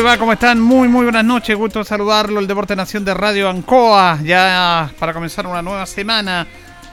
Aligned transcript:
¿Cómo 0.00 0.32
están? 0.32 0.58
Muy, 0.58 0.88
muy 0.88 1.04
buenas 1.04 1.26
noches. 1.26 1.54
Gusto 1.54 1.84
saludarlo. 1.84 2.40
El 2.40 2.46
Deporte 2.46 2.74
Nación 2.74 3.04
de 3.04 3.12
Radio 3.12 3.50
Ancoa. 3.50 4.18
Ya 4.24 4.90
para 4.98 5.12
comenzar 5.12 5.46
una 5.46 5.60
nueva 5.60 5.84
semana. 5.84 6.46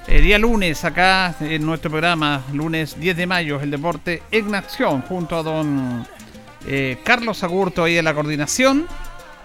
El 0.08 0.24
día 0.24 0.38
lunes, 0.38 0.84
acá 0.84 1.34
en 1.40 1.66
nuestro 1.66 1.90
programa, 1.90 2.44
lunes 2.52 3.00
10 3.00 3.16
de 3.16 3.26
mayo, 3.26 3.62
el 3.62 3.72
Deporte 3.72 4.24
en 4.30 4.54
Acción, 4.54 5.04
junto 5.04 5.38
a 5.38 5.44
don 5.44 6.06
eh, 6.68 6.98
Carlos 7.06 7.46
Agurto 7.46 7.86
ahí 7.86 7.98
en 7.98 8.04
la 8.04 8.14
coordinación. 8.14 8.86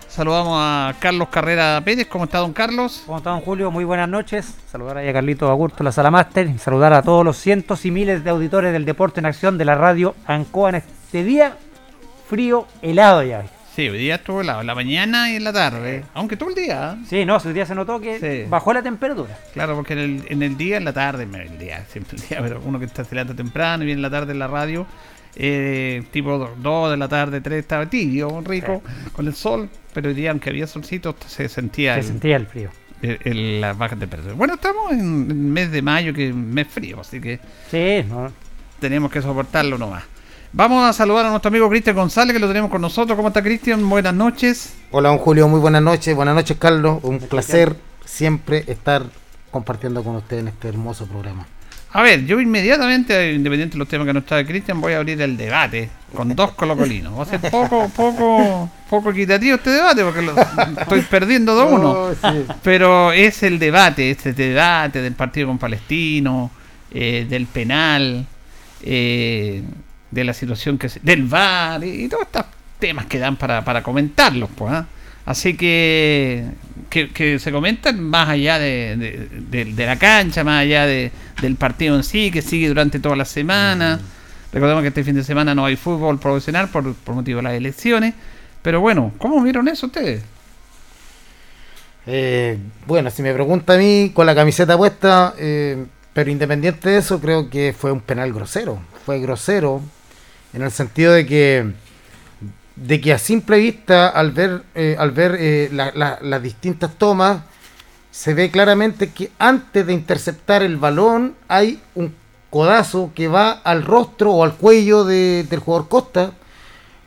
Saludamos 0.09 0.59
a 0.61 0.97
Carlos 0.99 1.29
Carrera 1.29 1.81
Pérez. 1.85 2.09
¿Cómo 2.09 2.25
está, 2.25 2.39
don 2.39 2.53
Carlos? 2.53 3.05
¿Cómo 3.07 3.19
está, 3.19 3.31
don 3.31 3.43
Julio? 3.43 3.71
Muy 3.71 3.85
buenas 3.85 4.09
noches. 4.09 4.57
Saludar 4.73 4.99
ahí 4.99 5.09
a 5.09 5.13
Carlito 5.13 5.49
Agurto, 5.49 5.85
la 5.85 5.93
Sala 5.93 6.11
Máster. 6.11 6.49
Y 6.49 6.59
saludar 6.59 6.93
a 6.95 7.03
todos 7.03 7.25
los 7.25 7.37
cientos 7.37 7.87
y 7.87 7.93
miles 7.93 8.25
de 8.25 8.31
auditores 8.31 8.73
del 8.73 8.85
Deporte 8.85 9.21
en 9.21 9.27
Acción 9.27 9.57
de 9.57 9.67
la 9.67 9.77
radio 9.77 10.17
Ancoa 10.27 10.71
en 10.71 10.75
este 10.75 11.23
día 11.23 11.57
frío, 12.33 12.67
helado 12.81 13.23
ya. 13.23 13.45
Sí, 13.77 13.89
hoy 13.91 13.99
día 13.99 14.15
estuvo 14.15 14.41
helado, 14.41 14.63
en 14.63 14.67
la 14.67 14.75
mañana 14.75 15.31
y 15.31 15.37
en 15.37 15.45
la 15.45 15.53
tarde, 15.53 16.03
aunque 16.15 16.37
todo 16.39 16.49
el 16.49 16.55
día. 16.55 16.97
Sí, 17.07 17.27
no, 17.27 17.37
hoy 17.37 17.53
día 17.53 17.67
se 17.67 17.75
notó 17.75 18.01
que 18.01 18.19
Sí. 18.19 18.49
bajó 18.49 18.73
la 18.73 18.83
temperatura. 18.83 19.39
Claro, 19.53 19.75
porque 19.77 19.93
en 19.93 19.99
el, 19.99 20.25
en 20.29 20.43
el 20.43 20.57
día, 20.57 20.79
en 20.79 20.85
la 20.87 20.95
tarde, 20.95 21.25
el 21.25 21.59
día, 21.59 21.85
siempre 21.93 22.17
el 22.17 22.27
día, 22.27 22.39
pero 22.41 22.63
uno 22.65 22.79
que 22.79 22.87
está 22.87 23.05
se 23.05 23.15
levanta 23.15 23.35
temprano 23.35 23.83
y 23.83 23.87
viene 23.87 23.99
en 23.99 24.03
la 24.03 24.09
tarde 24.11 24.33
en 24.33 24.39
la 24.39 24.47
radio, 24.49 24.87
eh, 25.37 26.03
tipo 26.11 26.51
2 26.59 26.91
de 26.91 26.97
la 26.97 27.09
tarde, 27.09 27.43
3, 27.43 27.59
estaba 27.61 27.85
tibio, 27.85 28.43
rico, 28.47 28.83
con 29.13 29.27
el 29.27 29.35
sol, 29.35 29.69
pero 29.93 30.09
hoy 30.09 30.15
día, 30.15 30.31
aunque 30.31 30.49
había 30.49 30.67
solcito, 30.67 31.15
se 31.27 31.51
sentía, 31.51 31.95
Se 31.95 32.01
el- 32.01 32.07
sentía 32.07 32.37
el 32.37 32.47
frío. 32.47 32.71
el- 33.03 33.19
el- 33.25 33.61
la 33.61 33.75
baja 33.75 33.97
temperatura. 33.97 34.35
Bueno, 34.35 34.55
estamos 34.55 34.91
en 34.93 35.01
el 35.31 35.35
mes 35.35 35.71
de 35.71 35.83
mayo, 35.83 36.15
que 36.15 36.29
es 36.29 36.33
un 36.35 36.51
mes 36.53 36.67
frío, 36.67 37.01
así 37.01 37.21
que 37.21 37.41
Sí, 37.71 38.07
no. 38.09 38.33
tenemos 38.81 39.11
que 39.11 39.21
soportarlo 39.21 39.77
nomás. 39.77 40.05
Vamos 40.55 40.87
a 40.89 40.93
saludar 40.93 41.25
a 41.27 41.31
nuestro 41.31 41.49
amigo 41.49 41.69
Cristian 41.71 41.97
González, 41.97 42.35
que 42.35 42.39
lo 42.39 42.49
tenemos 42.49 42.71
con 42.71 42.83
nosotros. 42.83 43.17
¿Cómo 43.17 43.29
está 43.29 43.43
Cristian? 43.43 43.89
Buenas 43.89 44.13
noches. 44.13 44.75
Hola, 44.91 45.09
don 45.09 45.19
Julio, 45.19 45.49
muy 45.49 45.61
buenas 45.61 45.83
noches. 45.83 46.15
Buenas 46.15 46.35
noches, 46.35 46.59
Carlos. 46.59 46.99
Un 47.03 47.21
placer 47.21 47.75
siempre 48.05 48.65
estar 48.67 49.03
compartiendo 49.51 50.05
con 50.05 50.17
usted 50.17 50.39
en 50.41 50.49
este 50.49 50.69
hermoso 50.69 51.07
programa. 51.07 51.47
A 51.95 52.03
ver, 52.03 52.25
yo 52.27 52.39
inmediatamente, 52.41 53.33
independiente 53.33 53.75
de 53.75 53.79
los 53.79 53.89
temas 53.89 54.07
que 54.07 54.13
nos 54.15 54.25
trae 54.27 54.47
Cristian, 54.47 54.81
voy 54.81 54.93
a 54.93 54.99
abrir 54.99 55.21
el 55.23 55.37
debate 55.39 55.89
con 56.15 56.35
dos 56.37 56.51
colocolinos. 56.57 57.19
Va 57.19 57.23
a 57.23 57.27
ser 57.27 57.41
poco, 57.51 57.89
poco, 57.95 58.71
poco 58.91 59.11
equitativo 59.11 59.57
este 59.57 59.71
debate 59.71 60.03
porque 60.05 60.21
lo- 60.23 60.35
estoy 60.81 61.01
perdiendo 61.03 61.57
2-1. 61.59 61.83
Oh, 61.85 62.13
sí. 62.15 62.45
Pero 62.63 63.11
es 63.13 63.43
el 63.43 63.59
debate, 63.59 64.11
este 64.11 64.35
debate 64.35 65.01
del 65.01 65.15
partido 65.15 65.47
con 65.49 65.57
Palestino, 65.59 66.51
eh, 66.91 67.27
del 67.29 67.47
penal, 67.47 68.27
eh, 68.83 69.63
de 70.13 70.23
la 70.25 70.33
situación 70.33 70.79
que 70.79 70.89
se, 70.89 71.01
del 71.01 71.25
VAR 71.25 71.83
y, 71.83 72.05
y 72.05 72.09
todos 72.09 72.23
estos 72.23 72.45
temas 72.79 73.07
que 73.07 73.19
dan 73.19 73.37
para, 73.37 73.65
para 73.65 73.83
comentarlos. 73.83 74.49
Pues, 74.55 74.73
¿ah? 74.73 74.87
Así 75.27 75.57
que, 75.57 76.45
que 76.91 77.11
que 77.11 77.39
se 77.39 77.51
comentan 77.53 78.01
más 78.01 78.29
allá 78.29 78.59
de, 78.59 78.97
de- 78.97 79.29
de- 79.65 79.73
de 79.73 79.87
la 79.87 79.97
cancha, 79.97 80.45
más 80.45 80.61
allá 80.63 80.87
de, 80.87 81.11
del 81.41 81.57
partido 81.57 81.97
en 81.97 82.03
sí, 82.05 82.31
que 82.31 82.43
sigue 82.43 82.69
durante 82.69 82.99
toda 83.01 83.17
la 83.17 83.25
semana. 83.25 84.01
Recordemos 84.53 84.83
que 84.83 84.89
este 84.89 85.03
fin 85.05 85.15
de 85.15 85.25
semana 85.25 85.55
no 85.55 85.65
hay 85.65 85.77
fútbol 85.77 86.19
profesional 86.19 86.69
por, 86.69 86.95
por 86.95 87.15
motivo 87.15 87.39
de 87.39 87.43
las 87.45 87.55
elecciones. 87.55 88.15
Pero 88.63 88.81
bueno, 88.81 89.13
¿cómo 89.19 89.43
vieron 89.43 89.67
eso 89.69 89.87
ustedes? 89.87 90.23
Eh, 92.07 92.59
bueno, 92.87 93.11
si 93.11 93.23
me 93.23 93.33
pregunta 93.33 93.75
a 93.75 93.79
mí, 93.79 94.11
con 94.13 94.27
la 94.27 94.35
camiseta 94.35 94.77
puesta, 94.77 95.35
eh, 95.39 95.85
pero 96.13 96.31
independiente 96.31 96.91
de 96.91 96.99
eso, 96.99 97.21
creo 97.21 97.49
que 97.49 97.73
fue 97.79 97.93
un 97.93 98.01
penal 98.01 98.33
grosero. 98.33 98.81
Fue 99.07 99.21
grosero 99.21 99.81
en 100.53 100.63
el 100.63 100.71
sentido 100.71 101.13
de 101.13 101.27
que 101.27 101.73
de 102.75 103.01
que 103.01 103.13
a 103.13 103.19
simple 103.19 103.59
vista, 103.59 104.09
al 104.09 104.33
ver, 104.33 104.63
eh, 104.75 104.97
al 104.99 105.11
ver 105.11 105.37
eh, 105.39 105.69
la- 105.73 105.93
la- 105.95 106.19
las 106.23 106.43
distintas 106.43 106.95
tomas, 106.97 107.43
se 108.11 108.35
ve 108.35 108.51
claramente 108.51 109.11
que 109.11 109.31
antes 109.39 109.87
de 109.87 109.93
interceptar 109.93 110.63
el 110.63 110.79
balón 110.79 111.35
hay 111.49 111.81
un 111.95 112.15
codazo 112.51 113.13
que 113.15 113.29
va 113.29 113.53
al 113.53 113.85
rostro 113.85 114.33
o 114.33 114.45
al 114.45 114.55
cuello 114.55 115.05
de- 115.05 115.45
del 115.49 115.61
jugador 115.61 115.89
Costa, 115.89 116.33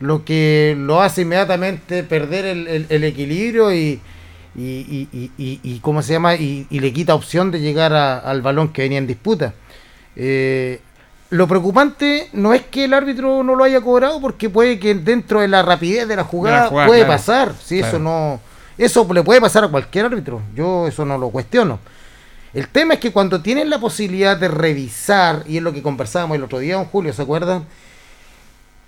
lo 0.00 0.24
que 0.24 0.74
lo 0.78 1.02
hace 1.02 1.22
inmediatamente 1.22 2.02
perder 2.04 2.44
el, 2.46 3.04
equilibrio 3.04 3.72
y, 3.72 4.00
y, 4.54 4.62
y, 4.62 5.30
y, 5.38 5.60
y- 5.62 5.78
¿cómo 5.80 6.02
se 6.02 6.12
llama? 6.12 6.34
Y, 6.36 6.66
le 6.70 6.92
quita 6.92 7.14
opción 7.14 7.50
de 7.50 7.60
llegar 7.60 7.92
al 7.92 8.40
balón 8.42 8.68
que 8.72 8.82
venía 8.82 8.98
en 8.98 9.06
disputa. 9.06 9.54
Eh, 10.16 10.80
lo 11.30 11.48
preocupante 11.48 12.28
no 12.32 12.54
es 12.54 12.62
que 12.62 12.84
el 12.84 12.94
árbitro 12.94 13.42
no 13.42 13.54
lo 13.54 13.64
haya 13.64 13.80
cobrado, 13.80 14.20
porque 14.20 14.48
puede 14.48 14.78
que 14.78 14.94
dentro 14.94 15.40
de 15.40 15.48
la 15.48 15.62
rapidez 15.62 16.06
de 16.06 16.16
la 16.16 16.24
jugada, 16.24 16.68
jugada, 16.68 16.86
puede 16.86 17.00
claro. 17.00 17.12
pasar. 17.12 17.52
Sí, 17.64 17.78
Claro. 17.78 17.88
eso 17.88 17.98
no, 17.98 18.40
eso 18.78 19.08
le 19.12 19.22
puede 19.22 19.40
pasar 19.40 19.64
a 19.64 19.68
cualquier 19.68 20.06
árbitro. 20.06 20.40
Yo 20.54 20.86
eso 20.86 21.04
no 21.04 21.18
lo 21.18 21.30
cuestiono. 21.30 21.78
El 22.54 22.68
tema 22.68 22.94
es 22.94 23.00
que 23.00 23.12
cuando 23.12 23.42
tienen 23.42 23.68
la 23.68 23.78
posibilidad 23.78 24.36
de 24.36 24.48
revisar, 24.48 25.42
y 25.46 25.58
es 25.58 25.62
lo 25.62 25.72
que 25.72 25.82
conversábamos 25.82 26.36
el 26.36 26.44
otro 26.44 26.58
día, 26.58 26.76
don 26.76 26.86
Julio, 26.86 27.12
¿se 27.12 27.22
acuerdan? 27.22 27.66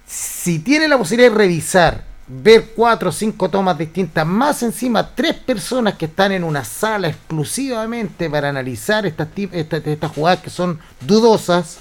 Si 0.07 0.61
tienen 0.61 0.89
la 0.91 0.97
posibilidad 0.97 1.31
de 1.31 1.37
revisar, 1.37 2.05
ver 2.27 2.71
cuatro 2.75 3.11
o 3.11 3.13
cinco 3.13 3.49
tomas 3.49 3.77
distintas, 3.77 4.27
más 4.27 4.63
encima 4.63 5.15
tres 5.15 5.35
personas 5.35 5.95
que 5.95 6.07
están 6.07 6.33
en 6.33 6.45
una 6.45 6.65
sala 6.65 7.09
exclusivamente 7.09 8.31
para 8.31 8.49
analizar 8.49 9.05
estas, 9.07 9.29
estas, 9.53 9.87
estas 9.87 10.13
jugadas 10.13 10.41
que 10.41 10.51
son 10.51 10.79
dudosas, 11.01 11.79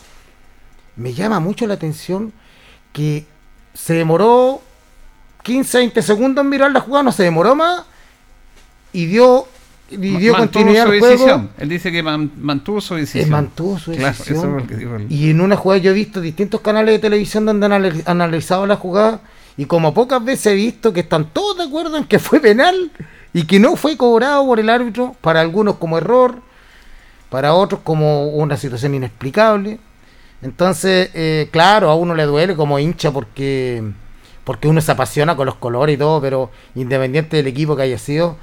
me 0.98 1.14
llama 1.14 1.40
mucho 1.40 1.66
la 1.68 1.76
atención 1.76 2.34
que 2.94 3.26
se 3.74 3.94
demoró 3.94 4.62
15, 5.44 5.78
20 5.78 6.02
segundos 6.02 6.44
en 6.44 6.50
mirar 6.50 6.72
la 6.72 6.82
jugada, 6.82 7.04
no 7.04 7.12
se 7.12 7.24
demoró 7.24 7.56
más, 7.56 7.84
y 8.92 9.06
dio, 9.06 9.48
y 9.90 9.98
dio 9.98 10.34
Mantuvo 10.34 10.38
continuidad 10.38 10.86
su 10.86 10.92
al 10.92 11.00
juego. 11.00 11.14
decisión. 11.14 11.50
Él 11.60 11.70
dice 11.70 11.92
que 11.92 12.04
man- 12.04 12.32
mantuvo 12.38 12.82
su 12.82 12.96
Eh, 12.96 13.02
decisión. 13.02 13.30
mantuvo 13.30 13.78
su 13.80 13.92
Claro, 13.92 14.08
decisión. 14.18 14.66
eso 14.70 14.96
es. 14.98 15.12
Y 15.12 15.30
en 15.30 15.40
una 15.42 15.56
jugada 15.56 15.82
yo 15.82 15.92
he 15.92 15.94
visto 15.94 16.20
distintos 16.20 16.62
canales 16.62 16.96
de 16.96 17.00
televisión 17.00 17.46
donde 17.46 17.66
han 17.68 17.72
anali- 17.74 18.04
analizado 18.06 18.66
la 18.66 18.76
jugada 18.76 19.22
y 19.56 19.66
como 19.66 19.94
pocas 19.94 20.24
veces 20.24 20.48
he 20.48 20.56
visto 20.56 20.92
que 20.92 21.02
están 21.02 21.26
todos 21.32 21.58
de 21.58 21.64
acuerdo 21.64 21.98
en 21.98 22.06
que 22.06 22.20
fue 22.20 22.40
penal 22.40 22.92
y 23.34 23.44
que 23.44 23.60
no 23.60 23.76
fue 23.76 23.96
cobrado 23.96 24.46
por 24.46 24.60
el 24.60 24.70
árbitro, 24.70 25.16
para 25.22 25.42
algunos 25.42 25.76
como 25.76 25.98
error, 25.98 26.42
para 27.30 27.54
otros 27.54 27.82
como 27.84 28.28
una 28.30 28.58
situación 28.58 28.96
inexplicable. 28.96 29.80
Entonces, 30.42 31.10
eh, 31.14 31.50
claro, 31.52 31.90
a 31.90 31.96
uno 31.96 32.14
le 32.14 32.24
duele 32.24 32.56
como 32.56 32.78
hincha 32.80 33.12
porque, 33.12 33.84
porque 34.44 34.68
uno 34.68 34.82
se 34.82 34.92
apasiona 34.92 35.36
con 35.36 35.46
los 35.46 35.56
colores 35.56 35.96
y 35.96 35.98
todo, 35.98 36.22
pero 36.22 36.52
independiente 36.76 37.38
del 37.38 37.48
equipo 37.48 37.76
que 37.76 37.84
haya 37.84 37.98
sido, 37.98 38.38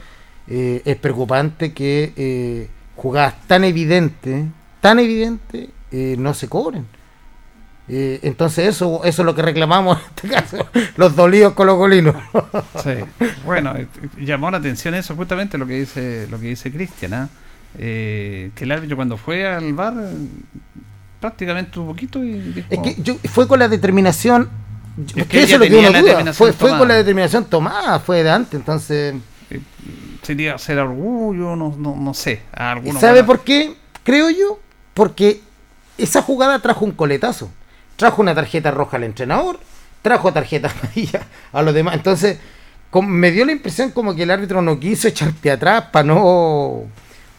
eh, 0.49 0.83
es 0.85 0.97
preocupante 0.97 1.73
que 1.73 2.13
eh, 2.17 2.69
jugadas 2.97 3.47
tan 3.47 3.65
evidentes, 3.65 4.47
tan 4.81 4.99
evidentes, 4.99 5.69
no 6.19 6.35
se 6.35 6.49
cobren. 6.49 6.87
Entonces 7.87 8.67
eso, 8.67 9.03
eso 9.05 9.23
es 9.23 9.27
lo 9.27 9.35
que 9.37 9.43
reclamamos 9.43 9.99
en 9.99 10.05
este 10.07 10.29
caso, 10.29 10.69
los 10.97 11.15
dolidos 11.15 11.53
colocolinos. 11.53 12.17
Sí. 12.83 12.97
Bueno, 13.45 13.75
llamó 14.19 14.51
la 14.51 14.59
atención 14.59 14.95
eso 14.95 15.15
justamente 15.15 15.57
lo 15.57 15.67
que 15.67 15.79
dice 15.79 16.27
lo 16.31 16.41
que 16.41 16.49
dice 16.49 16.73
Cristian, 16.73 17.15
¿ah? 17.15 17.29
Que 17.79 18.53
el 18.57 18.73
árbitro 18.73 18.97
cuando 18.97 19.17
fue 19.17 19.47
al 19.47 19.73
bar 19.73 19.95
prácticamente 21.25 21.81
un 21.81 21.87
poquito 21.87 22.23
y 22.23 22.33
dijo, 22.35 22.69
Es 22.69 22.79
que 22.81 23.03
yo, 23.03 23.15
fue 23.31 23.49
con 23.49 23.59
la 23.59 23.67
determinación. 23.67 24.51
Es 25.09 25.15
que 25.15 25.25
que 25.25 25.43
eso 25.45 25.55
es 25.55 25.61
lo 25.61 25.67
que 25.67 25.89
uno 25.89 26.03
duda. 26.03 26.35
Fue, 26.35 26.53
fue 26.53 26.69
tomada. 26.69 26.79
con 26.79 26.89
la 26.89 26.95
determinación 26.97 27.45
tomada, 27.47 27.99
fue 27.99 28.23
de 28.23 28.31
antes. 28.31 28.61
Entonces, 28.61 29.15
sería 30.21 30.59
ser 30.59 30.81
orgullo, 30.81 31.57
no, 31.57 31.75
no, 31.79 31.97
no 31.97 32.13
sé. 32.13 32.43
¿sabe 33.01 33.25
por 33.25 33.41
qué? 33.41 33.75
Creo 34.03 34.29
yo, 34.29 34.61
porque 34.93 35.41
esa 35.97 36.21
jugada 36.21 36.59
trajo 36.59 36.85
un 36.85 36.93
coletazo. 36.93 37.51
Trajo 37.97 38.21
una 38.21 38.35
tarjeta 38.35 38.71
roja 38.71 38.99
al 38.99 39.05
entrenador, 39.05 39.59
trajo 40.03 40.31
tarjeta 40.31 40.71
amarilla 40.83 41.23
a 41.55 41.63
los 41.63 41.73
demás. 41.73 41.95
Entonces, 41.95 42.37
me 43.01 43.31
dio 43.31 43.47
la 43.47 43.53
impresión 43.53 43.93
como 43.93 44.15
que 44.15 44.25
el 44.25 44.31
árbitro 44.31 44.61
no 44.61 44.79
quiso 44.79 45.09
echar 45.09 45.33
pie 45.33 45.53
atrás 45.53 45.87
para 45.91 46.05
no, 46.05 46.83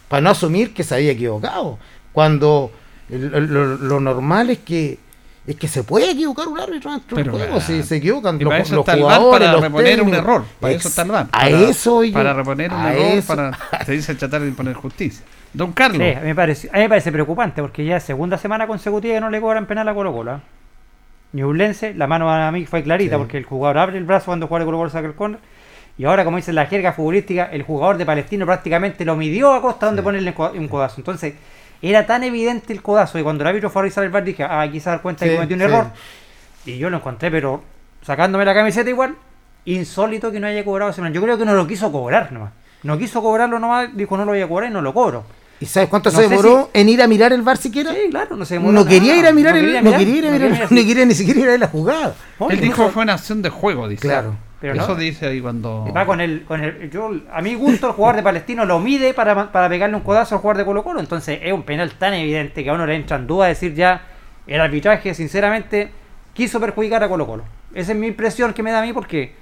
para 0.08 0.22
no 0.22 0.30
asumir 0.30 0.74
que 0.74 0.82
se 0.82 0.96
había 0.96 1.12
equivocado. 1.12 1.78
Cuando 2.12 2.72
el- 3.10 3.34
el- 3.34 3.46
lo, 3.52 3.76
lo 3.76 4.00
normal 4.00 4.50
es 4.50 4.58
que 4.58 4.98
es 5.46 5.54
que 5.54 5.68
se 5.68 5.84
puede 5.84 6.10
equivocar 6.10 6.48
un 6.48 6.58
árbitro 6.58 6.90
dentro 6.90 7.16
del 7.16 7.26
Pero, 7.26 7.38
juego, 7.38 7.60
si 7.60 7.80
se 7.84 7.96
equivocan 7.98 8.36
los, 8.36 8.48
para 8.48 8.62
eso 8.64 8.74
los 8.74 8.88
el 8.88 9.00
jugadores, 9.00 9.38
para 9.38 9.52
los 9.52 9.60
reponer 9.62 10.02
un 10.02 10.12
error. 10.14 10.44
Para 10.58 10.72
eso 10.74 10.88
está 10.88 11.02
el 11.02 11.10
VAR. 11.12 11.26
A 11.26 11.40
Para, 11.40 11.48
eso 11.60 12.02
yo. 12.02 12.12
para 12.12 12.32
reponer 12.34 12.72
un 12.72 12.84
error, 12.84 13.04
eso. 13.18 13.26
para 13.36 13.84
se 13.84 13.92
dice 13.92 14.14
tratar 14.16 14.40
de 14.40 14.48
imponer 14.48 14.74
justicia. 14.74 15.24
Don 15.52 15.70
Carlos, 15.72 15.98
Sí, 16.02 16.14
a 16.16 16.20
mí, 16.20 16.26
me 16.26 16.34
parece, 16.34 16.68
a 16.68 16.72
mí 16.72 16.80
me 16.80 16.88
parece 16.88 17.12
preocupante 17.12 17.62
porque 17.62 17.84
ya 17.84 17.98
es 17.98 18.02
segunda 18.02 18.38
semana 18.38 18.66
consecutiva 18.66 19.14
que 19.14 19.20
no 19.20 19.30
le 19.30 19.40
cobran 19.40 19.66
penal 19.66 19.88
a 19.88 19.94
Colo 19.94 20.12
Colo. 20.12 20.32
¿ah? 20.32 20.40
Ñublense, 21.32 21.94
la 21.94 22.06
mano 22.06 22.30
a 22.30 22.50
mí 22.50 22.66
fue 22.66 22.82
clarita 22.82 23.14
Sí. 23.14 23.18
porque 23.18 23.38
el 23.38 23.44
jugador 23.44 23.78
abre 23.78 23.98
el 23.98 24.04
brazo 24.04 24.26
cuando 24.26 24.48
juega 24.48 24.64
Colo 24.64 24.78
Colo 24.78 24.90
saca 24.90 25.06
el 25.06 25.14
córner. 25.14 25.38
Y 25.98 26.04
ahora, 26.04 26.24
como 26.24 26.36
dice 26.38 26.52
la 26.52 26.66
jerga 26.66 26.92
futbolística, 26.92 27.44
el 27.46 27.62
jugador 27.62 27.96
de 27.98 28.04
Palestino 28.04 28.44
prácticamente 28.46 29.04
lo 29.04 29.16
midió 29.16 29.52
a 29.54 29.62
costa 29.62 29.86
donde 29.86 30.02
ponerle 30.02 30.34
un 30.36 30.58
un 30.58 30.68
codazo. 30.68 30.96
Entonces, 30.98 31.34
era 31.90 32.06
tan 32.06 32.24
evidente 32.24 32.72
el 32.72 32.82
codazo 32.82 33.18
y 33.18 33.22
cuando 33.22 33.42
el 33.44 33.48
árbitro 33.48 33.70
fue 33.70 33.80
a 33.80 33.82
revisar 33.84 34.04
el 34.04 34.10
bar 34.10 34.24
dije, 34.24 34.42
ah, 34.44 34.60
aquí 34.62 34.80
se 34.80 34.90
da 34.90 34.98
cuenta 35.00 35.24
Sí, 35.24 35.30
que 35.30 35.36
cometió 35.36 35.56
un 35.56 35.60
sí. 35.60 35.64
error. 35.66 35.86
Y 36.64 36.78
yo 36.78 36.90
lo 36.90 36.96
encontré, 36.98 37.30
pero 37.30 37.62
sacándome 38.02 38.44
la 38.44 38.54
camiseta 38.54 38.88
igual, 38.90 39.14
insólito 39.64 40.30
que 40.32 40.40
no 40.40 40.46
haya 40.46 40.64
cobrado 40.64 40.90
ese 40.90 41.00
penal. 41.00 41.12
Yo 41.12 41.22
creo 41.22 41.38
que 41.38 41.44
no 41.44 41.54
lo 41.54 41.66
quiso 41.66 41.90
cobrar 41.92 42.32
nomás. 42.32 42.52
No 42.82 42.98
quiso 42.98 43.22
cobrarlo 43.22 43.58
nomás, 43.58 43.88
dijo 43.96 44.16
no 44.16 44.24
lo 44.24 44.32
voy 44.32 44.40
a 44.40 44.48
cobrar 44.48 44.70
y 44.70 44.72
no 44.72 44.80
lo 44.82 44.92
cobro. 44.94 45.24
¿Y 45.58 45.66
sabes 45.66 45.88
cuánto 45.88 46.10
No 46.10 46.16
se 46.18 46.28
demoró 46.28 46.68
en 46.74 46.88
ir 46.88 47.00
a 47.00 47.06
mirar 47.08 47.32
el 47.32 47.40
bar 47.42 47.56
siquiera? 47.56 47.90
Sí, 47.92 48.10
claro, 48.10 48.36
no 48.36 48.44
se 48.44 48.56
no 48.56 48.60
demoró 48.60 48.78
nada. 48.84 48.90
quería 48.90 49.16
ir 49.16 49.26
a 49.26 49.32
mirar 49.32 49.54
No 49.54 49.58
el, 49.60 49.64
quería 49.64 49.82
no 49.82 49.90
quería 49.96 50.16
ir 50.18 50.26
a 50.26 50.30
no 50.30 50.38
mirar, 50.38 50.72
no 50.72 50.76
quería 50.86 51.06
ni 51.06 51.14
siquiera 51.14 51.40
ir 51.40 51.48
a 51.50 51.58
la 51.58 51.68
jugada. 51.68 52.14
No, 52.38 52.50
él 52.50 52.60
dijo 52.60 52.86
que 52.86 52.92
fue 52.92 53.02
una 53.04 53.14
acción 53.14 53.40
de 53.42 53.48
juego, 53.48 53.88
dice. 53.88 54.02
Claro. 54.02 54.36
Pero 54.60 54.74
eso 54.74 54.88
no. 54.88 54.94
dice 54.96 55.26
ahí 55.26 55.40
cuando. 55.40 55.86
Va 55.94 56.06
con 56.06 56.20
el, 56.20 56.44
con 56.44 56.62
el 56.62 56.90
yo, 56.90 57.10
a 57.30 57.42
mi 57.42 57.54
gusto 57.54 57.88
el 57.88 57.92
jugador 57.92 58.16
de 58.16 58.22
Palestino 58.22 58.64
lo 58.64 58.78
mide 58.78 59.12
para, 59.12 59.52
para 59.52 59.68
pegarle 59.68 59.96
un 59.96 60.02
codazo 60.02 60.34
al 60.34 60.40
jugador 60.40 60.58
de 60.58 60.64
Colo 60.64 60.82
Colo, 60.82 61.00
entonces 61.00 61.40
es 61.42 61.52
un 61.52 61.62
penal 61.62 61.92
tan 61.92 62.14
evidente 62.14 62.64
que 62.64 62.70
a 62.70 62.72
uno 62.72 62.86
le 62.86 62.94
entra 62.94 63.16
en 63.18 63.26
duda 63.26 63.46
decir 63.46 63.74
ya 63.74 64.02
el 64.46 64.60
arbitraje 64.60 65.12
sinceramente 65.14 65.90
quiso 66.32 66.58
perjudicar 66.58 67.02
a 67.04 67.08
Colo 67.08 67.26
Colo. 67.26 67.44
Esa 67.74 67.92
es 67.92 67.98
mi 67.98 68.06
impresión 68.06 68.54
que 68.54 68.62
me 68.62 68.70
da 68.70 68.80
a 68.80 68.82
mí 68.82 68.92
porque 68.94 69.34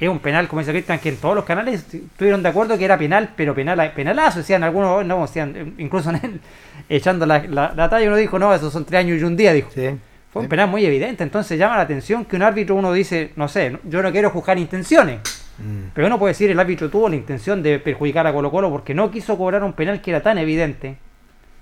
es 0.00 0.08
un 0.08 0.18
penal, 0.18 0.48
como 0.48 0.60
dice 0.60 0.72
Cristian, 0.72 0.98
que 0.98 1.10
en 1.10 1.16
todos 1.16 1.34
los 1.34 1.44
canales 1.44 1.86
estuvieron 1.92 2.42
de 2.42 2.48
acuerdo 2.48 2.76
que 2.78 2.84
era 2.84 2.98
penal, 2.98 3.30
pero 3.36 3.54
penal, 3.54 3.92
penalazo, 3.94 4.38
decían 4.38 4.64
algunos, 4.64 5.04
no, 5.04 5.22
decían, 5.22 5.74
incluso 5.78 6.10
en 6.10 6.16
él, 6.16 6.40
echando 6.88 7.26
la, 7.26 7.44
la, 7.46 7.72
la 7.76 7.88
talla 7.88 8.06
uno 8.06 8.16
dijo, 8.16 8.38
no, 8.38 8.54
esos 8.54 8.72
son 8.72 8.84
tres 8.84 9.00
años 9.00 9.20
y 9.20 9.24
un 9.24 9.36
día, 9.36 9.52
dijo. 9.52 9.70
Sí. 9.72 9.90
Fue 10.34 10.42
un 10.42 10.48
penal 10.48 10.68
muy 10.68 10.84
evidente, 10.84 11.22
entonces 11.22 11.58
llama 11.58 11.76
la 11.76 11.82
atención 11.84 12.24
que 12.26 12.36
un 12.36 12.42
árbitro 12.42 12.74
uno 12.74 12.92
dice, 12.92 13.30
no 13.36 13.48
sé, 13.48 13.78
yo 13.84 14.02
no 14.02 14.12
quiero 14.12 14.28
juzgar 14.30 14.58
intenciones, 14.58 15.20
Mm. 15.56 15.90
pero 15.94 16.08
uno 16.08 16.18
puede 16.18 16.32
decir 16.32 16.50
el 16.50 16.58
árbitro 16.58 16.90
tuvo 16.90 17.08
la 17.08 17.14
intención 17.16 17.62
de 17.62 17.78
perjudicar 17.78 18.26
a 18.26 18.32
Colo 18.32 18.50
Colo 18.50 18.68
porque 18.70 18.92
no 18.92 19.10
quiso 19.12 19.38
cobrar 19.38 19.62
un 19.62 19.72
penal 19.72 20.00
que 20.02 20.10
era 20.10 20.20
tan 20.20 20.36
evidente. 20.38 20.96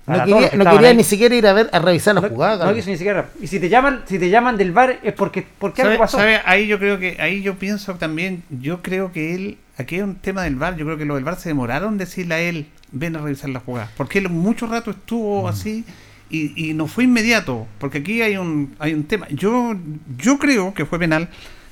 No 0.07 0.17
quería, 0.25 0.49
no 0.55 0.69
ahí. 0.69 0.97
ni 0.97 1.03
siquiera 1.03 1.33
ir 1.35 1.47
a 1.47 1.53
ver 1.53 1.69
a 1.71 1.79
revisar 1.79 2.13
la 2.15 2.21
No- 2.21 2.27
jugada. 2.29 2.65
no 2.65 2.73
quiso 2.73 2.89
ni 2.89 2.97
siquiera. 2.97 3.29
Y 3.39 3.47
si 3.47 3.59
te 3.59 3.69
llaman, 3.69 4.01
si 4.05 4.17
te 4.19 4.29
llaman 4.29 4.57
del 4.57 4.71
bar 4.73 4.99
es 5.01 5.13
porque, 5.13 5.45
porque 5.59 5.81
algo 5.83 5.91
¿Sabe, 5.93 5.99
pasó. 5.99 6.17
sabe? 6.17 6.41
Ahí 6.43 6.67
yo 6.67 6.77
creo 6.79 6.99
que, 6.99 7.15
ahí 7.21 7.41
yo 7.43 7.55
pienso 7.59 7.93
también, 7.95 8.43
yo 8.49 8.81
creo 8.81 9.11
que 9.13 9.33
él, 9.35 9.57
aquí 9.77 9.95
hay 9.95 10.01
un 10.01 10.15
tema 10.15 10.41
del 10.43 10.55
VAR, 10.55 10.75
yo 10.75 10.83
creo 10.85 10.97
que 10.97 11.05
los 11.05 11.15
del 11.15 11.23
VAR 11.23 11.37
se 11.37 11.47
demoraron 11.49 11.97
decirle 11.99 12.35
a 12.35 12.39
él, 12.41 12.65
ven 12.91 13.15
a 13.15 13.19
revisar 13.21 13.49
la 13.51 13.59
jugada, 13.61 13.89
porque 13.95 14.17
él 14.19 14.27
mucho 14.29 14.65
rato 14.67 14.91
estuvo 14.91 15.47
así 15.47 15.85
y, 16.33 16.69
y 16.69 16.73
no 16.73 16.87
fue 16.87 17.03
inmediato, 17.03 17.67
porque 17.77 17.99
aquí 17.99 18.23
hay 18.23 18.37
un, 18.37 18.75
hay 18.79 18.95
un 18.95 19.03
tema. 19.03 19.27
Yo, 19.29 19.75
yo 20.17 20.39
creo 20.39 20.73
que 20.73 20.85
fue 20.85 20.97
penal, 20.97 21.29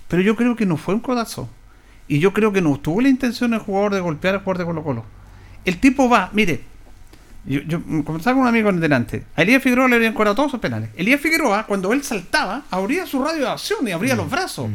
pero 0.07 0.21
yo 0.21 0.35
creo 0.35 0.55
que 0.55 0.67
no 0.67 0.77
fue 0.77 0.93
un 0.93 0.99
codazo. 0.99 1.49
Y 2.07 2.19
yo 2.19 2.31
creo 2.31 2.53
que 2.53 2.61
no 2.61 2.77
tuvo 2.79 3.01
la 3.01 3.09
intención 3.09 3.55
el 3.55 3.59
jugador 3.59 3.95
de 3.95 4.01
golpear 4.01 4.35
al 4.35 4.41
jugador 4.41 4.59
de 4.59 4.65
Colo 4.65 4.83
Colo. 4.83 5.05
El 5.65 5.79
tipo 5.79 6.07
va, 6.07 6.29
mire, 6.33 6.61
yo, 7.45 7.61
yo 7.61 7.79
mm, 7.79 8.01
conversaba 8.03 8.35
con 8.35 8.43
un 8.43 8.49
amigo 8.49 8.69
en 8.69 8.79
delante. 8.79 9.23
A 9.35 9.41
Elías 9.41 9.63
Figueroa 9.63 9.87
le 9.87 9.95
habían 9.95 10.13
cobrado 10.13 10.35
todos 10.35 10.51
sus 10.51 10.59
penales. 10.59 10.91
Elías 10.95 11.19
Figueroa, 11.19 11.65
cuando 11.65 11.91
él 11.91 12.03
saltaba, 12.03 12.65
abría 12.69 13.07
su 13.07 13.23
radio 13.23 13.45
de 13.45 13.49
acción 13.49 13.87
y 13.87 13.91
abría 13.91 14.15
los 14.15 14.29
brazos. 14.29 14.69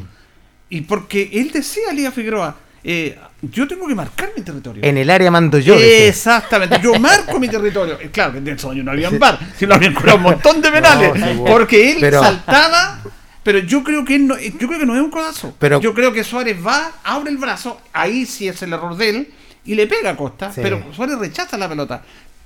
Y 0.68 0.80
porque 0.80 1.30
él 1.32 1.52
decía, 1.52 1.90
Elías 1.92 2.12
Figueroa, 2.12 2.56
eh, 2.88 3.18
yo 3.42 3.66
tengo 3.66 3.86
que 3.88 3.94
marcar 3.94 4.30
mi 4.36 4.42
territorio. 4.42 4.82
En 4.84 4.96
el 4.96 5.10
área 5.10 5.30
mando 5.30 5.58
yo. 5.58 5.74
Exactamente, 5.74 6.78
yo 6.82 6.98
marco 6.98 7.38
mi 7.40 7.48
territorio. 7.48 7.98
Eh, 8.00 8.10
Claro 8.12 8.32
que 8.32 8.38
en 8.38 8.48
esos 8.48 8.70
años 8.70 8.84
no 8.84 8.92
había 8.92 9.10
bar, 9.10 9.38
si 9.58 9.66
lo 9.66 9.74
habían 9.74 9.92
cobrado 9.94 10.18
un 10.18 10.22
montón 10.24 10.60
de 10.62 10.70
penales. 10.70 11.14
No, 11.36 11.44
porque 11.44 11.92
él 11.92 11.98
pero- 12.00 12.22
saltaba, 12.22 13.00
pero 13.42 13.58
yo 13.58 13.82
creo 13.82 14.04
que 14.04 14.14
él 14.16 14.26
no, 14.26 14.36
eh, 14.36 14.52
yo 14.58 14.66
creo 14.68 14.78
que 14.80 14.86
no 14.86 14.94
es 14.94 15.00
un 15.02 15.10
codazo. 15.10 15.54
Pero- 15.58 15.80
yo 15.80 15.92
creo 15.94 16.12
que 16.12 16.22
Suárez 16.24 16.56
va, 16.64 16.92
abre 17.04 17.30
el 17.30 17.38
brazo, 17.38 17.80
ahí 17.92 18.24
sí 18.26 18.46
es 18.48 18.62
el 18.62 18.72
error 18.72 18.96
de 18.96 19.08
él, 19.10 19.28
y 19.64 19.74
le 19.74 19.86
pega 19.86 20.10
a 20.10 20.16
Costa, 20.16 20.52
Sí. 20.52 20.60
pero 20.62 20.82
Suárez 20.94 21.18
rechaza 21.18 21.58
la 21.58 21.68
pelota. 21.68 22.02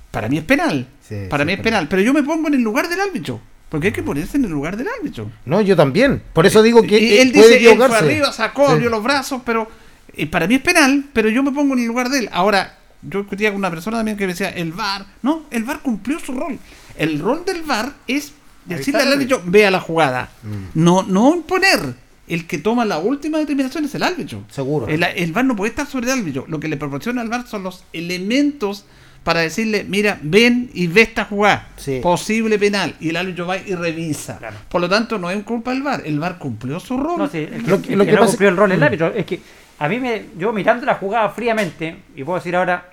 Para 0.09 0.27
mí 0.27 0.39
es 0.39 0.43
penal. 0.43 0.87
Sí, 1.07 1.27
para 1.29 1.43
sí, 1.43 1.47
mí 1.47 1.53
es 1.53 1.59
penal. 1.61 1.87
Pero 1.87 2.01
yo 2.01 2.13
me 2.13 2.23
pongo 2.23 2.47
en 2.47 2.55
el 2.55 2.61
lugar 2.61 2.89
del 2.89 2.99
árbitro. 2.99 3.39
Porque 3.69 3.87
hay 3.87 3.93
que 3.93 4.03
ponerse 4.03 4.35
en 4.35 4.43
el 4.43 4.51
lugar 4.51 4.75
del 4.75 4.87
árbitro. 4.99 5.31
No, 5.45 5.61
yo 5.61 5.77
también. 5.77 6.21
Por 6.33 6.45
eso 6.45 6.61
digo 6.61 6.81
que 6.81 6.99
Y 6.99 7.13
eh, 7.13 7.21
él 7.21 7.31
puede 7.31 7.57
dice, 7.59 7.71
él 7.71 7.77
fue 7.77 7.97
arriba, 7.97 8.33
sacó, 8.33 8.67
abrió 8.67 8.89
los 8.89 9.01
brazos, 9.01 9.41
pero 9.45 9.69
eh, 10.15 10.27
para 10.27 10.47
mí 10.47 10.55
es 10.55 10.61
penal, 10.61 11.05
pero 11.13 11.29
yo 11.29 11.43
me 11.43 11.51
pongo 11.51 11.73
en 11.73 11.79
el 11.81 11.85
lugar 11.87 12.09
de 12.09 12.19
él. 12.19 12.29
Ahora, 12.31 12.77
yo 13.01 13.19
discutía 13.21 13.49
con 13.49 13.57
una 13.59 13.69
persona 13.69 13.97
también 13.97 14.17
que 14.17 14.25
me 14.27 14.33
decía, 14.33 14.49
el 14.49 14.71
VAR, 14.73 15.05
no, 15.23 15.43
el 15.51 15.63
VAR 15.63 15.79
cumplió 15.81 16.19
su 16.19 16.33
rol. 16.33 16.57
El 16.97 17.19
rol 17.19 17.43
del 17.45 17.63
VAR 17.63 17.93
es 18.07 18.33
decirle 18.65 19.01
al 19.01 19.13
árbitro, 19.13 19.41
vea 19.45 19.71
la 19.71 19.79
jugada. 19.79 20.29
Mm. 20.43 20.83
No, 20.83 21.03
no 21.03 21.33
imponer, 21.35 21.95
el 22.27 22.45
que 22.47 22.59
toma 22.59 22.85
la 22.85 22.99
última 22.99 23.39
determinación 23.39 23.85
es 23.85 23.95
el 23.95 24.03
árbitro. 24.03 24.43
Seguro. 24.49 24.87
El, 24.87 25.03
el 25.03 25.31
VAR 25.33 25.45
no 25.45 25.55
puede 25.55 25.69
estar 25.71 25.87
sobre 25.87 26.11
el 26.11 26.19
árbitro. 26.19 26.45
Lo 26.47 26.59
que 26.59 26.67
le 26.67 26.77
proporciona 26.77 27.21
al 27.21 27.29
VAR 27.29 27.47
son 27.47 27.63
los 27.63 27.83
elementos 27.91 28.85
para 29.23 29.41
decirle, 29.41 29.83
mira, 29.87 30.19
ven 30.23 30.69
y 30.73 30.87
ve 30.87 31.01
esta 31.01 31.25
jugada. 31.25 31.69
Sí. 31.77 31.99
Posible 32.01 32.57
penal. 32.57 32.95
Y 32.99 33.09
el 33.09 33.17
árbitro 33.17 33.45
va 33.45 33.57
y 33.57 33.75
revisa. 33.75 34.37
Claro. 34.39 34.57
Por 34.69 34.81
lo 34.81 34.89
tanto, 34.89 35.17
no 35.19 35.29
es 35.29 35.43
culpa 35.43 35.71
del 35.71 35.83
VAR. 35.83 36.01
El 36.05 36.19
VAR 36.19 36.37
cumplió 36.39 36.79
su 36.79 36.97
rol. 36.97 37.17
No, 37.19 37.27
sí, 37.29 37.37
el 37.39 37.63
que, 37.63 37.69
Lo 37.69 37.75
el 37.75 37.81
que- 37.81 37.87
que 37.89 37.95
lo 37.97 38.05
que 38.05 38.11
no 38.13 38.17
pasa- 38.19 38.27
cumplió 38.31 38.49
el 38.49 38.57
rol 38.57 38.69
del 38.69 38.79
Mm. 38.79 38.83
árbitro. 38.83 39.07
Es 39.13 39.25
que 39.25 39.41
a 39.83 39.89
mí 39.89 39.99
me. 39.99 40.25
Yo 40.37 40.53
mirando 40.53 40.85
la 40.85 40.95
jugada 40.95 41.29
fríamente, 41.29 41.97
y 42.15 42.23
puedo 42.23 42.37
decir 42.39 42.55
ahora, 42.55 42.85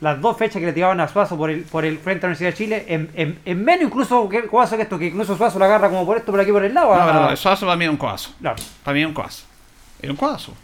las 0.00 0.20
dos 0.20 0.36
fechas 0.38 0.58
que 0.60 0.66
le 0.66 0.72
tiraban 0.72 0.98
a 1.00 1.08
Suazo 1.08 1.36
por 1.36 1.50
el, 1.50 1.62
por 1.64 1.84
el 1.84 1.98
frente 1.98 2.24
a 2.24 2.28
la 2.30 2.34
Universidad 2.34 2.50
de 2.50 2.56
Chile, 2.56 2.84
en, 2.88 3.10
en, 3.14 3.38
en 3.44 3.64
menos 3.64 3.84
incluso 3.86 4.28
que 4.28 4.48
Suazo 4.48 4.76
que 4.76 4.82
esto, 4.84 4.98
que 4.98 5.06
incluso 5.08 5.36
Suazo 5.36 5.58
la 5.58 5.66
agarra 5.66 5.88
como 5.90 6.06
por 6.06 6.16
esto, 6.16 6.30
por 6.32 6.40
aquí 6.40 6.50
por 6.50 6.64
el 6.64 6.72
lado. 6.72 6.94
No, 6.96 7.02
a- 7.02 7.12
pero 7.12 7.32
eso 7.32 7.66
para 7.66 7.76
mí 7.76 7.84
es 7.84 7.90
un 7.90 7.96
codazo. 7.98 8.34
Claro. 8.40 8.56
Para 8.82 8.94
mí 8.94 9.00
es 9.02 9.06
un 9.06 9.12
codazo. 9.14 9.44
Es 10.00 10.08
un 10.10 10.16
codazo. 10.16 10.54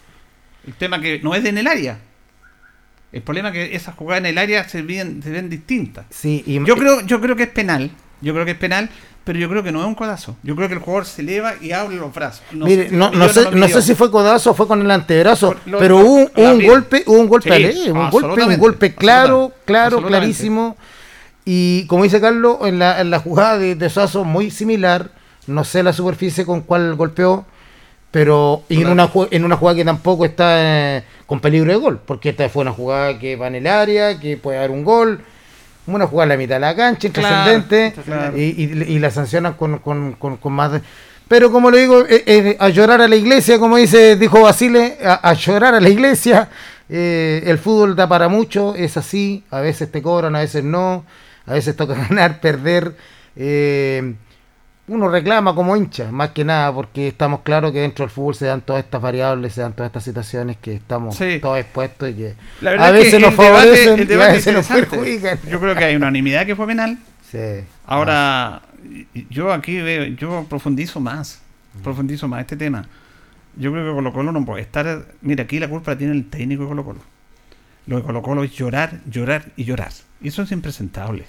El 0.67 0.73
tema 0.75 1.01
que 1.01 1.21
no 1.23 1.35
es 1.35 1.43
de 1.43 1.51
en 1.51 1.59
el 1.59 1.67
área. 1.67 1.99
El 3.13 3.23
problema 3.23 3.49
es 3.51 3.55
que 3.55 3.77
esas 3.77 3.95
jugadas 3.95 4.21
en 4.21 4.27
el 4.27 4.39
área 4.39 4.69
se 4.69 4.83
ven, 4.83 5.23
se 5.23 5.31
ven 5.31 5.49
distintas. 5.49 6.07
Sí, 6.11 6.43
y 6.47 6.65
Yo 6.65 6.75
creo, 6.77 7.01
yo 7.03 7.21
creo 7.21 7.37
que 7.37 7.45
es 7.45 7.51
penal. 7.51 7.91
Yo 8.21 8.33
creo 8.33 8.45
que 8.45 8.53
es 8.53 8.57
penal, 8.59 8.89
pero 9.25 9.39
yo 9.39 9.49
creo 9.49 9.63
que 9.63 9.73
no 9.73 9.81
es 9.81 9.87
un 9.87 9.95
codazo. 9.95 10.37
Yo 10.43 10.55
creo 10.57 10.69
que 10.69 10.75
el 10.75 10.81
jugador 10.81 11.05
se 11.07 11.23
eleva 11.23 11.55
y 11.61 11.73
abre 11.73 11.97
los 11.97 12.15
brazos. 12.15 12.43
Mire, 12.53 12.89
no, 12.91 13.13
yo 13.13 13.19
no 13.19 13.29
sé, 13.29 13.51
no 13.51 13.69
sé 13.69 13.83
si 13.83 13.95
fue 13.95 14.11
codazo 14.11 14.53
o 14.53 14.55
fue 14.55 14.67
con 14.69 14.81
el 14.81 14.91
antebrazo, 14.91 15.49
Por- 15.49 15.59
lo- 15.69 15.79
pero 15.79 15.99
hubo 15.99 16.31
un, 16.37 16.65
golpe, 16.67 17.03
hubo 17.07 17.19
un 17.19 17.29
golpe 17.29 17.73
Sí, 17.73 17.89
un 17.91 17.93
golpe, 17.95 17.99
un 17.99 18.05
absolutamente, 18.07 18.57
golpe 18.61 18.95
claro, 18.95 19.53
claro, 19.65 20.03
clarísimo. 20.07 20.77
Y 21.45 21.87
como 21.87 22.05
dice 22.05 22.21
Carlos, 22.21 22.59
en 22.63 22.79
la, 22.79 23.01
en 23.01 23.11
la 23.11 23.19
jugada 23.21 23.59
de, 23.59 23.75
de 23.75 23.89
Suazo 23.91 24.25
muy 24.25 24.51
similar, 24.51 25.11
no 25.47 25.63
sé 25.65 25.83
la 25.83 25.93
superficie 25.93 26.45
con 26.45 26.63
cuál 26.63 26.95
golpeó, 26.97 27.45
pero 28.11 28.63
y 28.69 28.81
en 28.83 28.89
una, 28.89 29.11
en 29.31 29.45
una 29.45 29.57
jugada 29.57 29.77
que 29.77 29.85
tampoco 29.85 30.25
está 30.25 30.97
eh, 30.99 31.05
con 31.27 31.41
peligro 31.41 31.71
de 31.73 31.79
gol, 31.79 32.01
porque 32.05 32.31
esta 32.31 32.49
fue 32.49 32.63
una 32.63 32.73
jugada 32.73 33.19
que 33.19 33.37
va 33.37 33.47
en 33.49 33.57
el 33.57 33.67
área, 33.67 34.19
que 34.19 34.37
puede 34.37 34.59
haber 34.59 34.71
un 34.71 34.85
gol, 34.85 35.21
jugada 36.07 36.25
en 36.25 36.29
la 36.31 36.37
mitad 36.37 36.55
de 36.57 36.61
la 36.61 36.75
cancha, 36.77 37.07
intrascendente, 37.07 37.95
claro. 38.05 38.37
y, 38.37 38.43
y- 38.43 38.85
y 38.95 38.99
la 38.99 39.11
sancionan 39.11 39.55
con, 39.55 39.79
con- 39.79 40.13
con- 40.15 40.37
con 40.37 40.53
más... 40.53 40.73
de- 40.73 40.81
Pero 41.29 41.51
como 41.51 41.71
le 41.71 41.79
digo, 41.81 42.01
eh, 42.09 42.23
eh, 42.27 42.57
a 42.61 42.69
llorar 42.69 43.01
a 43.01 43.09
la 43.09 43.17
iglesia, 43.17 43.59
como 43.59 43.77
dice 43.77 44.17
dijo 44.17 44.41
Basile, 44.43 44.99
a, 45.05 45.29
a 45.29 45.33
llorar 45.35 45.75
a 45.75 45.81
la 45.81 45.89
iglesia. 45.89 46.49
eh, 46.89 47.43
el 47.47 47.59
fútbol 47.59 47.97
da 47.97 48.09
para 48.09 48.29
mucho, 48.29 48.75
es 48.77 48.97
así. 48.97 49.43
A 49.51 49.61
veces 49.61 49.91
te 49.91 50.01
cobran, 50.03 50.37
a 50.37 50.41
veces 50.41 50.63
no. 50.63 51.05
A 51.47 51.55
veces 51.55 51.75
toca 51.77 51.95
ganar, 52.09 52.41
perder. 52.41 52.95
Uno 54.89 55.09
reclama 55.09 55.55
como 55.55 55.77
hincha, 55.77 56.13
más 56.13 56.31
que 56.31 56.45
nada, 56.45 56.73
porque 56.73 57.09
estamos 57.09 57.41
claros 57.41 57.73
que 57.73 57.81
dentro 57.81 58.05
del 58.05 58.11
fútbol 58.11 58.35
se 58.37 58.47
dan 58.47 58.61
todas 58.61 58.85
estas 58.85 59.03
variables, 59.03 59.53
se 59.55 59.61
dan 59.61 59.73
todas 59.73 59.89
estas 59.91 60.05
situaciones 60.05 60.57
que 60.59 60.75
estamos 60.75 61.17
Sí. 61.17 61.39
todos 61.41 61.59
expuestos 61.59 62.11
y 62.11 62.15
que 62.15 62.35
La 62.61 62.71
verdad 62.73 62.87
a 62.87 62.91
es 62.91 62.95
que 62.99 63.05
veces 63.05 63.21
nos 63.21 63.31
debate- 63.37 63.53
favorecen 63.53 63.93
el 63.95 63.99
y 64.01 64.03
a 64.03 64.07
debate 64.07 64.33
veces 64.35 64.55
nos 64.55 64.67
perjudican. 64.69 65.39
Yo 65.51 65.59
creo 65.61 65.75
que 65.75 65.85
hay 65.85 65.97
unanimidad 65.97 66.47
que 66.47 66.55
fue 66.55 66.67
penal. 66.69 66.99
Sí. 67.31 67.65
Ahora, 67.87 68.63
yo 69.31 69.53
aquí 69.53 69.81
veo, 69.81 70.05
yo 70.05 70.47
profundizo 70.49 71.01
más, 71.01 71.41
profundizo 71.83 72.29
más 72.29 72.41
este 72.43 72.57
tema. 72.57 72.87
Yo 73.57 73.73
creo 73.73 73.87
que 73.89 73.93
Colo 73.95 74.13
Colo 74.13 74.33
no 74.33 74.45
puede 74.45 74.63
estar. 74.63 75.07
Mira, 75.23 75.45
aquí 75.45 75.59
la 75.59 75.69
culpa 75.69 75.93
la 75.93 75.99
tiene 75.99 76.13
el 76.13 76.29
técnico 76.29 76.63
de 76.63 76.69
Colo 76.69 76.85
Colo. 76.85 77.01
Lo 77.87 77.97
de 77.97 78.03
Colo 78.03 78.23
Colo 78.23 78.45
es 78.45 78.53
llorar, 78.53 79.01
llorar 79.07 79.47
y 79.57 79.65
llorar. 79.65 79.91
Y 80.21 80.29
eso 80.29 80.43
es 80.43 80.53
impresentable. 80.53 81.25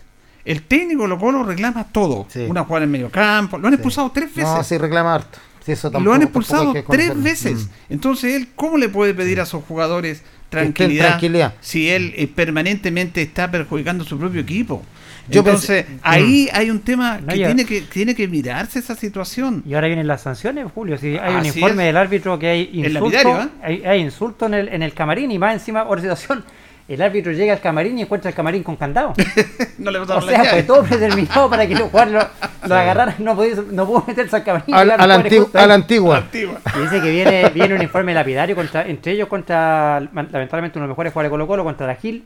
El 0.48 0.64
técnico 0.64 1.04
de 1.04 1.10
Colo 1.10 1.20
Colo 1.20 1.44
reclama 1.44 1.84
todo. 1.92 2.26
Sí. 2.30 2.46
Una 2.48 2.64
jugada 2.64 2.86
en 2.86 2.92
medio 2.92 3.10
campo. 3.12 3.58
Lo 3.58 3.68
han 3.68 3.74
expulsado 3.74 4.10
tres 4.12 4.34
veces. 4.34 4.44
No, 4.52 4.64
sí 4.64 4.78
reclama 4.78 5.16
harto. 5.16 5.38
Sí, 5.66 5.74
eso 5.74 5.90
Y 5.90 5.92
tampoco- 5.92 6.06
lo 6.06 6.14
han 6.14 6.22
expulsado 6.24 6.74
tres 6.90 7.22
veces. 7.22 7.66
Mm. 7.66 7.70
Entonces, 7.94 8.34
él, 8.36 8.48
¿cómo 8.56 8.78
le 8.78 8.88
puede 8.90 9.14
pedir 9.14 9.42
a 9.42 9.46
sus 9.46 9.64
jugadores 9.66 10.24
tranquilidad, 10.50 11.08
tranquilidad. 11.10 11.54
si 11.60 11.90
él 11.90 12.14
eh, 12.16 12.28
permanentemente 12.28 13.22
está 13.22 13.52
perjudicando 13.52 14.04
a 14.06 14.08
su 14.08 14.18
propio 14.18 14.40
equipo? 14.42 14.82
Yo 15.30 15.42
Entonces, 15.42 15.86
pensé- 15.86 16.00
ahí 16.04 16.48
hay 16.54 16.70
un 16.70 16.80
tema 16.80 17.20
No, 17.20 17.34
que 17.34 17.44
tiene 17.44 17.66
que 17.66 17.82
tiene 17.82 18.16
que 18.16 18.30
mirarse 18.30 18.80
esa 18.80 18.96
situación. 18.96 19.62
Y 19.68 19.74
ahora 19.74 19.88
vienen 19.88 20.08
las 20.08 20.22
sanciones, 20.22 20.66
Julio. 20.74 20.98
Si 20.98 21.18
hay 21.18 21.36
un 21.36 21.46
informe 21.46 21.84
es. 21.84 21.88
del 21.88 21.98
árbitro 21.98 22.40
que 22.40 22.48
hay 22.48 22.70
insulto, 22.72 23.42
¿eh? 23.42 23.50
hay, 23.62 23.84
hay 23.84 24.00
insulto 24.00 24.46
en 24.46 24.54
el, 24.54 24.70
en 24.70 24.82
el 24.84 24.94
camarín 24.94 25.30
y 25.32 25.38
más 25.38 25.52
encima, 25.54 25.84
otra 25.84 26.00
situación, 26.00 26.46
el 26.88 27.02
árbitro 27.02 27.32
llega 27.34 27.54
al 27.54 27.60
camarín 27.60 27.98
y 28.00 28.04
encuentra 28.04 28.30
el 28.30 28.36
camarín 28.36 28.64
con 28.64 28.76
candado. 28.78 29.14
no 29.78 29.92
le 29.92 30.00
o 30.00 30.22
sea, 30.22 30.46
fue 30.46 30.64
todo 30.64 30.84
predeterminado 30.84 31.50
para 31.50 31.68
que 31.68 31.76
los 31.76 31.90
jugadores 31.92 32.14
lo, 32.64 32.68
lo 32.70 32.76
agarraran, 32.76 33.16
no, 33.20 33.36
podía, 33.36 33.56
no 33.72 33.86
pudo 33.86 34.06
meterse 34.08 34.36
al 34.38 34.44
camarín. 34.44 34.74
Al- 34.74 34.92
a, 34.92 35.06
la 35.08 35.16
antigua, 35.16 35.50
a 35.54 35.58
la 35.68 35.74
ahí. 35.74 35.82
antigua. 35.82 36.18
Antigua. 36.18 36.60
Y 36.76 36.80
dice 36.84 37.02
que 37.02 37.12
viene, 37.12 37.50
viene 37.50 37.76
un 37.76 37.82
informe 37.82 38.14
lapidario 38.14 38.56
contra, 38.56 38.88
entre 38.88 39.12
ellos 39.14 39.28
contra, 39.28 40.00
lamentablemente, 40.00 40.78
uno 40.80 40.84
de 40.86 40.88
los 40.88 40.96
mejores 40.96 41.12
jugadores 41.14 41.30
de 41.30 41.32
Colo 41.32 41.48
Colo, 41.48 41.64
contra 41.64 41.88
la 41.88 41.96
Gil. 41.96 42.24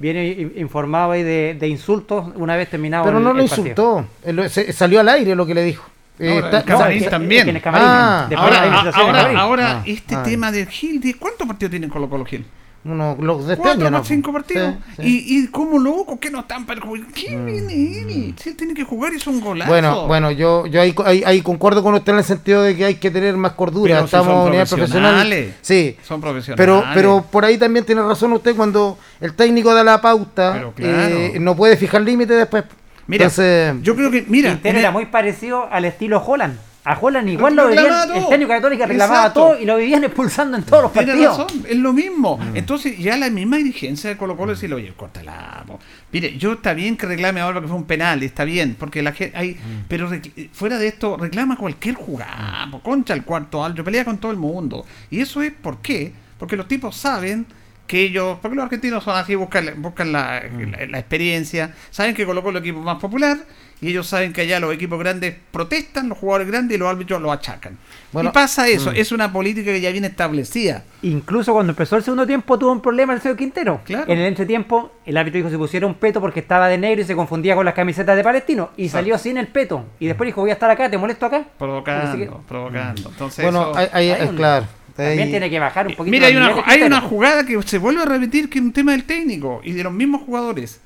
Viene 0.00 0.52
informado 0.56 1.10
ahí 1.10 1.24
de, 1.24 1.56
de 1.58 1.66
insultos 1.68 2.26
una 2.36 2.56
vez 2.56 2.70
terminado 2.70 3.04
Pero 3.04 3.18
el- 3.18 3.24
no 3.24 3.32
lo 3.32 3.42
insultó. 3.42 4.06
Él 4.24 4.36
lo- 4.36 4.48
se- 4.48 4.72
salió 4.72 5.00
al 5.00 5.08
aire 5.08 5.34
lo 5.34 5.44
que 5.44 5.54
le 5.54 5.64
dijo. 5.64 5.84
Eh, 6.20 6.32
Ahora, 6.42 6.58
está- 6.58 6.92
es 6.92 7.10
también. 7.10 7.48
es 7.56 7.62
que 7.62 7.68
Ah, 7.68 8.28
Ahora, 8.36 8.90
ahora, 8.94 9.40
ahora 9.40 9.70
Ah, 9.78 9.82
este 9.86 10.14
ah. 10.16 10.22
tema 10.22 10.50
del 10.50 10.66
Gil, 10.68 11.00
¿de 11.00 11.14
¿cuántos 11.14 11.46
partidos 11.46 11.70
tiene 11.72 11.88
Colo 11.88 12.08
Colo 12.08 12.24
Gil? 12.24 12.44
Uno, 12.88 13.16
los 13.20 13.46
de 13.46 13.52
este 13.54 13.62
Cuatro 13.62 13.82
año, 13.82 13.90
más 13.90 14.00
¿no? 14.00 14.04
cinco 14.06 14.32
partidos. 14.32 14.74
Sí, 14.96 15.02
sí. 15.02 15.24
Y, 15.28 15.38
y 15.44 15.46
como 15.48 15.78
loco 15.78 16.18
que 16.18 16.30
no 16.30 16.40
están 16.40 16.66
perjudicando. 16.66 17.14
¿Qué 17.14 17.36
viene 17.36 17.72
él? 17.74 18.34
Si 18.38 18.48
él 18.50 18.56
tiene 18.56 18.74
que 18.74 18.84
jugar 18.84 19.12
es 19.14 19.26
un 19.26 19.40
golazo. 19.40 19.70
Bueno, 19.70 20.06
bueno, 20.06 20.30
yo, 20.30 20.66
yo 20.66 20.80
ahí, 20.80 20.94
ahí, 21.04 21.22
ahí 21.24 21.42
concuerdo 21.42 21.82
con 21.82 21.94
usted 21.94 22.12
en 22.12 22.18
el 22.18 22.24
sentido 22.24 22.62
de 22.62 22.76
que 22.76 22.84
hay 22.84 22.94
que 22.96 23.10
tener 23.10 23.36
más 23.36 23.52
cordura. 23.52 23.94
Pero 23.94 24.00
si 24.00 24.04
Estamos 24.06 24.26
son 24.32 24.48
a 24.48 24.50
nivel 24.50 24.66
profesional. 24.66 25.10
profesionales. 25.14 25.54
Sí. 25.62 25.96
Son 26.02 26.20
profesionales. 26.20 26.56
Pero, 26.56 26.84
pero 26.94 27.24
por 27.30 27.44
ahí 27.44 27.58
también 27.58 27.84
tiene 27.84 28.02
razón 28.02 28.32
usted 28.32 28.56
cuando 28.56 28.98
el 29.20 29.34
técnico 29.34 29.74
da 29.74 29.84
la 29.84 30.00
pauta, 30.00 30.52
claro. 30.52 30.72
eh, 30.78 31.36
no 31.40 31.54
puede 31.56 31.76
fijar 31.76 32.02
límites 32.02 32.36
después. 32.36 32.64
Mira, 33.06 33.24
Entonces, 33.24 33.74
yo 33.82 33.96
creo 33.96 34.10
que, 34.10 34.24
mira, 34.28 34.50
Quintero 34.50 34.78
era 34.78 34.90
muy 34.90 35.06
parecido 35.06 35.66
al 35.70 35.86
estilo 35.86 36.22
Holland. 36.24 36.58
A 36.90 36.98
Holland 36.98 37.28
igual 37.28 37.54
Lo 37.54 37.64
lo 37.64 37.68
vivían, 37.68 38.08
técnico 38.30 38.48
católico 38.50 38.86
reclamaba 38.86 39.18
Exacto. 39.20 39.40
todo 39.40 39.60
y 39.60 39.64
lo 39.66 39.76
vivían 39.76 40.04
expulsando 40.04 40.56
en 40.56 40.62
todos 40.64 40.84
los 40.84 40.92
Tiene 40.92 41.08
partidos. 41.08 41.38
razón, 41.38 41.64
es 41.68 41.76
lo 41.76 41.92
mismo. 41.92 42.40
Entonces, 42.54 42.98
ya 42.98 43.16
la 43.18 43.28
misma 43.28 43.58
dirigencia 43.58 44.08
de 44.10 44.16
Colo 44.16 44.36
Colo 44.36 44.52
decirle, 44.54 44.76
oye, 44.76 44.92
córtala. 44.96 45.64
po". 45.66 45.78
Mire, 46.12 46.38
yo 46.38 46.52
está 46.54 46.72
bien 46.72 46.96
que 46.96 47.06
reclame 47.06 47.40
ahora 47.40 47.60
que 47.60 47.66
fue 47.68 47.76
un 47.76 47.84
penal, 47.84 48.22
está 48.22 48.44
bien, 48.44 48.74
porque 48.78 49.02
la 49.02 49.12
gente 49.12 49.36
hay, 49.36 49.58
pero 49.86 50.08
rec- 50.10 50.48
fuera 50.52 50.78
de 50.78 50.88
esto, 50.88 51.16
reclama 51.18 51.56
cualquier 51.56 51.94
jugada, 51.94 52.68
po, 52.70 52.80
concha 52.80 53.12
el 53.12 53.22
cuarto 53.24 53.62
alto, 53.62 53.84
pelea 53.84 54.04
con 54.06 54.16
todo 54.18 54.32
el 54.32 54.38
mundo. 54.38 54.86
Y 55.10 55.20
eso 55.20 55.42
es 55.42 55.52
por 55.52 55.82
qué, 55.82 56.12
porque 56.38 56.56
los 56.56 56.66
tipos 56.68 56.96
saben 56.96 57.44
que 57.86 58.02
ellos, 58.02 58.38
porque 58.42 58.54
los 58.54 58.64
argentinos 58.64 59.02
son 59.04 59.16
así, 59.16 59.34
buscan, 59.34 59.70
buscan 59.76 60.12
la, 60.12 60.42
la- 60.42 60.86
la 60.86 60.98
experiencia, 60.98 61.74
saben 61.90 62.14
que 62.14 62.24
Colo 62.24 62.42
Colo 62.42 62.58
es 62.58 62.62
el 62.64 62.70
equipo 62.70 62.82
más 62.84 62.98
popular, 62.98 63.38
y 63.80 63.88
ellos 63.90 64.06
saben 64.06 64.32
que 64.32 64.40
allá 64.40 64.58
los 64.60 64.74
equipos 64.74 64.98
grandes 64.98 65.34
protestan, 65.52 66.08
los 66.08 66.18
jugadores 66.18 66.48
grandes, 66.48 66.76
y 66.76 66.78
los 66.78 66.88
árbitros 66.88 67.20
lo 67.22 67.30
achacan. 67.30 67.78
Bueno, 68.12 68.30
y 68.30 68.32
pasa 68.32 68.66
eso, 68.68 68.90
es 68.90 69.12
una 69.12 69.32
política 69.32 69.70
que 69.70 69.80
ya 69.80 69.90
viene 69.92 70.06
establecida. 70.08 70.82
Incluso 71.02 71.52
cuando 71.52 71.72
empezó 71.72 71.96
el 71.96 72.02
segundo 72.02 72.26
tiempo 72.26 72.58
tuvo 72.58 72.72
un 72.72 72.80
problema 72.80 73.12
el 73.12 73.20
señor 73.20 73.36
Quintero. 73.36 73.80
Claro. 73.84 74.10
En 74.10 74.18
el 74.18 74.26
entretiempo, 74.26 74.92
el 75.06 75.16
árbitro 75.16 75.38
dijo 75.38 75.50
se 75.50 75.58
pusiera 75.58 75.86
un 75.86 75.94
peto 75.94 76.20
porque 76.20 76.40
estaba 76.40 76.68
de 76.68 76.78
negro 76.78 77.02
y 77.02 77.04
se 77.04 77.14
confundía 77.14 77.54
con 77.54 77.64
las 77.64 77.74
camisetas 77.74 78.16
de 78.16 78.24
Palestino. 78.24 78.70
Y 78.76 78.88
salió 78.88 79.18
sin 79.18 79.36
el 79.36 79.46
peto. 79.48 79.84
Y 80.00 80.06
después 80.06 80.26
dijo, 80.26 80.40
voy 80.40 80.50
a 80.50 80.54
estar 80.54 80.70
acá, 80.70 80.90
¿te 80.90 80.96
molesto 80.98 81.26
acá? 81.26 81.44
Provocando, 81.58 82.16
que- 82.18 82.30
provocando. 82.48 83.10
Entonces, 83.10 83.44
bueno, 83.44 83.72
eso- 83.78 83.90
hay 83.92 84.10
un- 84.28 84.36
claro. 84.36 84.66
También 84.96 85.20
Ahí- 85.20 85.30
tiene 85.30 85.48
que 85.48 85.60
bajar 85.60 85.86
un 85.86 85.94
poquito. 85.94 86.10
Mira, 86.10 86.26
hay 86.26 86.34
los 86.34 86.52
una, 86.54 86.62
hay 86.66 86.82
una 86.82 87.00
jugada 87.00 87.46
que 87.46 87.62
se 87.62 87.78
vuelve 87.78 88.02
a 88.02 88.04
repetir 88.04 88.50
que 88.50 88.58
es 88.58 88.64
un 88.64 88.72
tema 88.72 88.90
del 88.92 89.04
técnico 89.04 89.60
y 89.62 89.70
de 89.72 89.84
los 89.84 89.92
mismos 89.92 90.22
jugadores. 90.22 90.80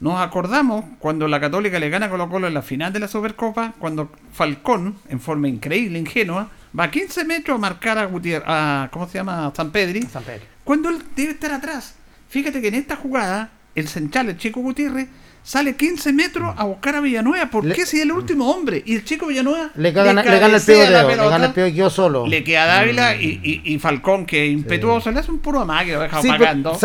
Nos 0.00 0.20
acordamos 0.20 0.84
cuando 0.98 1.28
la 1.28 1.40
Católica 1.40 1.78
le 1.78 1.88
gana 1.88 2.06
a 2.06 2.10
Colo 2.10 2.28
Colo 2.28 2.46
en 2.46 2.54
la 2.54 2.62
final 2.62 2.92
de 2.92 3.00
la 3.00 3.08
Supercopa, 3.08 3.74
cuando 3.78 4.10
Falcón, 4.32 4.96
en 5.08 5.20
forma 5.20 5.48
increíble, 5.48 5.98
ingenua, 5.98 6.50
va 6.78 6.84
a 6.84 6.90
15 6.90 7.24
metros 7.24 7.56
a 7.56 7.60
marcar 7.60 7.98
a 7.98 8.04
Gutiérrez, 8.06 8.44
a, 8.46 8.88
¿cómo 8.92 9.06
se 9.08 9.18
llama? 9.18 9.46
A 9.46 9.54
San 9.54 9.70
Pedri, 9.70 10.02
San 10.02 10.24
Pedro. 10.24 10.44
cuando 10.64 10.88
él 10.90 11.02
debe 11.14 11.32
estar 11.32 11.52
atrás. 11.52 11.94
Fíjate 12.28 12.60
que 12.60 12.68
en 12.68 12.74
esta 12.74 12.96
jugada, 12.96 13.50
el 13.74 13.86
central, 13.88 14.28
el 14.28 14.36
chico 14.36 14.60
Gutiérrez, 14.60 15.08
sale 15.46 15.76
15 15.76 16.12
metros 16.14 16.54
a 16.56 16.64
buscar 16.64 16.96
a 16.96 17.00
Villanueva. 17.00 17.50
¿Por 17.50 17.64
Le- 17.66 17.74
qué 17.74 17.84
si 17.84 17.98
es 17.98 18.02
el 18.04 18.12
último 18.12 18.50
hombre? 18.50 18.82
Y 18.86 18.94
el 18.96 19.04
chico 19.04 19.26
Villanueva 19.26 19.70
Le, 19.76 19.92
gana, 19.92 20.22
le 20.22 20.38
gana 20.40 20.56
el 20.56 20.62
pivoteo, 20.62 21.08
le 21.08 21.16
gana 21.16 21.46
el 21.46 21.52
pivoteo 21.52 21.66
y 21.68 21.74
quedó 21.74 21.90
solo. 21.90 22.26
le 22.26 22.42
queda 22.42 22.64
Dávila 22.66 23.14
y, 23.14 23.40
y, 23.44 23.74
y 23.74 23.78
Falcón, 23.78 24.24
que 24.24 24.46
es 24.46 24.52
impetuoso, 24.52 25.10
le 25.10 25.20
hace 25.20 25.30
un 25.30 25.38
puro 25.40 25.60
amague, 25.60 25.92
lo 25.92 26.00
deja 26.00 26.20
Sí, 26.22 26.28
pero 26.28 26.38
pagando. 26.44 26.78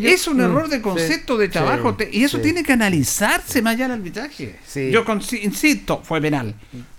Yo- 0.00 0.08
es 0.08 0.26
un 0.26 0.38
mm, 0.38 0.40
error 0.40 0.68
de 0.68 0.76
sí, 0.76 0.82
concepto 0.82 1.36
de 1.36 1.48
trabajo 1.48 1.94
te- 1.94 2.08
y 2.10 2.24
eso 2.24 2.40
tiene 2.40 2.62
que 2.64 2.72
analizarse 2.72 3.60
más 3.62 3.74
allá 3.74 3.84
del 3.88 3.98
arbitraje. 3.98 4.56
Yo 4.90 5.04
insisto, 5.42 6.00
fue 6.02 6.20
penal. 6.20 6.54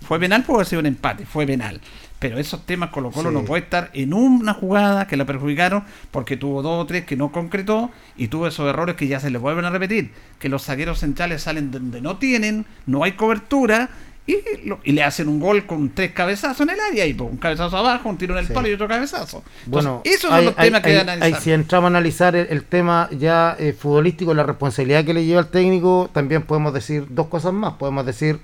Fue 0.06 0.18
penal 0.20 0.42
por 0.44 0.54
haber 0.56 0.66
sido 0.66 0.80
un 0.80 0.86
empate, 0.86 1.26
fue 1.26 1.44
penal. 1.46 1.80
Pero 2.18 2.38
esos 2.38 2.66
temas 2.66 2.90
Colo 2.90 3.10
Colo 3.12 3.28
Sí. 3.30 3.34
no 3.36 3.44
puede 3.44 3.62
estar 3.62 3.90
en 3.92 4.12
una 4.12 4.52
jugada 4.54 5.06
que 5.06 5.16
la 5.16 5.24
perjudicaron 5.24 5.84
porque 6.10 6.36
tuvo 6.36 6.62
dos 6.62 6.82
o 6.82 6.86
tres 6.86 7.04
que 7.04 7.16
no 7.16 7.30
concretó 7.30 7.90
y 8.16 8.26
tuvo 8.28 8.48
esos 8.48 8.68
errores 8.68 8.96
que 8.96 9.06
ya 9.06 9.20
se 9.20 9.30
le 9.30 9.38
vuelven 9.38 9.64
a 9.64 9.70
repetir. 9.70 10.10
Que 10.40 10.48
los 10.48 10.64
zagueros 10.64 10.98
centrales 10.98 11.42
salen 11.42 11.70
donde 11.70 12.00
no 12.00 12.16
tienen, 12.18 12.66
no 12.86 13.04
hay 13.04 13.12
cobertura 13.12 13.90
Y, 14.30 14.36
lo- 14.68 14.78
y 14.84 14.92
le 14.92 15.02
hacen 15.02 15.26
un 15.26 15.40
gol 15.40 15.64
con 15.64 15.88
tres 15.88 16.12
cabezazos 16.12 16.60
en 16.60 16.68
el 16.68 16.78
área 16.80 17.06
y 17.06 17.14
pues, 17.14 17.30
un 17.30 17.38
cabezazo 17.38 17.78
abajo, 17.78 18.10
un 18.10 18.18
tiro 18.18 18.34
en 18.34 18.40
el 18.40 18.46
Sí. 18.46 18.52
palo 18.52 18.68
y 18.68 18.74
otro 18.74 18.86
cabezazo. 18.86 19.42
Entonces, 19.64 19.68
Bueno, 19.68 20.02
esos 20.04 20.20
son 20.28 20.34
hay- 20.34 20.44
los 20.44 20.54
hay- 20.58 20.66
temas 20.66 20.82
que 20.82 20.88
hay- 20.90 20.96
hay- 20.96 21.00
analizar. 21.00 21.40
si 21.40 21.50
entramos 21.52 21.86
a 21.86 21.88
analizar 21.88 22.36
el, 22.36 22.46
el 22.50 22.62
tema 22.64 23.08
ya 23.10 23.56
eh, 23.58 23.72
futbolístico, 23.72 24.34
la 24.34 24.42
responsabilidad 24.42 25.06
que 25.06 25.14
le 25.14 25.24
lleva 25.24 25.40
al 25.40 25.48
técnico, 25.48 26.10
también 26.12 26.42
podemos 26.42 26.74
decir 26.74 27.06
dos 27.08 27.28
cosas 27.28 27.54
más. 27.54 27.72
Podemos 27.78 28.04
decir 28.04 28.38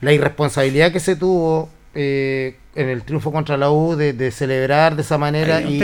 la 0.00 0.12
irresponsabilidad 0.12 0.90
que 0.90 0.98
se 0.98 1.14
tuvo 1.14 1.68
eh, 1.94 2.56
en 2.74 2.88
el 2.88 3.02
triunfo 3.02 3.30
contra 3.32 3.56
la 3.56 3.70
U 3.70 3.94
de, 3.96 4.12
de 4.12 4.30
celebrar 4.30 4.96
de 4.96 5.02
esa 5.02 5.16
manera 5.18 5.60
y, 5.62 5.78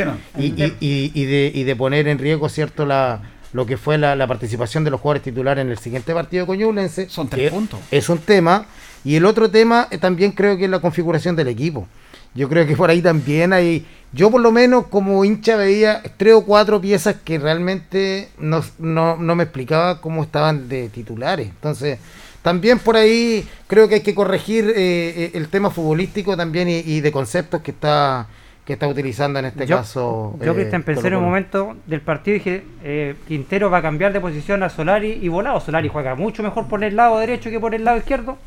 y- 0.80 1.12
y- 1.14 1.24
de, 1.24 1.52
y 1.54 1.62
de 1.64 1.76
poner 1.76 2.08
en 2.08 2.18
riesgo 2.18 2.48
cierto 2.48 2.84
la 2.86 3.20
lo 3.52 3.66
que 3.66 3.76
fue 3.76 3.98
la, 3.98 4.14
la 4.14 4.28
participación 4.28 4.84
de 4.84 4.90
los 4.92 5.00
jugadores 5.00 5.24
titulares 5.24 5.62
en 5.62 5.70
el 5.72 5.78
siguiente 5.78 6.14
partido 6.14 6.46
con 6.46 6.56
Ñublense. 6.56 7.08
Son 7.08 7.28
tres 7.28 7.50
puntos. 7.50 7.80
Es 7.90 8.08
un 8.08 8.18
tema. 8.18 8.66
Y 9.04 9.16
el 9.16 9.24
otro 9.24 9.50
tema 9.50 9.88
eh, 9.90 9.98
también 9.98 10.30
creo 10.32 10.56
que 10.56 10.66
es 10.66 10.70
la 10.70 10.78
configuración 10.78 11.34
del 11.34 11.48
equipo. 11.48 11.88
Yo 12.32 12.48
creo 12.48 12.64
que 12.64 12.76
por 12.76 12.90
ahí 12.90 13.02
también 13.02 13.52
hay. 13.52 13.84
Yo, 14.12 14.30
por 14.30 14.40
lo 14.40 14.52
menos, 14.52 14.86
como 14.86 15.24
hincha, 15.24 15.56
veía 15.56 16.00
tres 16.16 16.34
o 16.34 16.44
cuatro 16.44 16.80
piezas 16.80 17.16
que 17.24 17.40
realmente 17.40 18.28
no, 18.38 18.62
no, 18.78 19.16
no 19.16 19.34
me 19.34 19.42
explicaba 19.44 20.00
cómo 20.00 20.22
estaban 20.22 20.68
de 20.68 20.88
titulares. 20.88 21.48
Entonces, 21.48 21.98
también 22.42 22.78
por 22.78 22.96
ahí 22.96 23.46
creo 23.66 23.88
que 23.88 23.96
hay 23.96 24.00
que 24.02 24.14
corregir 24.14 24.64
eh, 24.70 24.74
eh, 24.76 25.30
el 25.34 25.48
tema 25.48 25.70
futbolístico 25.70 26.36
también 26.36 26.68
y, 26.68 26.78
y 26.78 27.00
de 27.00 27.12
conceptos 27.12 27.60
que 27.62 27.70
está 27.72 28.26
que 28.64 28.74
está 28.74 28.86
utilizando 28.86 29.38
en 29.40 29.46
este 29.46 29.66
yo, 29.66 29.78
caso. 29.78 30.36
yo 30.44 30.52
eh, 30.52 30.54
Cristian, 30.54 30.82
pensé 30.84 31.08
en 31.08 31.16
un 31.16 31.24
momento 31.24 31.76
del 31.86 32.02
partido 32.02 32.36
y 32.36 32.38
dije, 32.38 32.64
eh, 32.84 33.14
Quintero 33.26 33.68
va 33.68 33.78
a 33.78 33.82
cambiar 33.82 34.12
de 34.12 34.20
posición 34.20 34.62
a 34.62 34.68
Solari 34.68 35.18
y 35.20 35.26
Volado. 35.28 35.58
Solari 35.60 35.88
juega 35.88 36.14
mucho 36.14 36.42
mejor 36.44 36.68
por 36.68 36.84
el 36.84 36.94
lado 36.94 37.18
derecho 37.18 37.50
que 37.50 37.58
por 37.58 37.74
el 37.74 37.84
lado 37.84 37.98
izquierdo. 37.98 38.38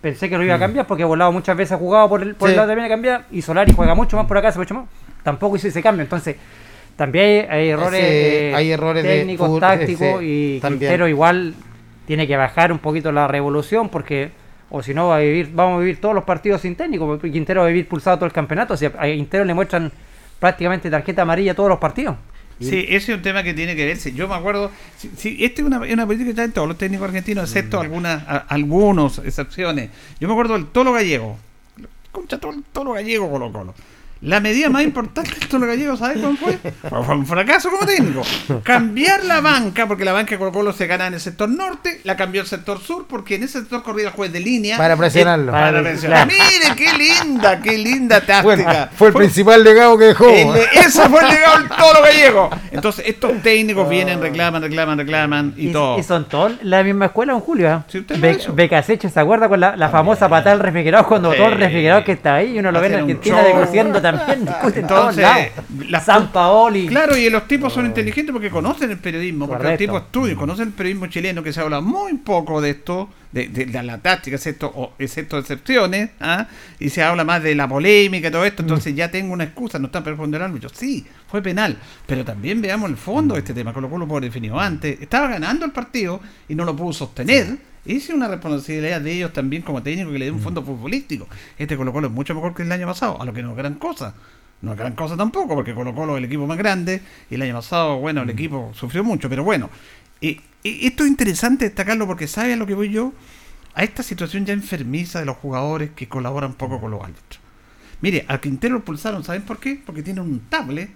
Pensé 0.00 0.30
que 0.30 0.38
lo 0.38 0.44
iba 0.44 0.54
a 0.54 0.58
cambiar 0.58 0.86
porque 0.86 1.04
Volado 1.04 1.30
muchas 1.32 1.56
veces 1.58 1.72
ha 1.72 1.76
jugado 1.78 2.08
por 2.08 2.22
el, 2.22 2.34
por 2.36 2.48
el 2.48 2.54
Mm. 2.54 2.56
Lado 2.56 2.68
también 2.68 2.86
a 2.86 2.88
cambiar 2.88 3.24
y 3.30 3.42
Solari 3.42 3.72
juega 3.74 3.94
mucho 3.94 4.16
más 4.16 4.24
por 4.26 4.38
acá, 4.38 4.50
se 4.50 4.58
mucho 4.58 4.72
más. 4.74 4.84
Tampoco 5.22 5.56
hizo 5.56 5.68
ese 5.68 5.82
cambio. 5.82 6.04
Entonces, 6.04 6.36
también 6.96 7.46
hay, 7.50 7.58
hay 7.60 7.68
errores, 7.68 8.00
Ese- 8.00 8.50
eh, 8.50 8.54
hay 8.54 8.70
errores 8.70 9.02
de 9.02 9.08
técnicos, 9.18 9.46
fútbol, 9.48 9.60
tácticos 9.60 10.00
ese, 10.06 10.24
y 10.24 10.60
también. 10.60 10.78
Quintero 10.80 11.08
igual 11.08 11.54
tiene 12.06 12.26
que 12.26 12.36
bajar 12.36 12.72
un 12.72 12.78
poquito 12.78 13.12
la 13.12 13.26
revolución 13.28 13.88
porque 13.88 14.30
o 14.70 14.82
si 14.82 14.94
no 14.94 15.08
va 15.08 15.16
a 15.16 15.20
vivir, 15.20 15.50
vamos 15.52 15.76
a 15.76 15.80
vivir 15.80 16.00
todos 16.00 16.14
los 16.14 16.24
partidos 16.24 16.60
sin 16.62 16.74
técnico, 16.74 17.06
porque 17.06 17.30
Quintero 17.30 17.60
va 17.60 17.66
a 17.66 17.68
vivir 17.68 17.86
pulsado 17.86 18.16
todo 18.16 18.26
el 18.26 18.32
campeonato, 18.32 18.74
o 18.74 18.76
sea, 18.76 18.92
a 18.98 19.04
Quintero 19.06 19.44
le 19.44 19.54
muestran 19.54 19.92
prácticamente 20.40 20.90
tarjeta 20.90 21.22
amarilla 21.22 21.52
a 21.52 21.54
todos 21.54 21.68
los 21.68 21.78
partidos. 21.78 22.16
Sí, 22.58 22.86
ese 22.88 23.12
es 23.12 23.16
un 23.18 23.22
tema 23.22 23.42
que 23.42 23.52
tiene 23.52 23.76
que 23.76 23.84
verse. 23.84 24.12
Yo 24.12 24.26
me 24.28 24.34
acuerdo, 24.34 24.70
sí, 24.96 25.10
sí, 25.16 25.36
esta 25.40 25.60
es 25.60 25.66
una, 25.66 25.78
una 25.80 26.06
política 26.06 26.24
que 26.24 26.30
está 26.30 26.44
en 26.44 26.52
todos 26.52 26.66
los 26.66 26.78
técnicos 26.78 27.06
argentinos, 27.08 27.44
excepto 27.50 27.78
algunas, 27.80 28.26
a- 28.26 28.38
algunos 28.48 29.18
excepciones. 29.18 29.90
Yo 30.18 30.26
me 30.26 30.32
acuerdo 30.34 30.54
del 30.54 30.66
Tolo 30.66 30.92
Gallego. 30.94 31.36
Concha, 32.10 32.38
todo 32.38 32.52
el 32.52 32.62
Tolo 32.72 32.92
Gallego 32.94 33.30
Colo 33.30 33.52
Colo. 33.52 33.74
La 34.22 34.40
medida 34.40 34.70
más 34.70 34.82
importante 34.82 35.30
del 35.38 35.46
Tolo 35.46 35.66
Gallego, 35.66 35.94
¿sabes 35.96 36.18
cuál 36.22 36.36
fue? 36.38 36.58
Fue 36.88 37.04
fue 37.04 37.14
un 37.16 37.26
fracaso 37.26 37.70
como 37.70 37.84
técnico. 37.86 38.22
Cambiar 38.62 39.24
la 39.24 39.42
banca, 39.42 39.86
porque 39.86 40.04
la 40.06 40.12
banca 40.12 40.30
de 40.30 40.38
Colo 40.38 40.52
Colo 40.52 40.72
se 40.72 40.86
gana 40.86 41.06
en 41.06 41.14
el 41.14 41.20
sector 41.20 41.48
norte, 41.50 42.00
la 42.04 42.16
cambió 42.16 42.40
al 42.40 42.46
sector 42.46 42.80
sur, 42.80 43.04
porque 43.06 43.34
en 43.34 43.42
ese 43.42 43.60
sector 43.60 43.82
corría 43.82 44.06
el 44.06 44.12
juez 44.12 44.32
de 44.32 44.40
línea. 44.40 44.78
Para 44.78 44.96
presionarlo. 44.96 45.50
Eh, 45.50 45.52
para 45.52 45.66
Para 45.66 45.82
presionar. 45.82 46.26
presionar. 46.26 46.50
Mire, 46.50 46.76
qué 46.76 46.98
linda, 46.98 47.60
qué 47.60 47.76
linda 47.78 48.20
táctica. 48.22 48.42
Bueno, 48.42 48.88
fue 48.96 49.08
el 49.08 49.14
principal 49.14 49.62
legado 49.62 49.98
que 49.98 50.04
dejó. 50.06 50.28
El- 50.30 50.56
ese 50.74 51.08
fue 51.10 51.20
el 51.20 51.28
legado 51.28 51.58
del 51.58 51.68
toro 51.68 52.02
gallego. 52.02 52.50
Entonces, 52.72 53.04
estos 53.06 53.42
técnicos 53.42 53.86
vienen, 53.88 54.20
reclaman, 54.22 54.62
reclaman, 54.62 54.98
reclaman 54.98 55.54
y, 55.58 55.68
todo. 55.72 55.98
y 55.98 56.02
son 56.02 56.26
todos 56.26 56.52
la 56.62 56.82
misma 56.82 57.06
escuela, 57.06 57.32
don 57.34 57.42
Julio. 57.42 57.70
¿eh? 57.70 57.78
Sí, 57.88 57.98
usted 57.98 58.16
lo 58.16 58.22
Be- 58.22 58.38
¿se 59.10 59.20
acuerda 59.20 59.48
con 59.48 59.60
la, 59.60 59.76
la 59.76 59.90
famosa 59.90 60.28
patada 60.28 60.50
del 60.56 60.60
refrigerador? 60.64 61.06
Cuando 61.06 61.30
Sí. 61.32 61.36
todo 61.36 61.48
el 61.48 61.58
refrigerador 61.58 62.02
que 62.04 62.12
está 62.12 62.36
ahí 62.36 62.56
y 62.56 62.58
uno 62.58 62.72
lo 62.72 62.80
ve 62.80 62.86
en 62.86 62.94
Argentina 62.94 63.36
show. 63.42 63.44
También, 64.12 64.44
discuten 64.46 64.82
en 64.82 64.86
todos 64.88 65.16
Entonces, 65.18 65.22
lados. 65.22 65.90
las- 65.90 66.04
San 66.04 66.32
Paoli. 66.32 66.86
Claro, 66.86 67.16
y 67.16 67.28
los 67.30 67.46
tipos 67.48 67.72
son 67.72 67.86
inteligentes 67.86 68.32
porque 68.32 68.50
conocen 68.50 68.90
el 68.90 68.98
periodismo, 68.98 69.46
porque 69.48 69.64
los 69.64 69.78
tipos 69.78 70.02
estudian, 70.02 70.36
conocen 70.36 70.68
el 70.68 70.72
periodismo 70.74 71.06
chileno, 71.08 71.42
que 71.42 71.52
se 71.52 71.60
habla 71.60 71.80
muy 71.80 72.14
poco 72.14 72.60
de 72.60 72.70
esto, 72.70 73.08
de, 73.32 73.48
de 73.48 73.66
la, 73.66 73.82
la 73.82 73.98
táctica, 73.98 74.36
excepto, 74.36 74.66
o- 74.74 74.92
excepto 74.98 75.36
excepciones, 75.38 76.10
¿ah? 76.20 76.46
y 76.78 76.88
se 76.88 77.02
habla 77.02 77.24
más 77.24 77.42
de 77.42 77.54
la 77.54 77.68
polémica 77.68 78.28
y 78.28 78.30
todo 78.30 78.44
esto, 78.44 78.62
entonces 78.62 78.94
ya 78.94 79.10
tengo 79.10 79.32
una 79.32 79.44
excusa, 79.44 79.78
no 79.78 79.86
está 79.86 80.02
perfecto 80.02 80.36
el 80.36 80.42
árbitro. 80.42 80.70
Sí, 80.72 81.04
fue 81.28 81.42
penal, 81.42 81.76
pero 82.06 82.24
también 82.24 82.62
veamos 82.62 82.88
el 82.88 82.96
fondo 82.96 83.34
de 83.34 83.40
este 83.40 83.52
tema, 83.52 83.72
Colo 83.72 83.90
Colo 83.90 84.06
por 84.08 84.22
definido 84.22 84.58
antes, 84.58 85.00
estaba 85.02 85.28
ganando 85.28 85.64
el 85.66 85.72
partido 85.72 86.20
y 86.48 86.54
no 86.54 86.64
lo 86.64 86.74
pudo 86.74 86.92
sostener. 86.92 87.58
Es 87.88 88.08
una 88.08 88.28
responsabilidad 88.28 89.00
de 89.00 89.12
ellos 89.12 89.32
también 89.32 89.62
como 89.62 89.82
técnico 89.82 90.10
que 90.10 90.18
le 90.18 90.24
dé 90.26 90.30
un 90.30 90.40
fondo 90.40 90.62
futbolístico. 90.62 91.28
Este 91.58 91.76
Colo 91.76 91.92
Colo 91.92 92.08
es 92.08 92.12
mucho 92.12 92.34
mejor 92.34 92.54
que 92.54 92.62
el 92.62 92.72
año 92.72 92.86
pasado, 92.86 93.20
a 93.20 93.24
lo 93.24 93.32
que 93.32 93.42
no 93.42 93.50
es 93.50 93.56
gran 93.56 93.74
cosa. 93.74 94.14
No 94.62 94.72
es 94.72 94.78
gran 94.78 94.94
cosa 94.94 95.16
tampoco, 95.16 95.54
porque 95.54 95.74
Colo 95.74 95.94
Colo 95.94 96.14
es 96.14 96.18
el 96.18 96.24
equipo 96.24 96.46
más 96.46 96.56
grande 96.58 97.02
y 97.30 97.34
el 97.34 97.42
año 97.42 97.54
pasado, 97.54 97.98
bueno, 97.98 98.22
el 98.22 98.30
equipo 98.30 98.72
sufrió 98.74 99.04
mucho, 99.04 99.28
pero 99.28 99.44
bueno. 99.44 99.68
Y, 100.20 100.40
y 100.62 100.86
esto 100.86 101.04
es 101.04 101.10
interesante 101.10 101.66
destacarlo 101.66 102.06
porque 102.06 102.26
¿sabe 102.26 102.54
a 102.54 102.56
lo 102.56 102.66
que 102.66 102.74
voy 102.74 102.90
yo? 102.90 103.12
A 103.74 103.84
esta 103.84 104.02
situación 104.02 104.46
ya 104.46 104.54
enfermiza 104.54 105.20
de 105.20 105.26
los 105.26 105.36
jugadores 105.36 105.90
que 105.94 106.08
colaboran 106.08 106.54
poco 106.54 106.80
con 106.80 106.90
los 106.90 107.02
árbitros. 107.02 107.40
Mire, 108.00 108.24
al 108.28 108.40
Quintero 108.40 108.74
lo 108.76 108.84
pulsaron, 108.84 109.22
¿saben 109.24 109.42
por 109.42 109.58
qué? 109.58 109.80
Porque 109.84 110.02
tiene 110.02 110.22
un 110.22 110.40
tablet 110.48 110.90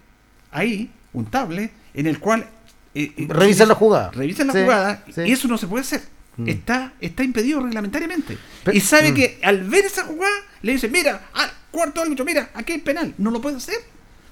ahí, 0.50 0.90
un 1.12 1.26
tablet, 1.26 1.70
en 1.92 2.06
el 2.06 2.18
cual... 2.18 2.46
eh, 2.94 3.12
eh, 3.16 3.26
Revisan 3.28 3.68
la 3.68 3.74
jugada. 3.74 4.10
Revisan 4.10 4.46
la 4.46 4.52
Sí, 4.54 4.60
jugada 4.62 5.04
sí. 5.10 5.22
y 5.26 5.32
eso 5.32 5.46
no 5.48 5.58
se 5.58 5.66
puede 5.66 5.82
hacer. 5.82 6.00
Mm. 6.40 6.48
Está, 6.48 6.92
está 7.00 7.22
impedido 7.22 7.60
reglamentariamente. 7.60 8.38
Y 8.72 8.80
sabe 8.80 9.12
mm. 9.12 9.14
que 9.14 9.38
al 9.42 9.64
ver 9.64 9.84
esa 9.84 10.04
jugada 10.04 10.34
le 10.62 10.72
dice, 10.72 10.88
mira, 10.88 11.28
al 11.34 11.50
cuarto 11.70 12.02
árbitro, 12.02 12.24
mira, 12.24 12.50
aquí 12.54 12.72
hay 12.72 12.78
penal. 12.80 13.14
No 13.18 13.30
lo 13.30 13.40
puede 13.40 13.56
hacer. 13.56 13.76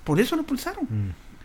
Por 0.04 0.20
eso 0.20 0.36
lo 0.36 0.42
pulsaron. 0.44 0.86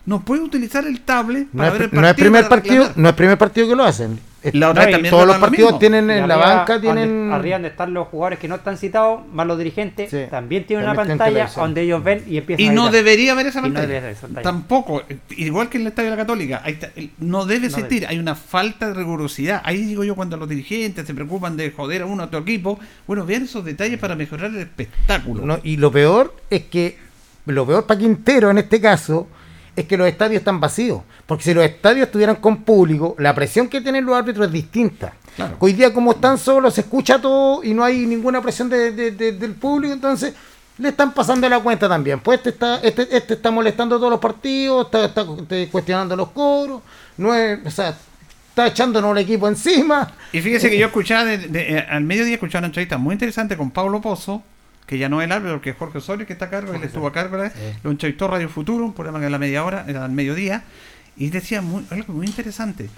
No 0.06 0.24
puede 0.24 0.42
utilizar 0.42 0.86
el 0.86 1.00
tablet 1.00 1.48
Mm. 1.52 1.56
No 1.56 1.62
para 1.62 1.72
es, 1.72 1.78
ver 1.78 1.90
el 1.92 2.00
no 2.00 2.08
es 2.08 2.14
primer 2.14 2.48
partido, 2.48 2.92
no 2.96 3.08
es 3.08 3.14
primer 3.14 3.38
partido 3.38 3.68
que 3.68 3.76
lo 3.76 3.84
hacen. 3.84 4.18
La 4.52 4.70
otra 4.70 4.84
No, 4.84 4.90
también 4.90 5.10
todos 5.10 5.26
los 5.26 5.36
lo 5.36 5.40
partidos 5.40 5.78
tienen 5.78 6.10
en 6.10 6.28
la 6.28 6.36
banca 6.36 6.78
donde- 6.78 7.02
tienen 7.02 7.32
Arriba 7.32 7.54
donde 7.56 7.68
están 7.68 7.94
los 7.94 8.08
jugadores 8.08 8.38
que 8.38 8.46
no 8.48 8.56
están 8.56 8.76
citados, 8.76 9.22
más 9.32 9.46
los 9.46 9.56
dirigentes, 9.58 10.10
Sí. 10.10 10.24
también 10.30 10.64
tienen 10.66 10.84
una 10.84 10.94
pantalla 10.94 11.48
donde 11.56 11.82
ellos 11.82 12.04
ven 12.04 12.22
y 12.28 12.36
empiezan 12.36 12.64
Y 12.64 12.68
a 12.68 12.72
no 12.72 12.90
debería 12.90 13.32
haber 13.32 13.46
esa 13.46 13.60
Y 13.60 13.62
no 13.62 13.66
pantalla. 13.68 13.86
debería 13.86 14.00
haber 14.02 14.12
esa 14.12 14.26
pantalla. 14.26 14.42
Tampoco. 14.42 15.02
eh, 15.08 15.16
Igual 15.36 15.68
que 15.68 15.78
en 15.78 15.82
el 15.82 15.88
Estadio 15.88 16.10
de 16.10 16.16
la 16.16 16.22
Católica. 16.22 16.60
ahí 16.64 16.74
está, 16.74 16.90
el- 16.96 17.10
no 17.18 17.46
debe 17.46 17.60
No 17.60 17.66
existir. 17.66 18.00
debe. 18.00 18.06
Hay 18.08 18.18
una 18.18 18.34
falta 18.34 18.88
de 18.88 18.94
rigurosidad. 18.94 19.62
Ahí 19.64 19.84
digo 19.84 20.04
yo, 20.04 20.14
cuando 20.14 20.36
los 20.36 20.48
dirigentes 20.48 21.06
se 21.06 21.14
preocupan 21.14 21.56
de 21.56 21.70
joder 21.70 22.02
a 22.02 22.06
uno 22.06 22.22
a 22.22 22.26
otro 22.26 22.40
equipo, 22.40 22.78
bueno, 23.06 23.24
vean 23.24 23.44
esos 23.44 23.64
detalles 23.64 23.98
para 23.98 24.14
mejorar 24.14 24.50
el 24.50 24.58
espectáculo. 24.58 25.44
No, 25.46 25.58
y 25.62 25.76
lo 25.78 25.90
peor 25.90 26.34
es 26.50 26.64
que, 26.64 26.98
lo 27.46 27.66
peor 27.66 27.86
para 27.86 27.98
Quintero 28.00 28.50
en 28.50 28.58
este 28.58 28.80
caso, 28.80 29.26
es 29.76 29.86
que 29.86 29.96
los 29.96 30.06
estadios 30.08 30.40
están 30.40 30.60
vacíos. 30.60 31.02
Porque 31.26 31.44
si 31.44 31.54
los 31.54 31.64
estadios 31.64 32.06
estuvieran 32.06 32.36
con 32.36 32.62
público, 32.62 33.14
la 33.18 33.34
presión 33.34 33.68
que 33.68 33.80
tienen 33.80 34.04
los 34.04 34.16
árbitros 34.16 34.46
es 34.46 34.52
distinta. 34.52 35.12
Claro. 35.36 35.56
Hoy 35.58 35.72
día, 35.72 35.92
como 35.92 36.12
están 36.12 36.38
solos, 36.38 36.74
se 36.74 36.82
escucha 36.82 37.20
todo 37.20 37.62
y 37.64 37.74
no 37.74 37.82
hay 37.84 38.06
ninguna 38.06 38.40
presión 38.40 38.68
de- 38.68 38.92
de- 38.92 39.10
de- 39.10 39.32
del 39.32 39.54
público, 39.54 39.92
entonces 39.94 40.32
le 40.78 40.88
están 40.90 41.12
pasando 41.12 41.48
la 41.48 41.60
cuenta 41.60 41.88
también. 41.88 42.20
Pues 42.20 42.38
este 42.38 42.50
está, 42.50 42.76
este, 42.76 43.02
este 43.16 43.34
está 43.34 43.50
molestando 43.50 43.96
todos 43.98 44.10
los 44.10 44.20
partidos, 44.20 44.86
está, 44.86 45.06
está, 45.06 45.24
cuestionando 45.70 46.14
los 46.16 46.28
coros, 46.30 46.82
no 47.16 47.34
es, 47.34 47.58
o 47.66 47.70
sea, 47.70 47.96
está 48.48 48.66
echándonos 48.68 49.10
el 49.12 49.18
equipo 49.24 49.48
encima. 49.48 50.12
Y 50.32 50.40
fíjese 50.40 50.70
que 50.70 50.78
yo 50.78 50.86
escuchaba, 50.88 51.24
de- 51.24 51.38
de- 51.38 51.78
eh, 51.78 51.86
al 51.90 52.02
mediodía 52.04 52.34
escuchaba 52.34 52.60
una 52.60 52.66
entrevista 52.68 52.96
muy 52.98 53.12
interesante 53.14 53.56
con 53.56 53.70
Pablo 53.72 54.00
Pozo, 54.00 54.42
que 54.86 54.98
ya 54.98 55.08
no 55.08 55.20
es 55.20 55.26
el 55.26 55.32
árbitro, 55.32 55.60
que 55.60 55.70
es 55.70 55.76
Jorge 55.76 55.98
Osorio, 55.98 56.26
que 56.26 56.34
está 56.34 56.46
a 56.46 56.50
cargo, 56.50 56.74
él 56.74 56.82
estuvo 56.82 57.06
a 57.06 57.12
cargo, 57.12 57.38
¿verdad? 57.38 57.54
lo 57.82 57.90
entrevistó 57.90 58.28
Radio 58.28 58.48
Futuro, 58.48 58.84
un 58.84 58.92
programa 58.92 59.18
que 59.18 59.24
era 59.24 59.28
a 59.28 59.30
la 59.30 59.38
media 59.38 59.64
hora, 59.64 59.84
era 59.88 60.04
al 60.04 60.12
mediodía, 60.12 60.64
y 61.16 61.30
decía 61.30 61.62
muy, 61.62 61.86
algo 61.90 62.12
muy 62.12 62.26
interesante. 62.26 62.90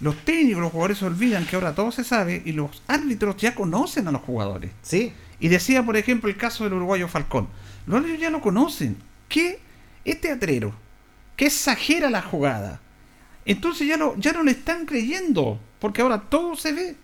Los 0.00 0.16
técnicos, 0.24 0.62
los 0.62 0.72
jugadores 0.72 0.98
se 0.98 1.04
olvidan 1.04 1.46
que 1.46 1.56
ahora 1.56 1.74
todo 1.74 1.92
se 1.92 2.04
sabe 2.04 2.42
y 2.44 2.52
los 2.52 2.82
árbitros 2.88 3.36
ya 3.36 3.54
conocen 3.54 4.08
a 4.08 4.12
los 4.12 4.22
jugadores. 4.22 4.70
Sí, 4.82 5.12
Y 5.38 5.48
decía, 5.48 5.84
por 5.84 5.96
ejemplo, 5.96 6.28
el 6.28 6.36
caso 6.36 6.64
del 6.64 6.74
uruguayo 6.74 7.08
Falcón. 7.08 7.48
Los 7.86 7.98
árbitros 7.98 8.20
ya 8.20 8.30
lo 8.30 8.40
conocen. 8.40 8.96
Que 9.28 9.60
es 10.04 10.20
teatrero, 10.20 10.74
que 11.36 11.46
exagera 11.46 12.10
la 12.10 12.22
jugada. 12.22 12.80
Entonces 13.44 13.86
ya, 13.86 13.96
lo, 13.96 14.16
ya 14.16 14.32
no 14.32 14.42
le 14.42 14.52
están 14.52 14.86
creyendo, 14.86 15.60
porque 15.78 16.02
ahora 16.02 16.20
todo 16.20 16.56
se 16.56 16.72
ve. 16.72 16.96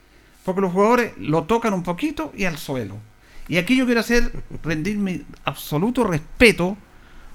Porque 0.44 0.60
los 0.60 0.72
jugadores 0.72 1.12
lo 1.18 1.44
tocan 1.44 1.74
un 1.74 1.82
poquito 1.82 2.32
y 2.36 2.44
al 2.44 2.58
suelo. 2.58 2.96
Y 3.50 3.58
aquí 3.58 3.76
yo 3.76 3.84
quiero 3.84 4.00
hacer, 4.00 4.30
rendir 4.62 4.96
mi 4.96 5.24
absoluto 5.44 6.04
respeto 6.04 6.76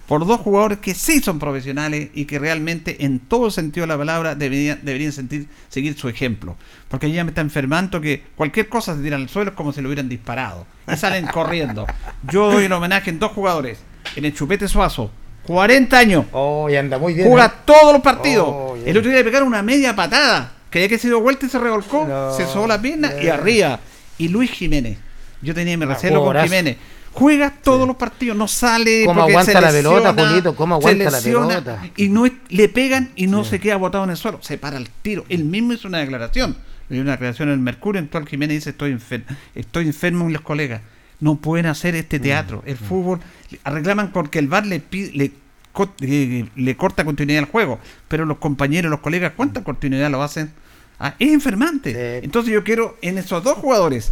por 0.08 0.26
dos 0.26 0.40
jugadores 0.40 0.78
que 0.78 0.94
sí 0.94 1.20
son 1.20 1.40
profesionales 1.40 2.10
y 2.14 2.24
que 2.24 2.40
realmente 2.40 3.04
en 3.04 3.20
todo 3.20 3.52
sentido 3.52 3.84
de 3.84 3.88
la 3.88 3.98
palabra 3.98 4.34
deberían, 4.34 4.80
deberían 4.82 5.12
sentir, 5.12 5.50
seguir 5.68 5.98
su 5.98 6.08
ejemplo. 6.08 6.56
Porque 6.88 7.12
ya 7.12 7.26
me 7.26 7.32
está 7.32 7.42
enfermando 7.42 8.00
que 8.00 8.24
cualquier 8.38 8.70
cosa 8.70 8.96
se 8.96 9.02
tiran 9.02 9.24
al 9.24 9.30
suelo 9.30 9.52
es 9.52 9.58
como 9.58 9.74
si 9.74 9.82
lo 9.82 9.90
hubieran 9.90 10.08
disparado. 10.08 10.66
Y 10.90 10.96
salen 10.96 11.28
corriendo. 11.28 11.86
Yo 12.32 12.50
doy 12.50 12.68
un 12.68 12.72
homenaje 12.72 13.10
en 13.10 13.20
dos 13.20 13.34
jugadores. 13.34 13.80
En 14.16 14.24
el 14.24 14.34
Chupete 14.34 14.70
Suazo, 14.70 15.12
40 15.48 15.98
años. 15.98 16.26
oh, 16.32 16.70
y 16.70 16.78
anda 16.78 16.98
muy 16.98 17.14
bien. 17.14 17.28
Juega 17.28 17.48
¿eh? 17.48 17.62
todos 17.66 17.92
los 17.92 18.02
partidos. 18.02 18.48
Oh, 18.48 18.78
el 18.86 18.98
otro 18.98 19.10
día 19.10 19.20
le 19.20 19.26
pegaron 19.26 19.50
una 19.50 19.62
media 19.62 19.94
patada. 19.94 20.54
Creía 20.70 20.88
que 20.88 20.98
se 20.98 21.10
dio 21.10 21.20
vuelta 21.20 21.46
y 21.46 21.50
se 21.50 21.60
revolcó. 21.60 22.06
No, 22.06 22.34
se 22.34 22.46
sobó 22.46 22.68
la 22.68 22.82
pierna 22.82 23.12
y 23.18 23.20
bien. 23.20 23.34
arriba. 23.34 23.82
Y 24.18 24.30
Luis 24.30 24.52
Jiménez. 24.52 24.98
Yo 25.42 25.54
tenía 25.54 25.78
mi 25.78 25.86
Ah, 25.86 25.88
recelo 25.90 26.24
con. 26.24 26.38
Jiménez. 26.42 26.78
Juega 27.12 27.50
todos 27.50 27.88
los 27.88 27.96
partidos, 27.96 28.36
no 28.36 28.48
sale. 28.48 29.04
¿Cómo 29.06 29.22
aguanta 29.24 29.52
se 29.54 29.62
la 29.62 29.72
pelota, 29.72 30.14
Julito? 30.28 30.56
¿Cómo 30.56 30.76
aguanta 30.76 31.10
la 31.10 31.22
pelota? 31.22 31.84
Y 31.96 32.10
no 32.10 32.26
es- 32.26 32.34
le 32.50 32.68
pegan 32.68 33.12
y 33.16 33.28
no 33.28 33.46
se 33.46 33.60
queda 33.62 33.78
botado 33.78 34.04
en 34.04 34.10
el 34.10 34.18
suelo. 34.18 34.40
Se 34.42 34.58
para 34.58 34.76
el 34.78 34.90
tiro. 35.02 35.24
Él 35.30 35.46
mismo 35.46 35.72
hizo 35.74 35.88
una 35.88 36.00
declaración. 36.00 36.58
Dio 36.90 37.02
una 37.02 37.12
declaración 37.12 37.48
en 37.50 37.54
el 37.56 37.60
Mercurio, 37.62 38.00
en 38.02 38.08
cual 38.08 38.28
Jiménez 38.28 38.58
dice: 38.58 38.72
Estoy 38.72 38.92
enfermo, 38.92 39.26
estoy 39.56 39.88
enfermo 39.88 40.30
y 40.30 40.34
los 40.34 40.42
colegas. 40.42 40.82
No 41.22 41.36
pueden 41.38 41.68
hacer 41.68 41.96
este 41.96 42.20
teatro. 42.20 42.62
El 42.66 42.76
fútbol. 42.78 43.20
Reclaman 43.64 44.12
porque 44.12 44.38
el 44.40 44.48
VAR 44.50 44.66
le, 44.68 44.82
pi- 44.82 45.12
le, 45.12 45.32
co- 45.72 45.94
le- 46.00 46.50
le 46.54 46.76
corta 46.76 47.06
continuidad 47.06 47.44
al 47.46 47.50
juego. 47.50 47.80
Pero 48.10 48.26
los 48.26 48.38
compañeros, 48.40 48.92
los 48.92 49.00
colegas, 49.00 49.32
¿cuánta 49.38 49.64
continuidad 49.64 50.12
lo 50.12 50.22
hacen? 50.22 50.52
Ah, 51.00 51.16
es 51.18 51.32
enfermante. 51.32 51.92
Sí. 51.94 52.26
Entonces 52.26 52.54
yo 52.54 52.64
quiero 52.66 52.98
en 53.02 53.18
esos 53.18 53.42
dos 53.42 53.58
jugadores, 53.58 54.12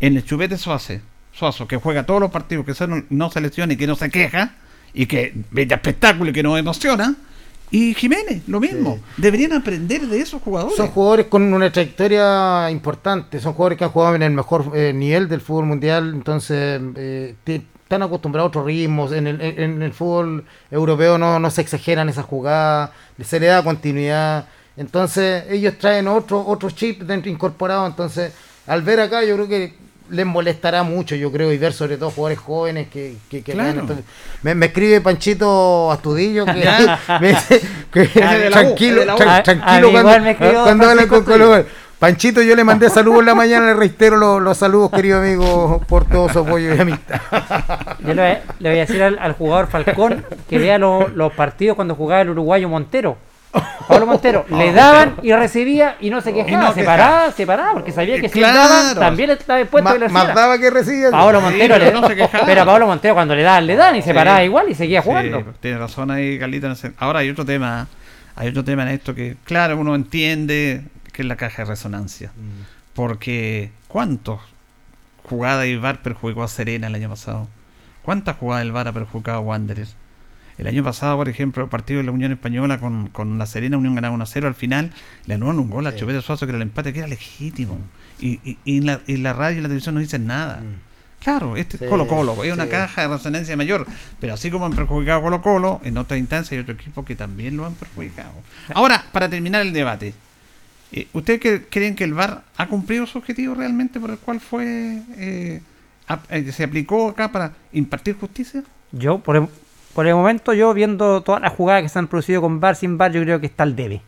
en 0.00 0.16
el 0.16 0.24
Chupete 0.24 0.56
Suazo, 0.58 0.94
Suazo, 1.32 1.68
que 1.68 1.76
juega 1.76 2.04
todos 2.04 2.20
los 2.20 2.30
partidos, 2.30 2.64
que 2.66 2.74
son- 2.74 3.06
no 3.10 3.30
se 3.30 3.40
lesiona 3.40 3.72
y 3.74 3.76
que 3.76 3.86
no 3.86 3.94
se 3.96 4.10
queja, 4.10 4.54
y 4.92 5.06
que 5.06 5.32
ve 5.50 5.62
el 5.62 5.72
espectáculo 5.72 6.30
y 6.30 6.32
que 6.32 6.42
nos 6.42 6.58
emociona, 6.58 7.14
y 7.70 7.94
Jiménez, 7.94 8.42
lo 8.48 8.58
mismo. 8.58 8.98
Deberían 9.16 9.52
aprender 9.52 10.00
de 10.08 10.20
esos 10.20 10.42
jugadores. 10.42 10.76
Son 10.76 10.88
jugadores 10.88 11.26
con 11.26 11.42
una 11.54 11.70
trayectoria 11.70 12.68
importante, 12.70 13.38
son 13.38 13.52
jugadores 13.52 13.78
que 13.78 13.84
han 13.84 13.90
jugado 13.90 14.16
en 14.16 14.22
el 14.24 14.32
mejor 14.32 14.72
eh, 14.74 14.92
nivel 14.92 15.28
del 15.28 15.40
fútbol 15.40 15.66
mundial, 15.66 16.10
entonces 16.14 16.80
eh, 16.96 17.34
están 17.46 18.02
acostumbrados 18.02 18.46
a 18.46 18.48
otros 18.48 18.66
ritmos, 18.66 19.12
en 19.12 19.26
el, 19.28 19.40
en- 19.40 19.60
en 19.62 19.82
el 19.82 19.92
fútbol 19.92 20.44
europeo 20.70 21.16
no, 21.18 21.38
no 21.38 21.50
se 21.50 21.60
exageran 21.60 22.08
esas 22.08 22.24
jugadas, 22.24 22.90
se 23.22 23.38
le 23.38 23.46
da 23.46 23.62
continuidad, 23.62 24.46
entonces 24.76 25.44
ellos 25.50 25.74
traen 25.78 26.08
otro, 26.08 26.44
otro 26.44 26.70
chip 26.70 27.02
dentro 27.02 27.30
incorporado, 27.30 27.86
entonces 27.86 28.32
al 28.66 28.82
ver 28.82 28.98
acá 29.00 29.22
yo 29.24 29.34
creo 29.36 29.48
que 29.48 29.74
les 30.10 30.26
molestará 30.26 30.82
mucho, 30.82 31.14
yo 31.14 31.30
creo, 31.32 31.52
y 31.52 31.58
ver 31.58 31.72
sobre 31.72 31.96
todo 31.96 32.10
jugadores 32.10 32.38
jóvenes 32.38 32.88
que, 32.88 33.16
que, 33.30 33.42
que 33.42 33.52
Claro. 33.52 33.86
me, 34.42 34.54
me 34.54 34.66
escribe 34.66 35.00
Panchito 35.00 35.90
Astudillo 35.92 36.44
que 36.46 36.52
me 37.20 37.28
de 38.38 38.48
U, 38.48 38.50
tranquilo, 38.50 39.00
es 39.02 39.06
de 39.06 39.06
la 39.06 39.14
U. 39.14 39.18
tran- 39.18 39.28
A- 39.28 39.36
a 39.36 39.42
tranquilo 39.42 39.90
cuando, 39.92 40.20
me 40.20 40.36
cuando 40.36 40.88
hablan 40.90 41.08
con 41.08 41.24
Colo. 41.24 41.64
Panchito, 41.98 42.40
yo 42.40 42.56
le 42.56 42.64
mandé 42.64 42.88
saludos 42.90 43.20
en 43.20 43.26
la 43.26 43.34
mañana, 43.34 43.66
le 43.66 43.74
reitero 43.74 44.16
los, 44.16 44.40
los 44.40 44.56
saludos, 44.56 44.90
querido 44.90 45.18
amigo, 45.20 45.80
por 45.86 46.06
todo 46.06 46.28
su 46.30 46.38
apoyo 46.38 46.74
y 46.74 46.78
amistad. 46.80 47.20
Yo 48.00 48.14
le, 48.14 48.22
voy 48.22 48.30
a- 48.32 48.42
le 48.58 48.68
voy 48.70 48.78
a 48.78 48.80
decir 48.86 49.02
al, 49.02 49.18
al 49.18 49.32
jugador 49.34 49.66
Falcón 49.68 50.24
que 50.48 50.58
vea 50.58 50.78
lo- 50.78 51.08
los 51.08 51.32
partidos 51.34 51.76
cuando 51.76 51.94
jugaba 51.94 52.22
el 52.22 52.30
uruguayo 52.30 52.68
Montero. 52.68 53.16
Pablo 53.88 54.06
Montero, 54.06 54.46
le 54.50 54.72
daban 54.72 55.16
y 55.22 55.32
recibía 55.32 55.96
y 56.00 56.10
no 56.10 56.20
se 56.20 56.32
quejaba, 56.32 56.68
no 56.68 56.72
se 56.74 56.84
paraba, 56.84 57.32
se 57.32 57.44
paraba, 57.46 57.72
porque 57.72 57.90
sabía 57.90 58.20
que 58.20 58.28
si 58.28 58.38
le 58.40 58.46
daban 58.46 58.94
también 58.94 59.30
estaba 59.30 59.58
dispuesto 59.58 59.88
a 59.90 59.92
que 59.94 59.98
lo 59.98 60.08
Más 60.08 60.22
hiciera. 60.24 60.40
daba 60.40 60.58
que 60.58 60.70
recibía. 60.70 61.10
Pablo 61.10 61.40
Montero 61.40 61.74
pero 61.74 61.84
le- 61.86 61.92
no 62.00 62.06
se 62.06 62.14
quejaba. 62.16 62.46
pero 62.46 62.62
a 62.62 62.64
Pablo 62.64 62.86
Montero 62.86 63.14
cuando 63.14 63.34
le 63.34 63.42
daban, 63.42 63.66
le 63.66 63.74
dan 63.76 63.96
y 63.96 64.02
se 64.02 64.10
Sí. 64.10 64.14
paraba 64.14 64.44
igual 64.44 64.68
y 64.70 64.74
seguía 64.74 65.02
jugando. 65.02 65.38
Sí, 65.40 65.44
tiene 65.60 65.78
razón 65.78 66.10
ahí, 66.12 66.38
Carlita. 66.38 66.72
Ahora 66.98 67.18
hay 67.20 67.30
otro 67.30 67.44
tema. 67.44 67.88
Hay 68.36 68.48
otro 68.48 68.64
tema 68.64 68.82
en 68.84 68.88
esto 68.90 69.14
que, 69.14 69.36
claro, 69.44 69.76
uno 69.76 69.94
entiende 69.94 70.84
que 71.12 71.22
es 71.22 71.28
la 71.28 71.36
caja 71.36 71.64
de 71.64 71.68
resonancia. 71.70 72.30
Mm. 72.36 72.62
Porque, 72.94 73.70
¿cuántos 73.88 74.40
jugadas 75.28 75.66
y 75.66 75.76
VAR 75.76 76.00
perjudicó 76.00 76.42
a 76.44 76.48
Serena 76.48 76.86
el 76.86 76.94
año 76.94 77.08
pasado? 77.10 77.48
¿Cuántas 78.02 78.36
jugadas 78.36 78.62
del 78.64 78.72
VAR 78.72 78.88
ha 78.88 78.92
perjudicado 78.92 79.38
a 79.38 79.40
Wanderers? 79.40 79.94
El 80.60 80.66
año 80.66 80.84
pasado, 80.84 81.16
por 81.16 81.28
ejemplo, 81.28 81.62
el 81.64 81.68
partido 81.70 81.98
de 81.98 82.04
la 82.04 82.12
Unión 82.12 82.32
Española 82.32 82.78
con, 82.78 83.08
con 83.08 83.38
la 83.38 83.46
Serena, 83.46 83.78
Unión 83.78 83.94
ganaba 83.94 84.16
1-0 84.16 84.46
al 84.46 84.54
final, 84.54 84.92
le 85.26 85.34
anularon 85.34 85.60
un 85.60 85.70
gol 85.70 85.86
a 85.86 85.92
Sí. 85.92 85.98
Chupete 85.98 86.20
Suazo 86.22 86.46
que 86.46 86.50
era 86.50 86.56
el 86.58 86.62
empate, 86.62 86.92
que 86.92 86.98
era 87.00 87.08
legítimo. 87.08 87.78
Y, 88.20 88.58
y, 88.64 88.80
la, 88.80 89.00
y 89.06 89.16
la 89.16 89.32
radio 89.32 89.58
y 89.58 89.62
la 89.62 89.68
televisión 89.68 89.94
no 89.94 90.00
dicen 90.02 90.26
nada. 90.26 90.62
Claro, 91.20 91.56
este 91.56 91.76
Sí, 91.78 91.84
es 91.84 91.90
Colo 91.90 92.06
Colo, 92.06 92.44
es 92.44 92.52
una 92.52 92.64
sí. 92.64 92.70
caja 92.70 93.02
de 93.02 93.08
resonancia 93.08 93.56
mayor, 93.56 93.86
pero 94.20 94.34
así 94.34 94.50
como 94.50 94.66
han 94.66 94.72
perjudicado 94.72 95.18
a 95.20 95.22
Colo 95.22 95.42
Colo, 95.42 95.80
en 95.84 95.96
otra 95.98 96.16
instancia 96.16 96.56
hay 96.56 96.62
otro 96.62 96.74
equipo 96.74 97.04
que 97.04 97.14
también 97.16 97.56
lo 97.56 97.66
han 97.66 97.74
perjudicado. 97.74 98.32
Ahora, 98.74 99.04
para 99.12 99.28
terminar 99.28 99.62
el 99.62 99.72
debate, 99.72 100.14
eh, 100.92 101.08
¿ustedes 101.12 101.40
que- 101.40 101.66
creen 101.68 101.94
que 101.94 102.04
el 102.04 102.14
VAR 102.14 102.44
ha 102.56 102.66
cumplido 102.68 103.06
su 103.06 103.18
objetivo 103.18 103.54
realmente 103.54 104.00
por 104.00 104.10
el 104.10 104.18
cual 104.18 104.40
fue 104.40 105.02
eh, 105.16 105.60
eh, 106.30 106.52
se 106.52 106.64
aplicó 106.64 107.08
acá 107.10 107.30
para 107.32 107.52
impartir 107.72 108.16
justicia? 108.18 108.62
Yo, 108.92 109.18
por 109.18 109.36
el, 109.36 109.46
por 109.94 110.06
el 110.06 110.14
momento, 110.14 110.52
yo 110.54 110.72
viendo 110.74 111.20
todas 111.22 111.40
las 111.42 111.52
jugadas 111.52 111.82
que 111.82 111.88
se 111.88 111.98
han 111.98 112.06
producido 112.08 112.40
con 112.40 112.60
VAR, 112.60 112.76
sin 112.76 112.96
VAR, 112.98 113.12
yo 113.12 113.22
creo 113.22 113.40
que 113.40 113.46
está 113.46 113.64
al 113.64 113.74
debe. 113.76 114.02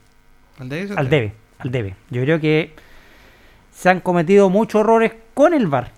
¿Al 0.59 0.69
de 0.69 0.83
eso? 0.83 0.95
Al 0.97 1.09
debe, 1.11 1.33
al 1.59 1.71
debe. 1.71 1.97
Yo 2.11 2.23
creo 2.23 2.41
que 2.41 2.75
se 3.73 3.89
han 3.89 4.01
cometido 4.01 4.49
muchos 4.51 4.81
errores 4.83 5.13
con 5.35 5.55
el 5.55 5.67
VAR. 5.67 5.91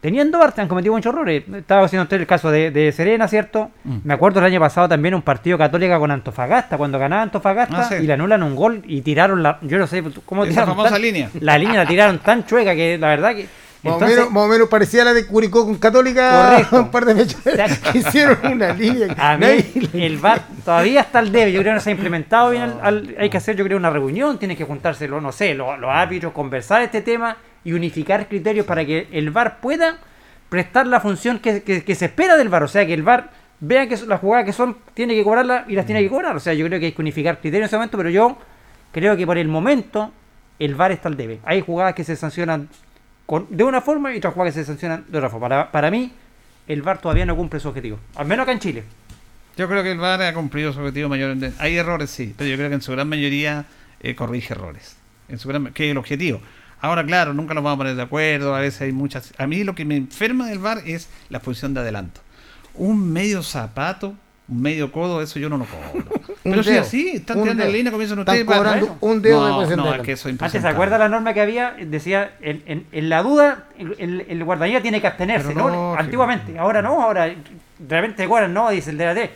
Teniendo 0.00 0.38
VAR 0.38 0.54
se 0.54 0.60
han 0.60 0.68
cometido 0.68 0.94
muchos 0.94 1.12
errores. 1.12 1.42
Estaba 1.52 1.84
haciendo 1.84 2.04
usted 2.04 2.20
el 2.20 2.26
caso 2.26 2.52
de, 2.52 2.70
de 2.70 2.92
Serena, 2.92 3.26
¿cierto? 3.26 3.70
Mm. 3.82 3.96
Me 4.04 4.14
acuerdo 4.14 4.38
el 4.38 4.46
año 4.46 4.60
pasado 4.60 4.88
también 4.88 5.12
un 5.14 5.22
partido 5.22 5.58
católica 5.58 5.98
con 5.98 6.10
Antofagasta, 6.12 6.76
cuando 6.78 7.00
ganaba 7.00 7.22
Antofagasta 7.22 7.80
Ah, 7.80 7.84
sí. 7.84 7.94
y 7.96 8.06
le 8.06 8.12
anulan 8.12 8.44
un 8.44 8.54
gol 8.54 8.82
y 8.86 9.00
tiraron 9.00 9.42
la... 9.42 9.58
Yo 9.62 9.76
no 9.76 9.88
sé 9.88 10.04
cómo 10.24 10.44
Esa 10.44 10.50
tiraron 10.52 10.74
famosa 10.76 10.90
tan- 10.92 11.02
línea. 11.02 11.30
La 11.40 11.58
línea 11.58 11.82
la 11.82 11.86
tiraron 11.88 12.18
tan 12.20 12.44
chueca 12.46 12.74
que 12.76 12.96
la 12.96 13.08
verdad 13.08 13.34
que... 13.34 13.48
Más, 13.82 13.92
Entonces, 13.94 14.18
o 14.18 14.20
menos, 14.22 14.32
más 14.32 14.42
o 14.44 14.48
menos 14.48 14.68
parecía 14.68 15.04
la 15.04 15.14
de 15.14 15.24
Curicó 15.26 15.64
con 15.64 15.76
Católica 15.76 16.48
Correcto. 16.50 16.76
un 16.82 16.90
par 16.90 17.04
de 17.04 17.26
que 17.26 17.98
Hicieron 17.98 18.36
una 18.52 18.72
línea. 18.72 19.14
A 19.16 19.36
mí 19.36 19.46
el 19.94 20.18
VAR 20.18 20.42
todavía 20.64 21.02
está 21.02 21.20
al 21.20 21.30
debe. 21.30 21.52
Yo 21.52 21.60
creo 21.60 21.70
que 21.72 21.74
no 21.76 21.80
se 21.80 21.90
ha 21.90 21.92
implementado 21.92 22.50
bien. 22.50 22.62
al- 22.64 22.80
al- 22.82 23.16
hay 23.18 23.30
que 23.30 23.36
hacer, 23.36 23.54
yo 23.54 23.64
creo, 23.64 23.78
una 23.78 23.90
reunión. 23.90 24.36
Tiene 24.38 24.56
que 24.56 24.64
juntarse, 24.64 25.06
lo- 25.06 25.20
no 25.20 25.30
sé, 25.30 25.54
los, 25.54 25.78
los 25.78 25.90
árbitros, 25.90 26.32
conversar 26.32 26.82
este 26.82 27.02
tema 27.02 27.36
y 27.64 27.72
unificar 27.72 28.26
criterios 28.26 28.66
para 28.66 28.84
que 28.84 29.06
el 29.12 29.30
VAR 29.30 29.60
pueda 29.60 29.98
prestar 30.48 30.86
la 30.88 31.00
función 31.00 31.38
que, 31.38 31.62
que- 31.62 31.84
que 31.84 31.94
se 31.94 32.06
espera 32.06 32.36
del 32.36 32.48
VAR. 32.48 32.64
O 32.64 32.68
sea, 32.68 32.84
que 32.84 32.94
el 32.94 33.04
VAR 33.04 33.30
vea 33.60 33.86
que 33.88 33.96
las 34.08 34.20
jugadas 34.20 34.44
que 34.44 34.52
son, 34.52 34.76
tiene 34.94 35.14
que 35.14 35.22
cobrarlas 35.22 35.68
y 35.68 35.74
las 35.74 35.86
tiene 35.86 36.00
que 36.02 36.08
cobrar. 36.08 36.34
O 36.34 36.40
sea, 36.40 36.52
yo 36.52 36.66
creo 36.66 36.80
que 36.80 36.86
hay 36.86 36.92
que 36.92 37.02
unificar 37.02 37.38
criterios 37.38 37.62
en 37.66 37.66
ese 37.68 37.76
momento, 37.76 37.96
pero 37.96 38.10
yo 38.10 38.36
creo 38.90 39.16
que 39.16 39.24
por 39.24 39.38
el 39.38 39.46
momento 39.46 40.10
el 40.58 40.74
VAR 40.74 40.90
está 40.90 41.08
al 41.08 41.16
debe. 41.16 41.38
Hay 41.44 41.60
jugadas 41.60 41.94
que 41.94 42.02
se 42.02 42.16
sancionan 42.16 42.68
de 43.50 43.64
una 43.64 43.80
forma 43.80 44.14
y 44.14 44.18
otras 44.18 44.32
jugadas 44.32 44.54
que 44.54 44.60
se 44.60 44.66
sancionan 44.66 45.04
de 45.08 45.18
otra 45.18 45.28
forma. 45.28 45.48
Para, 45.48 45.70
para 45.70 45.90
mí, 45.90 46.12
el 46.66 46.82
VAR 46.82 47.00
todavía 47.00 47.26
no 47.26 47.36
cumple 47.36 47.60
su 47.60 47.68
objetivo. 47.68 47.98
Al 48.14 48.26
menos 48.26 48.44
acá 48.44 48.52
en 48.52 48.58
Chile. 48.58 48.84
Yo 49.56 49.68
creo 49.68 49.82
que 49.82 49.92
el 49.92 49.98
VAR 49.98 50.22
ha 50.22 50.32
cumplido 50.34 50.72
su 50.72 50.78
objetivo 50.78 51.08
mayor. 51.08 51.36
Hay 51.58 51.76
errores, 51.76 52.10
sí, 52.10 52.34
pero 52.36 52.48
yo 52.48 52.56
creo 52.56 52.68
que 52.68 52.76
en 52.76 52.82
su 52.82 52.92
gran 52.92 53.08
mayoría 53.08 53.66
eh, 54.00 54.14
corrige 54.14 54.54
errores. 54.54 54.96
En 55.28 55.38
su 55.38 55.48
gran, 55.48 55.72
que 55.72 55.86
es 55.86 55.90
el 55.90 55.98
objetivo. 55.98 56.40
Ahora, 56.80 57.04
claro, 57.04 57.34
nunca 57.34 57.54
nos 57.54 57.64
vamos 57.64 57.76
a 57.76 57.78
poner 57.78 57.96
de 57.96 58.02
acuerdo. 58.02 58.54
A 58.54 58.60
veces 58.60 58.82
hay 58.82 58.92
muchas. 58.92 59.32
A 59.36 59.46
mí 59.46 59.64
lo 59.64 59.74
que 59.74 59.84
me 59.84 59.96
enferma 59.96 60.46
del 60.46 60.60
VAR 60.60 60.82
es 60.86 61.08
la 61.28 61.40
posición 61.40 61.74
de 61.74 61.80
adelanto. 61.80 62.20
Un 62.74 63.12
medio 63.12 63.42
zapato, 63.42 64.14
medio 64.48 64.90
codo, 64.90 65.20
eso 65.22 65.38
yo 65.38 65.48
no 65.48 65.58
lo 65.58 65.66
cobro. 65.66 66.04
Un 66.44 66.52
Pero 66.52 66.62
si 66.62 66.70
dedo, 66.70 66.80
así, 66.82 67.08
están 67.10 67.36
un 67.38 67.42
tirando 67.42 67.64
en 67.64 67.72
línea, 67.72 67.92
comienzan 67.92 68.18
ustedes. 68.20 68.44
cobrando 68.44 68.86
bueno. 68.86 68.96
un 69.00 69.20
dedo 69.20 69.44
de 69.44 69.50
no, 69.50 69.66
de 69.68 69.76
no, 69.76 69.94
es 69.94 70.02
que 70.02 70.12
eso 70.12 70.28
es 70.28 70.32
Antes, 70.32 70.52
¿se 70.52 70.58
impresentable. 70.58 70.74
acuerda 70.74 70.98
la 70.98 71.08
norma 71.10 71.34
que 71.34 71.40
había? 71.42 71.74
Decía, 71.78 72.32
en, 72.40 72.62
en- 72.66 72.86
en 72.90 73.08
la 73.10 73.22
duda, 73.22 73.64
el, 73.78 74.24
el, 74.28 74.80
tiene 74.82 75.00
que 75.00 75.06
abstenerse, 75.06 75.54
¿no? 75.54 75.94
Antiguamente, 75.94 76.58
ahora 76.58 76.80
no, 76.80 77.02
ahora 77.02 77.24
de 77.26 77.34
repente 78.00 78.26
cobran, 78.26 78.54
no, 78.54 78.70
dice 78.70 78.90
el 78.90 78.98
DLT. 78.98 79.30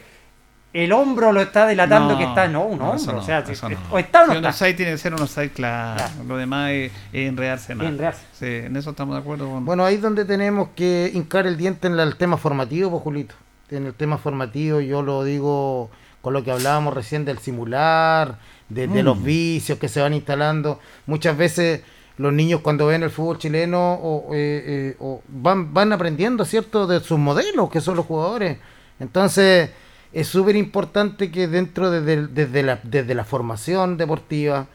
El 0.72 0.90
hombro 0.92 1.33
lo 1.33 1.42
está 1.42 1.66
delatando 1.66 2.12
No, 2.14 2.18
que 2.18 2.25
está, 2.25 2.48
no, 2.48 2.62
un 2.64 2.81
hombro, 2.81 3.12
no, 3.12 3.18
o 3.18 3.22
sea, 3.22 3.40
eso 3.40 3.68
si- 3.68 3.75
no. 3.75 3.81
o 3.90 3.98
está 3.98 4.22
o 4.22 4.27
no 4.29 4.33
Si 4.33 4.38
un 4.38 4.44
está. 4.44 4.48
offside 4.48 4.75
tiene 4.75 4.92
que 4.92 4.98
ser 4.98 5.12
un 5.12 5.20
offside 5.20 5.51
claro. 5.51 5.96
Claro. 5.98 6.25
Lo 6.27 6.37
demás 6.38 6.70
es, 6.70 6.92
es 7.12 7.29
enredarse 7.29 7.75
más. 7.75 7.88
Enredarse. 7.88 8.22
Sí, 8.33 8.46
en 8.46 8.75
eso 8.77 8.90
estamos 8.90 9.14
de 9.14 9.20
acuerdo 9.20 9.51
con. 9.51 9.66
Bueno, 9.66 9.85
ahí 9.85 9.96
es 9.96 10.01
donde 10.01 10.25
tenemos 10.25 10.70
que 10.75 11.11
hincar 11.12 11.46
el 11.46 11.59
diente 11.59 11.88
en 11.88 11.98
la- 11.98 12.05
el 12.05 12.16
tema 12.16 12.38
formativo, 12.38 12.90
pues 12.90 13.03
Julito. 13.03 13.35
En 13.73 13.87
el 13.87 13.95
tema 13.95 14.19
formativo 14.19 14.81
yo 14.81 15.03
lo 15.03 15.25
digo 15.25 15.91
con 16.21 16.33
lo 16.35 16.45
que 16.45 16.51
hablábamos 16.53 16.95
recién 16.95 17.25
del 17.25 17.39
simular, 17.39 18.39
de, 18.69 18.87
de 18.87 19.03
Mm. 19.03 19.05
los 19.05 19.23
vicios 19.23 19.79
que 19.79 19.89
se 19.89 20.01
van 20.01 20.15
instalando. 20.15 20.79
Muchas 21.07 21.37
veces 21.37 21.81
los 22.19 22.33
niños 22.33 22.61
cuando 22.61 22.87
ven 22.87 23.03
el 23.03 23.11
fútbol 23.11 23.39
chileno 23.39 23.95
o, 23.95 24.35
eh, 24.35 24.63
eh, 24.67 24.97
o 25.01 25.23
van, 25.29 25.73
van 25.75 25.93
aprendiendo, 25.93 26.45
¿cierto?, 26.45 26.87
de 26.87 27.01
sus 27.01 27.19
modelos, 27.19 27.71
que 27.71 27.81
son 27.81 27.97
los 27.97 28.07
jugadores. 28.07 28.59
Entonces, 29.01 29.71
es 30.13 30.29
súper 30.29 30.55
importante 30.57 31.31
que 31.33 31.49
dentro 31.49 31.91
de- 31.91 32.03
de- 32.03 32.27
desde, 32.29 32.63
la, 32.63 32.79
desde 32.83 33.15
la 33.15 33.25
formación 33.25 33.97
deportiva, 33.97 34.67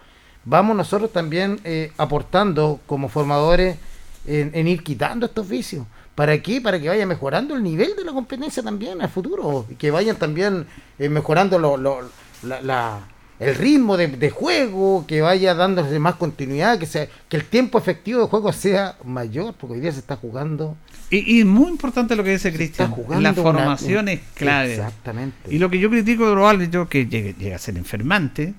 vamos 0.43 0.75
nosotros 0.75 1.13
también 1.13 1.59
eh, 1.63 1.91
aportando 1.97 2.79
como 2.87 3.07
formadores 3.07 3.77
en, 4.25 4.51
en 4.53 4.67
ir 4.67 4.83
quitando 4.83 5.27
estos 5.27 5.47
vicios. 5.47 5.85
¿Para 6.17 6.41
qué? 6.41 6.59
Para 6.61 6.79
que 6.81 6.89
vaya 6.89 7.05
mejorando 7.05 7.55
el 7.55 7.61
nivel 7.61 7.95
de 7.95 8.03
la 8.03 8.11
competencia 8.11 8.63
también 8.63 8.99
al 9.03 9.09
futuro. 9.09 9.67
Y 9.69 9.75
que 9.75 9.91
vayan 9.91 10.15
también 10.15 10.65
eh, 10.97 11.09
mejorando 11.09 11.59
lo- 11.59 11.77
lo- 11.77 12.09
la- 12.41 12.59
la- 12.61 12.99
el 13.39 13.53
ritmo 13.53 13.97
de, 13.97 14.07
de 14.07 14.29
juego, 14.31 15.05
que 15.07 15.21
vaya 15.21 15.53
dándose 15.53 15.99
más 15.99 16.15
continuidad, 16.15 16.79
que, 16.79 16.87
sea, 16.87 17.07
que 17.29 17.37
el 17.37 17.45
tiempo 17.45 17.77
efectivo 17.77 18.19
de 18.21 18.25
juego 18.27 18.51
sea 18.51 18.95
mayor, 19.03 19.53
porque 19.53 19.75
hoy 19.75 19.79
día 19.81 19.91
se 19.91 19.99
está 19.99 20.15
jugando. 20.15 20.75
Y, 21.11 21.39
y 21.39 21.43
muy 21.45 21.67
importante 21.69 22.15
lo 22.15 22.23
que 22.23 22.31
dice 22.31 22.51
Cristian. 22.51 22.89
La 23.21 23.29
una- 23.29 23.33
formación 23.35 24.07
es 24.09 24.21
clave. 24.33 24.73
Exactamente. 24.73 25.53
Y 25.53 25.59
lo 25.59 25.69
que 25.69 25.77
yo 25.77 25.87
critico 25.91 26.27
de 26.27 26.33
los 26.35 26.49
árbitros, 26.49 26.87
que 26.89 27.05
llega 27.05 27.55
a 27.55 27.59
ser 27.59 27.77
enfermante, 27.77 28.55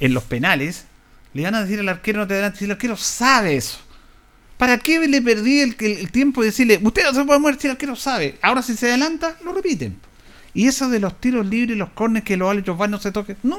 en 0.00 0.14
los 0.14 0.22
penales, 0.24 0.86
le 1.34 1.42
van 1.42 1.54
a 1.54 1.60
decir 1.62 1.80
al 1.80 1.88
arquero 1.90 2.20
no 2.20 2.26
te 2.26 2.32
adelantes. 2.32 2.60
Si 2.60 2.64
el 2.64 2.70
arquero 2.70 2.96
sabe 2.96 3.56
eso. 3.56 3.78
¿Para 4.58 4.78
qué 4.78 5.00
le 5.08 5.20
perdí 5.20 5.60
el, 5.60 5.76
el- 5.80 5.98
el 5.98 6.10
tiempo 6.12 6.40
de 6.40 6.46
decirle, 6.48 6.80
usted 6.82 7.02
no 7.04 7.12
se 7.14 7.24
puede 7.24 7.40
mover 7.40 7.58
si 7.60 7.66
el 7.66 7.72
arquero 7.72 7.96
sabe? 7.96 8.38
Ahora 8.42 8.62
si 8.62 8.74
se 8.76 8.88
adelanta, 8.88 9.36
lo 9.44 9.52
repiten. 9.52 9.96
Y 10.54 10.68
eso 10.68 10.88
de 10.88 11.00
los 11.00 11.20
tiros 11.20 11.44
libres, 11.46 11.76
los 11.76 11.90
corners 11.90 12.24
que 12.24 12.36
los 12.36 12.48
árbitros 12.50 12.78
van 12.78 12.90
no 12.92 13.00
se 13.00 13.10
toquen. 13.10 13.36
No. 13.42 13.58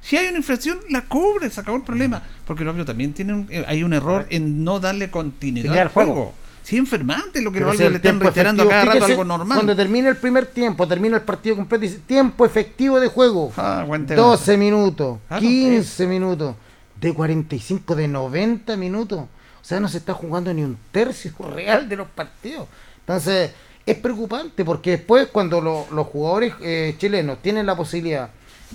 Si 0.00 0.16
hay 0.16 0.26
una 0.28 0.38
infracción, 0.38 0.78
la 0.88 1.02
cobre, 1.02 1.48
se 1.50 1.60
acabó 1.60 1.76
el 1.76 1.84
problema. 1.84 2.22
Porque 2.46 2.64
los 2.64 2.72
árbitros 2.72 2.86
también 2.86 3.12
tienen 3.12 3.34
un- 3.36 3.46
eh, 3.50 3.64
hay 3.68 3.82
un 3.84 3.92
error 3.92 4.26
en 4.30 4.64
no 4.64 4.80
darle 4.80 5.10
continuidad 5.10 5.76
al 5.78 5.88
juego. 5.88 6.12
juego. 6.14 6.34
Sí, 6.64 6.76
enfermante 6.76 7.42
lo 7.42 7.50
que 7.52 7.58
los 7.60 7.76
si 7.76 7.82
le 7.88 7.96
están 7.96 8.20
reiterando 8.20 8.62
a 8.62 8.68
cada 8.68 8.84
rato 8.84 8.92
fíjese, 8.98 9.12
algo 9.12 9.24
normal. 9.24 9.56
Cuando 9.58 9.74
termina 9.76 10.08
el 10.08 10.16
primer 10.16 10.46
tiempo, 10.46 10.86
termina 10.88 11.16
el 11.16 11.22
partido 11.22 11.56
completo, 11.56 11.82
dice 11.82 11.98
tiempo 12.06 12.46
efectivo 12.46 13.00
de 13.00 13.08
juego. 13.08 13.52
Ah, 13.56 13.80
aguante 13.80 14.14
12 14.14 14.56
minutos, 14.56 15.18
Claro, 15.28 15.40
15 15.42 16.06
minutos, 16.06 16.54
de 17.00 17.12
45, 17.12 17.94
de 17.96 18.06
90 18.08 18.76
minutos. 18.76 19.24
O 19.62 19.64
sea, 19.64 19.78
no 19.80 19.88
se 19.88 19.98
está 19.98 20.12
jugando 20.12 20.52
ni 20.52 20.62
un 20.62 20.76
tercio 20.90 21.32
real 21.54 21.88
de 21.88 21.96
los 21.96 22.08
partidos. 22.08 22.66
Entonces, 23.00 23.52
es 23.86 23.96
preocupante 23.96 24.64
porque 24.64 24.92
después 24.92 25.28
cuando 25.28 25.60
lo- 25.60 25.86
los 25.92 26.06
jugadores 26.08 26.52
eh, 26.60 26.94
chilenos 26.98 27.38
tienen 27.40 27.66
la 27.66 27.76
posibilidad 27.76 28.30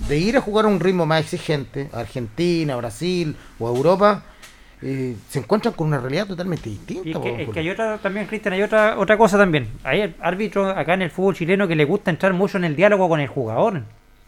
de 0.08 0.18
ir 0.18 0.36
a 0.36 0.40
jugar 0.40 0.64
a 0.64 0.68
un 0.68 0.80
ritmo 0.80 1.06
más 1.06 1.20
exigente, 1.22 1.88
a 1.92 2.00
Argentina, 2.00 2.76
Brasil 2.76 3.36
o 3.58 3.68
a 3.68 3.74
Europa, 3.76 4.22
eh, 4.80 5.16
se 5.28 5.40
encuentran 5.40 5.74
con 5.74 5.88
una 5.88 5.98
realidad 5.98 6.26
totalmente 6.26 6.70
distinta. 6.70 7.08
Y 7.08 7.12
es 7.12 7.18
que, 7.18 7.42
es 7.42 7.48
que 7.50 7.58
hay 7.60 7.70
otra 7.70 7.98
también, 7.98 8.26
Cristian, 8.26 8.54
hay 8.54 8.62
otra 8.62 8.96
otra 8.98 9.18
cosa 9.18 9.36
también. 9.36 9.68
Hay 9.82 10.14
árbitros 10.20 10.76
acá 10.76 10.94
en 10.94 11.02
el 11.02 11.10
fútbol 11.10 11.34
chileno 11.34 11.66
que 11.66 11.74
le 11.74 11.84
gusta 11.84 12.10
entrar 12.10 12.32
mucho 12.32 12.58
en 12.58 12.64
el 12.64 12.76
diálogo 12.76 13.08
con 13.08 13.18
el 13.20 13.26
jugador. 13.28 13.82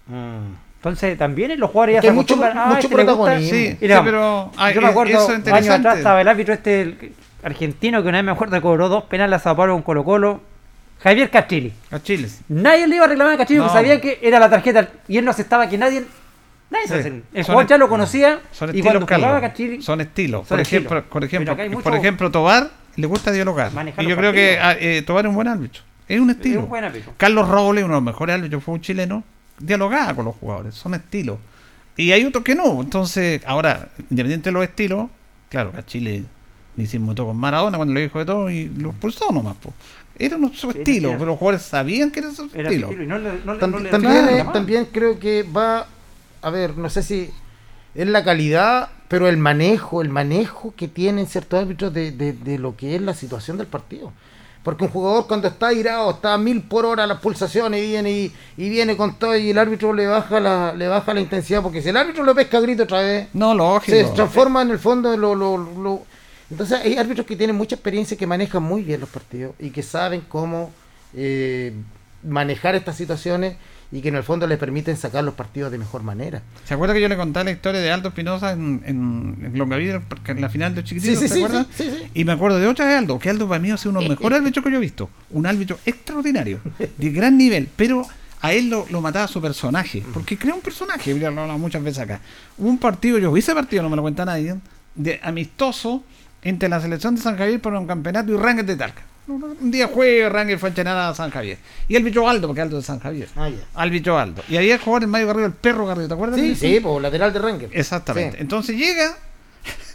Mm. 0.08 0.69
Entonces 0.80 1.18
también 1.18 1.60
los 1.60 1.70
jugadores 1.70 1.94
ya 1.94 1.98
Es 1.98 2.02
que 2.02 2.08
se 2.08 2.14
mucho- 2.14 2.40
"Ah, 2.42 2.64
mucho 2.68 2.78
este 2.80 2.88
le 2.96 3.02
gusta". 3.04 3.14
protagonismo. 3.16 3.50
Sí, 3.58 3.76
Mira, 3.82 3.96
sí, 3.98 4.02
pero 4.04 4.50
ah, 4.56 4.70
yo 4.72 4.80
me 4.80 4.86
eh, 4.86 4.90
acuerdo 4.90 5.12
eso 5.12 5.32
es 5.34 5.52
años 5.52 5.68
atrás 5.78 5.98
estaba 5.98 6.20
el 6.22 6.28
árbitro 6.28 6.54
este 6.54 6.80
el 6.80 7.12
argentino 7.42 8.02
que 8.02 8.08
una 8.08 8.18
vez 8.18 8.24
me 8.24 8.32
acuerdo 8.32 8.56
que 8.56 8.62
cobró 8.62 8.88
dos 8.88 9.04
penales 9.04 9.36
a 9.36 9.42
Sao 9.42 9.56
Paulo 9.56 9.74
con 9.74 9.82
Colo 9.82 10.04
Colo, 10.04 10.40
Javier 11.02 11.28
Castrilli. 11.30 11.72
A 11.90 11.98
Chile. 12.00 12.28
Nadie 12.48 12.86
le 12.86 12.96
iba 12.96 13.04
a 13.04 13.08
reclamar 13.08 13.34
a 13.34 13.36
Castrilli 13.38 13.60
porque 13.60 13.74
No. 13.74 13.78
sabía 13.80 14.00
que 14.00 14.18
era 14.22 14.38
la 14.38 14.48
tarjeta 14.48 14.88
y 15.06 15.18
él 15.18 15.24
no 15.24 15.30
aceptaba 15.32 15.68
que 15.68 15.76
nadie 15.76 16.04
nadie 16.70 16.86
se 16.88 16.94
Sí. 16.94 17.00
hace. 17.00 17.22
El 17.34 17.44
jugador 17.44 17.66
ya 17.66 17.76
lo 17.78 17.88
conocía 17.90 18.40
Son 18.52 18.68
y 18.68 18.78
estilos, 18.78 18.84
cuando 18.92 19.06
jugaba 19.06 19.22
Carlos. 19.34 19.40
Castrilli 19.50 19.82
Son 19.82 20.00
estilos. 20.00 20.46
Por 20.48 20.60
ejemplo, 20.60 21.04
por 21.04 21.24
ejemplo, 21.24 21.56
por 21.82 21.94
ejemplo, 21.94 22.30
Tobar 22.30 22.70
le 22.96 23.06
gusta 23.06 23.32
dialogar. 23.32 23.70
Manejar 23.72 24.02
Y 24.02 24.08
yo 24.08 24.16
creo 24.16 24.32
que 24.32 24.56
partidos. 24.60 24.76
ah, 24.82 24.96
eh, 24.96 25.02
Tobar 25.02 25.24
es 25.26 25.28
un 25.28 25.34
buen 25.34 25.48
árbitro. 25.48 25.82
Es 26.08 26.18
un 26.20 26.30
estilo. 26.30 26.60
un 26.60 26.68
buen 26.70 26.84
árbitro. 26.84 27.12
Carlos 27.18 27.48
Robles, 27.48 27.84
uno 27.84 27.94
de 27.94 27.96
los 27.98 28.04
mejores 28.04 28.34
árbitros, 28.36 28.64
fue 28.64 28.74
un 28.74 28.80
chileno, 28.80 29.22
dialogaba 29.60 30.14
con 30.14 30.24
los 30.24 30.34
jugadores. 30.36 30.74
Son 30.74 30.94
estilos. 30.94 31.38
Y 31.96 32.12
hay 32.12 32.24
otros 32.24 32.42
que 32.44 32.54
no. 32.54 32.80
Entonces, 32.80 33.42
ahora, 33.46 33.90
independiente 34.10 34.48
de 34.48 34.52
los 34.54 34.64
estilos, 34.64 35.08
claro, 35.48 35.70
que 35.72 35.78
a 35.78 35.86
Chile 35.86 36.24
ni 36.76 36.86
se 36.86 36.98
mutó 36.98 37.26
con 37.26 37.36
Maradona 37.36 37.76
cuando 37.76 37.92
le 37.94 38.02
dijo 38.02 38.18
de 38.18 38.24
todo 38.24 38.50
y 38.50 38.68
lo 38.68 38.90
expulsó 38.90 39.30
nomás. 39.32 39.56
Po. 39.56 39.72
Era 40.18 40.36
un 40.36 40.52
su 40.54 40.70
estilo, 40.70 41.12
pero 41.12 41.26
los 41.26 41.38
jugadores 41.38 41.62
sabían 41.66 42.10
que 42.10 42.20
era 42.20 42.30
su 42.32 42.48
era 42.54 42.68
estilo. 42.70 42.86
estilo 42.88 43.04
y 43.04 43.06
no 43.06 43.18
le, 43.18 43.32
no 43.44 43.54
le- 43.54 43.60
Tam- 43.60 43.70
no 43.70 43.78
le- 43.80 43.90
también, 43.90 44.14
no 44.24 44.30
le 44.30 44.38
eh, 44.40 44.46
también 44.52 44.88
creo 44.92 45.18
que 45.18 45.42
va, 45.44 45.86
a 46.42 46.50
ver, 46.50 46.76
no 46.76 46.88
sé 46.90 47.02
si 47.02 47.30
es 47.94 48.06
la 48.06 48.22
calidad, 48.22 48.90
pero 49.08 49.28
el 49.28 49.36
manejo, 49.38 50.00
el 50.02 50.08
manejo 50.10 50.74
que 50.76 50.88
tienen 50.88 51.26
ciertos 51.26 51.60
árbitros 51.60 51.92
de, 51.92 52.12
de- 52.12 52.32
de 52.34 52.58
lo 52.58 52.76
que 52.76 52.94
es 52.96 53.02
la 53.02 53.14
situación 53.14 53.56
del 53.58 53.66
partido. 53.66 54.12
Porque 54.62 54.84
un 54.84 54.90
jugador 54.90 55.26
cuando 55.26 55.48
está 55.48 55.68
airado, 55.68 56.10
está 56.10 56.34
a 56.34 56.38
mil 56.38 56.60
por 56.62 56.84
hora 56.84 57.06
las 57.06 57.18
pulsaciones 57.20 57.82
y 57.82 57.86
viene 57.88 58.10
y, 58.10 58.32
y 58.58 58.68
viene 58.68 58.94
con 58.96 59.14
todo 59.14 59.34
y 59.34 59.50
el 59.50 59.58
árbitro 59.58 59.92
le 59.94 60.06
baja 60.06 60.38
la, 60.38 60.74
le 60.74 60.86
baja 60.86 61.14
la 61.14 61.20
intensidad, 61.20 61.62
porque 61.62 61.80
si 61.80 61.88
el 61.88 61.96
árbitro 61.96 62.24
lo 62.24 62.34
pesca 62.34 62.58
a 62.58 62.60
grito 62.60 62.82
otra 62.82 63.00
vez, 63.00 63.28
No, 63.32 63.54
lógico. 63.54 63.96
se 63.96 64.04
transforma 64.14 64.60
en 64.60 64.70
el 64.70 64.78
fondo 64.78 65.16
lo, 65.16 65.34
lo- 65.34 65.56
lo- 65.56 66.02
entonces 66.50 66.78
hay 66.84 66.96
árbitros 66.98 67.26
que 67.26 67.36
tienen 67.36 67.56
mucha 67.56 67.74
experiencia 67.76 68.18
que 68.18 68.26
manejan 68.26 68.62
muy 68.62 68.82
bien 68.82 69.00
los 69.00 69.08
partidos 69.08 69.54
y 69.58 69.70
que 69.70 69.82
saben 69.82 70.22
cómo 70.28 70.70
eh, 71.14 71.72
manejar 72.22 72.74
estas 72.74 72.96
situaciones 72.96 73.56
y 73.92 74.00
que 74.00 74.08
en 74.08 74.16
el 74.16 74.22
fondo 74.22 74.46
les 74.46 74.58
permiten 74.58 74.96
sacar 74.96 75.24
los 75.24 75.34
partidos 75.34 75.72
de 75.72 75.78
mejor 75.78 76.02
manera 76.02 76.42
¿Se 76.64 76.74
acuerda 76.74 76.94
que 76.94 77.00
yo 77.00 77.08
le 77.08 77.16
conté 77.16 77.42
la 77.42 77.50
historia 77.50 77.80
de 77.80 77.90
Aldo 77.90 78.10
Espinosa 78.10 78.52
en, 78.52 78.82
en, 78.84 79.36
en 79.44 79.58
Longaví, 79.58 79.90
porque 80.08 80.32
en 80.32 80.40
la 80.40 80.48
final 80.48 80.74
de 80.74 80.84
Chiquitito? 80.84 81.14
Sí, 81.14 81.20
sí, 81.20 81.28
¿se 81.28 81.34
sí, 81.34 81.44
acuerda? 81.44 81.66
sí, 81.76 81.84
sí, 81.84 81.90
sí. 81.98 82.10
Y 82.14 82.24
me 82.24 82.32
acuerdo 82.32 82.58
de 82.58 82.68
otra 82.68 82.86
de 82.86 82.94
Aldo, 82.94 83.18
que 83.18 83.30
Aldo 83.30 83.48
para 83.48 83.60
mí 83.60 83.70
ha 83.70 83.76
sido 83.76 83.90
uno 83.90 84.00
de 84.00 84.08
los 84.08 84.18
mejores 84.18 84.38
árbitros 84.38 84.64
que 84.64 84.70
yo 84.70 84.76
he 84.76 84.80
visto. 84.80 85.10
Un 85.30 85.46
árbitro 85.46 85.78
extraordinario, 85.84 86.60
de 86.78 87.10
gran 87.10 87.36
nivel, 87.36 87.68
pero 87.74 88.06
a 88.40 88.52
él 88.52 88.70
lo, 88.70 88.86
lo 88.90 89.00
mataba 89.00 89.26
su 89.28 89.40
personaje, 89.40 90.02
porque 90.14 90.38
crea 90.38 90.54
un 90.54 90.60
personaje, 90.60 91.18
ya 91.18 91.30
lo 91.30 91.40
hablado 91.42 91.58
muchas 91.58 91.82
veces 91.82 92.00
acá. 92.00 92.20
Hubo 92.58 92.68
un 92.68 92.78
partido, 92.78 93.18
yo 93.18 93.32
vi 93.32 93.40
ese 93.40 93.54
partido, 93.54 93.82
no 93.82 93.90
me 93.90 93.96
lo 93.96 94.02
cuenta 94.02 94.24
nadie, 94.24 94.56
de 94.94 95.20
amistoso 95.22 96.04
entre 96.42 96.68
la 96.68 96.80
selección 96.80 97.14
de 97.16 97.20
San 97.20 97.36
Javier 97.36 97.60
por 97.60 97.74
un 97.74 97.86
campeonato 97.86 98.32
y 98.32 98.36
Rangers 98.36 98.66
de 98.66 98.76
Talca. 98.76 99.02
Un 99.28 99.70
día 99.70 99.86
jueves, 99.86 100.32
Rangers 100.32 100.60
fue 100.60 100.72
a 100.86 101.08
a 101.10 101.14
San 101.14 101.30
Javier. 101.30 101.58
Y 101.88 101.94
el 101.96 102.02
bicho 102.02 102.28
Aldo, 102.28 102.48
porque 102.48 102.62
Aldo 102.62 102.78
es 102.78 102.84
de 102.84 102.86
San 102.86 102.98
Javier. 102.98 103.28
Ah, 103.36 103.48
ya. 103.48 103.58
Al 103.74 103.90
bicho 103.90 104.18
Aldo. 104.18 104.42
Y 104.48 104.56
había 104.56 104.78
jugado 104.78 105.04
en 105.04 105.10
Mario 105.10 105.28
Garrido, 105.28 105.46
el 105.46 105.52
perro 105.52 105.86
Garrido, 105.86 106.08
¿te 106.08 106.14
acuerdas? 106.14 106.40
sí, 106.40 106.56
sí, 106.56 106.80
por 106.80 107.00
lateral 107.00 107.32
de 107.32 107.38
Ranger 107.38 107.68
Exactamente. 107.72 108.36
Sí. 108.38 108.42
Entonces 108.42 108.76
llega, 108.76 109.16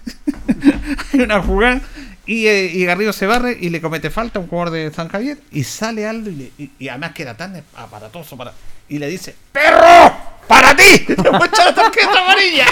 hay 1.14 1.20
una 1.20 1.42
jugada 1.42 1.82
y, 2.26 2.48
eh, 2.48 2.72
y 2.74 2.86
Garrido 2.86 3.12
se 3.14 3.26
barre 3.28 3.58
y 3.60 3.70
le 3.70 3.82
comete 3.82 4.10
falta 4.10 4.40
a 4.40 4.42
un 4.42 4.48
jugador 4.48 4.72
de 4.74 4.92
San 4.94 5.10
Javier 5.10 5.38
y 5.52 5.64
sale 5.64 6.08
Aldo 6.08 6.30
y, 6.30 6.36
le- 6.36 6.52
y- 6.58 6.72
y 6.80 6.88
además 6.90 7.12
que 7.14 7.24
era 7.24 7.36
tan 7.36 7.62
aparatoso 7.76 8.38
para 8.38 8.54
y 8.88 9.00
le 9.00 9.08
dice 9.08 9.36
¡Perro! 9.52 10.16
¡Para 10.48 10.76
ti! 10.76 10.84
Le 11.08 11.32
muestra 11.32 11.66
la 11.66 11.74
tarjeta 11.76 12.24
amarilla. 12.24 12.66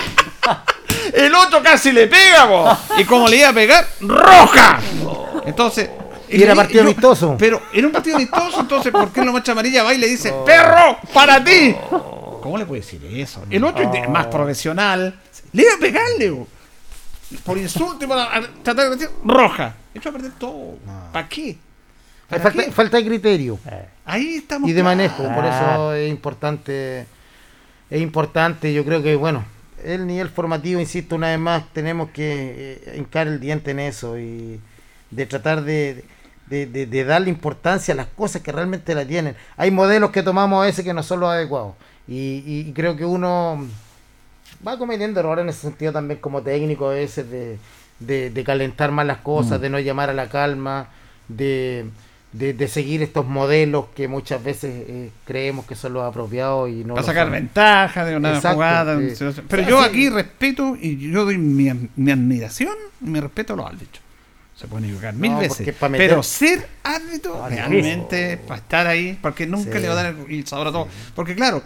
El 1.13 1.33
otro 1.33 1.61
casi 1.63 1.91
le 1.91 2.05
pega, 2.07 2.47
po. 2.47 2.77
y 2.99 3.03
como 3.03 3.27
le 3.27 3.37
iba 3.37 3.49
a 3.49 3.53
pegar, 3.53 3.85
¡roja! 3.99 4.79
Entonces. 5.45 5.89
Y 6.29 6.41
era 6.41 6.55
partido 6.55 6.83
amistoso. 6.83 7.35
Pero 7.37 7.61
era 7.73 7.85
un 7.87 7.93
partido 7.93 8.15
amistoso, 8.17 8.61
entonces 8.61 8.91
¿por 8.91 9.11
qué 9.11 9.23
lo 9.23 9.31
muestra 9.31 9.51
amarilla 9.53 9.83
va 9.83 9.93
y 9.93 9.97
le 9.97 10.07
dice 10.07 10.33
¡Perro! 10.45 10.97
¡Para 11.13 11.43
ti! 11.43 11.75
¿Cómo 12.41 12.57
le 12.57 12.65
puede 12.65 12.81
decir 12.81 13.01
eso? 13.13 13.43
El 13.49 13.63
otro 13.63 13.89
es 13.93 14.09
más 14.09 14.27
profesional. 14.27 15.17
Le 15.53 15.61
iba 15.63 15.73
a 15.75 15.77
pegarle, 15.77 16.29
bo. 16.31 16.47
por 17.45 17.57
insulto 17.57 18.03
y 18.03 18.07
por 18.07 18.17
a- 18.17 18.41
tratar 18.63 18.89
de 18.89 18.95
decir 18.95 19.09
roja. 19.23 19.75
Hecho 19.93 20.09
a 20.09 20.11
perder 20.11 20.31
todo. 20.39 20.75
¿Para 21.11 21.27
qué? 21.29 21.55
¿Para 22.29 22.41
falta, 22.43 22.63
qué? 22.65 22.71
falta 22.71 22.97
de 22.97 23.05
criterio 23.05 23.59
Eh, 23.69 23.85
Ahí 24.05 24.35
estamos. 24.37 24.67
y 24.69 24.73
de 24.73 24.81
manejo 24.81 25.23
por 25.35 25.45
eso 25.45 25.93
es 25.93 26.09
importante 26.09 27.05
es 27.89 28.01
importante 28.01 28.73
yo 28.73 28.83
creo 28.85 29.03
que 29.03 29.15
bueno 29.15 29.43
el 29.83 30.07
nivel 30.07 30.29
formativo 30.29 30.79
insisto 30.79 31.15
una 31.15 31.27
vez 31.27 31.37
más 31.39 31.63
tenemos 31.73 32.09
que 32.09 32.79
eh, 32.87 32.95
hincar 32.97 33.27
el 33.27 33.39
diente 33.39 33.71
en 33.71 33.79
eso 33.81 34.17
y 34.17 34.59
de 35.15 35.25
tratar 35.25 35.63
de, 35.63 36.03
de, 36.47 36.65
de- 36.65 36.85
de 36.85 37.03
darle 37.05 37.29
importancia 37.29 37.93
a 37.93 37.97
las 37.97 38.07
cosas 38.07 38.41
que 38.41 38.51
realmente 38.51 38.93
la 38.95 39.05
tienen 39.05 39.35
hay 39.57 39.71
modelos 39.71 40.11
que 40.11 40.23
tomamos 40.23 40.61
a 40.61 40.65
veces 40.65 40.83
que 40.83 40.93
no 40.93 41.03
son 41.03 41.19
los 41.21 41.29
adecuados 41.29 41.73
y, 42.07 42.43
y- 42.45 42.65
y 42.69 42.73
creo 42.73 42.95
que 42.97 43.05
uno 43.05 43.65
va 44.65 44.77
cometiendo 44.77 45.19
errores 45.19 45.43
en 45.43 45.49
ese 45.49 45.61
sentido 45.61 45.91
también 45.91 46.19
como 46.19 46.41
técnico 46.41 46.87
a 46.89 46.93
veces 46.93 47.29
de, 47.29 47.57
de- 47.99 48.43
calentar 48.43 48.91
más 48.91 49.05
las 49.05 49.17
cosas, 49.19 49.59
de 49.61 49.69
no 49.69 49.79
llamar 49.79 50.09
a 50.09 50.13
la 50.13 50.27
calma, 50.29 50.87
de, 51.27 51.85
seguir 52.67 53.01
estos 53.03 53.25
modelos 53.25 53.85
que 53.95 54.07
muchas 54.07 54.43
veces 54.43 54.71
eh, 54.87 55.11
creemos 55.25 55.65
que 55.65 55.75
son 55.75 55.93
los 55.93 56.03
apropiados 56.03 56.69
y 56.69 56.83
no 56.83 56.95
Para 56.95 57.05
sacar 57.05 57.25
son. 57.25 57.33
ventaja 57.33 58.05
de 58.05 58.15
una 58.17 58.35
Exacto, 58.35 58.55
jugada. 58.55 58.99
Pero 59.49 59.63
yo 59.63 59.79
aquí 59.81 60.09
respeto 60.09 60.75
y 60.79 60.97
yo 61.11 61.25
doy 61.25 61.37
mi, 61.37 61.69
mi 61.95 62.11
admiración 62.11 62.73
y 63.01 63.09
mi 63.09 63.19
respeto 63.19 63.53
a 63.53 63.57
los 63.57 63.65
árbitros. 63.65 64.02
Se 64.55 64.67
pueden 64.67 64.85
equivocar 64.85 65.13
mil 65.15 65.31
No, 65.31 65.39
veces. 65.39 65.75
Pero 65.79 66.21
ser 66.23 66.67
árbitro, 66.83 67.43
Ah, 67.43 67.49
realmente, 67.49 68.37
para 68.37 68.59
estar 68.59 68.87
ahí, 68.87 69.17
porque 69.21 69.45
nunca 69.47 69.73
Sí. 69.73 69.79
le 69.79 69.87
va 69.87 69.93
a 69.99 70.03
dar 70.03 70.15
el 70.29 70.47
sabor 70.47 70.67
a 70.67 70.71
todo. 70.71 70.87
Porque 71.15 71.35
claro, 71.35 71.61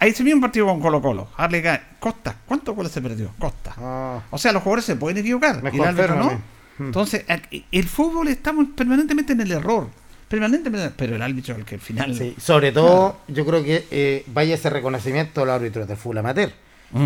ahí 0.00 0.12
se 0.12 0.22
vio 0.22 0.34
un 0.34 0.40
partido 0.40 0.66
con 0.66 0.80
Colo 0.80 1.00
Colo. 1.00 1.28
Harley 1.36 1.62
Costa, 2.00 2.36
¿cuántos 2.46 2.74
goles 2.74 2.90
se 2.92 3.00
perdió? 3.00 3.30
Costa. 3.38 3.74
Ah, 3.78 4.20
O 4.30 4.38
sea, 4.38 4.52
los 4.52 4.62
jugadores 4.62 4.84
se 4.84 4.96
pueden 4.96 5.18
equivocar 5.18 5.62
Me 5.62 5.70
y 5.70 5.76
el 5.76 5.84
árbitro 5.84 6.16
no. 6.16 6.30
mí. 6.30 6.36
Mm. 6.78 6.84
Entonces, 6.86 7.24
el 7.72 7.88
fútbol 7.88 8.28
estamos 8.28 8.66
permanentemente 8.76 9.32
en 9.32 9.40
el 9.40 9.52
error. 9.52 9.88
Permanentemente, 10.28 10.92
pero 10.96 11.14
el 11.14 11.22
árbitro 11.22 11.54
es 11.54 11.60
el 11.60 11.64
que 11.64 11.76
al 11.76 11.80
final. 11.80 12.14
sí. 12.16 12.34
Sobre 12.38 12.72
todo, 12.72 13.20
yo 13.28 13.46
creo 13.46 13.62
que 13.62 13.86
eh, 13.92 14.24
vaya 14.26 14.56
ese 14.56 14.68
reconocimiento 14.68 15.42
a 15.42 15.46
los 15.46 15.54
árbitros 15.54 15.86
de 15.86 15.94
full 15.96 16.18
amateur. 16.18 16.50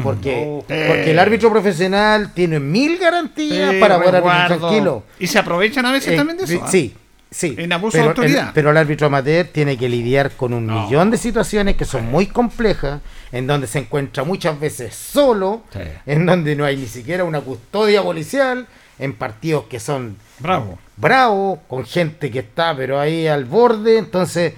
Porque, 0.03 0.45
Oh. 0.47 0.65
porque 0.67 1.11
el 1.11 1.19
árbitro 1.19 1.51
profesional 1.51 2.33
tiene 2.35 2.61
mil 2.61 2.99
garantías 2.99 3.73
Sí, 3.73 3.81
para 3.81 3.99
poder 3.99 4.17
arbitrar 4.17 4.59
tranquilo. 4.59 5.05
Y 5.19 5.27
se 5.27 5.39
aprovechan 5.39 5.85
a 5.87 5.93
veces 5.93 6.13
Eh, 6.13 6.17
también 6.17 6.37
de 6.39 6.45
eso. 6.45 6.55
eh, 6.55 6.61
¿ah? 6.63 6.69
Sí, 6.71 6.95
sí. 7.31 7.55
En 7.59 7.73
abuso 7.73 7.97
de 7.97 8.03
pero, 8.03 8.11
autoridad. 8.11 8.49
el, 8.49 8.53
pero 8.53 8.71
el 8.71 8.77
árbitro 8.77 9.07
amateur 9.07 9.47
tiene 9.47 9.77
que 9.79 9.89
lidiar 9.89 10.31
con 10.33 10.53
un 10.53 10.67
No. 10.67 10.85
millón 10.85 11.11
de 11.11 11.17
situaciones 11.17 11.77
que 11.77 11.85
son 11.87 12.05
muy 12.11 12.27
complejas, 12.27 13.01
en 13.33 13.47
donde 13.47 13.67
se 13.67 13.79
encuentra 13.81 14.23
muchas 14.23 14.61
veces 14.61 14.95
solo, 14.95 15.63
Sí. 15.73 15.81
en 16.07 16.27
donde 16.27 16.55
no 16.57 16.65
hay 16.65 16.77
ni 16.77 16.87
siquiera 16.87 17.25
una 17.25 17.41
custodia 17.41 18.03
policial, 18.03 18.67
en 18.99 19.15
partidos 19.15 19.65
que 19.65 19.81
son 19.81 20.17
Bravo. 20.41 20.79
bravos, 20.99 21.59
con 21.69 21.87
gente 21.87 22.31
que 22.31 22.41
está 22.41 22.77
pero 22.77 23.01
ahí 23.01 23.27
al 23.27 23.47
borde, 23.47 23.97
entonces 23.99 24.53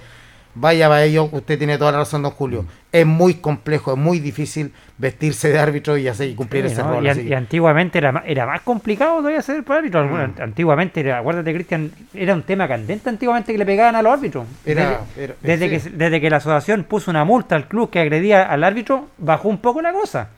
vaya, 0.55 0.87
vaya, 0.87 1.07
yo, 1.07 1.29
usted 1.31 1.57
tiene 1.57 1.77
toda 1.77 1.91
la 1.91 1.99
razón, 1.99 2.21
don 2.23 2.31
Julio. 2.31 2.65
Es 2.91 3.05
muy 3.05 3.35
complejo, 3.35 3.93
es 3.93 3.97
muy 3.97 4.19
difícil 4.19 4.71
vestirse 4.97 5.49
de 5.49 5.59
árbitro 5.59 5.97
y 5.97 6.07
hacer 6.07 6.29
y 6.29 6.35
cumplir 6.35 6.65
Sí, 6.67 6.73
ese 6.73 6.83
¿no? 6.83 6.91
rol. 6.93 7.05
y, 7.05 7.09
an- 7.09 7.17
así. 7.19 7.27
y 7.27 7.33
antiguamente 7.33 7.97
era, 7.97 8.23
era 8.25 8.45
más 8.45 8.61
complicado 8.61 9.17
todavía 9.17 9.41
ser 9.41 9.63
por 9.63 9.77
árbitro. 9.77 10.03
Mm. 10.05 10.41
Antiguamente, 10.41 10.99
era, 10.99 11.17
acuérdate, 11.19 11.53
Cristian, 11.53 11.91
era 12.13 12.33
un 12.35 12.43
tema 12.43 12.67
candente 12.67 13.09
antiguamente 13.09 13.51
que 13.51 13.57
le 13.57 13.65
pegaban 13.65 13.95
a 13.95 14.01
los 14.01 14.13
árbitros. 14.13 14.45
Era- 14.65 15.01
desde, 15.15 15.23
era- 15.23 15.35
desde 15.41 15.79
sí. 15.79 15.89
que, 15.89 15.95
desde 15.97 16.21
que 16.21 16.29
la 16.29 16.37
asociación 16.37 16.83
puso 16.83 17.09
una 17.09 17.23
multa 17.25 17.55
al 17.55 17.67
club 17.67 17.89
que 17.89 17.99
agredía 17.99 18.43
al 18.43 18.63
árbitro, 18.63 19.07
bajó 19.17 19.49
un 19.49 19.57
poco 19.57 19.81
la 19.81 19.91
cosa. 19.91 20.29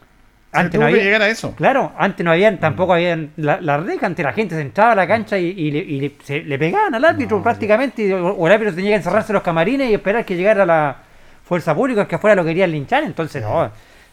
Antes 0.58 0.72
tuvo 0.74 0.82
no 0.82 0.88
que 0.88 0.94
había, 0.94 1.04
llegar 1.04 1.22
a 1.22 1.28
eso. 1.30 1.56
Claro, 1.56 1.92
antes 1.98 2.24
no 2.26 2.32
habían, 2.32 2.60
tampoco 2.60 2.94
Mm. 2.94 2.96
habían 2.96 3.32
la, 3.38 3.60
la 3.62 3.76
antes 3.76 4.26
la 4.26 4.34
gente 4.34 4.56
se 4.56 4.62
entraba 4.62 4.92
a 4.94 4.96
la 4.96 5.08
cancha 5.08 5.38
y, 5.38 5.46
y 5.48 5.72
le, 5.72 5.80
y 5.80 6.00
le- 6.00 6.16
se- 6.24 6.42
le 6.44 6.58
pegaban 6.60 6.94
al 6.96 7.04
árbitro 7.06 7.42
prácticamente, 7.44 8.04
y- 8.08 8.12
o, 8.14 8.28
o 8.34 8.48
el 8.48 8.54
árbitro 8.54 8.74
tenía 8.76 8.92
que 8.92 8.96
encerrarse 8.98 9.32
en 9.32 9.36
los 9.36 9.44
camarines 9.44 9.90
y 9.90 9.94
esperar 9.94 10.24
que 10.26 10.36
llegara 10.36 10.66
la 10.66 10.96
fuerza 11.44 11.76
pública, 11.76 12.08
que 12.08 12.16
afuera 12.16 12.36
lo 12.36 12.44
querían 12.44 12.72
linchar, 12.72 13.04
entonces 13.04 13.42
no, 13.44 13.70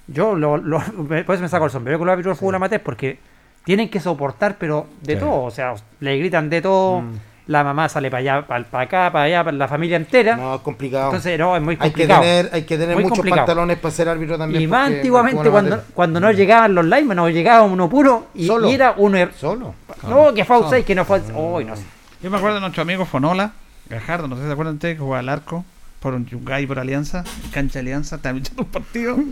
yo 0.09 0.35
lo, 0.35 0.57
lo- 0.57 0.81
por 0.81 1.35
eso 1.35 1.43
me 1.43 1.49
saco 1.49 1.65
el 1.67 1.71
sombrero 1.71 1.99
con 1.99 2.07
los 2.07 2.13
árbitros 2.13 2.37
del 2.37 2.41
fútbol 2.41 2.55
amateur, 2.57 2.81
porque 2.83 3.19
tienen 3.65 3.89
que 3.89 4.01
soportar, 4.01 4.57
pero 4.59 4.87
de 5.03 5.15
Sí. 5.15 5.21
todo, 5.21 5.43
o 5.45 5.51
sea, 5.51 5.75
le 6.01 6.19
gritan 6.19 6.51
de 6.51 6.61
todo, 6.61 7.01
Mm. 7.03 7.13
La 7.47 7.65
mamá 7.65 7.89
sale 7.89 8.11
para 8.11 8.21
allá, 8.21 8.47
para, 8.47 8.65
acá, 8.85 9.11
para 9.13 9.25
allá, 9.25 9.45
para 9.45 9.57
la 9.57 9.67
familia 9.69 9.97
entera, 9.97 10.37
No, 10.37 10.55
es 10.57 10.61
complicado. 10.63 11.07
entonces 11.07 11.39
no, 11.39 11.57
es 11.57 11.63
muy 11.63 11.73
hay 11.73 11.77
que 11.79 11.83
complicado. 11.85 12.21
tener, 12.23 12.51
hay 12.53 12.63
que 12.63 12.79
tener 12.79 12.95
Muy 12.95 13.03
muchos 13.05 13.19
complicado. 13.19 13.47
pantalones 13.47 13.79
para 13.79 13.95
ser 13.95 14.09
árbitro 14.09 14.39
también. 14.39 14.63
y 14.63 14.67
más 14.67 14.87
antiguamente 14.93 15.51
cuando, 15.51 15.83
cuando 15.95 16.21
no 16.21 16.31
llegaban 16.33 16.75
los 16.75 16.85
linemen, 16.85 17.17
no 17.17 17.29
llegaba 17.29 17.63
uno 17.63 17.89
puro 17.89 18.29
y, 18.35 18.47
Solo. 18.47 18.71
y 18.71 18.75
era 18.75 18.95
uno 18.97 19.19
Solo. 19.37 19.75
no, 20.09 20.33
que 20.35 20.45
fue 20.45 20.57
outside, 20.57 20.85
que 20.85 20.95
no 20.95 21.05
fue 21.05 21.19
outside. 21.19 21.67
no 21.67 21.77
sé. 21.77 21.83
Yo 22.23 22.31
me 22.31 22.37
acuerdo 22.37 22.55
de 22.57 22.61
nuestro 22.61 22.83
amigo 22.83 23.05
Fonola, 23.05 23.53
Gajardo, 23.91 24.29
no 24.29 24.37
sé 24.37 24.43
si 24.43 24.47
se 24.47 24.53
acuerdan 24.53 24.75
ustedes, 24.75 24.95
que 24.95 25.01
jugaba 25.01 25.19
al 25.21 25.29
arco 25.29 25.65
por 25.99 26.15
un 26.15 26.25
Yungay 26.27 26.67
por 26.67 26.79
Alianza, 26.79 27.25
cancha 27.53 27.79
Alianza, 27.81 28.19
también 28.19 28.45
echando 28.45 28.63
un 28.63 28.69
partido. 28.71 29.17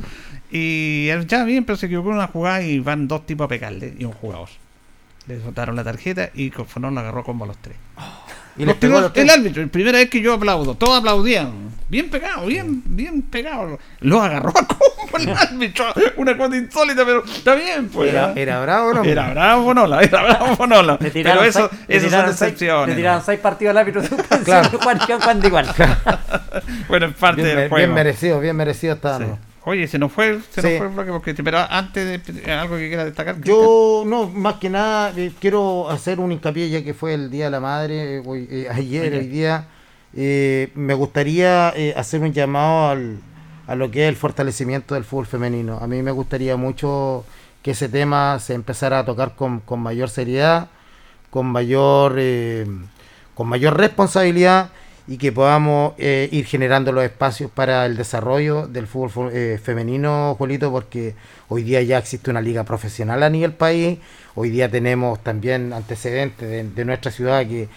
Y 0.52 1.08
él 1.10 1.28
ya 1.28 1.44
bien, 1.44 1.64
pero 1.64 1.76
se 1.76 1.86
equivocó 1.86 2.08
en 2.10 2.16
una 2.16 2.26
jugada 2.26 2.60
y 2.62 2.80
van 2.80 3.06
dos 3.06 3.24
tipos 3.24 3.44
a 3.44 3.48
pegarle 3.48 3.94
y 3.96 4.04
un 4.04 4.10
jugador. 4.10 4.48
Le 5.26 5.40
soltaron 5.40 5.76
la 5.76 5.84
tarjeta 5.84 6.30
y 6.34 6.50
con 6.50 6.66
Fonola 6.66 7.00
agarró 7.02 7.22
combo 7.24 7.44
a 7.44 7.48
los 7.48 7.58
tres. 7.58 7.76
Y 8.56 8.64
Los 8.64 8.76
pegó 8.76 8.94
tiró 8.94 8.98
a 8.98 9.00
los 9.02 9.12
tres. 9.12 9.24
el 9.24 9.30
árbitro, 9.30 9.62
la 9.62 9.68
primera 9.68 9.98
vez 9.98 10.10
que 10.10 10.20
yo 10.20 10.34
aplaudo, 10.34 10.74
todos 10.74 10.98
aplaudían. 10.98 11.70
Bien 11.88 12.10
pegado, 12.10 12.46
bien, 12.46 12.82
bien 12.84 13.22
pegado. 13.22 13.78
Lo 14.00 14.20
agarró 14.20 14.50
a 14.50 14.66
combo 14.66 15.16
el 15.18 15.30
árbitro. 15.30 15.86
Una 16.16 16.36
cosa 16.36 16.56
insólita, 16.56 17.04
pero 17.06 17.24
está 17.24 17.54
bien, 17.54 17.88
pues. 17.88 18.10
Era, 18.10 18.32
era 18.34 18.60
bravo, 18.60 18.92
¿no? 18.92 19.04
Era 19.04 19.30
bravo 19.30 19.64
Fonola, 19.66 20.02
era 20.02 20.22
bravo 20.24 20.56
tiraron, 21.10 21.38
Pero 21.38 21.48
eso, 21.48 21.70
seis- 21.70 21.80
eso 21.88 22.10
son 22.10 22.28
excepciones. 22.28 22.88
le 22.88 22.94
tiraron 22.96 23.22
seis 23.24 23.38
partidos 23.38 23.70
al 23.70 23.78
árbitro 23.78 24.02
Claro. 24.44 24.68
y 24.72 24.76
Juan 24.82 24.98
Juan 24.98 25.20
Juan 25.20 25.40
de 25.40 25.46
igual. 25.46 25.66
Bueno, 26.88 27.06
es 27.06 27.14
parte 27.14 27.42
Bien, 27.42 27.56
del 27.56 27.68
juego. 27.68 27.76
bien 27.86 27.94
merecido, 27.94 28.40
bien 28.40 28.56
merecido 28.56 28.94
está. 28.94 29.18
Sí. 29.18 29.24
Oye, 29.64 29.86
se 29.88 29.98
nos 29.98 30.10
fue, 30.10 30.40
se 30.50 30.62
Sí. 30.62 30.68
nos 30.68 30.78
fue 30.78 30.86
el 30.86 30.92
bloque 30.94 31.10
porque 31.10 31.34
pero 31.44 31.58
antes 31.58 32.24
de 32.44 32.52
algo 32.52 32.76
que 32.76 32.88
quiera 32.88 33.04
destacar. 33.04 33.40
Yo, 33.42 34.04
no, 34.06 34.26
más 34.28 34.54
que 34.54 34.70
nada, 34.70 35.12
eh, 35.16 35.32
quiero 35.38 35.90
hacer 35.90 36.18
un 36.18 36.32
hincapié 36.32 36.70
ya 36.70 36.82
que 36.82 36.94
fue 36.94 37.12
el 37.12 37.30
Día 37.30 37.44
de 37.46 37.50
la 37.50 37.60
Madre, 37.60 38.16
eh, 38.16 38.22
hoy- 38.24 38.48
eh, 38.50 38.68
ayer, 38.72 39.12
hoy 39.14 39.26
día. 39.26 39.66
eh, 40.16 40.72
me 40.74 40.94
gustaría 40.94 41.72
eh, 41.76 41.92
hacer 41.96 42.20
un 42.22 42.32
llamado 42.32 42.88
al, 42.88 43.18
a 43.66 43.74
lo 43.76 43.90
que 43.90 44.04
es 44.04 44.08
el 44.08 44.16
fortalecimiento 44.16 44.94
del 44.94 45.04
fútbol 45.04 45.26
femenino. 45.26 45.78
A 45.80 45.86
mí 45.86 46.02
me 46.02 46.10
gustaría 46.10 46.56
mucho 46.56 47.24
que 47.62 47.72
ese 47.72 47.88
tema 47.90 48.38
se 48.40 48.54
empezara 48.54 49.00
a 49.00 49.04
tocar 49.04 49.36
con, 49.36 49.60
con 49.60 49.78
mayor 49.80 50.08
seriedad, 50.08 50.68
con 51.30 51.46
mayor, 51.46 52.14
eh, 52.18 52.66
con 53.34 53.46
mayor 53.46 53.76
responsabilidad 53.76 54.70
y 55.10 55.18
que 55.18 55.32
podamos 55.32 55.94
eh, 55.98 56.28
ir 56.30 56.46
generando 56.46 56.92
los 56.92 57.02
espacios 57.02 57.50
para 57.50 57.84
el 57.84 57.96
desarrollo 57.96 58.68
del 58.68 58.86
fútbol 58.86 59.32
eh, 59.32 59.58
femenino, 59.60 60.36
Juelito, 60.38 60.70
porque 60.70 61.16
hoy 61.48 61.64
día 61.64 61.82
ya 61.82 61.98
existe 61.98 62.30
una 62.30 62.40
liga 62.40 62.62
profesional 62.62 63.24
a 63.24 63.28
nivel 63.28 63.52
país, 63.52 63.98
hoy 64.36 64.50
día 64.50 64.70
tenemos 64.70 65.18
también 65.18 65.72
antecedentes 65.72 66.72
de, 66.76 66.84
nuestra 66.84 67.10
ciudad 67.10 67.44
que 67.44 67.68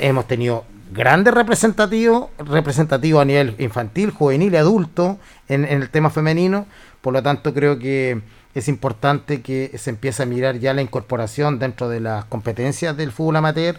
hemos 0.00 0.26
tenido 0.26 0.64
grandes 0.90 1.34
representativos, 1.34 2.30
representativos 2.38 3.20
a 3.20 3.26
nivel 3.26 3.54
infantil, 3.58 4.10
juvenil 4.10 4.54
y 4.54 4.56
adulto 4.56 5.18
en 5.48 5.66
el 5.66 5.90
tema 5.90 6.08
femenino, 6.08 6.64
por 7.02 7.12
lo 7.12 7.22
tanto 7.22 7.52
creo 7.52 7.78
que 7.78 8.22
es 8.54 8.68
importante 8.68 9.42
que 9.42 9.76
se 9.76 9.90
empiece 9.90 10.22
a 10.22 10.26
mirar 10.26 10.58
ya 10.58 10.72
la 10.72 10.80
incorporación 10.80 11.58
dentro 11.58 11.90
de 11.90 12.00
las 12.00 12.24
competencias 12.24 12.96
del 12.96 13.12
fútbol 13.12 13.36
amateur, 13.36 13.78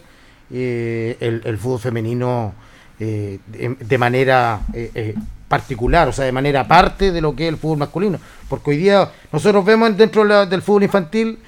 eh, 0.51 1.17
el, 1.19 1.57
fútbol 1.57 1.79
femenino 1.79 2.53
eh, 3.01 3.39
de, 3.47 3.97
manera 3.97 4.59
eh, 4.73 4.91
eh, 4.93 5.15
particular, 5.47 6.09
o 6.09 6.11
sea, 6.11 6.25
de 6.25 6.33
manera 6.33 6.61
aparte 6.61 7.13
de 7.13 7.21
lo 7.21 7.33
que 7.33 7.47
es 7.47 7.53
el 7.53 7.57
fútbol 7.57 7.77
masculino. 7.77 8.19
Porque 8.49 8.71
hoy 8.71 8.77
día 8.77 9.09
nosotros 9.31 9.63
vemos 9.63 9.95
dentro 9.95 10.25
del 10.45 10.61
fútbol 10.61 10.83
infantil 10.83 11.39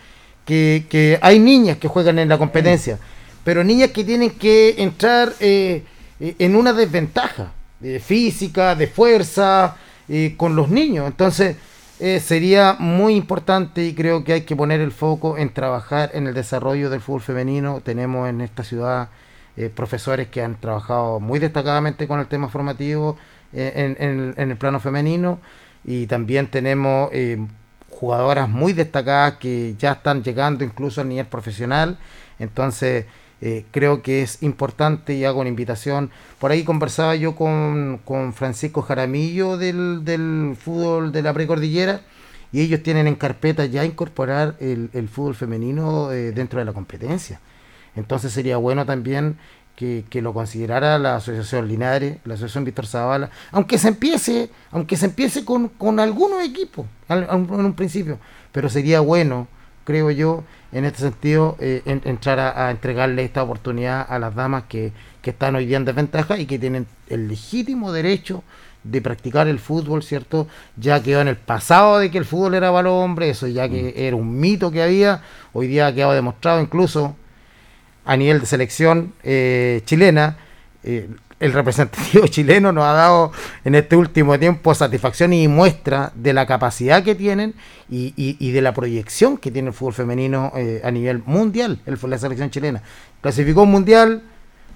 que, 0.46 1.20
hay 1.22 1.40
niñas 1.40 1.78
que 1.78 1.90
juegan 1.90 2.20
en 2.20 2.30
la 2.30 2.38
competencia, 2.38 3.00
pero 3.44 3.66
niñas 3.66 3.92
que 3.92 4.06
tienen 4.06 4.32
que 4.32 4.76
entrar 4.78 5.34
en 5.40 6.56
una 6.56 6.72
desventaja 6.72 7.52
de 7.80 8.00
física, 8.00 8.76
de 8.76 8.88
fuerza, 8.88 9.76
con 10.38 10.56
los 10.56 10.70
niños. 10.70 11.08
Entonces, 11.08 11.58
eh, 12.02 12.20
sería 12.20 12.76
muy 12.80 13.16
importante 13.16 13.86
y 13.86 13.94
creo 13.96 14.24
que 14.24 14.34
hay 14.34 14.42
que 14.42 14.56
poner 14.56 14.82
el 14.82 14.92
foco 14.92 15.38
en 15.38 15.54
trabajar 15.54 16.12
en 16.14 16.28
el 16.28 16.34
desarrollo 16.34 16.90
del 16.90 17.02
fútbol 17.02 17.22
femenino. 17.22 17.82
Tenemos 17.82 18.28
en 18.30 18.42
esta 18.42 18.64
ciudad 18.64 19.10
eh, 19.58 19.70
profesores 19.74 20.28
que 20.28 20.42
han 20.42 20.56
trabajado 20.60 21.20
muy 21.20 21.40
destacadamente 21.40 22.08
con 22.08 22.20
el 22.20 22.28
tema 22.28 22.50
formativo 22.50 23.18
eh, 23.54 23.96
en, 24.00 24.34
en- 24.38 24.52
el 24.52 24.58
plano 24.58 24.80
femenino 24.80 25.40
y 25.86 26.08
también 26.08 26.48
tenemos 26.48 27.10
jugadoras 27.90 28.50
muy 28.50 28.74
destacadas 28.74 29.36
que 29.36 29.76
ya 29.78 29.94
están 29.94 30.24
llegando 30.24 30.64
incluso 30.64 31.02
al 31.02 31.10
nivel 31.10 31.26
profesional. 31.26 31.98
Entonces, 32.40 33.06
eh, 33.41 33.65
creo 33.71 34.01
que 34.01 34.21
es 34.21 34.41
importante 34.43 35.15
y 35.15 35.25
hago 35.25 35.39
una 35.41 35.49
invitación. 35.49 36.12
Por 36.39 36.51
ahí 36.51 36.63
conversaba 36.63 37.15
yo 37.15 37.36
con, 37.36 37.99
con 38.06 38.34
Francisco 38.34 38.82
Jaramillo 38.82 39.58
del, 39.58 40.06
del 40.06 40.56
fútbol 40.60 41.12
de 41.12 41.21
la 41.23 41.34
precordillera 41.34 42.01
y 42.51 42.62
ellos 42.62 42.84
tienen 42.84 43.08
en 43.08 43.15
carpeta 43.15 43.65
ya 43.65 43.84
incorporar 43.86 44.56
el, 44.60 44.89
el 44.93 45.08
fútbol 45.10 45.36
femenino 45.36 46.12
eh, 46.12 46.32
dentro 46.32 46.60
de 46.60 46.65
la 46.65 46.73
competencia. 46.73 47.39
Entonces 47.95 48.32
sería 48.32 48.58
bueno 48.58 48.86
también 48.86 49.38
que, 49.75 50.04
que 50.10 50.21
lo 50.21 50.34
considerara 50.34 50.99
la 50.99 51.15
Asociación 51.15 51.67
Linares, 51.67 52.17
la 52.25 52.36
Asociación 52.36 52.65
Víctor 52.65 52.86
Zavala, 52.86 53.30
aunque 53.51 53.77
se 53.77 53.88
empiece, 53.88 54.49
aunque 54.71 54.97
se 54.97 55.08
empiece 55.08 55.43
con, 55.43 55.69
con 55.69 55.99
algunos 55.99 56.43
equipos 56.43 56.86
en 57.10 57.51
un 57.51 57.73
principio, 57.73 58.19
pero 58.51 58.69
sería 58.69 58.99
bueno, 58.99 59.47
creo 59.91 60.10
yo, 60.12 60.43
en 60.71 60.86
este 60.86 60.99
sentido, 60.99 61.58
eh, 61.60 61.82
en- 61.86 62.01
entrar 62.06 62.39
a, 62.39 62.67
a 62.67 62.71
entregarle 62.71 63.23
esta 63.25 63.43
oportunidad 63.43 64.06
a 64.10 64.19
las 64.19 64.34
damas 64.34 64.63
que, 64.69 64.93
que 65.21 65.32
están 65.32 65.56
hoy 65.56 65.65
día 65.65 65.77
en 65.77 65.86
desventaja 65.86 66.38
y 66.38 66.45
que 66.45 66.58
tienen 66.58 66.88
el 67.10 67.27
legítimo 67.27 67.91
derecho 67.91 68.41
de 68.84 69.01
practicar 69.01 69.47
el 69.47 69.60
fútbol, 69.60 70.01
¿cierto? 70.01 70.47
Ya 70.77 71.04
quedó 71.04 71.21
en 71.21 71.27
el 71.27 71.36
pasado 71.36 71.99
de 71.99 72.10
que 72.10 72.17
el 72.17 72.25
fútbol 72.25 72.56
era 72.56 72.71
para 72.71 72.84
los 72.84 72.93
hombres, 72.93 73.38
eso 73.38 73.47
ya 73.47 73.67
que 73.69 73.93
era 74.08 74.15
un 74.15 74.39
mito 74.39 74.71
que 74.71 74.82
había, 74.82 75.21
hoy 75.54 75.67
día 75.67 75.88
ha 75.88 75.93
quedado 75.93 76.13
demostrado 76.13 76.62
incluso 76.62 77.15
a 78.06 78.17
nivel 78.17 78.39
de 78.39 78.45
selección 78.47 79.13
eh, 79.23 79.82
chilena, 79.86 80.38
eh, 80.84 81.10
el 81.39 81.54
representativo 81.54 82.28
chileno 82.28 82.72
nos 82.72 82.86
ha 82.86 82.94
dado 82.94 83.32
en 83.65 83.76
este 83.76 83.96
último 83.96 84.38
tiempo 84.39 84.74
satisfacción 84.74 85.34
y 85.34 85.48
muestra 85.48 86.12
de 86.15 86.34
la 86.34 86.46
capacidad 86.46 87.04
que 87.04 87.15
tienen 87.15 87.56
y, 87.89 88.52
de 88.52 88.62
la 88.62 88.74
proyección 88.74 89.38
que 89.38 89.52
tiene 89.52 89.70
el 89.70 89.74
fútbol 89.74 89.94
femenino 89.94 90.54
eh, 90.56 90.82
a 90.84 90.91
nivel 90.91 91.24
mundial, 91.26 91.80
el, 91.86 92.00
la 92.08 92.17
selección 92.17 92.50
chilena. 92.50 92.82
Clasificó 93.22 93.63
un 93.63 93.72
mundial, 93.72 94.22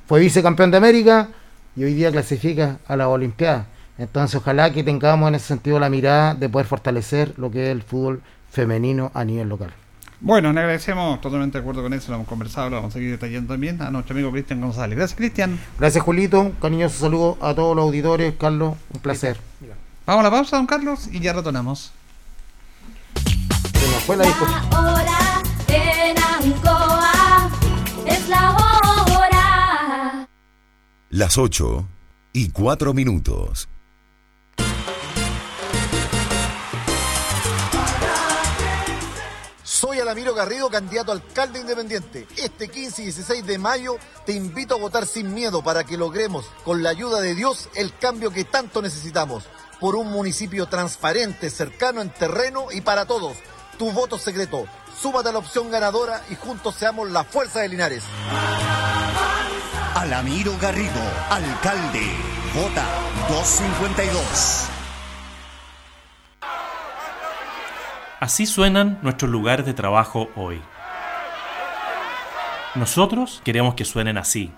fue 0.08 0.20
vicecampeón 0.20 0.72
de 0.72 0.78
América 0.78 1.30
y 1.76 1.84
hoy 1.84 1.94
día 1.94 2.12
clasifica 2.12 2.80
a 2.88 2.96
las 2.96 3.08
Olimpiadas. 3.08 3.68
Entonces 3.98 4.36
ojalá 4.36 4.74
que 4.74 4.84
tengamos 4.84 5.30
en 5.30 5.36
ese 5.36 5.48
sentido 5.48 5.80
la 5.80 5.90
mirada 5.90 6.36
de 6.36 6.50
poder 6.50 6.68
fortalecer 6.68 7.34
lo 7.38 7.50
que 7.50 7.66
es 7.66 7.70
el 7.70 7.84
fútbol 7.84 8.22
femenino 8.50 9.12
a 9.14 9.24
nivel 9.24 9.48
local. 9.50 9.85
Bueno, 10.22 10.54
le 10.54 10.60
agradecemos, 10.60 11.20
totalmente 11.22 11.58
de 11.58 11.62
acuerdo 11.62 11.84
con 11.84 11.94
eso, 11.94 12.10
lo 12.10 12.16
hemos 12.16 12.28
conversado, 12.28 12.70
lo 12.70 12.78
vamos 12.78 12.92
a 12.92 12.94
seguir 12.94 13.12
detallando 13.12 13.54
también 13.54 13.82
a 13.82 13.92
nuestro 13.92 14.14
amigo 14.14 14.32
Cristian 14.32 14.62
González. 14.62 14.98
Gracias, 14.98 15.18
Cristian. 15.18 15.60
Gracias 15.78 16.04
Julito, 16.04 16.54
cariñoso 16.62 17.00
saludo 17.00 17.38
a 17.42 17.54
todos 17.54 17.76
los 17.76 17.84
auditores, 17.84 18.34
Carlos, 18.40 18.76
un 18.94 19.00
placer. 19.02 19.38
Vamos 20.06 20.22
a 20.22 20.24
la 20.24 20.32
pausa, 20.32 20.58
don 20.58 20.68
Carlos, 20.68 21.10
y 21.12 21.20
ya 21.20 21.34
retornamos. 21.34 21.92
Se 23.74 23.92
nos 23.92 24.04
fue 24.04 24.18
la 24.18 24.26
discusión. 24.26 24.70
La 24.70 24.94
hora 24.94 25.44
en 25.68 26.18
Ancoa 26.18 27.50
es 28.06 28.30
la 28.30 28.52
hora. 28.52 28.66
Las 31.10 31.38
8 31.38 31.88
y 32.34 32.50
4 32.50 32.94
minutos. 32.94 33.70
Soy 40.16 40.22
Alamiro 40.22 40.34
Garrido, 40.34 40.70
candidato 40.70 41.12
a 41.12 41.16
alcalde 41.16 41.60
independiente. 41.60 42.26
Este 42.38 42.70
15 42.70 43.02
y 43.02 43.06
16 43.06 43.46
de 43.46 43.58
mayo 43.58 43.98
te 44.26 44.32
invito 44.32 44.76
a 44.76 44.78
votar 44.78 45.06
sin 45.06 45.34
miedo 45.34 45.62
para 45.62 45.84
que 45.84 45.98
logremos, 45.98 46.46
con 46.64 46.82
la 46.84 46.92
ayuda 46.92 47.20
de 47.20 47.36
Dios, 47.36 47.68
el 47.76 47.94
cambio 47.98 48.32
que 48.32 48.46
tanto 48.46 48.82
necesitamos. 48.82 49.44
Por 49.82 49.98
un 49.98 50.10
municipio 50.10 50.68
transparente, 50.68 51.50
cercano 51.50 52.02
en 52.02 52.12
terreno 52.12 52.68
y 52.72 52.80
para 52.80 53.06
todos. 53.06 53.36
Tu 53.78 53.92
voto 53.92 54.18
secreto. 54.18 54.66
Súmate 54.98 55.28
a 55.28 55.32
la 55.34 55.40
opción 55.40 55.70
ganadora 55.70 56.24
y 56.30 56.36
juntos 56.36 56.76
seamos 56.76 57.12
la 57.12 57.26
fuerza 57.26 57.60
de 57.60 57.68
Linares. 57.68 58.06
Alamiro 59.96 60.58
Garrido, 60.62 61.02
alcalde. 61.30 62.10
Vota 62.56 62.86
252. 63.28 64.75
Así 68.26 68.48
suenan 68.48 68.98
nuestros 69.04 69.30
lugares 69.30 69.68
de 69.68 69.76
trabajo 69.76 70.32
hoy. 70.36 70.60
Nosotros 72.74 73.40
queremos 73.46 73.76
que 73.76 73.86
suenen 73.86 74.18
así. 74.18 74.50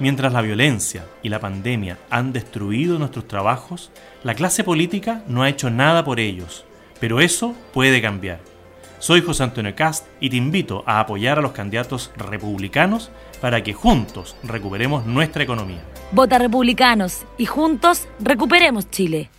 Mientras 0.00 0.32
la 0.32 0.42
violencia 0.42 1.06
y 1.22 1.28
la 1.28 1.38
pandemia 1.38 1.98
han 2.10 2.32
destruido 2.32 2.98
nuestros 2.98 3.28
trabajos, 3.28 3.92
la 4.24 4.34
clase 4.34 4.64
política 4.64 5.22
no 5.28 5.44
ha 5.44 5.48
hecho 5.48 5.70
nada 5.70 6.04
por 6.04 6.18
ellos. 6.18 6.64
Pero 6.98 7.20
eso 7.20 7.54
puede 7.72 8.02
cambiar. 8.02 8.40
Soy 8.98 9.22
José 9.22 9.44
Antonio 9.44 9.76
Cast 9.76 10.04
y 10.18 10.30
te 10.30 10.36
invito 10.36 10.82
a 10.84 10.98
apoyar 10.98 11.38
a 11.38 11.42
los 11.42 11.52
candidatos 11.52 12.10
republicanos 12.16 13.12
para 13.40 13.62
que 13.62 13.72
juntos 13.72 14.34
recuperemos 14.42 15.06
nuestra 15.06 15.44
economía. 15.44 15.84
Vota 16.10 16.38
republicanos 16.38 17.24
y 17.36 17.46
juntos 17.46 18.08
recuperemos 18.18 18.90
Chile. 18.90 19.30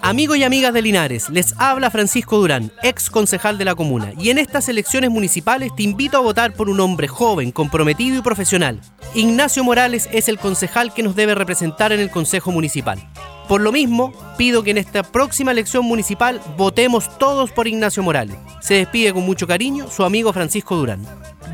Amigos 0.00 0.38
y 0.38 0.44
amigas 0.44 0.72
de 0.72 0.80
Linares, 0.80 1.28
les 1.28 1.52
habla 1.58 1.90
Francisco 1.90 2.38
Durán, 2.38 2.72
ex 2.82 3.10
concejal 3.10 3.58
de 3.58 3.66
la 3.66 3.74
comuna, 3.74 4.12
y 4.18 4.30
en 4.30 4.38
estas 4.38 4.68
elecciones 4.70 5.10
municipales 5.10 5.70
te 5.76 5.82
invito 5.82 6.16
a 6.16 6.20
votar 6.20 6.54
por 6.54 6.70
un 6.70 6.80
hombre 6.80 7.06
joven, 7.06 7.52
comprometido 7.52 8.18
y 8.18 8.22
profesional. 8.22 8.80
Ignacio 9.14 9.62
Morales 9.64 10.08
es 10.10 10.28
el 10.28 10.38
concejal 10.38 10.94
que 10.94 11.02
nos 11.02 11.14
debe 11.14 11.34
representar 11.34 11.92
en 11.92 12.00
el 12.00 12.10
Consejo 12.10 12.50
Municipal. 12.50 12.98
Por 13.46 13.60
lo 13.60 13.70
mismo, 13.70 14.14
pido 14.38 14.62
que 14.62 14.70
en 14.70 14.78
esta 14.78 15.02
próxima 15.02 15.52
elección 15.52 15.84
municipal 15.84 16.40
votemos 16.56 17.18
todos 17.18 17.50
por 17.50 17.68
Ignacio 17.68 18.02
Morales. 18.02 18.36
Se 18.60 18.74
despide 18.74 19.12
con 19.12 19.24
mucho 19.24 19.46
cariño 19.46 19.90
su 19.90 20.02
amigo 20.04 20.32
Francisco 20.32 20.76
Durán. 20.76 21.06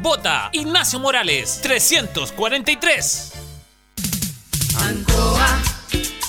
Vota 0.02 0.50
Ignacio 0.52 1.00
Morales 1.00 1.60
343. 1.62 3.32
Ancoa, 4.76 5.46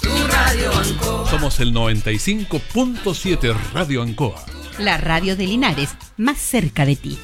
tu 0.02 0.10
radio 0.28 0.72
Ancoa. 0.74 1.30
Somos 1.30 1.60
el 1.60 1.74
95.7 1.74 3.56
Radio 3.74 4.02
Ancoa. 4.02 4.46
La 4.80 4.98
radio 4.98 5.36
de 5.36 5.48
Linares, 5.48 5.90
más 6.18 6.38
cerca 6.38 6.86
de 6.86 6.96
ti. 6.96 7.18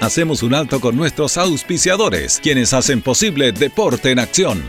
Hacemos 0.00 0.42
un 0.42 0.54
alto 0.54 0.80
con 0.80 0.96
nuestros 0.96 1.36
auspiciadores, 1.36 2.38
quienes 2.42 2.72
hacen 2.72 3.02
posible 3.02 3.52
Deporte 3.52 4.10
en 4.10 4.18
Acción. 4.18 4.62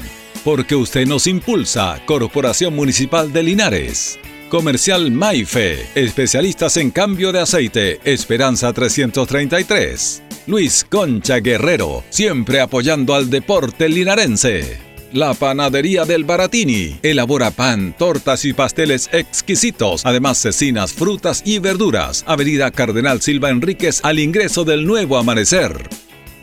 Porque 0.43 0.75
usted 0.75 1.05
nos 1.05 1.27
impulsa, 1.27 2.01
Corporación 2.05 2.75
Municipal 2.75 3.33
de 3.33 3.43
Linares. 3.43 4.17
Comercial 4.49 5.11
Maife, 5.11 5.85
especialistas 5.93 6.77
en 6.77 6.91
cambio 6.91 7.33
de 7.33 7.41
aceite, 7.41 7.99
Esperanza 8.05 8.71
333. 8.71 10.23
Luis 10.47 10.85
Concha 10.89 11.39
Guerrero, 11.39 12.05
siempre 12.09 12.61
apoyando 12.61 13.13
al 13.13 13.29
deporte 13.29 13.89
linarense. 13.89 14.79
La 15.11 15.33
Panadería 15.33 16.05
del 16.05 16.23
Baratini 16.23 16.99
elabora 17.03 17.51
pan, 17.51 17.93
tortas 17.97 18.45
y 18.45 18.53
pasteles 18.53 19.09
exquisitos, 19.11 20.05
además 20.05 20.37
cecinas, 20.37 20.93
frutas 20.93 21.43
y 21.45 21.59
verduras. 21.59 22.23
Avenida 22.27 22.71
Cardenal 22.71 23.21
Silva 23.21 23.49
Enríquez 23.49 23.99
al 24.03 24.19
ingreso 24.19 24.63
del 24.63 24.85
nuevo 24.85 25.17
amanecer. 25.17 25.89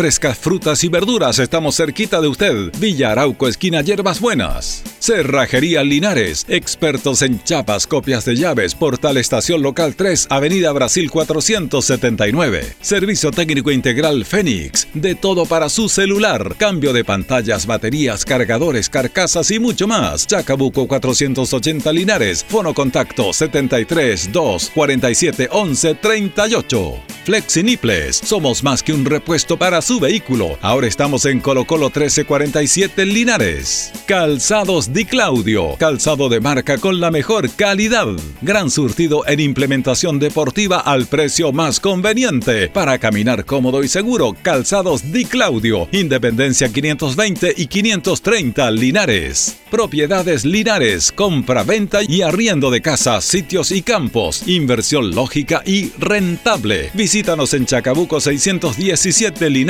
frescas 0.00 0.38
frutas 0.38 0.82
y 0.82 0.88
verduras, 0.88 1.38
estamos 1.38 1.76
cerquita 1.76 2.22
de 2.22 2.28
usted. 2.28 2.72
Villa 2.78 3.12
Arauco 3.12 3.46
esquina 3.46 3.82
Hierbas 3.82 4.18
Buenas. 4.18 4.82
Cerrajería 4.98 5.82
Linares, 5.82 6.46
expertos 6.48 7.20
en 7.20 7.42
chapas, 7.44 7.86
copias 7.86 8.24
de 8.24 8.34
llaves, 8.34 8.74
Portal 8.74 9.18
Estación 9.18 9.60
Local 9.60 9.94
3, 9.94 10.28
Avenida 10.30 10.72
Brasil 10.72 11.10
479. 11.10 12.76
Servicio 12.80 13.30
técnico 13.30 13.70
integral 13.70 14.24
Fénix, 14.24 14.88
de 14.94 15.14
todo 15.14 15.44
para 15.44 15.68
su 15.68 15.90
celular, 15.90 16.54
cambio 16.56 16.94
de 16.94 17.04
pantallas, 17.04 17.66
baterías, 17.66 18.24
cargadores, 18.24 18.88
carcasas 18.88 19.50
y 19.50 19.58
mucho 19.58 19.86
más. 19.86 20.26
Chacabuco 20.26 20.88
480 20.88 21.92
Linares, 21.92 22.42
fono 22.48 22.72
contacto 22.72 23.34
73 23.34 24.32
2 24.32 24.70
47 24.74 25.48
11 25.52 25.94
38. 25.96 26.94
Flexiniples, 27.24 28.16
somos 28.16 28.64
más 28.64 28.82
que 28.82 28.94
un 28.94 29.04
repuesto 29.04 29.58
para 29.58 29.82
su 29.82 29.89
vehículo. 29.98 30.58
Ahora 30.60 30.86
estamos 30.86 31.24
en 31.24 31.40
Colo 31.40 31.64
Colo 31.64 31.86
1347 31.86 33.06
Linares. 33.06 33.92
Calzados 34.06 34.50
Calzados 34.50 34.92
Di 34.92 35.06
Claudio, 35.06 35.76
calzado 35.78 36.28
de 36.28 36.40
marca 36.40 36.76
con 36.76 37.00
la 37.00 37.10
mejor 37.10 37.48
calidad. 37.50 38.08
Gran 38.42 38.68
surtido 38.70 39.26
en 39.26 39.40
implementación 39.40 40.18
deportiva 40.18 40.80
al 40.80 41.06
precio 41.06 41.52
más 41.52 41.80
conveniente. 41.80 42.68
Para 42.68 42.98
caminar 42.98 43.46
cómodo 43.46 43.82
y 43.82 43.88
seguro, 43.88 44.36
Calzados 44.42 45.12
Di 45.12 45.24
Claudio, 45.24 45.88
Independencia 45.92 46.68
520 46.68 47.54
y 47.56 47.66
530 47.68 48.70
Linares. 48.72 49.56
Propiedades 49.70 50.44
Linares, 50.44 51.12
compra-venta 51.12 52.00
y 52.02 52.20
arriendo 52.20 52.70
de 52.70 52.82
casas, 52.82 53.24
sitios 53.24 53.70
y 53.70 53.80
campos. 53.80 54.42
Inversión 54.46 55.14
lógica 55.14 55.62
y 55.64 55.92
rentable. 55.96 56.90
Visítanos 56.92 57.54
en 57.54 57.64
Chacabuco 57.64 58.20
617 58.20 59.48
Linares. 59.48 59.69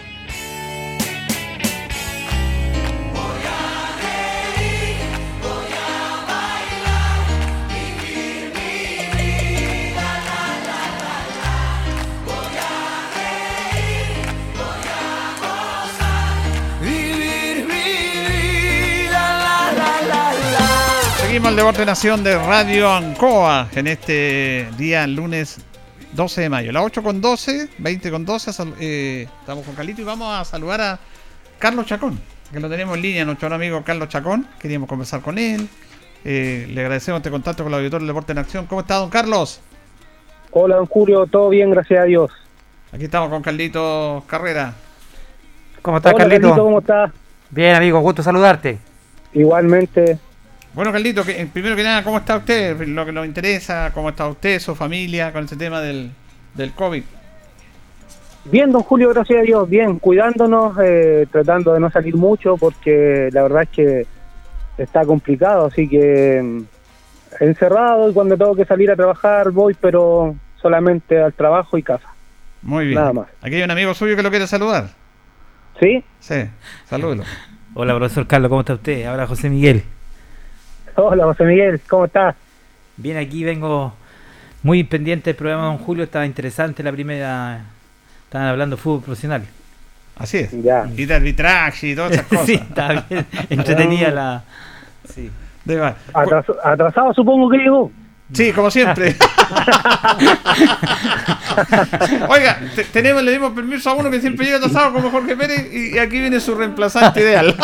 Deporte 21.61 21.85
Nación 21.85 22.23
de 22.23 22.39
Radio 22.39 22.91
Ancoa 22.91 23.67
en 23.75 23.85
este 23.85 24.67
día, 24.79 25.05
lunes 25.05 25.59
12 26.13 26.41
de 26.41 26.49
mayo. 26.49 26.71
La 26.71 26.81
8 26.81 27.03
con 27.03 27.21
12, 27.21 27.69
20 27.77 28.09
con 28.09 28.25
12. 28.25 28.51
sal- 28.51 28.73
eh, 28.79 29.27
estamos 29.41 29.63
con 29.63 29.75
Carlito 29.75 30.01
y 30.01 30.03
vamos 30.03 30.33
a 30.33 30.43
saludar 30.43 30.81
a 30.81 30.99
Carlos 31.59 31.85
Chacón, 31.85 32.19
que 32.51 32.59
lo 32.59 32.67
tenemos 32.67 32.95
en 32.95 33.03
línea, 33.03 33.25
nuestro 33.25 33.53
amigo 33.53 33.83
Carlos 33.83 34.09
Chacón. 34.09 34.47
Queríamos 34.59 34.89
conversar 34.89 35.21
con 35.21 35.37
él. 35.37 35.69
Eh, 36.25 36.65
le 36.67 36.81
agradecemos 36.81 37.19
este 37.19 37.29
contacto 37.29 37.63
con 37.63 37.71
el 37.71 37.77
auditor 37.79 37.99
del 37.99 38.07
Deporte 38.07 38.31
en 38.31 38.39
Acción. 38.39 38.65
¿Cómo 38.65 38.81
está, 38.81 38.95
don 38.95 39.11
Carlos? 39.11 39.61
Hola, 40.49 40.77
don 40.77 40.87
Julio, 40.87 41.27
todo 41.27 41.49
bien, 41.49 41.69
gracias 41.69 41.99
a 41.99 42.05
Dios. 42.05 42.31
Aquí 42.91 43.03
estamos 43.03 43.29
con 43.29 43.43
Carlito 43.43 44.23
Carrera. 44.25 44.73
¿Cómo 45.83 45.97
estás, 45.97 46.11
Hola, 46.13 46.23
Carlito? 46.23 46.41
Carlito, 46.49 46.63
¿cómo 46.65 46.79
estás? 46.79 47.11
Bien, 47.51 47.75
amigo, 47.75 47.99
gusto 47.99 48.23
saludarte. 48.23 48.79
Igualmente. 49.33 50.17
Bueno, 50.73 50.91
Carlito, 50.91 51.25
que, 51.25 51.41
eh, 51.41 51.49
primero 51.51 51.75
que 51.75 51.83
nada, 51.83 52.03
¿cómo 52.03 52.17
está 52.17 52.37
usted? 52.37 52.79
Lo 52.87 53.05
que 53.05 53.11
nos 53.11 53.25
interesa, 53.25 53.91
¿cómo 53.93 54.09
está 54.09 54.27
usted, 54.27 54.59
su 54.59 54.73
familia, 54.73 55.33
con 55.33 55.43
este 55.43 55.57
tema 55.57 55.81
del, 55.81 56.11
del 56.55 56.71
COVID? 56.71 57.03
Bien, 58.45 58.71
don 58.71 58.81
Julio, 58.81 59.09
gracias 59.09 59.39
a 59.39 59.43
Dios, 59.43 59.69
bien, 59.69 59.99
cuidándonos, 59.99 60.75
eh, 60.81 61.27
tratando 61.31 61.73
de 61.73 61.79
no 61.79 61.91
salir 61.91 62.15
mucho 62.15 62.57
porque 62.57 63.29
la 63.33 63.43
verdad 63.43 63.63
es 63.63 63.69
que 63.69 64.07
está 64.77 65.05
complicado, 65.05 65.65
así 65.65 65.87
que 65.87 66.41
mm, 66.41 67.43
encerrado 67.43 68.09
y 68.09 68.13
cuando 68.13 68.37
tengo 68.37 68.55
que 68.55 68.65
salir 68.65 68.89
a 68.89 68.95
trabajar 68.95 69.51
voy, 69.51 69.75
pero 69.79 70.35
solamente 70.59 71.21
al 71.21 71.33
trabajo 71.33 71.77
y 71.77 71.83
casa. 71.83 72.07
Muy 72.61 72.85
bien. 72.85 72.95
Nada 72.95 73.13
más. 73.13 73.27
Aquí 73.41 73.55
hay 73.55 73.63
un 73.63 73.71
amigo 73.71 73.93
suyo 73.93 74.15
que 74.15 74.23
lo 74.23 74.29
quiere 74.29 74.47
saludar. 74.47 74.89
¿Sí? 75.79 76.03
Sí, 76.19 76.45
salúdelo. 76.85 77.23
Hola, 77.73 77.95
profesor 77.95 78.25
Carlos, 78.25 78.49
¿cómo 78.49 78.61
está 78.61 78.73
usted? 78.73 79.05
Ahora 79.05 79.27
José 79.27 79.49
Miguel. 79.49 79.83
Hola, 80.95 81.25
José 81.25 81.43
Miguel, 81.45 81.79
¿cómo 81.89 82.05
estás? 82.05 82.35
Bien, 82.97 83.17
aquí 83.17 83.43
vengo 83.43 83.93
muy 84.63 84.83
pendiente 84.83 85.29
del 85.31 85.35
programa 85.37 85.63
de 85.63 85.69
Don 85.69 85.77
Julio, 85.79 86.03
estaba 86.03 86.25
interesante 86.25 86.83
la 86.83 86.91
primera, 86.91 87.61
estaban 88.25 88.47
hablando 88.47 88.75
de 88.75 88.81
fútbol 88.81 89.01
profesional. 89.01 89.43
Así 90.17 90.37
es. 90.39 90.51
Ya. 90.63 90.87
Y 90.95 91.05
de 91.05 91.13
arbitraje 91.15 91.87
y 91.89 91.95
todas 91.95 92.11
esas 92.11 92.25
cosas. 92.27 92.45
sí, 92.45 92.53
está 92.53 93.05
bien, 93.09 93.25
entretenida 93.49 94.11
la... 94.11 94.43
Sí. 95.13 95.31
De 95.65 95.77
va- 95.77 95.95
Atras- 96.13 96.45
atrasado 96.63 97.13
supongo 97.13 97.49
que 97.49 97.57
llegó. 97.57 97.91
Sí, 98.33 98.51
como 98.53 98.71
siempre. 98.71 99.15
Oiga, 102.29 102.59
te- 102.75 102.85
tenemos, 102.85 103.21
le 103.23 103.31
dimos 103.33 103.51
permiso 103.53 103.89
a 103.89 103.93
uno 103.93 104.09
que 104.09 104.21
siempre 104.21 104.45
llega 104.45 104.57
atrasado 104.57 104.93
como 104.93 105.11
Jorge 105.11 105.35
Pérez 105.35 105.67
y, 105.73 105.95
y 105.95 105.99
aquí 105.99 106.19
viene 106.19 106.39
su 106.39 106.55
reemplazante 106.55 107.19
ideal. 107.21 107.55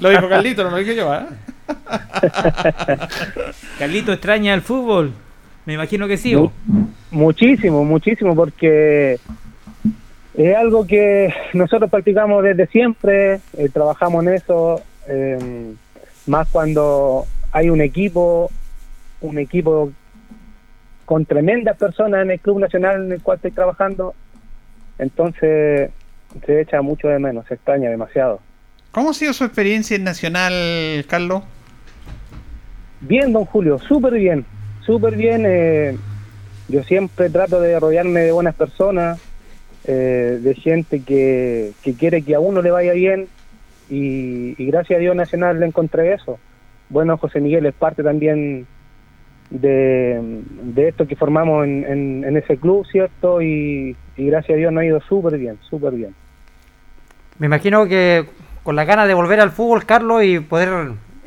lo 0.00 0.08
dijo 0.10 0.28
Carlito, 0.28 0.64
no 0.64 0.70
lo 0.70 0.76
dije 0.78 0.96
yo, 0.96 1.14
¿eh? 1.14 1.20
Carlito, 3.78 4.12
¿extraña 4.12 4.54
el 4.54 4.62
fútbol? 4.62 5.12
Me 5.64 5.74
imagino 5.74 6.06
que 6.06 6.16
sí. 6.16 6.34
Muchísimo, 7.10 7.84
muchísimo, 7.84 8.34
porque 8.34 9.18
es 10.34 10.56
algo 10.56 10.86
que 10.86 11.34
nosotros 11.54 11.90
practicamos 11.90 12.44
desde 12.44 12.66
siempre, 12.66 13.40
eh, 13.56 13.68
trabajamos 13.72 14.24
en 14.24 14.34
eso, 14.34 14.82
eh, 15.08 15.74
más 16.26 16.48
cuando 16.48 17.26
hay 17.52 17.70
un 17.70 17.80
equipo, 17.80 18.50
un 19.20 19.38
equipo 19.38 19.92
con 21.04 21.24
tremendas 21.24 21.76
personas 21.76 22.22
en 22.22 22.32
el 22.32 22.40
Club 22.40 22.60
Nacional 22.60 23.04
en 23.04 23.12
el 23.12 23.22
cual 23.22 23.36
estoy 23.36 23.52
trabajando, 23.52 24.14
entonces 24.98 25.90
se 26.44 26.60
echa 26.60 26.82
mucho 26.82 27.08
de 27.08 27.18
menos, 27.18 27.46
se 27.46 27.54
extraña 27.54 27.88
demasiado. 27.88 28.40
¿Cómo 28.92 29.10
ha 29.10 29.14
sido 29.14 29.32
su 29.32 29.44
experiencia 29.44 29.96
en 29.96 30.04
Nacional, 30.04 31.04
Carlos? 31.08 31.42
Bien, 33.08 33.32
don 33.32 33.44
Julio, 33.44 33.78
súper 33.80 34.14
bien, 34.14 34.44
súper 34.84 35.16
bien. 35.16 35.44
eh, 35.46 35.96
yo 36.68 36.82
siempre 36.82 37.30
trato 37.30 37.60
de 37.60 37.78
rodearme 37.78 38.20
de 38.22 38.32
buenas 38.32 38.56
personas, 38.56 39.20
eh, 39.84 40.38
de 40.42 40.54
gente 40.56 41.00
que, 41.02 41.72
que 41.82 41.94
quiere 41.94 42.22
que 42.22 42.34
a 42.34 42.40
uno 42.40 42.62
le 42.62 42.72
vaya 42.72 42.92
bien 42.92 43.28
y, 43.88 44.54
gracias 44.66 44.96
a 44.96 45.00
Dios 45.00 45.14
Nacional 45.14 45.60
le 45.60 45.66
encontré 45.66 46.12
eso. 46.14 46.38
Bueno, 46.88 47.16
José 47.18 47.40
Miguel 47.40 47.66
es 47.66 47.74
parte 47.74 48.02
también 48.02 48.66
de, 49.50 50.20
de 50.74 50.88
esto 50.88 51.06
que 51.06 51.14
formamos 51.14 51.64
en, 51.64 52.24
en- 52.24 52.36
ese 52.36 52.56
club, 52.56 52.84
¿cierto? 52.90 53.40
Y, 53.40 53.96
y 54.16 54.26
gracias 54.26 54.56
a 54.56 54.58
Dios 54.58 54.72
nos 54.72 54.82
ha 54.82 54.86
ido 54.86 55.00
súper 55.02 55.38
bien, 55.38 55.56
súper 55.70 55.92
bien. 55.92 56.12
Me 57.38 57.46
imagino 57.46 57.86
que 57.86 58.24
con 58.64 58.74
la 58.74 58.84
ganas 58.84 59.06
de 59.06 59.14
volver 59.14 59.38
al 59.38 59.50
fútbol, 59.52 59.86
Carlos, 59.86 60.24
y 60.24 60.40
poder 60.40 60.70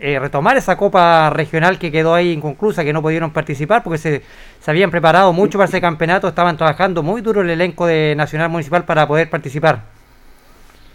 eh, 0.02 0.20
retomar 0.20 0.56
esa 0.58 0.78
copa 0.78 1.30
regional 1.30 1.78
que 1.78 1.92
quedó 1.92 2.14
ahí 2.14 2.32
inconclusa, 2.32 2.84
que 2.84 2.94
no 2.94 3.02
pudieron 3.02 3.32
participar 3.32 3.84
porque 3.84 3.98
se, 3.98 4.22
habían 4.66 4.92
preparado 4.92 5.34
mucho 5.34 5.58
para 5.58 5.68
ese 5.68 5.82
campeonato, 5.82 6.28
estaban 6.28 6.58
trabajando 6.58 7.04
muy 7.04 7.22
duro 7.22 7.42
el 7.42 7.50
elenco 7.50 7.86
de 7.86 8.16
Nacional 8.16 8.50
Municipal 8.50 8.86
para 8.86 9.08
poder 9.08 9.30
participar. 9.30 9.82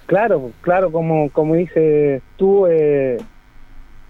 Claro, 0.07 0.51
claro, 0.61 0.91
como, 0.91 1.31
como 1.31 1.55
dices 1.55 2.23
tú, 2.37 2.67
eh, 2.67 3.19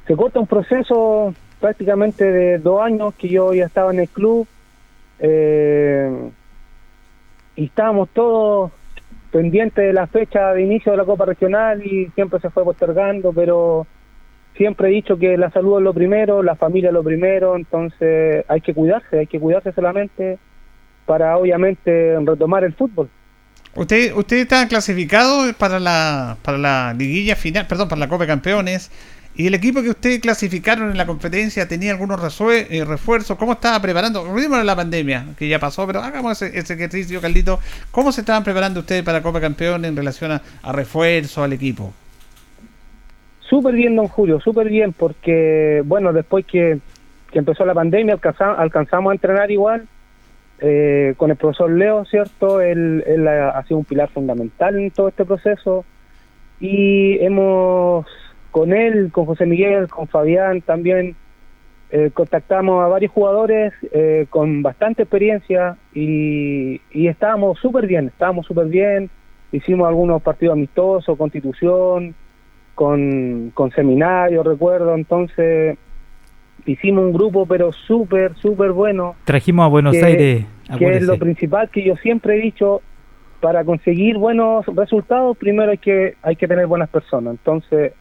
se 0.07 0.16
corta 0.16 0.40
un 0.40 0.47
proceso 0.47 1.34
prácticamente 1.61 2.24
de 2.24 2.59
dos 2.59 2.80
años 2.82 3.14
que 3.14 3.28
yo 3.28 3.53
ya 3.55 3.64
estaba 3.64 3.92
en 3.92 4.01
el 4.01 4.09
club 4.09 4.47
eh, 5.18 6.11
y 7.57 7.64
estábamos 7.64 8.11
todos 8.11 8.70
pendientes 9.30 9.84
de 9.84 9.92
la 9.92 10.07
fecha 10.07 10.53
de 10.53 10.62
inicio 10.62 10.92
de 10.92 10.99
la 10.99 11.05
Copa 11.05 11.24
Regional 11.24 11.84
y 11.84 12.07
siempre 12.14 12.38
se 12.38 12.51
fue 12.51 12.62
postergando, 12.64 13.32
pero 13.32 13.86
siempre 14.57 14.88
he 14.88 14.92
dicho 14.92 15.18
que 15.18 15.36
la 15.36 15.50
salud 15.50 15.78
es 15.78 15.84
lo 15.84 15.94
primero, 15.94 16.42
la 16.42 16.57
familia 16.57 16.88
es 16.88 16.94
lo 16.94 17.02
primero, 17.02 17.57
entonces 17.57 18.44
hay 18.48 18.61
que 18.61 18.74
cuidarse, 18.74 19.18
hay 19.20 19.26
que 19.26 19.40
cuidarse 19.40 19.72
solamente 19.72 20.38
para 21.07 21.36
obviamente 21.36 22.18
retomar 22.24 22.64
el 22.64 22.74
fútbol. 22.74 23.09
Usted, 23.76 24.14
usted 24.14 24.36
está 24.36 24.68
clasificado 24.68 25.52
para 25.55 25.80
la, 25.80 26.36
para 26.42 26.59
la 26.59 26.94
liguilla 26.96 27.34
final, 27.34 27.66
perdón, 27.66 27.88
para 27.88 27.98
la 27.98 28.09
Copa 28.09 28.26
Campeones. 28.26 28.90
Y 29.36 29.48
el 29.48 29.55
equipo 29.55 29.82
que 29.82 29.90
usted 29.90 30.20
clasificaron 30.20 30.92
en 30.92 30.96
la 30.96 31.07
competencia 31.07 31.66
tenía 31.66 31.90
algunos 31.90 32.20
eh, 32.40 32.84
refuerzos. 32.86 33.36
¿Cómo 33.36 33.55
estaba 33.55 33.82
preparando? 33.82 34.22
Olvidémonos 34.22 34.64
la 34.64 34.76
pandemia, 34.76 35.26
que 35.36 35.48
ya 35.48 35.59
pasó, 35.59 35.88
pero 35.88 36.00
hagamos 36.00 36.40
ese, 36.40 36.57
ese 36.57 36.74
ejercicio, 36.74 37.20
Carlito. 37.20 37.59
¿Cómo 37.90 38.12
se 38.12 38.20
estaban 38.20 38.44
preparando 38.44 38.78
ustedes 38.78 39.02
para 39.02 39.18
la 39.18 39.22
Copa 39.24 39.40
Campeones 39.40 39.88
en 39.88 39.96
relación 39.96 40.30
a, 40.30 40.42
a 40.62 40.70
refuerzo 40.70 41.42
al 41.42 41.52
equipo? 41.52 41.92
Súper 43.49 43.74
bien, 43.74 43.95
don 43.97 44.09
Julio, 44.09 44.40
súper 44.40 44.68
bien, 44.68 44.92
porque, 44.95 45.82
bueno, 45.84 46.12
después 46.12 46.47
que, 46.47 46.80
que 47.30 47.38
empezó 47.38 47.64
la 47.66 47.74
pandemia 47.74 48.14
alcanza- 48.14 48.55
alcanzamos 48.55 49.11
a 49.11 49.14
entrenar 49.14 49.51
igual 49.51 49.86
eh, 50.59 51.14
con 51.16 51.30
el 51.30 51.36
profesor 51.36 51.70
Leo, 51.70 52.05
¿cierto? 52.07 52.61
Él, 52.61 53.05
él 53.07 53.28
ha, 53.28 53.51
ha 53.51 53.64
sido 53.64 53.78
un 53.78 53.84
pilar 53.84 54.11
fundamental 54.11 54.78
en 54.78 54.90
todo 54.92 55.09
este 55.09 55.24
proceso 55.26 55.84
y 56.59 57.18
hemos, 57.22 58.07
con 58.51 58.72
él, 58.72 59.11
con 59.12 59.26
José 59.26 59.47
Miguel, 59.47 59.88
con 59.88 60.09
Fabián 60.09 60.62
también, 60.62 61.16
eh, 61.90 62.11
contactamos 62.14 62.82
a 62.82 62.88
varios 62.88 63.12
jugadores 63.12 63.72
eh, 63.92 64.26
con 64.30 64.62
bastante 64.62 65.03
experiencia 65.03 65.76
y, 65.92 66.80
y 66.90 67.09
estábamos 67.09 67.59
súper 67.61 67.86
bien, 67.86 68.09
estábamos 68.09 68.47
súper 68.47 68.66
bien, 68.68 69.11
hicimos 69.53 69.86
algunos 69.86 70.22
partidos 70.22 70.55
amistosos, 70.55 71.18
constitución, 71.18 72.14
con, 72.75 73.51
con 73.55 73.70
seminarios, 73.72 74.45
recuerdo, 74.47 74.95
entonces 74.95 75.79
hicimos 76.66 77.05
un 77.05 77.12
grupo 77.12 77.47
pero 77.47 77.72
súper, 77.72 78.35
súper 78.37 78.72
bueno. 78.72 79.14
Trajimos 79.25 79.64
a 79.64 79.68
Buenos 79.68 79.93
que- 79.97 80.05
Aires. 80.05 80.47
que 80.79 80.91
es 80.97 81.03
lo 81.03 81.18
principal 81.18 81.68
que 81.70 81.85
yo 81.85 81.97
siempre 81.97 82.37
he 82.37 82.41
dicho, 82.41 82.81
para 83.41 83.62
conseguir 83.64 84.16
buenos 84.16 84.64
resultados, 84.75 85.37
primero 85.37 85.70
hay 85.70 85.79
que, 85.79 86.14
hay 86.22 86.35
que 86.37 86.49
tener 86.49 86.66
buenas 86.66 86.89
personas. 86.89 87.33
Entonces, 87.35 87.93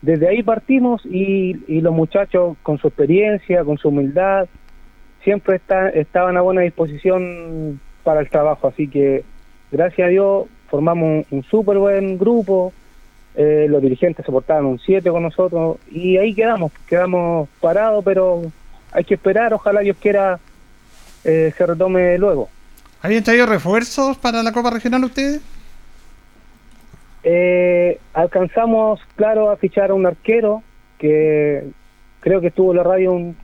desde 0.00 0.28
ahí 0.28 0.42
partimos 0.42 1.06
y, 1.06 1.56
y 1.68 1.80
los 1.80 1.94
muchachos 1.94 2.56
con 2.64 2.78
su 2.78 2.88
experiencia, 2.88 3.62
con 3.64 3.78
su 3.78 3.90
humildad, 3.90 4.48
siempre 5.22 5.54
está, 5.56 5.88
estaban 5.90 6.36
a 6.36 6.40
buena 6.40 6.62
disposición 6.62 7.78
para 8.02 8.18
el 8.20 8.28
trabajo. 8.28 8.66
Así 8.66 8.88
que, 8.88 9.22
gracias 9.70 10.06
a 10.06 10.10
Dios, 10.10 10.46
formamos 10.68 11.04
un, 11.30 11.38
un 11.38 11.42
súper 11.44 11.78
buen 11.78 12.18
grupo. 12.18 12.72
Eh, 13.34 13.66
los 13.68 13.80
dirigentes 13.82 14.24
se 14.26 14.32
portaron 14.32 14.66
un 14.66 14.78
7 14.78 15.10
con 15.10 15.22
nosotros 15.22 15.78
y 15.90 16.16
ahí 16.18 16.34
quedamos, 16.34 16.70
quedamos 16.86 17.48
parados, 17.60 18.04
pero 18.04 18.42
hay 18.92 19.04
que 19.04 19.14
esperar, 19.14 19.54
ojalá 19.54 19.80
Dios 19.80 19.96
quiera 20.00 20.38
eh, 21.24 21.52
se 21.56 21.66
retome 21.66 22.18
luego. 22.18 22.48
¿Habían 23.00 23.22
traído 23.24 23.46
refuerzos 23.46 24.16
para 24.18 24.42
la 24.42 24.52
Copa 24.52 24.70
Regional 24.70 25.02
ustedes? 25.04 25.40
Eh, 27.24 27.98
alcanzamos, 28.14 29.00
claro, 29.16 29.50
a 29.50 29.56
fichar 29.56 29.90
a 29.90 29.94
un 29.94 30.06
arquero 30.06 30.62
que 30.98 31.64
creo 32.20 32.40
que 32.40 32.48
estuvo 32.48 32.72
en 32.72 32.76
la 32.78 32.82
radio 32.82 33.12
un- 33.12 33.36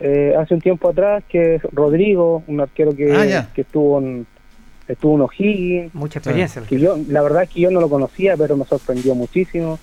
eh, 0.00 0.34
hace 0.36 0.54
un 0.54 0.60
tiempo 0.60 0.88
atrás, 0.88 1.22
que 1.28 1.56
es 1.56 1.62
Rodrigo, 1.72 2.42
un 2.48 2.60
arquero 2.60 2.94
que, 2.94 3.12
Ah, 3.12 3.48
que 3.54 3.60
estuvo 3.60 4.00
en 4.00 4.26
estuvo 4.92 5.16
en 5.16 5.20
O'Higgins. 5.22 5.94
Mucha 5.94 6.18
experiencia. 6.18 6.62
Que 6.62 6.78
yo, 6.78 6.96
la 7.08 7.22
verdad 7.22 7.44
es 7.44 7.50
que 7.50 7.60
yo 7.60 7.70
no 7.70 7.80
lo 7.80 7.88
conocía, 7.88 8.36
pero 8.36 8.56
me 8.56 8.64
sorprendió 8.64 9.14
muchísimo. 9.14 9.78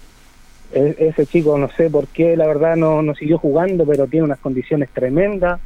E- 0.71 0.95
ese 0.99 1.25
chico, 1.25 1.57
no 1.57 1.69
sé 1.71 1.89
por 1.89 2.07
qué, 2.07 2.37
la 2.37 2.47
verdad 2.47 2.75
no, 2.75 3.01
no 3.01 3.15
siguió 3.15 3.37
jugando, 3.37 3.85
pero 3.85 4.07
tiene 4.07 4.25
unas 4.25 4.39
condiciones 4.39 4.89
tremendas 4.91 5.59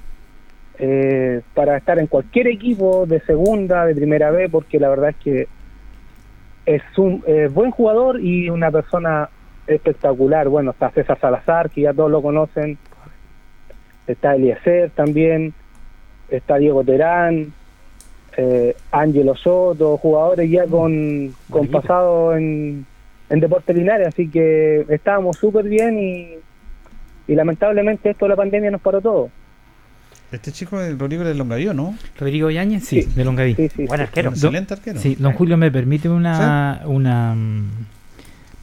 eh, 0.80 1.42
para 1.54 1.78
estar 1.78 2.00
en 2.00 2.08
cualquier 2.08 2.48
equipo 2.48 3.06
de 3.06 3.20
segunda, 3.22 3.86
de 3.86 3.96
primera 3.96 4.32
B, 4.32 4.50
porque 4.50 4.80
la 4.80 4.90
verdad 4.90 5.10
es 5.10 5.16
que 5.18 5.48
es 6.66 6.82
un 6.98 7.24
eh, 7.28 7.50
buen 7.52 7.72
jugador 7.72 8.22
y 8.22 8.50
una 8.50 8.72
persona 8.72 9.30
espectacular. 9.68 10.48
Bueno, 10.50 10.72
está 10.72 10.90
César 10.92 11.20
Salazar, 11.20 11.70
que 11.70 11.82
ya 11.82 11.94
todos 11.94 12.10
lo 12.10 12.22
conocen. 12.22 12.78
Está 14.08 14.36
Eliezer 14.36 14.90
también. 14.92 15.54
Está 16.30 16.58
Diego 16.58 16.84
Terán. 16.84 17.54
Eh, 18.38 18.76
Ángelo 18.92 19.36
Soto, 19.36 19.98
jugadores 19.98 20.50
ya 20.50 20.66
con, 20.66 21.34
con 21.50 21.68
pasado 21.68 22.36
en, 22.36 22.86
en 23.30 23.40
Deportes 23.40 23.76
Linares. 23.76 24.08
Así 24.08 24.28
que 24.30 24.86
estábamos 24.90 25.38
súper 25.38 25.66
bien 25.70 26.00
y, 26.00 26.28
y 27.32 27.36
lamentablemente 27.36 28.10
esto 28.10 28.26
de 28.26 28.30
la 28.30 28.36
pandemia 28.36 28.72
nos 28.72 28.82
paró 28.82 29.02
todo. 29.02 29.30
Este 30.32 30.52
chico 30.52 30.82
es 30.82 30.98
Rodrigo 30.98 31.24
de 31.24 31.36
Longavío, 31.36 31.76
¿no? 31.76 31.96
Rodrigo 32.20 32.50
Yáñez, 32.50 32.86
sí, 32.86 33.04
Sí. 33.04 33.10
de 33.16 33.24
Longaví. 33.24 33.54
Sí, 33.54 33.70
sí, 33.70 33.86
Buen 33.86 34.00
sí. 34.00 34.04
arquero. 34.04 34.30
Don- 34.32 34.34
Excelente 34.34 34.74
arquero. 34.74 35.00
Sí, 35.00 35.16
don 35.16 35.34
Julio, 35.34 35.58
me 35.58 35.70
permite 35.72 36.10
una. 36.10 36.82
una 36.86 37.36
mm, 37.36 37.70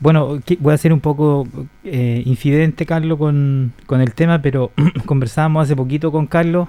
bueno, 0.01 0.41
voy 0.59 0.75
a 0.75 0.79
ser 0.79 0.93
un 0.93 0.99
poco 1.01 1.47
eh, 1.85 2.23
infidente, 2.27 2.87
Carlos, 2.87 3.19
con, 3.19 3.73
con 3.87 4.01
el 4.01 4.15
tema, 4.15 4.43
pero 4.43 4.73
conversábamos 5.07 5.63
hace 5.65 5.77
poquito 5.77 6.11
con 6.11 6.27
Carlos 6.27 6.69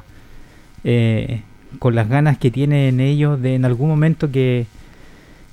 eh, 0.83 1.41
con 1.79 1.95
las 1.95 2.09
ganas 2.09 2.37
que 2.37 2.51
tienen 2.51 2.99
ellos 2.99 3.41
de 3.41 3.55
en 3.55 3.65
algún 3.65 3.89
momento 3.89 4.31
que, 4.31 4.65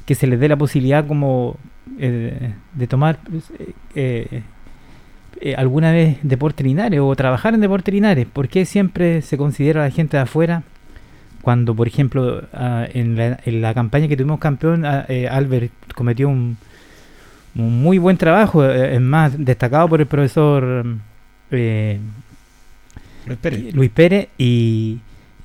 que 0.07 0.15
se 0.15 0.27
les 0.27 0.41
dé 0.41 0.49
la 0.49 0.57
posibilidad 0.57 1.07
como 1.07 1.57
eh, 1.99 2.53
de 2.75 2.87
tomar 2.87 3.19
eh, 3.95 4.43
eh, 5.41 5.55
alguna 5.57 5.93
vez 5.93 6.19
deporte 6.23 6.63
Linares 6.63 7.01
o 7.01 7.15
trabajar 7.17 7.55
en 7.55 7.61
deporte 7.61 7.93
Linares. 7.93 8.27
¿Por 8.27 8.49
qué 8.49 8.65
siempre 8.65 9.23
se 9.23 9.37
considera 9.37 9.83
a 9.83 9.89
la 9.89 9.91
gente 9.91 10.17
de 10.17 10.23
afuera? 10.23 10.63
Cuando, 11.43 11.75
por 11.75 11.89
ejemplo, 11.89 12.43
ah, 12.53 12.87
en, 12.93 13.17
la, 13.17 13.39
en 13.45 13.63
la 13.63 13.75
campaña 13.75 14.09
que 14.09 14.17
tuvimos 14.17 14.39
campeón, 14.39 14.85
ah, 14.85 15.07
Albert 15.31 15.73
cometió 15.95 16.29
un, 16.29 16.57
un 17.55 17.83
muy 17.83 17.99
buen 17.99 18.17
trabajo, 18.17 18.65
es 18.65 19.01
más, 19.01 19.33
destacado 19.37 19.89
por 19.89 20.01
el 20.01 20.07
profesor 20.07 20.85
Luis 21.51 22.01
Pérez. 23.41 23.75
Luis 23.75 23.91
Pérez 23.91 24.29
y, 24.39 24.99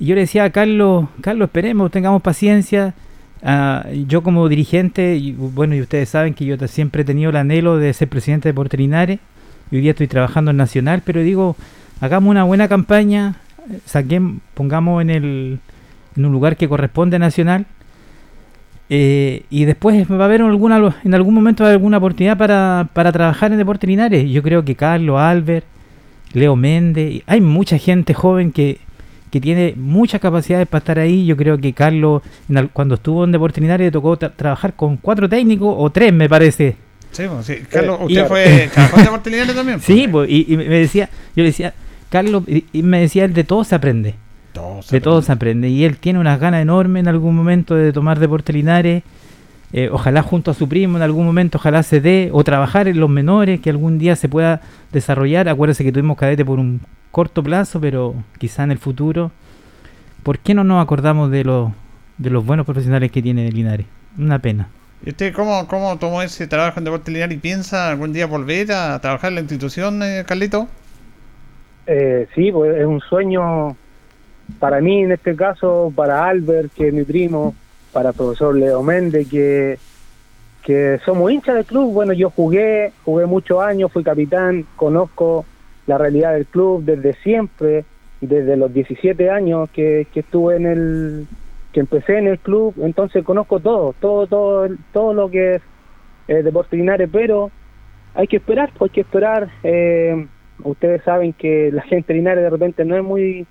y 0.04 0.08
yo 0.08 0.16
le 0.16 0.22
decía 0.22 0.43
a 0.43 0.49
Carlos, 0.49 1.06
Carlos, 1.22 1.45
esperemos, 1.47 1.89
tengamos 1.89 2.22
paciencia. 2.22 2.93
Ah, 3.41 3.86
yo 4.06 4.22
como 4.22 4.49
dirigente, 4.49 5.16
y 5.16 5.32
bueno, 5.32 5.76
y 5.76 5.82
ustedes 5.82 6.10
saben 6.10 6.34
que 6.34 6.43
yo 6.43 6.58
siempre 6.68 7.04
he 7.04 7.06
tenido 7.06 7.30
el 7.30 7.38
anhelo 7.38 7.78
de 7.78 7.93
ser 7.93 8.10
presidente 8.10 8.49
de 8.49 8.51
Deportes 8.51 8.78
Linares, 8.78 9.20
y 9.72 9.78
hoy 9.78 9.82
día 9.82 9.91
estoy 9.91 10.08
trabajando 10.08 10.51
en 10.51 10.58
Nacional, 10.58 11.04
pero 11.06 11.22
digo, 11.22 11.56
hagamos 12.01 12.32
una 12.32 12.43
buena 12.43 12.68
campaña, 12.68 13.38
saquen, 13.86 14.41
pongamos 14.56 15.01
en, 15.04 15.10
el, 15.10 15.60
en 16.18 16.26
un 16.26 16.34
lugar 16.34 16.58
que 16.58 16.68
corresponde 16.68 17.16
a 17.16 17.20
Nacional, 17.20 17.66
eh, 18.89 19.43
y 19.49 19.64
después 19.64 20.06
va 20.12 20.24
a 20.24 20.26
haber 20.26 20.41
alguna, 20.41 20.97
en 21.06 21.14
algún 21.14 21.34
momento 21.34 21.66
alguna 21.66 21.99
oportunidad 21.99 22.38
para, 22.38 22.89
para 22.91 23.14
trabajar 23.14 23.54
en 23.54 23.58
Deportes 23.58 23.88
Linares. 23.88 24.30
Yo 24.30 24.43
creo 24.43 24.66
que 24.66 24.76
Carlos, 24.76 25.18
Albert, 25.18 25.66
Leo 26.34 26.58
Méndez, 26.58 27.24
hay 27.26 27.39
mucha 27.39 27.78
gente 27.78 28.14
joven 28.14 28.51
que, 28.51 28.80
que 29.34 29.41
tiene 29.41 29.73
muchas 29.75 30.21
capacidades 30.21 30.67
para 30.67 30.77
estar 30.77 30.99
ahí. 30.99 31.25
Yo 31.25 31.36
creo 31.36 31.57
que 31.57 31.73
Carlos, 31.73 32.21
cuando 32.71 32.93
estuvo 32.93 33.23
en 33.23 33.31
Deportes 33.31 33.63
Linares, 33.63 33.86
le 33.88 33.91
tocó 33.91 34.15
tra- 34.15 34.31
trabajar 34.36 34.75
con 34.75 34.97
cuatro 34.97 35.27
técnicos 35.27 35.73
o 35.75 35.89
tres, 35.89 36.13
me 36.13 36.29
parece. 36.29 36.75
Sí, 37.11 37.23
pues, 37.27 37.43
sí. 37.47 37.55
Carlos, 37.67 37.99
Eh, 38.01 38.05
usted 38.05 38.25
y- 38.25 38.27
fue 38.27 38.69
trabajó 38.73 38.97
en 38.99 39.03
Deportes 39.05 39.34
Linares 39.34 39.55
también. 39.55 39.79
pues. 39.79 39.86
Sí, 39.88 40.07
pues, 40.07 40.29
y, 40.29 40.45
y 40.53 40.55
me 40.57 40.65
decía, 40.65 41.09
yo 41.36 41.41
le 41.41 41.45
decía, 41.49 41.73
Carlos, 42.11 42.43
y, 42.45 42.65
y 42.73 42.84
me 42.84 42.99
decía, 43.01 43.25
él 43.25 43.34
de 43.34 43.43
todo 43.43 43.63
se 43.63 43.73
aprende. 43.73 44.13
Todo 44.53 44.84
se 44.84 44.97
de 44.97 45.01
todo 45.01 45.23
se 45.23 45.31
aprende. 45.31 45.67
Y 45.69 45.84
él 45.84 45.97
tiene 45.97 46.19
unas 46.19 46.39
ganas 46.39 46.61
enormes 46.61 46.99
en 47.01 47.07
algún 47.07 47.36
momento 47.36 47.73
de 47.73 47.91
tomar 47.91 48.19
Deportes 48.19 48.55
Linares. 48.55 49.01
Eh, 49.74 49.89
ojalá 49.91 50.21
junto 50.21 50.51
a 50.51 50.53
su 50.53 50.69
primo 50.69 50.97
en 50.97 51.03
algún 51.03 51.26
momento, 51.26 51.57
ojalá 51.57 51.82
se 51.82 51.99
dé, 51.99 52.30
o 52.32 52.43
trabajar 52.43 52.88
en 52.88 52.99
los 52.99 53.09
menores, 53.09 53.59
que 53.59 53.71
algún 53.71 53.97
día 53.97 54.15
se 54.15 54.30
pueda 54.30 54.61
desarrollar. 54.91 55.49
Acuérdese 55.49 55.84
que 55.84 55.91
tuvimos 55.91 56.15
cadete 56.15 56.45
por 56.45 56.59
un 56.59 56.80
corto 57.09 57.41
plazo, 57.41 57.82
pero 57.82 58.13
quizá 58.38 58.63
en 58.63 58.71
el 58.71 58.78
futuro. 58.78 59.32
¿Por 60.21 60.38
qué 60.38 60.53
no 60.53 60.63
nos 60.63 60.82
acordamos 60.82 61.32
de 61.32 61.43
los, 61.43 61.71
de 62.19 62.30
los 62.30 62.45
buenos 62.45 62.67
profesionales 62.67 63.11
que 63.11 63.24
tiene 63.24 63.51
Linares? 63.51 63.88
Una 64.15 64.38
pena. 64.38 64.67
¿Y 65.03 65.09
usted 65.09 65.34
cómo, 65.34 65.67
cómo 65.67 65.97
tomó 65.97 66.21
ese 66.21 66.45
trabajo 66.45 66.80
en 66.80 66.86
Deportes 66.86 67.11
Linares 67.11 67.36
y 67.36 67.39
piensa 67.39 67.89
algún 67.89 68.13
día 68.13 68.28
volver 68.28 68.71
a 68.71 68.99
trabajar 68.99 69.30
en 69.30 69.36
la 69.36 69.41
institución, 69.41 70.01
eh, 70.03 70.24
Carlito? 70.26 70.67
Eh, 71.88 72.28
sí, 72.36 72.51
pues 72.51 72.78
es 72.78 72.86
un 72.86 73.01
sueño 73.01 73.76
para 74.59 74.80
mí 74.82 75.01
en 75.01 75.11
este 75.11 75.36
caso, 75.36 75.91
para 75.95 76.28
Albert, 76.28 76.71
que 76.74 76.89
es 76.89 76.93
mi 76.93 77.03
primo, 77.03 77.55
para 77.94 78.10
el 78.10 78.16
profesor 78.16 78.56
Leo 78.56 78.84
Méndez, 78.84 79.30
que, 79.30 79.78
que 80.64 81.00
somos 81.06 81.32
hinchas 81.32 81.56
del 81.56 81.66
club. 81.66 81.94
Bueno, 81.94 82.14
yo 82.14 82.30
jugué, 82.30 82.91
jugué 83.06 83.26
muchos 83.26 83.62
años, 83.62 83.91
fui 83.91 84.04
capitán, 84.04 84.66
conozco 84.76 85.46
la 85.86 85.98
realidad 85.98 86.34
del 86.34 86.46
club 86.46 86.84
desde 86.84 87.14
siempre, 87.22 87.86
desde 88.20 88.58
los 88.58 88.74
17 88.74 89.30
años 89.30 89.70
que, 89.70 90.08
que 90.14 90.22
estuve 90.22 90.56
en 90.56 90.66
el, 90.66 91.28
que 91.72 91.82
empecé 91.82 92.18
en 92.18 92.28
el 92.28 92.39
club, 92.39 92.74
entonces 92.82 93.24
conozco 93.24 93.60
todo, 93.60 93.94
todo, 94.00 94.28
todo, 94.28 94.68
todo 94.94 95.14
lo 95.14 95.30
que 95.30 95.56
es 95.56 95.62
eh, 96.28 96.52
Linares, 96.72 97.10
pero 97.12 97.52
hay 98.16 98.28
que 98.28 98.38
esperar, 98.38 98.72
hay 98.80 98.89
que 98.89 99.02
esperar. 99.02 99.50
eh, 99.64 100.28
ustedes 100.64 101.04
saben 101.04 101.34
que 101.34 101.72
la 101.74 101.82
gente 101.82 102.14
Linares 102.14 102.44
de 102.44 102.50
repente 102.50 102.86
no 102.86 102.96
es 102.96 103.04
muy 103.04 103.46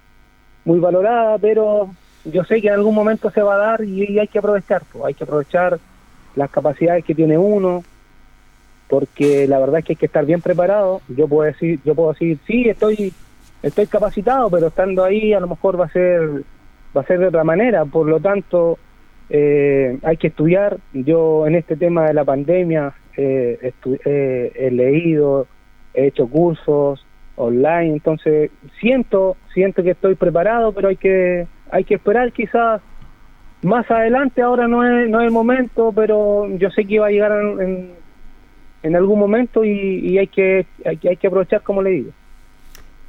muy 0.65 0.79
valorada, 0.79 1.39
pero 1.39 1.91
yo 2.25 2.45
sé 2.45 2.61
que 2.61 2.69
en 2.69 2.75
algún 2.75 2.95
momento 2.95 3.31
se 3.31 3.43
va 3.43 3.55
a 3.55 3.59
dar 3.59 3.85
y, 3.85 4.19
hay 4.19 4.29
que 4.29 4.39
aprovechar, 4.39 4.83
pues, 4.93 5.05
hay 5.05 5.15
que 5.15 5.25
aprovechar 5.25 5.79
las 6.37 6.51
capacidades 6.51 7.05
que 7.05 7.15
tiene 7.15 7.37
uno, 7.37 7.85
porque 8.89 9.47
la 9.47 9.59
verdad 9.59 9.79
es 9.79 9.85
que 9.85 9.93
hay 9.93 9.97
que 9.97 10.07
estar 10.07 10.25
bien 10.25 10.41
preparado. 10.41 11.01
Yo 11.09 11.27
puedo 11.29 11.51
decir, 11.51 11.81
yo 11.85 11.95
puedo 11.95 12.13
decir, 12.13 12.39
sí, 12.47 12.69
estoy 12.69 13.13
estoy 13.63 13.87
capacitado, 13.87 14.51
pero 14.51 14.69
estando 14.69 15.05
ahí 15.05 15.33
a 15.33 15.41
lo 15.41 15.49
mejor 15.49 15.81
va 15.81 15.87
a 15.87 15.93
ser 15.93 16.45
va 16.97 17.01
a 17.01 17.07
ser 17.07 17.21
de 17.21 17.29
otra 17.29 17.45
manera, 17.45 17.85
por 17.85 18.07
lo 18.07 18.21
tanto 18.21 18.79
eh, 19.31 19.99
hay 20.03 20.17
que 20.17 20.29
estudiar. 20.29 20.79
Yo 20.93 21.47
en 21.47 21.55
este 21.55 21.77
tema 21.77 22.07
de 22.07 22.15
la 22.15 22.25
pandemia 22.25 22.93
eh, 23.17 23.73
eh, 24.05 24.53
he 24.55 24.71
leído, 24.71 25.47
he 25.95 26.09
hecho 26.09 26.27
cursos 26.29 27.07
online, 27.37 27.95
entonces 27.95 28.51
siento 28.79 29.37
siento 29.55 29.83
que 29.83 29.93
estoy 29.93 30.17
preparado, 30.17 30.73
pero 30.73 30.89
hay 30.89 30.97
que 30.97 31.47
hay 31.73 31.85
que 31.85 31.95
esperar 31.95 32.31
quizás 32.33 32.81
más 33.63 33.91
adelante. 33.91 34.43
Ahora 34.43 34.69
no 34.69 34.85
es 34.87 35.11
no 35.11 35.21
es 35.21 35.27
el 35.27 35.33
momento, 35.33 35.93
pero 35.93 36.49
yo 36.57 36.71
sé 36.71 36.85
que 36.85 37.01
va 37.01 37.09
a 37.09 37.11
llegar 37.11 37.33
en, 37.33 37.91
en, 38.83 38.97
algún 38.97 39.19
momento 39.19 39.65
y, 39.65 39.71
y 39.71 40.19
hay 40.19 40.29
que 40.29 40.67
hay, 40.87 41.01
hay 41.09 41.17
que 41.17 41.27
aprovechar 41.27 41.63
como 41.63 41.83
le 41.83 41.91
digo. 41.91 42.11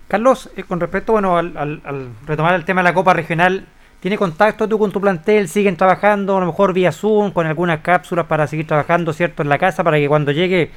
Carlos, 0.07 0.49
eh, 0.57 0.64
con 0.64 0.80
respecto 0.80 1.11
bueno, 1.14 1.38
al, 1.38 1.55
al- 1.57 1.82
al 1.86 2.09
retomar 2.26 2.55
el 2.55 2.66
tema 2.66 2.82
de 2.82 2.89
la 2.89 2.93
Copa 2.93 3.14
Regional, 3.14 3.66
¿Tiene 4.03 4.18
contacto 4.18 4.68
tú 4.68 4.78
con 4.78 4.91
tu 4.91 4.99
plantel? 4.99 5.47
¿Siguen 5.47 5.78
trabajando 5.78 6.36
a 6.36 6.41
lo 6.41 6.45
mejor 6.47 6.74
vía 6.74 6.91
Zoom 6.91 7.32
con 7.32 7.47
algunas 7.47 7.80
cápsulas 7.80 8.26
para 8.26 8.47
seguir 8.47 8.68
trabajando, 8.68 9.14
¿cierto? 9.14 9.43
En 9.43 9.47
la 9.47 9.57
casa 9.57 9.82
para 9.82 9.95
que 9.95 10.09
cuando 10.09 10.34
llegue, 10.34 10.72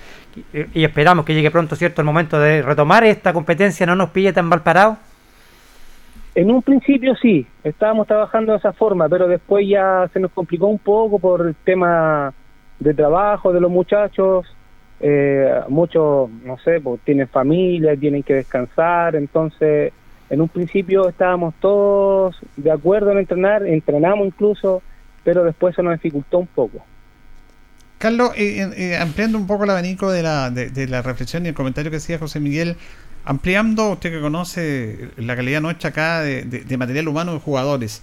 eh, 0.52 0.68
y 0.72 0.84
esperamos 0.84 1.24
que 1.24 1.34
llegue 1.34 1.50
pronto, 1.50 1.74
¿cierto? 1.74 2.00
El 2.02 2.04
momento 2.06 2.38
de 2.38 2.62
retomar 2.62 3.02
esta 3.02 3.32
competencia 3.32 3.84
no 3.84 3.96
nos 3.96 4.10
pille 4.10 4.32
tan 4.32 4.46
mal 4.46 4.62
parados. 4.62 4.98
En 6.36 6.50
un 6.50 6.60
principio 6.60 7.16
sí, 7.16 7.46
estábamos 7.64 8.06
trabajando 8.06 8.52
de 8.52 8.58
esa 8.58 8.74
forma, 8.74 9.08
pero 9.08 9.26
después 9.26 9.66
ya 9.66 10.06
se 10.12 10.20
nos 10.20 10.30
complicó 10.32 10.66
un 10.66 10.78
poco 10.78 11.18
por 11.18 11.46
el 11.46 11.54
tema 11.54 12.34
de 12.78 12.92
trabajo 12.92 13.54
de 13.54 13.60
los 13.60 13.70
muchachos. 13.70 14.44
Eh, 15.00 15.50
muchos, 15.70 16.28
no 16.44 16.58
sé, 16.58 16.82
pues 16.82 17.00
tienen 17.06 17.26
familia, 17.26 17.96
tienen 17.96 18.22
que 18.22 18.34
descansar, 18.34 19.16
entonces 19.16 19.94
en 20.28 20.42
un 20.42 20.48
principio 20.48 21.08
estábamos 21.08 21.54
todos 21.58 22.36
de 22.58 22.70
acuerdo 22.70 23.12
en 23.12 23.18
entrenar, 23.18 23.66
entrenamos 23.66 24.26
incluso, 24.26 24.82
pero 25.24 25.42
después 25.42 25.74
se 25.74 25.82
nos 25.82 25.94
dificultó 25.94 26.38
un 26.40 26.48
poco. 26.48 26.84
Carlos, 27.96 28.32
eh, 28.36 28.68
eh, 28.76 28.98
ampliando 28.98 29.38
un 29.38 29.46
poco 29.46 29.64
el 29.64 29.70
abanico 29.70 30.12
de 30.12 30.22
la, 30.22 30.50
de, 30.50 30.68
de 30.68 30.86
la 30.86 31.00
reflexión 31.00 31.46
y 31.46 31.48
el 31.48 31.54
comentario 31.54 31.90
que 31.90 31.96
hacía 31.96 32.18
José 32.18 32.40
Miguel, 32.40 32.76
ampliando, 33.26 33.90
usted 33.90 34.10
que 34.12 34.20
conoce 34.20 35.10
la 35.16 35.36
calidad 35.36 35.60
nuestra 35.60 35.90
acá 35.90 36.20
de, 36.22 36.42
de, 36.42 36.60
de, 36.60 36.76
material 36.78 37.08
humano 37.08 37.34
de 37.34 37.40
jugadores, 37.40 38.00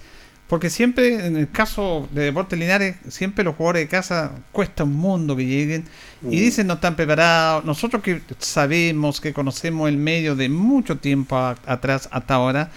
porque 0.48 0.70
siempre, 0.70 1.26
en 1.26 1.38
el 1.38 1.50
caso 1.50 2.08
de 2.12 2.26
Deportes 2.26 2.60
Linares, 2.60 2.98
siempre 3.08 3.44
los 3.44 3.56
jugadores 3.56 3.84
de 3.84 3.88
casa 3.88 4.34
cuesta 4.52 4.84
un 4.84 4.94
mundo 4.94 5.36
que 5.36 5.46
lleguen 5.46 5.86
y 6.22 6.40
dicen 6.40 6.68
no 6.68 6.76
están 6.76 6.96
preparados. 6.96 7.66
Nosotros 7.66 8.04
que 8.04 8.22
sabemos, 8.38 9.20
que 9.20 9.34
conocemos 9.34 9.90
el 9.90 9.98
medio 9.98 10.36
de 10.36 10.50
mucho 10.50 10.98
tiempo 10.98 11.38
a, 11.38 11.56
atrás 11.66 12.10
hasta 12.12 12.36
ahora, 12.36 12.70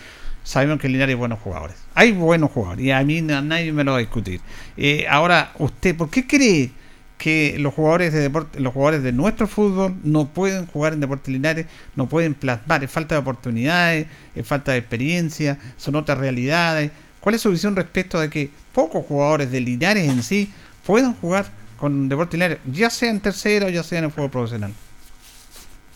sabemos 0.45 0.81
que 0.81 0.89
Linares 0.89 1.15
hay 1.15 1.19
buenos 1.19 1.41
jugadores. 1.41 1.77
Hay 1.95 2.13
buenos 2.13 2.53
jugadores 2.53 2.85
y 2.85 2.93
a 2.93 3.03
mí 3.03 3.19
a 3.19 3.43
nadie 3.43 3.73
me 3.73 3.85
lo 3.85 3.93
va 3.93 3.99
a 3.99 4.01
discutir. 4.01 4.41
Eh, 4.77 5.05
ahora, 5.11 5.53
¿usted 5.59 5.97
por 5.97 6.09
qué 6.09 6.27
cree 6.27 6.71
que 7.19 7.57
los 7.59 7.73
jugadores 7.75 8.13
de 8.13 8.21
deporte, 8.21 8.61
los 8.61 8.73
jugadores 8.73 9.03
de 9.03 9.13
nuestro 9.13 9.47
fútbol 9.47 9.95
no 10.05 10.27
pueden 10.29 10.67
jugar 10.67 10.93
en 10.93 11.01
Deportes 11.01 11.33
Linares, 11.33 11.67
no 11.95 12.09
pueden 12.09 12.35
plasmar? 12.35 12.85
Es 12.85 12.91
falta 12.91 13.15
de 13.15 13.21
oportunidades, 13.21 14.07
es 14.35 14.47
falta 14.47 14.73
de 14.73 14.79
experiencia, 14.79 15.59
son 15.77 15.97
otras 15.97 16.19
realidades. 16.19 16.91
¿Cuál 17.21 17.35
es 17.35 17.41
su 17.41 17.51
visión 17.51 17.75
respecto 17.75 18.21
de 18.21 18.29
que 18.31 18.51
pocos 18.73 19.05
jugadores 19.07 19.51
de 19.51 19.61
Linares 19.61 20.09
en 20.09 20.23
sí 20.23 20.53
puedan 20.87 21.15
jugar 21.15 21.47
con 21.79 22.09
Deportes 22.09 22.35
Linares, 22.35 22.59
ya 22.71 22.91
sea 22.91 23.11
en 23.11 23.21
tercero, 23.21 23.69
ya 23.69 23.83
sea 23.83 23.99
en 23.99 24.05
el 24.05 24.11
fútbol 24.11 24.31
profesional? 24.31 24.73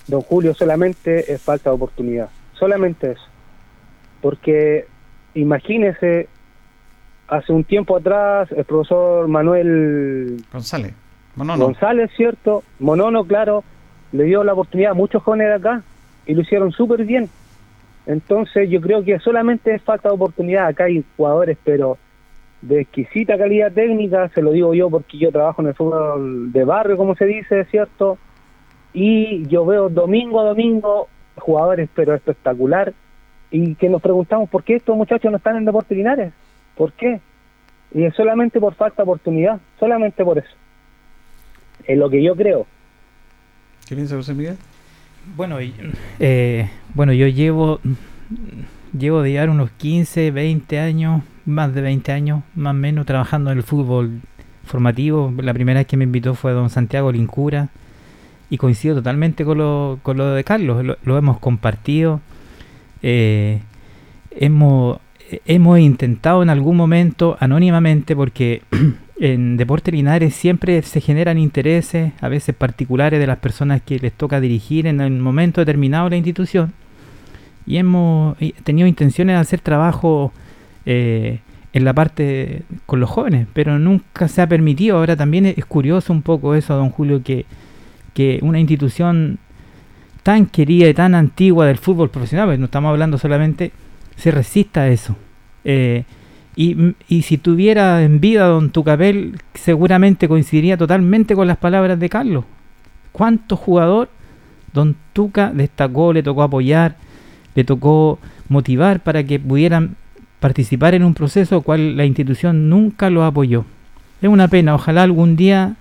Don 0.06 0.22
Julio, 0.22 0.54
solamente 0.54 1.32
es 1.32 1.40
falta 1.40 1.70
de 1.70 1.76
oportunidad. 1.76 2.30
Solamente 2.58 3.12
eso. 3.12 3.22
Porque 4.20 4.86
imagínese, 5.34 6.28
hace 7.28 7.52
un 7.52 7.64
tiempo 7.64 7.96
atrás, 7.96 8.48
el 8.56 8.64
profesor 8.64 9.28
Manuel 9.28 10.44
González, 10.52 10.92
Monono. 11.36 11.66
González, 11.66 12.10
¿cierto? 12.16 12.62
Monono, 12.78 13.24
claro, 13.24 13.64
le 14.12 14.24
dio 14.24 14.44
la 14.44 14.52
oportunidad 14.52 14.92
a 14.92 14.94
muchos 14.94 15.22
jóvenes 15.22 15.48
de 15.48 15.54
acá 15.54 15.82
y 16.26 16.34
lo 16.34 16.42
hicieron 16.42 16.72
súper 16.72 17.04
bien. 17.04 17.28
Entonces 18.06 18.68
yo 18.68 18.80
creo 18.80 19.04
que 19.04 19.18
solamente 19.18 19.74
es 19.74 19.82
falta 19.82 20.08
de 20.08 20.14
oportunidad. 20.14 20.66
Acá 20.66 20.84
hay 20.84 21.04
jugadores, 21.16 21.58
pero 21.64 21.98
de 22.62 22.80
exquisita 22.82 23.38
calidad 23.38 23.72
técnica, 23.72 24.28
se 24.30 24.42
lo 24.42 24.52
digo 24.52 24.74
yo 24.74 24.90
porque 24.90 25.18
yo 25.18 25.30
trabajo 25.30 25.62
en 25.62 25.68
el 25.68 25.74
fútbol 25.74 26.52
de 26.52 26.64
barrio, 26.64 26.96
como 26.96 27.14
se 27.14 27.24
dice, 27.24 27.64
¿cierto? 27.66 28.18
Y 28.92 29.46
yo 29.46 29.64
veo 29.64 29.88
domingo 29.88 30.40
a 30.40 30.44
domingo 30.44 31.08
jugadores, 31.36 31.88
pero 31.94 32.14
espectacular, 32.14 32.92
y 33.50 33.74
que 33.76 33.88
nos 33.88 34.02
preguntamos 34.02 34.48
por 34.50 34.62
qué 34.62 34.76
estos 34.76 34.96
muchachos 34.96 35.30
no 35.30 35.38
están 35.38 35.56
en 35.56 35.64
Deportes 35.64 35.96
Linares, 35.96 36.32
¿por 36.76 36.92
qué? 36.92 37.20
Y 37.92 38.04
es 38.04 38.14
solamente 38.14 38.60
por 38.60 38.74
falta 38.74 39.02
de 39.02 39.02
oportunidad, 39.04 39.60
solamente 39.78 40.24
por 40.24 40.38
eso. 40.38 40.59
Es 41.90 41.98
lo 41.98 42.08
que 42.08 42.22
yo 42.22 42.36
creo. 42.36 42.68
¿Qué 43.88 43.96
piensa 43.96 44.14
José 44.14 44.32
Miguel? 44.32 44.56
Bueno, 45.34 45.56
eh, 46.20 46.70
bueno, 46.94 47.12
yo 47.12 47.26
llevo 47.26 47.80
llevo 48.96 49.22
de 49.22 49.32
llevar 49.32 49.50
unos 49.50 49.72
15, 49.72 50.30
20 50.30 50.78
años, 50.78 51.24
más 51.46 51.74
de 51.74 51.80
20 51.80 52.12
años, 52.12 52.44
más 52.54 52.70
o 52.70 52.74
menos, 52.74 53.06
trabajando 53.06 53.50
en 53.50 53.58
el 53.58 53.64
fútbol 53.64 54.20
formativo. 54.62 55.34
La 55.38 55.52
primera 55.52 55.80
vez 55.80 55.88
que 55.88 55.96
me 55.96 56.04
invitó 56.04 56.36
fue 56.36 56.52
don 56.52 56.70
Santiago 56.70 57.10
Lincura 57.10 57.70
y 58.50 58.56
coincido 58.56 58.94
totalmente 58.94 59.44
con 59.44 59.58
lo, 59.58 59.98
con 60.04 60.16
lo 60.16 60.26
de 60.30 60.44
Carlos, 60.44 60.84
lo, 60.84 60.96
lo 61.02 61.18
hemos 61.18 61.40
compartido. 61.40 62.20
Eh, 63.02 63.62
hemos, 64.30 65.00
hemos 65.44 65.80
intentado 65.80 66.44
en 66.44 66.50
algún 66.50 66.76
momento, 66.76 67.36
anónimamente, 67.40 68.14
porque 68.14 68.62
en 69.20 69.58
Deportes 69.58 69.92
Linares 69.92 70.34
siempre 70.34 70.80
se 70.80 71.02
generan 71.02 71.36
intereses, 71.36 72.12
a 72.22 72.28
veces 72.28 72.54
particulares, 72.54 73.20
de 73.20 73.26
las 73.26 73.36
personas 73.38 73.82
que 73.82 73.98
les 73.98 74.12
toca 74.12 74.40
dirigir 74.40 74.86
en 74.86 75.02
el 75.02 75.12
momento 75.12 75.60
determinado 75.60 76.08
la 76.08 76.16
institución. 76.16 76.72
Y 77.66 77.76
hemos 77.76 78.38
tenido 78.64 78.88
intenciones 78.88 79.36
de 79.36 79.40
hacer 79.40 79.60
trabajo 79.60 80.32
eh, 80.86 81.40
en 81.74 81.84
la 81.84 81.92
parte 81.92 82.62
con 82.86 82.98
los 82.98 83.10
jóvenes, 83.10 83.46
pero 83.52 83.78
nunca 83.78 84.26
se 84.26 84.40
ha 84.40 84.48
permitido. 84.48 84.96
Ahora 84.96 85.16
también 85.16 85.44
es 85.44 85.66
curioso 85.66 86.14
un 86.14 86.22
poco 86.22 86.54
eso, 86.54 86.74
don 86.74 86.88
Julio, 86.88 87.22
que, 87.22 87.44
que 88.14 88.38
una 88.40 88.58
institución 88.58 89.38
tan 90.22 90.46
querida 90.46 90.88
y 90.88 90.94
tan 90.94 91.14
antigua 91.14 91.66
del 91.66 91.76
fútbol 91.76 92.08
profesional, 92.08 92.46
pues 92.46 92.58
no 92.58 92.64
estamos 92.64 92.88
hablando 92.88 93.18
solamente, 93.18 93.72
se 94.16 94.30
resista 94.30 94.82
a 94.82 94.88
eso. 94.88 95.14
Eh, 95.64 96.04
y, 96.62 97.22
si 97.22 97.38
tuviera 97.38 98.02
en 98.02 98.20
vida 98.20 98.44
don 98.44 98.68
Tucapel, 98.68 99.40
seguramente 99.54 100.28
coincidiría 100.28 100.76
totalmente 100.76 101.34
con 101.34 101.48
las 101.48 101.56
palabras 101.56 101.98
de 101.98 102.10
Carlos. 102.10 102.44
¿Cuántos 103.12 103.58
jugador 103.58 104.10
don 104.74 104.94
Tuca 105.14 105.52
destacó, 105.54 106.12
le 106.12 106.22
tocó 106.22 106.42
apoyar, 106.42 106.96
le 107.54 107.64
tocó 107.64 108.18
motivar 108.50 109.00
para 109.00 109.24
que 109.24 109.40
pudieran 109.40 109.96
participar 110.38 110.94
en 110.94 111.02
un 111.02 111.14
proceso 111.14 111.62
cual 111.62 111.96
la 111.96 112.04
institución 112.04 112.68
nunca 112.68 113.08
lo 113.08 113.24
apoyó? 113.24 113.64
Es 114.20 114.28
una 114.28 114.48
pena, 114.48 114.74
ojalá 114.74 115.02
algún 115.02 115.36
día 115.36 115.76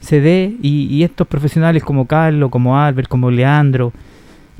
se 0.00 0.20
dé 0.20 0.54
y, 0.60 1.02
estos 1.02 1.26
profesionales 1.28 1.82
como 1.82 2.06
Carlos, 2.06 2.50
como 2.50 2.78
Albert, 2.78 3.08
como 3.08 3.30
Leandro, 3.30 3.94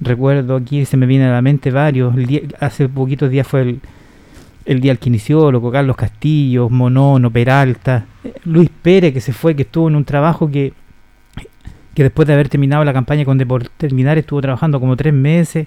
recuerdo 0.00 0.56
aquí 0.56 0.86
se 0.86 0.96
me 0.96 1.04
viene 1.04 1.26
a 1.26 1.32
la 1.32 1.42
mente 1.42 1.70
varios, 1.70 2.14
hace 2.61 2.88
poquitos 2.88 3.28
días 3.28 3.46
fue 3.46 3.61
el, 3.61 3.80
el 4.64 4.80
día 4.80 4.92
al 4.92 4.98
kinesiólogo, 4.98 5.70
Carlos 5.70 5.96
Castillo, 5.96 6.68
Monono, 6.68 7.30
Peralta, 7.30 8.06
Luis 8.44 8.70
Pérez 8.82 9.12
que 9.12 9.20
se 9.20 9.32
fue, 9.32 9.56
que 9.56 9.62
estuvo 9.62 9.88
en 9.88 9.96
un 9.96 10.04
trabajo 10.04 10.50
que, 10.50 10.72
que 11.94 12.02
después 12.02 12.26
de 12.28 12.34
haber 12.34 12.48
terminado 12.48 12.84
la 12.84 12.92
campaña 12.92 13.24
con 13.24 13.38
Deportes 13.38 13.70
terminar 13.76 14.18
estuvo 14.18 14.40
trabajando 14.40 14.80
como 14.80 14.96
tres 14.96 15.14
meses. 15.14 15.66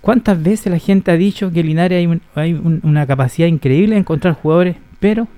¿Cuántas 0.00 0.42
veces 0.42 0.72
la 0.72 0.78
gente 0.78 1.10
ha 1.10 1.16
dicho 1.16 1.52
que 1.52 1.60
en 1.60 1.66
Linares 1.66 1.98
hay, 1.98 2.06
un, 2.06 2.22
hay 2.34 2.54
un, 2.54 2.80
una 2.82 3.06
capacidad 3.06 3.46
increíble 3.46 3.94
de 3.94 4.00
encontrar 4.00 4.34
jugadores, 4.34 4.76
pero 4.98 5.28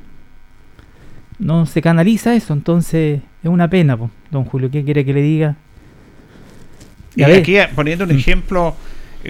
no 1.38 1.66
se 1.66 1.82
canaliza 1.82 2.34
eso? 2.34 2.52
Entonces 2.52 3.20
es 3.42 3.50
una 3.50 3.68
pena, 3.68 3.96
po. 3.96 4.10
don 4.30 4.44
Julio, 4.44 4.70
¿qué 4.70 4.84
quiere 4.84 5.04
que 5.04 5.12
le 5.12 5.22
diga? 5.22 5.56
Y 7.16 7.24
aquí 7.24 7.56
poniendo 7.74 8.04
un 8.04 8.12
ejemplo 8.12 8.74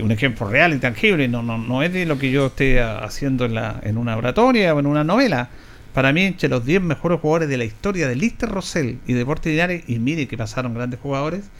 un 0.01 0.11
ejemplo 0.11 0.49
real 0.49 0.73
y 0.73 0.79
tangible, 0.79 1.29
no, 1.29 1.43
no, 1.43 1.59
no 1.59 1.83
es 1.83 1.93
de 1.93 2.07
lo 2.07 2.19
que 2.19 2.31
yo 2.31 2.47
esté 2.47 2.81
haciendo 2.81 3.45
en, 3.45 3.55
la, 3.55 3.81
en 3.83 3.99
una 3.99 4.17
oratoria 4.17 4.75
o 4.75 4.81
en 4.81 4.87
una 4.87 5.05
novela. 5.05 5.49
Para 5.93 6.13
mí, 6.13 6.23
entre 6.23 6.49
los 6.49 6.65
10 6.65 6.81
mejores 6.83 7.21
jugadores 7.21 7.49
de 7.49 7.59
la 7.59 7.65
historia 7.65 8.09
de 8.09 8.17
Lister 8.17 8.49
Rosell 8.49 8.99
y 9.07 9.13
Deportes 9.13 9.53
Linares, 9.53 9.85
y 9.87 9.99
mire 9.99 10.27
que 10.27 10.39
pasaron 10.39 10.73
grandes 10.73 10.99
jugadores, 11.01 11.51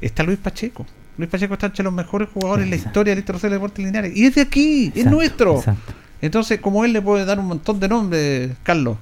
está 0.00 0.22
Luis 0.22 0.38
Pacheco. 0.38 0.86
Luis 1.18 1.28
Pacheco 1.28 1.54
está 1.54 1.66
entre 1.66 1.82
los 1.82 1.92
mejores 1.92 2.28
jugadores 2.28 2.66
de 2.66 2.70
la 2.70 2.76
historia 2.76 3.12
de 3.12 3.16
Lister 3.16 3.34
Rosell 3.34 3.50
y 3.50 3.54
Deportes 3.54 3.84
Linares. 3.84 4.16
Y 4.16 4.26
es 4.26 4.34
de 4.36 4.42
aquí, 4.42 4.86
exacto, 4.86 5.00
es 5.00 5.06
nuestro. 5.06 5.56
Exacto. 5.56 5.92
Entonces, 6.22 6.60
como 6.60 6.84
él 6.84 6.92
le 6.92 7.02
puede 7.02 7.24
dar 7.24 7.38
un 7.38 7.46
montón 7.46 7.80
de 7.80 7.88
nombres, 7.88 8.56
Carlos. 8.62 8.96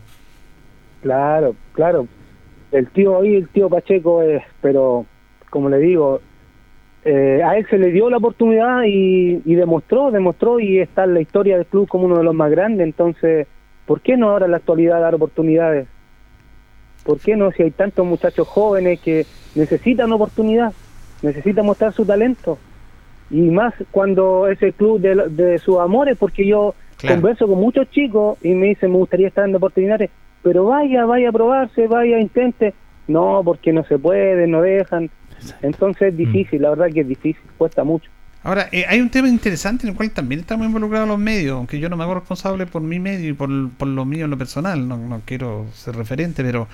Claro, 1.03 1.55
claro. 1.75 2.09
El 2.73 2.89
tío 2.89 3.21
ahí, 3.21 3.37
el 3.37 3.49
tío 3.49 3.69
Pacheco 3.69 4.23
es, 4.23 4.43
pero 4.63 5.05
como 5.51 5.69
le 5.69 5.79
digo, 5.79 6.21
eh, 7.05 7.43
a 7.45 7.57
él 7.59 7.67
se 7.69 7.79
le 7.79 7.91
dio 7.91 8.09
la 8.09 8.17
oportunidad 8.17 8.85
y, 8.85 9.43
y, 9.45 9.55
demostró, 9.55 10.11
demostró 10.11 10.59
y 10.59 10.79
está 10.79 11.05
en 11.05 11.15
la 11.15 11.21
historia 11.21 11.57
del 11.57 11.67
club 11.67 11.87
como 11.87 12.07
uno 12.07 12.19
de 12.19 12.25
los 12.25 12.35
más 12.35 12.51
grandes. 12.51 12.87
Entonces, 12.87 13.47
¿por 13.87 14.01
qué 14.01 14.17
no 14.17 14.31
ahora 14.31 14.47
en 14.47 14.53
la 14.53 14.57
actualidad 14.57 15.01
dar 15.01 15.15
oportunidades? 15.15 15.87
¿Por 17.05 17.21
qué 17.21 17.37
no 17.37 17.53
si 17.53 17.63
hay 17.63 17.71
tantos 17.71 18.07
muchachos 18.07 18.49
jóvenes 18.49 19.01
que 19.01 19.27
necesitan 19.55 20.11
oportunidad, 20.13 20.73
necesitan 21.21 21.67
mostrar 21.67 21.93
su 21.93 22.07
talento? 22.07 22.59
Y 23.31 23.43
más 23.51 23.75
cuando 23.91 24.49
es 24.49 24.63
el 24.63 24.73
club 24.73 25.01
de, 25.01 25.29
de 25.29 25.59
sus 25.59 25.79
amores, 25.79 26.17
porque 26.19 26.47
yo 26.47 26.75
claro. 26.97 27.17
converso 27.17 27.47
con 27.47 27.59
muchos 27.59 27.91
chicos 27.91 28.39
y 28.43 28.55
me 28.55 28.69
dicen, 28.69 28.93
me 28.93 28.99
gustaría 28.99 29.29
estar 29.29 29.47
en 29.47 29.55
oportunidades, 29.55 30.11
pero 30.43 30.65
vaya, 30.65 31.05
vaya 31.05 31.29
a 31.29 31.33
probarse, 31.33 31.87
vaya, 31.87 32.19
intente. 32.19 32.73
No, 33.07 33.43
porque 33.45 33.73
no 33.73 33.85
se 33.85 33.99
puede, 33.99 34.47
no 34.47 34.63
dejan. 34.63 35.11
Entonces 35.63 36.13
es 36.13 36.17
difícil, 36.17 36.61
mm. 36.61 36.63
la 36.63 36.71
verdad 36.71 36.87
que 36.93 37.01
es 37.01 37.09
difícil, 37.09 37.43
cuesta 37.57 37.85
mucho. 37.85 38.11
Ahora, 38.43 38.69
eh, 38.73 38.85
hay 38.87 39.01
un 39.01 39.09
tema 39.09 39.29
interesante 39.29 39.87
en 39.87 39.93
el 39.93 39.97
cual 39.97 40.11
también 40.11 40.41
estamos 40.41 40.67
involucrados 40.67 41.09
los 41.09 41.19
medios, 41.19 41.57
aunque 41.57 41.79
yo 41.79 41.89
no 41.89 41.97
me 41.97 42.05
hago 42.05 42.15
responsable 42.15 42.67
por 42.67 42.83
mi 42.83 42.99
medio 42.99 43.31
y 43.31 43.33
por, 43.33 43.49
por 43.71 43.89
lo 43.89 44.05
mío 44.05 44.27
en 44.27 44.31
lo 44.31 44.37
personal, 44.37 44.87
no, 44.87 44.99
no 44.99 45.23
quiero 45.25 45.67
ser 45.73 45.97
referente, 45.97 46.45
pero 46.45 46.69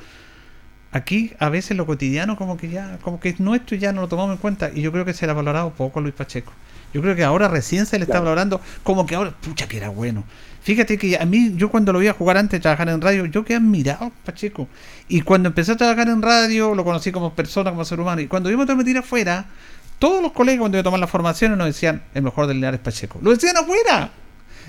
aquí 0.90 1.32
a 1.38 1.48
veces 1.48 1.76
lo 1.76 1.86
cotidiano 1.86 2.36
como 2.36 2.56
que 2.56 2.68
ya, 2.70 2.98
como 3.02 3.20
que 3.20 3.28
es 3.28 3.38
nuestro 3.38 3.76
y 3.76 3.78
ya 3.78 3.92
no 3.92 4.00
lo 4.00 4.08
tomamos 4.08 4.32
en 4.32 4.38
cuenta, 4.38 4.70
y 4.74 4.82
yo 4.82 4.90
creo 4.90 5.04
que 5.04 5.12
se 5.12 5.26
le 5.26 5.32
ha 5.32 5.34
valorado 5.34 5.70
poco 5.70 6.00
a 6.00 6.02
Luis 6.02 6.14
Pacheco. 6.14 6.52
Yo 6.92 7.02
creo 7.02 7.14
que 7.14 7.22
ahora 7.22 7.46
recién 7.46 7.86
se 7.86 7.98
le 7.98 8.04
está 8.04 8.18
valorando 8.18 8.60
como 8.82 9.06
que 9.06 9.14
ahora, 9.14 9.30
pucha 9.30 9.68
que 9.68 9.76
era 9.76 9.90
bueno. 9.90 10.24
Fíjate 10.62 10.98
que 10.98 11.16
a 11.16 11.24
mí, 11.24 11.54
yo 11.56 11.70
cuando 11.70 11.92
lo 11.92 11.98
vi 11.98 12.08
a 12.08 12.12
jugar 12.12 12.36
antes 12.36 12.58
de 12.58 12.60
trabajar 12.60 12.88
en 12.90 13.00
radio, 13.00 13.24
yo 13.26 13.44
quedé 13.44 13.56
admirado, 13.56 14.12
Pacheco. 14.24 14.68
Y 15.08 15.22
cuando 15.22 15.48
empecé 15.48 15.72
a 15.72 15.76
trabajar 15.76 16.08
en 16.08 16.20
radio, 16.20 16.74
lo 16.74 16.84
conocí 16.84 17.10
como 17.10 17.34
persona, 17.34 17.70
como 17.70 17.84
ser 17.84 17.98
humano. 17.98 18.20
Y 18.20 18.26
cuando 18.26 18.50
yo 18.50 18.58
me 18.58 18.66
que 18.66 18.74
meter 18.74 18.98
afuera, 18.98 19.46
todos 19.98 20.22
los 20.22 20.32
colegas 20.32 20.60
cuando 20.60 20.76
iba 20.76 20.80
a 20.80 20.84
tomar 20.84 21.00
las 21.00 21.10
formaciones 21.10 21.56
nos 21.56 21.66
decían, 21.66 22.02
el 22.14 22.22
mejor 22.22 22.46
del 22.46 22.58
Linares 22.58 22.80
Pacheco. 22.80 23.18
Lo 23.22 23.30
decían 23.30 23.56
afuera. 23.56 24.10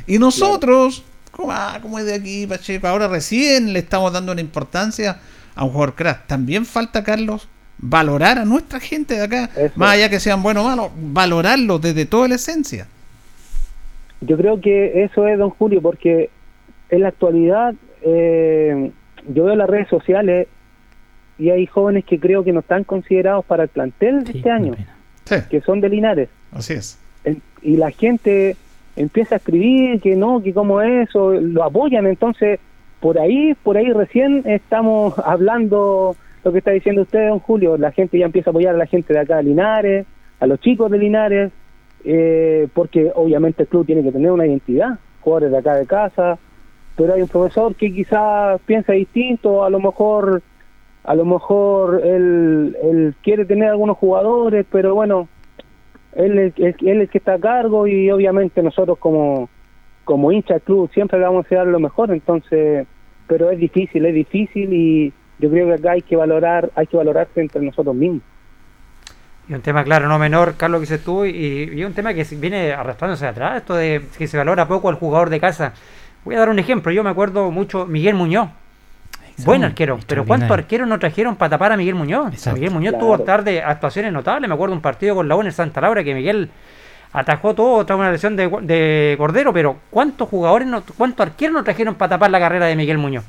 Y 0.07 0.17
nosotros, 0.17 1.03
como, 1.31 1.51
ah, 1.51 1.79
es 1.99 2.05
de 2.05 2.13
aquí 2.13 2.47
Pacheco, 2.47 2.87
ahora 2.87 3.07
recién 3.07 3.73
le 3.73 3.79
estamos 3.79 4.13
dando 4.13 4.31
una 4.31 4.41
importancia 4.41 5.19
a 5.55 5.63
un 5.65 5.71
jugador 5.71 5.95
crack. 5.95 6.27
También 6.27 6.65
falta, 6.65 7.03
Carlos, 7.03 7.49
valorar 7.77 8.39
a 8.39 8.45
nuestra 8.45 8.79
gente 8.79 9.15
de 9.15 9.23
acá, 9.23 9.49
más 9.75 9.93
allá 9.93 10.09
que 10.09 10.19
sean 10.21 10.41
buenos 10.41 10.65
o 10.65 10.69
malos, 10.69 10.91
valorarlo 10.95 11.79
desde 11.79 12.05
toda 12.05 12.29
la 12.29 12.35
esencia. 12.35 12.87
Yo 14.21 14.37
creo 14.37 14.61
que 14.61 15.03
eso 15.03 15.27
es, 15.27 15.37
don 15.37 15.49
Julio, 15.49 15.81
porque 15.81 16.29
en 16.89 17.01
la 17.01 17.07
actualidad 17.09 17.73
eh, 18.03 18.91
yo 19.33 19.45
veo 19.45 19.55
las 19.55 19.69
redes 19.69 19.87
sociales 19.87 20.47
y 21.39 21.49
hay 21.49 21.65
jóvenes 21.65 22.05
que 22.05 22.19
creo 22.19 22.43
que 22.43 22.51
no 22.53 22.59
están 22.59 22.83
considerados 22.83 23.45
para 23.45 23.63
el 23.63 23.69
plantel 23.69 24.23
de 24.23 24.31
este 24.37 24.49
año, 24.51 24.73
que 25.49 25.61
son 25.61 25.81
de 25.81 25.89
Linares. 25.89 26.29
Así 26.51 26.73
es. 26.73 26.99
En- 27.23 27.41
y 27.63 27.77
la 27.77 27.91
gente 27.91 28.55
empieza 28.95 29.35
a 29.35 29.37
escribir 29.37 30.01
que 30.01 30.15
no, 30.15 30.41
que 30.43 30.53
como 30.53 30.81
eso, 30.81 31.31
lo 31.33 31.63
apoyan, 31.63 32.05
entonces 32.07 32.59
por 32.99 33.17
ahí, 33.17 33.55
por 33.63 33.77
ahí 33.77 33.91
recién 33.91 34.43
estamos 34.45 35.17
hablando 35.17 36.15
lo 36.43 36.51
que 36.51 36.57
está 36.59 36.71
diciendo 36.71 37.01
usted, 37.03 37.29
don 37.29 37.39
Julio, 37.39 37.77
la 37.77 37.91
gente 37.91 38.17
ya 38.19 38.25
empieza 38.25 38.49
a 38.49 38.51
apoyar 38.51 38.75
a 38.75 38.77
la 38.77 38.85
gente 38.87 39.13
de 39.13 39.19
acá 39.19 39.37
de 39.37 39.43
Linares, 39.43 40.05
a 40.39 40.45
los 40.47 40.59
chicos 40.59 40.89
de 40.91 40.97
Linares, 40.97 41.51
eh, 42.03 42.67
porque 42.73 43.11
obviamente 43.15 43.63
el 43.63 43.69
club 43.69 43.85
tiene 43.85 44.03
que 44.03 44.11
tener 44.11 44.31
una 44.31 44.47
identidad, 44.47 44.99
jugadores 45.21 45.51
de 45.51 45.57
acá 45.57 45.75
de 45.75 45.85
casa, 45.85 46.39
pero 46.95 47.13
hay 47.13 47.21
un 47.21 47.27
profesor 47.27 47.75
que 47.75 47.93
quizás 47.93 48.59
piensa 48.65 48.93
distinto, 48.93 49.63
a 49.63 49.69
lo 49.69 49.79
mejor 49.79 50.41
a 51.03 51.15
lo 51.15 51.25
mejor 51.25 52.01
él, 52.03 52.77
él 52.83 53.15
quiere 53.23 53.45
tener 53.45 53.69
algunos 53.69 53.97
jugadores, 53.97 54.65
pero 54.71 54.93
bueno, 54.93 55.27
él 56.13 56.53
es, 56.55 56.75
el 56.81 57.09
que 57.09 57.17
está 57.17 57.35
a 57.35 57.39
cargo 57.39 57.87
y 57.87 58.11
obviamente 58.11 58.61
nosotros 58.61 58.97
como, 58.99 59.49
como 60.03 60.31
hincha 60.31 60.55
del 60.55 60.63
club 60.63 60.91
siempre 60.93 61.17
le 61.17 61.25
vamos 61.25 61.45
a 61.51 61.55
dar 61.55 61.67
lo 61.67 61.79
mejor, 61.79 62.11
entonces, 62.11 62.85
pero 63.27 63.49
es 63.49 63.57
difícil, 63.57 64.05
es 64.05 64.13
difícil 64.13 64.73
y 64.73 65.13
yo 65.39 65.49
creo 65.49 65.67
que 65.67 65.73
acá 65.73 65.91
hay 65.93 66.01
que 66.01 66.15
valorar, 66.15 66.71
hay 66.75 66.85
que 66.85 66.97
valorarse 66.97 67.41
entre 67.41 67.61
nosotros 67.61 67.95
mismos. 67.95 68.21
Y 69.51 69.53
un 69.53 69.59
tema, 69.61 69.83
claro, 69.83 70.07
no 70.07 70.17
menor, 70.17 70.55
Carlos, 70.55 70.79
que 70.79 70.85
se 70.85 70.97
tú, 70.97 71.25
y, 71.25 71.69
y 71.73 71.83
un 71.83 71.93
tema 71.93 72.13
que 72.13 72.23
viene 72.37 72.71
arrastrándose 72.71 73.27
atrás, 73.27 73.57
esto 73.57 73.75
de 73.75 74.01
que 74.17 74.25
se 74.25 74.37
valora 74.37 74.65
poco 74.65 74.87
al 74.87 74.95
jugador 74.95 75.29
de 75.29 75.41
casa. 75.41 75.73
Voy 76.23 76.35
a 76.35 76.39
dar 76.39 76.47
un 76.47 76.57
ejemplo, 76.57 76.89
yo 76.93 77.03
me 77.03 77.09
acuerdo 77.09 77.51
mucho 77.51 77.85
Miguel 77.85 78.15
Muñoz. 78.15 78.47
Buen 79.43 79.65
arquero, 79.65 79.99
pero 80.07 80.23
¿cuántos 80.25 80.51
arqueros 80.51 80.87
no 80.87 80.97
trajeron 80.99 81.35
para 81.35 81.49
tapar 81.49 81.73
a 81.73 81.75
Miguel 81.77 81.95
Muñoz? 81.95 82.31
Exacto. 82.31 82.55
Miguel 82.59 82.71
Muñoz 82.71 82.91
Claro. 82.93 83.05
tuvo 83.05 83.19
tarde 83.25 83.61
actuaciones 83.61 84.13
notables, 84.13 84.47
me 84.47 84.53
acuerdo 84.53 84.73
un 84.73 84.81
partido 84.81 85.15
con 85.15 85.27
la 85.27 85.35
U 85.35 85.41
en 85.41 85.47
el 85.47 85.53
Santa 85.53 85.81
Laura 85.81 86.01
que 86.01 86.13
Miguel 86.15 86.49
atajó 87.11 87.53
todo 87.53 87.85
tras 87.85 87.99
una 87.99 88.09
lesión 88.09 88.37
de, 88.37 88.47
de 88.61 89.15
Cordero, 89.17 89.51
pero 89.51 89.79
¿cuántos 89.89 90.29
jugadores, 90.29 90.65
no, 90.65 90.81
cuántos 90.95 91.27
arqueros 91.27 91.53
no 91.55 91.63
trajeron 91.65 91.95
para 91.95 92.11
tapar 92.11 92.31
la 92.31 92.39
carrera 92.39 92.67
de 92.67 92.75
Miguel 92.77 92.99
Muñoz? 92.99 93.25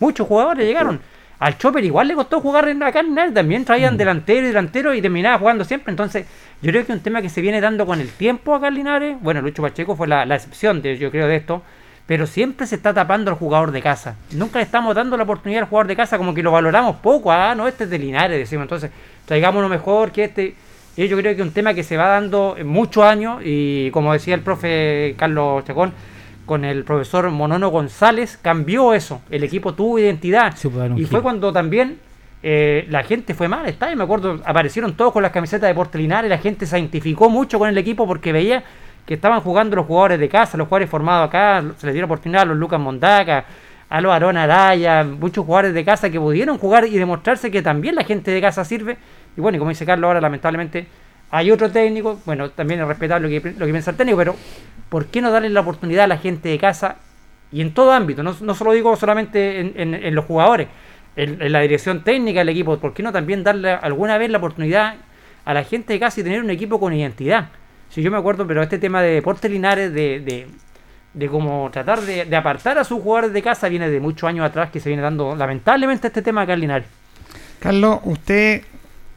Muchos 0.00 0.26
jugadores 0.26 0.66
llegaron. 0.66 0.98
Al 1.40 1.56
Chopper 1.56 1.82
igual 1.82 2.06
le 2.06 2.14
costó 2.14 2.40
jugar 2.40 2.68
en 2.68 2.78
Linares, 2.78 3.34
también 3.34 3.64
traían 3.64 3.96
delantero 3.96 4.40
y 4.40 4.48
delantero 4.48 4.94
y 4.94 5.00
terminaba 5.00 5.38
jugando 5.38 5.64
siempre. 5.64 5.90
Entonces, 5.90 6.26
yo 6.60 6.70
creo 6.70 6.84
que 6.84 6.92
un 6.92 7.00
tema 7.00 7.22
que 7.22 7.30
se 7.30 7.40
viene 7.40 7.62
dando 7.62 7.86
con 7.86 7.98
el 7.98 8.10
tiempo 8.10 8.54
acá 8.54 8.68
en 8.68 8.74
Linares, 8.74 9.16
bueno, 9.22 9.40
Lucho 9.40 9.62
Pacheco 9.62 9.96
fue 9.96 10.06
la, 10.06 10.26
la 10.26 10.34
excepción, 10.34 10.82
de, 10.82 10.98
yo 10.98 11.10
creo, 11.10 11.26
de 11.26 11.36
esto, 11.36 11.62
pero 12.06 12.26
siempre 12.26 12.66
se 12.66 12.74
está 12.74 12.92
tapando 12.92 13.30
al 13.30 13.38
jugador 13.38 13.72
de 13.72 13.80
casa. 13.80 14.16
Nunca 14.32 14.58
le 14.58 14.64
estamos 14.64 14.94
dando 14.94 15.16
la 15.16 15.22
oportunidad 15.22 15.62
al 15.62 15.68
jugador 15.70 15.86
de 15.86 15.96
casa, 15.96 16.18
como 16.18 16.34
que 16.34 16.42
lo 16.42 16.52
valoramos 16.52 16.96
poco. 16.96 17.32
Ah, 17.32 17.54
no, 17.54 17.66
este 17.66 17.84
es 17.84 17.90
de 17.90 17.98
Linares, 17.98 18.38
decimos. 18.38 18.64
Entonces, 18.64 18.90
traigámonos 19.24 19.70
mejor 19.70 20.12
que 20.12 20.24
este. 20.24 20.54
Y 20.96 21.08
yo 21.08 21.16
creo 21.16 21.34
que 21.34 21.40
es 21.40 21.46
un 21.46 21.54
tema 21.54 21.72
que 21.72 21.84
se 21.84 21.96
va 21.96 22.08
dando 22.08 22.56
en 22.58 22.66
muchos 22.66 23.02
años 23.04 23.40
y 23.42 23.90
como 23.92 24.12
decía 24.12 24.34
el 24.34 24.42
profe 24.42 25.14
Carlos 25.16 25.64
Chacón, 25.64 25.94
con 26.50 26.64
el 26.64 26.82
profesor 26.82 27.30
Monono 27.30 27.68
González 27.68 28.36
cambió 28.36 28.92
eso. 28.92 29.22
El 29.30 29.44
equipo 29.44 29.72
tuvo 29.72 30.00
identidad. 30.00 30.52
un 30.64 30.94
Y 30.94 30.96
giro. 30.96 31.08
fue 31.08 31.22
cuando 31.22 31.52
también 31.52 32.00
eh, 32.42 32.88
la 32.90 33.04
gente 33.04 33.34
fue 33.34 33.46
mal. 33.46 33.66
Está, 33.66 33.94
me 33.94 34.02
acuerdo, 34.02 34.40
aparecieron 34.44 34.94
todos 34.94 35.12
con 35.12 35.22
las 35.22 35.30
camisetas 35.30 35.68
de 35.68 35.74
Porte 35.76 35.96
Linares. 35.96 36.28
La 36.28 36.38
gente 36.38 36.66
se 36.66 36.76
identificó 36.76 37.30
mucho 37.30 37.56
con 37.60 37.68
el 37.68 37.78
equipo 37.78 38.04
porque 38.04 38.32
veía 38.32 38.64
que 39.06 39.14
estaban 39.14 39.42
jugando 39.42 39.76
los 39.76 39.86
jugadores 39.86 40.18
de 40.18 40.28
casa, 40.28 40.58
los 40.58 40.66
jugadores 40.66 40.90
formados 40.90 41.28
acá. 41.28 41.62
Se 41.76 41.86
les 41.86 41.94
dieron 41.94 42.10
oportunidad 42.10 42.42
a 42.42 42.46
los 42.46 42.56
Lucas 42.56 42.80
Mondaca, 42.80 43.44
a 43.88 44.00
los 44.00 44.12
Araya, 44.12 45.04
muchos 45.04 45.46
jugadores 45.46 45.72
de 45.72 45.84
casa 45.84 46.10
que 46.10 46.18
pudieron 46.18 46.58
jugar 46.58 46.84
y 46.84 46.98
demostrarse 46.98 47.52
que 47.52 47.62
también 47.62 47.94
la 47.94 48.02
gente 48.02 48.32
de 48.32 48.40
casa 48.40 48.64
sirve. 48.64 48.98
Y 49.36 49.40
bueno, 49.40 49.54
y 49.54 49.58
como 49.60 49.68
dice 49.68 49.86
Carlos, 49.86 50.08
ahora 50.08 50.20
lamentablemente 50.20 50.84
hay 51.30 51.50
otro 51.50 51.70
técnico. 51.70 52.20
Bueno, 52.26 52.50
también 52.50 52.80
es 52.80 52.86
respetable 52.86 53.28
lo 53.28 53.42
que, 53.42 53.50
lo 53.52 53.66
que 53.66 53.72
piensa 53.72 53.92
el 53.92 53.96
técnico, 53.96 54.18
pero 54.18 54.36
¿por 54.88 55.06
qué 55.06 55.20
no 55.20 55.30
darle 55.30 55.48
la 55.48 55.60
oportunidad 55.60 56.04
a 56.04 56.08
la 56.08 56.18
gente 56.18 56.48
de 56.48 56.58
casa 56.58 56.96
y 57.52 57.60
en 57.60 57.72
todo 57.72 57.92
ámbito? 57.92 58.22
No, 58.22 58.34
no 58.40 58.54
solo 58.54 58.72
digo 58.72 58.94
solamente 58.96 59.60
en, 59.60 60.14
los 60.14 60.24
jugadores, 60.24 60.68
en, 61.16 61.52
la 61.52 61.60
dirección 61.60 62.02
técnica 62.02 62.40
del 62.40 62.50
equipo, 62.50 62.78
¿por 62.78 62.92
qué 62.92 63.02
no 63.02 63.12
también 63.12 63.44
darle 63.44 63.70
alguna 63.70 64.18
vez 64.18 64.30
la 64.30 64.38
oportunidad 64.38 64.96
a 65.44 65.54
la 65.54 65.64
gente 65.64 65.92
de 65.92 66.00
casa 66.00 66.20
y 66.20 66.24
tener 66.24 66.42
un 66.42 66.50
equipo 66.50 66.80
con 66.80 66.92
identidad? 66.92 67.48
Si 67.88 68.02
yo 68.02 68.10
me 68.10 68.18
acuerdo, 68.18 68.46
pero 68.46 68.62
este 68.62 68.78
tema 68.78 69.02
de 69.02 69.14
deportes 69.14 69.50
linares, 69.50 69.92
de, 69.92 70.46
de, 71.12 71.28
cómo 71.28 71.70
tratar 71.72 72.00
de, 72.00 72.24
de 72.24 72.36
apartar 72.36 72.78
a 72.78 72.84
sus 72.84 73.02
jugadores 73.02 73.32
de 73.32 73.42
casa, 73.42 73.68
viene 73.68 73.90
de 73.90 73.98
muchos 73.98 74.28
años 74.28 74.46
atrás 74.46 74.70
que 74.70 74.78
se 74.78 74.88
viene 74.88 75.02
dando 75.02 75.34
lamentablemente 75.34 76.06
este 76.06 76.22
tema 76.22 76.42
acá 76.42 76.52
en 76.52 76.60
Linares. 76.60 76.86
Carlos, 77.58 77.98
usted 78.04 78.62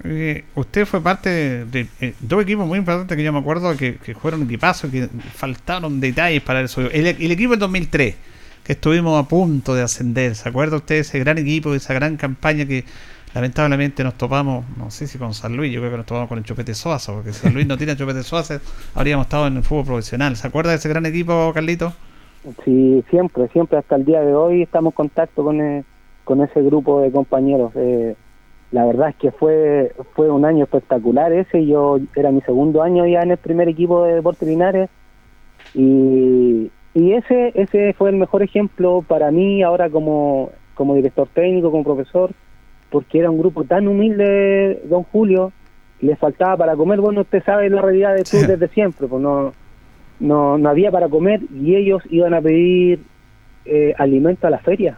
eh, 0.03 0.43
usted 0.55 0.85
fue 0.85 1.01
parte 1.01 1.65
de, 1.65 1.87
eh, 2.01 2.13
dos 2.19 2.43
equipos 2.43 2.67
muy 2.67 2.79
importantes 2.79 3.15
que 3.15 3.23
yo 3.23 3.31
me 3.31 3.39
acuerdo 3.39 3.75
que, 3.77 3.95
que 3.95 4.15
fueron 4.15 4.43
equipazos, 4.43 4.91
que 4.91 5.07
faltaron 5.33 5.99
detalles 5.99 6.41
para 6.41 6.61
eso. 6.61 6.81
El, 6.81 7.07
el 7.07 7.31
equipo 7.31 7.51
del 7.51 7.59
2003, 7.59 8.15
que 8.63 8.73
estuvimos 8.73 9.23
a 9.23 9.27
punto 9.27 9.73
de 9.73 9.81
ascender. 9.81 10.35
¿Se 10.35 10.49
acuerda 10.49 10.77
usted 10.77 10.95
de 10.95 11.01
ese 11.01 11.19
gran 11.19 11.37
equipo, 11.37 11.71
de 11.71 11.77
esa 11.77 11.93
gran 11.93 12.17
campaña 12.17 12.65
que 12.65 12.85
lamentablemente 13.33 14.03
nos 14.03 14.15
topamos, 14.15 14.65
no 14.77 14.91
sé 14.91 15.07
si 15.07 15.17
con 15.17 15.33
San 15.33 15.55
Luis, 15.55 15.71
yo 15.71 15.79
creo 15.79 15.91
que 15.91 15.97
nos 15.97 16.05
topamos 16.05 16.29
con 16.29 16.37
el 16.37 16.43
Chupete 16.43 16.73
Soaza, 16.73 17.13
porque 17.13 17.33
si 17.33 17.39
San 17.41 17.53
Luis 17.53 17.65
no 17.65 17.77
tiene 17.77 17.95
Chupete 17.95 18.23
Soaza, 18.23 18.59
habríamos 18.93 19.25
estado 19.25 19.47
en 19.47 19.57
el 19.57 19.63
fútbol 19.63 19.85
profesional. 19.85 20.35
¿Se 20.35 20.47
acuerda 20.47 20.71
de 20.71 20.77
ese 20.77 20.89
gran 20.89 21.05
equipo, 21.05 21.51
Carlito? 21.53 21.93
Sí, 22.63 23.03
siempre, 23.09 23.47
siempre, 23.49 23.77
hasta 23.77 23.95
el 23.95 24.05
día 24.05 24.21
de 24.21 24.35
hoy 24.35 24.63
estamos 24.63 24.91
en 24.91 24.95
contacto 24.95 25.43
con, 25.43 25.61
eh, 25.61 25.83
con 26.23 26.41
ese 26.41 26.61
grupo 26.61 27.01
de 27.01 27.11
compañeros. 27.11 27.71
Eh, 27.75 28.15
la 28.73 28.85
verdad 28.85 29.09
es 29.09 29.15
que 29.17 29.31
fue 29.31 29.93
fue 30.15 30.31
un 30.31 30.45
año 30.45 30.63
espectacular 30.63 31.31
ese, 31.31 31.63
yo 31.65 31.99
era 32.15 32.31
mi 32.31 32.41
segundo 32.41 32.81
año 32.81 33.05
ya 33.05 33.21
en 33.21 33.29
el 33.29 33.37
primer 33.37 33.69
equipo 33.69 34.03
de 34.03 34.15
Deportes 34.15 34.49
Linares. 34.49 34.89
Y, 35.75 36.71
y 36.95 37.13
ese 37.13 37.51
ese 37.53 37.93
fue 37.93 38.09
el 38.09 38.15
mejor 38.15 38.41
ejemplo 38.41 39.05
para 39.07 39.29
mí 39.29 39.61
ahora 39.61 39.91
como, 39.91 40.49
como 40.73 40.95
director 40.95 41.27
técnico, 41.35 41.69
como 41.69 41.83
profesor, 41.83 42.31
porque 42.89 43.19
era 43.19 43.29
un 43.29 43.37
grupo 43.37 43.63
tan 43.63 43.87
humilde, 43.87 44.81
don 44.85 45.03
Julio, 45.03 45.51
le 46.01 46.15
faltaba 46.15 46.57
para 46.57 46.75
comer, 46.75 46.99
bueno, 46.99 47.21
usted 47.21 47.43
sabe 47.43 47.69
la 47.69 47.81
realidad 47.81 48.15
de 48.15 48.23
club 48.23 48.47
desde 48.47 48.67
siempre, 48.69 49.07
pues 49.07 49.21
no, 49.21 49.53
no, 50.19 50.57
no 50.57 50.69
había 50.69 50.89
para 50.89 51.09
comer 51.09 51.41
y 51.53 51.75
ellos 51.75 52.01
iban 52.09 52.33
a 52.33 52.41
pedir 52.41 53.01
eh, 53.65 53.93
alimento 53.99 54.47
a 54.47 54.49
la 54.49 54.57
feria, 54.57 54.97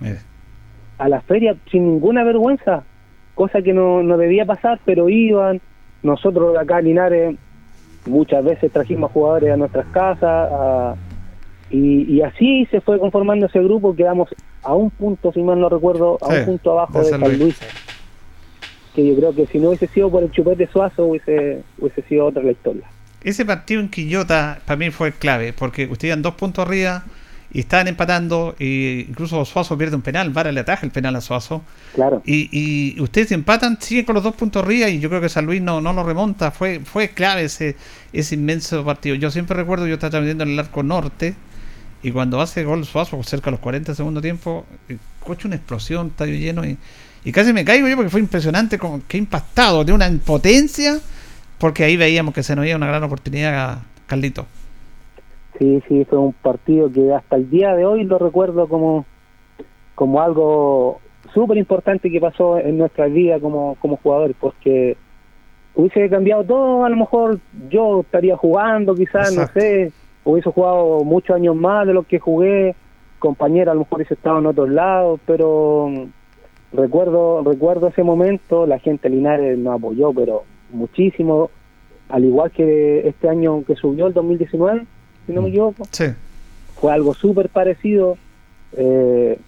Mire. 0.00 0.20
a 0.98 1.08
la 1.08 1.20
feria 1.22 1.56
sin 1.72 1.86
ninguna 1.86 2.22
vergüenza, 2.22 2.84
cosa 3.40 3.62
que 3.62 3.72
no, 3.72 4.02
no 4.02 4.16
debía 4.18 4.44
pasar, 4.44 4.78
pero 4.84 5.08
iban, 5.08 5.60
nosotros 6.02 6.56
acá 6.58 6.78
en 6.80 6.84
Linares 6.84 7.36
muchas 8.06 8.44
veces 8.44 8.70
trajimos 8.72 9.10
jugadores 9.12 9.50
a 9.52 9.56
nuestras 9.56 9.86
casas 9.86 10.48
a- 10.52 10.94
y, 11.70 12.02
y 12.14 12.20
así 12.22 12.66
se 12.70 12.80
fue 12.80 12.98
conformando 12.98 13.46
ese 13.46 13.60
grupo, 13.62 13.94
quedamos 13.94 14.28
a 14.62 14.74
un 14.74 14.90
punto, 14.90 15.32
si 15.32 15.40
mal 15.42 15.58
no 15.60 15.68
recuerdo, 15.68 16.18
a 16.20 16.26
Sí, 16.26 16.38
un 16.40 16.44
punto 16.44 16.72
abajo 16.72 16.98
de 16.98 17.04
San 17.10 17.20
San 17.20 17.28
Luis. 17.28 17.38
Luis. 17.40 17.58
Que 18.94 19.06
yo 19.06 19.14
creo 19.16 19.34
que 19.34 19.46
si 19.46 19.58
no 19.58 19.68
hubiese 19.68 19.86
sido 19.86 20.10
por 20.10 20.22
el 20.24 20.30
chupete 20.32 20.66
suazo, 20.66 21.04
hubiese, 21.06 21.62
hubiese 21.78 22.02
sido 22.02 22.26
otra 22.26 22.42
la 22.42 22.50
historia. 22.52 22.82
Ese 23.22 23.44
partido 23.46 23.80
en 23.80 23.88
Quillota 23.88 24.58
para 24.66 24.76
mí 24.78 24.90
fue 24.90 25.12
clave, 25.12 25.52
porque 25.52 25.84
ustedes 25.84 26.10
iban 26.12 26.22
dos 26.22 26.34
puntos 26.34 26.66
arriba 26.66 27.04
y 27.52 27.60
estaban 27.60 27.88
empatando, 27.88 28.54
e 28.60 29.06
incluso 29.08 29.44
Suazo 29.44 29.76
pierde 29.76 29.96
un 29.96 30.02
penal, 30.02 30.30
Vara 30.30 30.52
le 30.52 30.60
ataja 30.60 30.86
el 30.86 30.92
penal 30.92 31.16
a 31.16 31.20
Suazo. 31.20 31.62
Claro. 31.94 32.22
Y, 32.24 32.48
y 32.52 33.00
ustedes 33.00 33.32
empatan, 33.32 33.78
siguen 33.80 34.04
con 34.04 34.14
los 34.14 34.22
dos 34.22 34.36
puntos 34.36 34.62
arriba 34.62 34.88
y 34.88 35.00
yo 35.00 35.08
creo 35.08 35.20
que 35.20 35.28
San 35.28 35.46
Luis 35.46 35.60
no, 35.60 35.80
no 35.80 35.92
lo 35.92 36.04
remonta. 36.04 36.52
Fue, 36.52 36.80
fue 36.80 37.10
clave 37.10 37.44
ese, 37.44 37.76
ese 38.12 38.36
inmenso 38.36 38.84
partido. 38.84 39.16
Yo 39.16 39.30
siempre 39.32 39.56
recuerdo, 39.56 39.88
yo 39.88 39.94
estaba 39.94 40.10
transmitiendo 40.10 40.44
en 40.44 40.50
el 40.50 40.58
arco 40.60 40.84
norte 40.84 41.34
y 42.02 42.12
cuando 42.12 42.40
hace 42.40 42.62
gol 42.62 42.84
Suazo, 42.84 43.20
cerca 43.24 43.46
de 43.46 43.52
los 43.52 43.60
40 43.60 43.96
segundo 43.96 44.22
tiempo, 44.22 44.64
el 44.88 45.00
coche 45.18 45.48
una 45.48 45.56
explosión, 45.56 46.08
estadio 46.08 46.36
lleno 46.36 46.64
y, 46.64 46.78
y 47.24 47.32
casi 47.32 47.52
me 47.52 47.64
caigo 47.64 47.88
yo 47.88 47.96
porque 47.96 48.10
fue 48.10 48.20
impresionante, 48.20 48.78
como 48.78 49.02
que 49.08 49.18
impactado, 49.18 49.84
de 49.84 49.92
una 49.92 50.06
impotencia, 50.06 51.00
porque 51.58 51.82
ahí 51.82 51.96
veíamos 51.96 52.32
que 52.32 52.44
se 52.44 52.54
nos 52.54 52.64
iba 52.64 52.76
una 52.76 52.86
gran 52.86 53.02
oportunidad, 53.02 53.80
Carlito. 54.06 54.46
Sí, 55.60 55.82
sí, 55.86 56.06
fue 56.06 56.18
un 56.18 56.32
partido 56.32 56.90
que 56.90 57.12
hasta 57.12 57.36
el 57.36 57.50
día 57.50 57.74
de 57.74 57.84
hoy 57.84 58.04
lo 58.04 58.18
recuerdo 58.18 58.66
como, 58.66 59.04
como 59.94 60.22
algo 60.22 61.00
súper 61.34 61.58
importante 61.58 62.10
que 62.10 62.18
pasó 62.18 62.58
en 62.58 62.78
nuestra 62.78 63.08
vida 63.08 63.38
como, 63.40 63.76
como 63.78 63.98
jugador, 63.98 64.34
porque 64.40 64.96
hubiese 65.74 66.08
cambiado 66.08 66.44
todo, 66.44 66.86
a 66.86 66.88
lo 66.88 66.96
mejor 66.96 67.40
yo 67.68 68.00
estaría 68.00 68.38
jugando 68.38 68.94
quizás, 68.94 69.36
no 69.36 69.46
sé, 69.48 69.92
hubiese 70.24 70.50
jugado 70.50 71.04
muchos 71.04 71.36
años 71.36 71.54
más 71.54 71.86
de 71.86 71.92
lo 71.92 72.04
que 72.04 72.18
jugué, 72.18 72.74
compañero 73.18 73.70
a 73.70 73.74
lo 73.74 73.80
mejor 73.80 73.98
hubiese 73.98 74.14
estado 74.14 74.38
en 74.38 74.46
otros 74.46 74.70
lados, 74.70 75.20
pero 75.26 75.90
recuerdo 76.72 77.42
recuerdo 77.44 77.88
ese 77.88 78.02
momento, 78.02 78.64
la 78.64 78.78
gente 78.78 79.10
de 79.10 79.16
Linares 79.16 79.58
nos 79.58 79.74
apoyó, 79.74 80.10
pero 80.14 80.44
muchísimo, 80.70 81.50
al 82.08 82.24
igual 82.24 82.50
que 82.50 83.06
este 83.06 83.28
año 83.28 83.62
que 83.66 83.76
subió 83.76 84.06
el 84.06 84.14
2019, 84.14 84.86
si 85.30 85.34
no 85.36 85.42
me 85.42 85.48
equivoco. 85.48 85.86
Sí. 85.90 86.04
Fue 86.80 86.92
algo 86.92 87.14
súper 87.14 87.48
parecido. 87.48 88.16
Eh, 88.76 89.38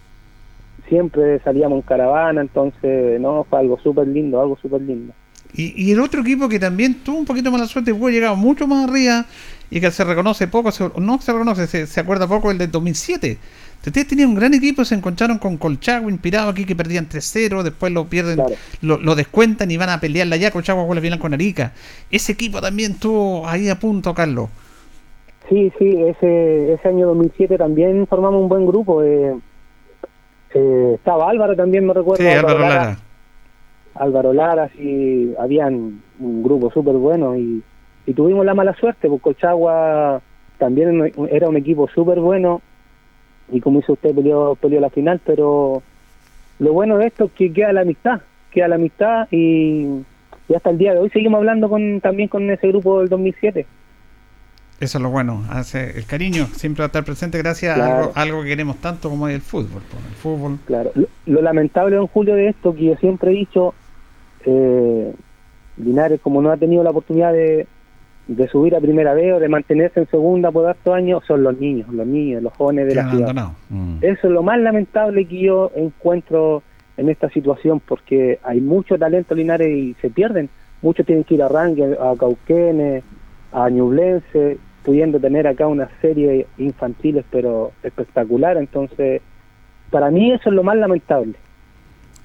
siempre 0.89 1.39
salíamos 1.39 1.77
en 1.77 1.81
caravana, 1.83 2.41
entonces, 2.41 3.19
no, 3.19 3.45
fue 3.49 3.59
algo 3.59 3.79
súper 3.81 4.07
lindo, 4.07 4.41
algo 4.41 4.57
súper 4.61 4.81
lindo. 4.81 5.13
Y, 5.55 5.73
y 5.81 5.91
el 5.91 5.99
otro 5.99 6.21
equipo 6.21 6.49
que 6.49 6.59
también 6.59 6.95
tuvo 7.03 7.17
un 7.19 7.25
poquito 7.25 7.51
mala 7.51 7.67
suerte, 7.67 7.93
fue 7.93 8.11
llegado 8.11 8.35
mucho 8.35 8.67
más 8.67 8.89
arriba 8.89 9.25
y 9.69 9.79
que 9.79 9.91
se 9.91 10.03
reconoce 10.03 10.47
poco, 10.47 10.71
se- 10.71 10.89
no 10.97 11.21
se 11.21 11.31
reconoce, 11.31 11.67
se, 11.67 11.85
se 11.87 11.99
acuerda 11.99 12.27
poco 12.27 12.49
el 12.51 12.57
del 12.57 12.71
2007. 12.71 13.37
Ustedes 13.85 14.07
tenían 14.07 14.29
un 14.29 14.35
gran 14.35 14.53
equipo, 14.53 14.83
se 14.85 14.95
encontraron 14.95 15.37
con 15.39 15.57
Colchagua, 15.57 16.09
inspirado 16.09 16.49
aquí, 16.49 16.63
que 16.65 16.75
perdían 16.75 17.07
3-0, 17.09 17.63
después 17.63 17.91
lo 17.91 18.07
pierden, 18.07 18.37
lo, 18.81 18.97
lo 18.97 19.13
descuentan 19.15 19.69
y 19.71 19.77
van 19.77 19.89
a 19.89 19.99
pelearla 19.99 20.37
ya. 20.37 20.51
Colchagua 20.51 20.83
juega 20.83 20.95
la 20.95 21.01
final 21.01 21.19
con 21.19 21.33
Arica. 21.33 21.73
Ese 22.09 22.31
equipo 22.31 22.61
también 22.61 22.93
estuvo 22.93 23.45
ahí 23.47 23.67
a 23.69 23.77
punto, 23.79 24.13
Carlos. 24.13 24.49
Sí, 25.53 25.71
sí, 25.77 26.01
ese, 26.01 26.73
ese 26.73 26.87
año 26.87 27.05
2007 27.05 27.59
también 27.59 28.07
formamos 28.07 28.41
un 28.41 28.49
buen 28.49 28.65
grupo. 28.65 29.03
Eh, 29.03 29.35
eh, 30.55 30.91
estaba 30.95 31.29
Álvaro 31.29 31.55
también, 31.55 31.85
me 31.85 31.93
recuerdo. 31.93 32.23
Sí, 32.23 32.27
Álvaro 32.27 32.57
Lara. 32.57 32.97
Álvaro 33.93 34.33
Lara, 34.33 34.69
sí, 34.69 35.35
habían 35.37 36.01
un 36.19 36.43
grupo 36.43 36.71
súper 36.71 36.95
bueno 36.95 37.35
y, 37.35 37.61
y 38.07 38.13
tuvimos 38.15 38.43
la 38.47 38.55
mala 38.55 38.73
suerte, 38.73 39.07
porque 39.07 39.21
Colchagua 39.21 40.21
también 40.57 41.13
era 41.29 41.49
un 41.49 41.57
equipo 41.57 41.87
súper 41.87 42.19
bueno 42.19 42.61
y 43.51 43.61
como 43.61 43.77
dice 43.79 43.91
usted, 43.91 44.15
peleó, 44.15 44.55
peleó 44.55 44.81
la 44.81 44.89
final, 44.89 45.21
pero 45.23 45.83
lo 46.57 46.73
bueno 46.73 46.97
de 46.97 47.07
esto 47.07 47.25
es 47.25 47.31
que 47.33 47.53
queda 47.53 47.73
la 47.73 47.81
amistad, 47.81 48.21
queda 48.49 48.69
la 48.69 48.75
amistad 48.75 49.27
y, 49.29 50.01
y 50.49 50.55
hasta 50.55 50.71
el 50.71 50.79
día 50.79 50.93
de 50.93 50.99
hoy 50.99 51.11
seguimos 51.11 51.37
hablando 51.37 51.69
con 51.69 52.01
también 52.01 52.27
con 52.27 52.49
ese 52.49 52.69
grupo 52.69 53.01
del 53.01 53.09
2007. 53.09 53.67
Eso 54.83 54.97
es 54.97 55.01
lo 55.01 55.09
bueno. 55.09 55.43
Hace 55.49 55.97
el 55.97 56.05
cariño 56.05 56.45
siempre 56.53 56.81
va 56.81 56.85
a 56.85 56.87
estar 56.87 57.03
presente 57.05 57.37
gracias 57.37 57.71
a 57.73 57.75
Claro. 57.75 57.95
algo, 57.97 58.11
algo 58.15 58.41
que 58.43 58.49
queremos 58.49 58.77
tanto 58.77 59.09
como 59.09 59.27
es 59.27 59.35
el 59.35 59.41
fútbol. 59.41 59.81
El 60.09 60.15
fútbol. 60.15 60.59
Claro, 60.65 60.91
lo, 60.95 61.07
lo 61.25 61.41
lamentable, 61.41 61.95
don 61.95 62.07
Julio, 62.07 62.35
de 62.35 62.49
esto, 62.49 62.75
que 62.75 62.85
yo 62.85 62.95
siempre 62.97 63.31
he 63.31 63.35
dicho, 63.35 63.73
eh, 64.45 65.13
Linares, 65.77 66.19
como 66.21 66.41
no 66.41 66.51
ha 66.51 66.57
tenido 66.57 66.83
la 66.83 66.89
oportunidad 66.91 67.31
de, 67.33 67.65
de 68.27 68.47
subir 68.49 68.75
a 68.75 68.79
primera 68.81 69.13
vez 69.13 69.33
o 69.33 69.39
de 69.39 69.47
mantenerse 69.49 70.01
en 70.01 70.07
segunda 70.07 70.51
por 70.51 70.67
hartos 70.67 70.93
años, 70.93 71.23
son 71.25 71.43
los 71.43 71.57
niños, 71.59 71.87
los 71.93 72.05
niños, 72.05 72.43
los 72.43 72.53
jóvenes 72.53 72.87
de 72.87 72.95
la 72.95 73.09
ciudad. 73.09 73.33
Mm. 73.69 73.97
Eso 74.01 74.27
es 74.27 74.33
lo 74.33 74.43
más 74.43 74.59
lamentable 74.59 75.25
que 75.25 75.39
yo 75.39 75.71
encuentro 75.75 76.61
en 76.97 77.09
esta 77.09 77.29
situación, 77.29 77.79
porque 77.79 78.39
hay 78.43 78.61
mucho 78.61 78.97
talento 78.99 79.33
Linares 79.33 79.67
y 79.69 79.95
se 80.01 80.09
pierden. 80.09 80.49
Muchos 80.81 81.05
tienen 81.05 81.23
que 81.23 81.35
ir 81.35 81.43
a 81.43 81.47
Rangel, 81.47 81.93
a 81.93 82.13
Cauquenes, 82.17 83.03
a 83.51 83.69
Ñublense, 83.69 84.57
pudiendo 84.83 85.19
tener 85.19 85.47
acá 85.47 85.67
una 85.67 85.89
serie 86.01 86.47
infantiles, 86.57 87.25
pero 87.31 87.71
espectacular. 87.83 88.57
Entonces, 88.57 89.21
para 89.89 90.09
mí 90.11 90.31
eso 90.31 90.49
es 90.49 90.55
lo 90.55 90.63
más 90.63 90.75
lamentable. 90.75 91.33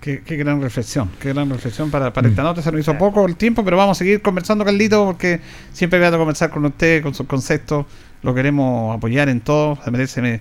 Qué, 0.00 0.22
qué 0.22 0.36
gran 0.36 0.62
reflexión, 0.62 1.11
qué 1.20 1.32
gran 1.32 1.50
reflexión 1.50 1.90
para, 1.90 2.12
para 2.12 2.28
esta 2.28 2.42
nota. 2.42 2.62
Se 2.62 2.70
nos 2.70 2.80
hizo 2.82 2.96
poco 2.96 3.26
el 3.26 3.34
tiempo, 3.36 3.64
pero 3.64 3.76
vamos 3.76 3.96
a 3.96 3.98
seguir 3.98 4.22
conversando, 4.22 4.64
Carlito, 4.64 5.04
porque 5.04 5.40
siempre 5.72 5.98
voy 5.98 6.06
a 6.09 6.16
conversar 6.16 6.50
con 6.50 6.64
usted, 6.64 7.02
con 7.02 7.14
sus 7.14 7.26
conceptos. 7.26 7.84
Lo 8.22 8.32
queremos 8.34 8.96
apoyar 8.96 9.28
en 9.28 9.40
todo, 9.40 9.76
se 9.84 9.90
merece 9.90 10.22
me- 10.22 10.40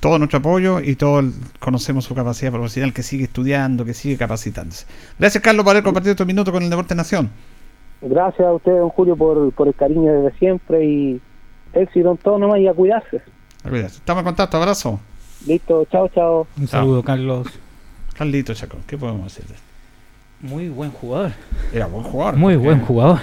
todo 0.00 0.18
nuestro 0.18 0.38
apoyo 0.38 0.80
y 0.80 0.96
todo 0.96 1.20
el- 1.20 1.32
conocemos 1.58 2.04
su 2.04 2.14
capacidad 2.14 2.52
profesional, 2.52 2.92
que 2.92 3.02
sigue 3.02 3.24
estudiando, 3.24 3.84
que 3.86 3.94
sigue 3.94 4.16
capacitándose. 4.18 4.86
Gracias, 5.18 5.42
Carlos, 5.42 5.64
por 5.64 5.72
haber 5.72 5.82
compartido 5.84 6.12
estos 6.12 6.26
minutos 6.26 6.52
con 6.52 6.62
el 6.62 6.68
Deporte 6.70 6.94
Nación. 6.94 7.30
Gracias 8.02 8.46
a 8.46 8.52
usted, 8.52 8.72
don 8.72 8.88
Julio, 8.90 9.16
por, 9.16 9.50
por 9.52 9.66
el 9.68 9.74
cariño 9.74 10.12
desde 10.12 10.38
siempre 10.38 10.84
y 10.84 11.20
éxito 11.72 12.10
en 12.12 12.16
todo 12.18 12.38
nomás 12.38 12.58
y 12.60 12.68
a 12.68 12.74
cuidarse. 12.74 13.20
Cuídate. 13.62 13.94
Estamos 13.94 14.20
en 14.20 14.24
contacto, 14.26 14.56
abrazo. 14.56 15.00
Listo, 15.46 15.86
chao, 15.90 16.08
chao. 16.08 16.46
Un 16.58 16.66
saludo, 16.68 17.02
Carlos. 17.02 17.46
Carlito 18.16 18.52
Chacón, 18.54 18.80
¿qué 18.86 18.98
podemos 18.98 19.24
decir? 19.34 19.44
Muy 20.40 20.68
buen 20.68 20.90
jugador. 20.90 21.32
Era 21.72 21.86
buen 21.86 22.04
jugador. 22.04 22.36
Muy 22.36 22.54
porque- 22.54 22.66
buen 22.66 22.80
jugador. 22.80 23.20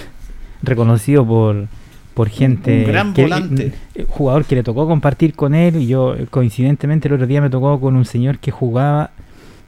Reconocido 0.64 1.26
por, 1.26 1.68
por 2.14 2.30
gente. 2.30 2.84
Un 2.86 2.92
gran 2.92 3.14
que- 3.14 3.22
volante. 3.24 3.74
eh, 3.96 4.06
jugador 4.08 4.46
que 4.46 4.56
le 4.56 4.64
tocó 4.64 4.88
compartir 4.88 5.36
con 5.36 5.54
él. 5.56 5.76
Y 5.78 5.88
yo, 5.88 6.16
eh, 6.16 6.28
coincidentemente, 6.30 7.08
el 7.08 7.14
otro 7.16 7.28
día 7.28 7.42
me 7.42 7.50
tocó 7.50 7.80
con 7.80 7.96
un 7.96 8.06
señor 8.06 8.40
que 8.40 8.52
jugaba, 8.52 9.12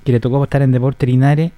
que 0.03 0.11
le 0.11 0.19
tocó 0.19 0.43
estar 0.43 0.61
en 0.61 0.71
Deporte 0.71 1.05
Linares. 1.05 1.51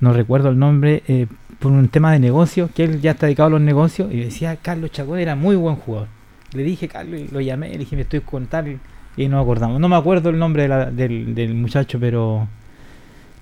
No 0.00 0.12
recuerdo 0.12 0.48
el 0.50 0.58
nombre, 0.58 1.02
eh, 1.08 1.26
por 1.58 1.72
un 1.72 1.88
tema 1.88 2.12
de 2.12 2.18
negocio, 2.20 2.68
que 2.74 2.84
él 2.84 3.00
ya 3.00 3.12
está 3.12 3.26
dedicado 3.26 3.48
a 3.48 3.50
los 3.50 3.60
negocios. 3.60 4.12
Y 4.12 4.18
decía, 4.20 4.56
Carlos 4.56 4.90
Chacón 4.92 5.18
era 5.18 5.34
muy 5.34 5.56
buen 5.56 5.76
jugador. 5.76 6.08
Le 6.56 6.62
dije, 6.64 6.88
Carlos, 6.88 7.20
y 7.20 7.28
lo 7.28 7.40
llamé, 7.40 7.70
le 7.70 7.78
dije, 7.78 7.94
me 7.96 8.02
estoy 8.02 8.20
con 8.20 8.46
tal. 8.46 8.78
Y 9.16 9.28
no 9.28 9.40
acordamos. 9.40 9.80
No 9.80 9.88
me 9.88 9.96
acuerdo 9.96 10.30
el 10.30 10.38
nombre 10.38 10.62
de 10.64 10.68
la- 10.68 10.90
del, 10.90 11.34
del 11.34 11.54
muchacho, 11.54 11.98
pero. 12.00 12.48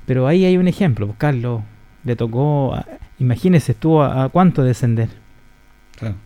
Pero 0.07 0.27
ahí 0.27 0.45
hay 0.45 0.57
un 0.57 0.69
ejemplo. 0.69 1.07
pues, 1.07 1.19
Carlos 1.19 1.63
le 2.05 2.17
tocó. 2.17 2.75
a- 2.75 2.85
imagínese, 3.19 3.73
estuvo 3.73 4.03
a, 4.03 4.25
a 4.25 4.29
cuánto 4.29 4.63
descender. 4.63 5.09
Claro. 5.97 6.17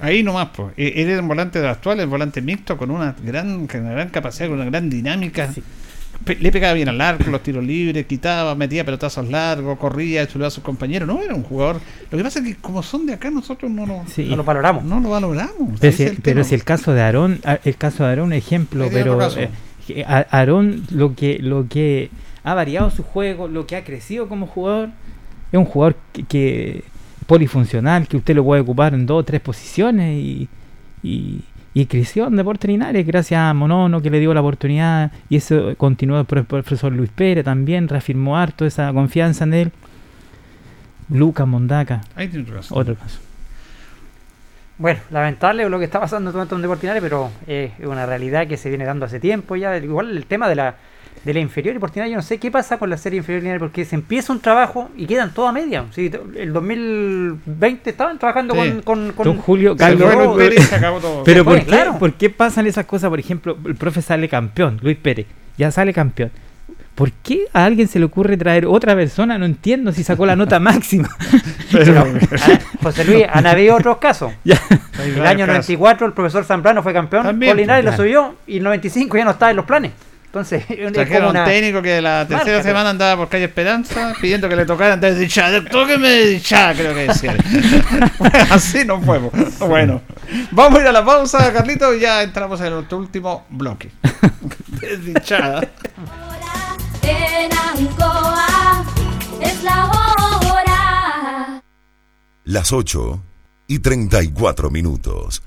Ahí 0.00 0.22
nomás, 0.22 0.48
pues. 0.56 0.72
Él 0.76 1.08
era 1.10 1.20
un 1.20 1.28
volante 1.28 1.58
actual, 1.66 2.00
el 2.00 2.06
volante 2.06 2.40
mixto, 2.42 2.76
con 2.76 2.90
una 2.90 3.14
gran, 3.22 3.66
con 3.66 3.82
una 3.82 3.92
gran 3.92 4.08
capacidad, 4.08 4.48
con 4.48 4.56
una 4.60 4.70
gran 4.70 4.88
dinámica. 4.90 5.48
Pe- 5.48 5.62
Le 6.26 6.52
pegaba 6.52 6.74
bien 6.74 6.88
al 6.88 7.00
arco, 7.00 7.30
los 7.30 7.42
tiros 7.42 7.64
libres, 7.64 8.04
quitaba, 8.06 8.54
metía 8.54 8.84
pelotazos 8.84 9.26
largos, 9.28 9.78
corría, 9.78 10.26
chulaba 10.28 10.48
a 10.48 10.50
sus 10.50 10.62
compañeros. 10.62 11.08
No 11.08 11.22
era 11.22 11.34
un 11.34 11.42
jugador. 11.42 11.80
Lo 12.10 12.18
que 12.18 12.22
pasa 12.22 12.40
es 12.40 12.44
que, 12.44 12.54
como 12.56 12.82
son 12.82 13.06
de 13.06 13.14
acá, 13.14 13.30
nosotros 13.30 13.70
no, 13.70 13.86
lo- 13.86 14.02
Sí. 14.06 14.26
no 14.28 14.36
lo 14.36 14.44
valoramos. 14.44 14.84
No 14.84 15.00
lo 15.00 15.08
valoramos. 15.10 15.80
Pero, 15.80 15.96
si, 15.96 16.02
el 16.02 16.16
pero 16.16 16.22
tema. 16.36 16.44
si 16.44 16.54
el 16.54 16.62
caso 16.64 16.92
de 16.92 17.00
Aarón, 17.02 17.40
a- 17.44 17.58
el 17.64 17.76
caso 17.76 18.04
de 18.04 18.10
Aarón, 18.10 18.32
ejemplo, 18.34 18.88
pero 18.92 19.18
eh, 19.36 20.04
a- 20.06 20.26
Aarón 20.30 20.84
lo 20.90 21.14
que, 21.14 21.38
lo 21.40 21.66
que 21.68 22.10
ha 22.44 22.54
variado 22.54 22.90
su 22.90 23.02
juego, 23.02 23.48
lo 23.48 23.66
que 23.66 23.76
ha 23.76 23.84
crecido 23.84 24.28
como 24.28 24.46
jugador, 24.46 24.90
es 25.50 25.58
un 25.58 25.64
jugador 25.64 25.96
que, 26.12 26.24
que 26.24 26.84
polifuncional, 27.26 28.06
que 28.08 28.16
usted 28.18 28.34
lo 28.34 28.44
puede 28.44 28.60
ocupar 28.60 28.92
en 28.94 29.06
dos 29.06 29.20
o 29.20 29.24
tres 29.24 29.40
posiciones 29.40 30.16
y, 30.22 30.48
y, 31.02 31.40
y 31.72 31.86
creció 31.86 32.26
en 32.26 32.36
Deportes 32.36 32.68
Linares 32.68 33.06
gracias 33.06 33.40
a 33.40 33.54
Monono 33.54 34.02
que 34.02 34.10
le 34.10 34.18
dio 34.18 34.34
la 34.34 34.40
oportunidad 34.40 35.12
y 35.28 35.36
eso 35.36 35.74
continuó 35.76 36.24
por 36.24 36.38
el 36.38 36.44
profesor 36.44 36.92
Luis 36.92 37.10
Pérez 37.10 37.44
también, 37.44 37.88
reafirmó 37.88 38.36
harto 38.36 38.66
esa 38.66 38.92
confianza 38.92 39.44
en 39.44 39.54
él. 39.54 39.72
Lucas 41.08 41.46
Mondaca, 41.46 42.02
Ahí 42.14 42.28
tiene 42.28 42.44
otro 42.44 42.56
caso. 42.56 42.74
otro 42.74 42.94
caso. 42.94 43.18
Bueno, 44.78 45.00
lamentable 45.10 45.68
lo 45.68 45.78
que 45.78 45.84
está 45.84 46.00
pasando 46.00 46.30
en 46.30 46.48
en 46.50 46.62
Deportinare, 46.62 47.00
pero 47.00 47.30
eh, 47.46 47.72
es 47.78 47.86
una 47.86 48.06
realidad 48.06 48.46
que 48.46 48.56
se 48.56 48.68
viene 48.70 48.84
dando 48.84 49.04
hace 49.04 49.20
tiempo 49.20 49.54
ya. 49.56 49.76
Igual 49.76 50.16
el 50.16 50.24
tema 50.24 50.48
de 50.48 50.54
la, 50.54 50.76
de 51.24 51.34
la 51.34 51.40
inferior 51.40 51.76
y 51.76 51.78
Portinari, 51.78 52.10
yo 52.12 52.16
no 52.16 52.22
sé 52.22 52.38
qué 52.38 52.50
pasa 52.50 52.78
con 52.78 52.88
la 52.88 52.96
serie 52.96 53.18
inferior 53.18 53.42
lineal, 53.42 53.58
porque 53.58 53.84
se 53.84 53.94
empieza 53.94 54.32
un 54.32 54.40
trabajo 54.40 54.88
y 54.96 55.06
quedan 55.06 55.34
toda 55.34 55.52
media. 55.52 55.84
Sí, 55.94 56.10
el 56.36 56.52
2020 56.52 57.90
estaban 57.90 58.18
trabajando 58.18 58.54
Sí. 58.54 58.60
con, 58.60 58.82
con, 58.82 59.12
con- 59.12 59.24
Don 59.26 59.36
Julio, 59.38 59.76
Carlos, 59.76 60.14
Luis 60.14 60.36
Pérez, 60.50 60.68
se 60.68 60.74
acabó 60.76 60.98
todo. 60.98 61.24
Pero 61.24 61.44
¿por 61.44 61.54
fue, 61.54 61.60
qué, 61.60 61.66
claro. 61.66 61.98
¿por 61.98 62.12
qué 62.14 62.30
pasan 62.30 62.66
esas 62.66 62.86
cosas? 62.86 63.10
Por 63.10 63.20
ejemplo, 63.20 63.56
el 63.66 63.74
profe 63.76 64.00
sale 64.02 64.28
campeón, 64.28 64.78
Luis 64.82 64.96
Pérez, 64.96 65.26
ya 65.58 65.70
sale 65.70 65.92
campeón. 65.92 66.30
¿Por 66.94 67.12
qué 67.12 67.46
a 67.54 67.64
alguien 67.64 67.88
se 67.88 67.98
le 67.98 68.04
ocurre 68.04 68.36
traer 68.36 68.66
otra 68.66 68.94
persona? 68.94 69.38
No 69.38 69.46
entiendo 69.46 69.92
si 69.92 70.02
sacó 70.04 70.26
la 70.26 70.36
nota 70.36 70.58
máxima. 70.60 71.08
Pero, 71.72 72.00
ah, 72.00 72.58
José 72.82 73.04
Luis, 73.04 73.24
han 73.32 73.46
habido 73.46 73.76
otros 73.76 73.98
casos. 73.98 74.32
Ya. 74.44 74.60
El 75.02 75.26
año 75.26 75.46
94 75.46 76.06
el 76.06 76.12
profesor 76.12 76.44
Zambrano 76.44 76.82
fue 76.82 76.92
campeón, 76.92 77.22
También, 77.24 77.52
con 77.52 77.58
Linares 77.58 77.84
pues, 77.84 77.96
lo 77.98 78.04
subió 78.04 78.34
y 78.46 78.58
el 78.58 78.64
95 78.64 79.16
ya 79.16 79.24
no 79.24 79.30
estaba 79.30 79.50
en 79.50 79.56
los 79.56 79.64
planes. 79.66 79.92
Entonces, 80.30 80.64
es 80.68 80.92
Trajeron 80.92 81.20
como 81.22 81.30
una- 81.30 81.40
un 81.40 81.46
técnico 81.50 81.82
que 81.82 82.00
la 82.00 82.24
tercera 82.28 82.62
semana 82.62 82.90
andaba 82.90 83.16
por 83.16 83.28
calle 83.28 83.44
Esperanza 83.46 84.14
pidiendo 84.20 84.48
que 84.48 84.54
le 84.54 84.64
tocaran 84.64 85.00
desde 85.00 85.26
ya, 85.26 85.64
tóqueme 85.64 86.08
desde 86.08 86.38
ya, 86.38 86.72
creo 86.72 86.94
que 86.94 87.08
decía. 87.08 87.36
Así 88.50 88.84
no 88.84 89.00
fuimos. 89.00 89.32
Bueno, 89.58 90.00
vamos 90.52 90.78
a 90.78 90.82
ir 90.82 90.88
a 90.88 90.92
la 90.92 91.04
pausa, 91.04 91.52
Carlito, 91.52 91.92
y 91.94 92.00
ya 92.00 92.22
entramos 92.22 92.60
en 92.60 92.70
nuestro 92.74 92.98
último 92.98 93.44
bloque. 93.50 93.90
Desdichada. 94.80 95.68
En 97.02 97.50
Ancoa 97.52 98.84
es 99.40 99.62
la 99.64 99.86
hora. 99.86 101.62
Las 102.44 102.72
8 102.72 103.20
y 103.66 103.78
34 103.80 104.70
minutos. 104.70 105.42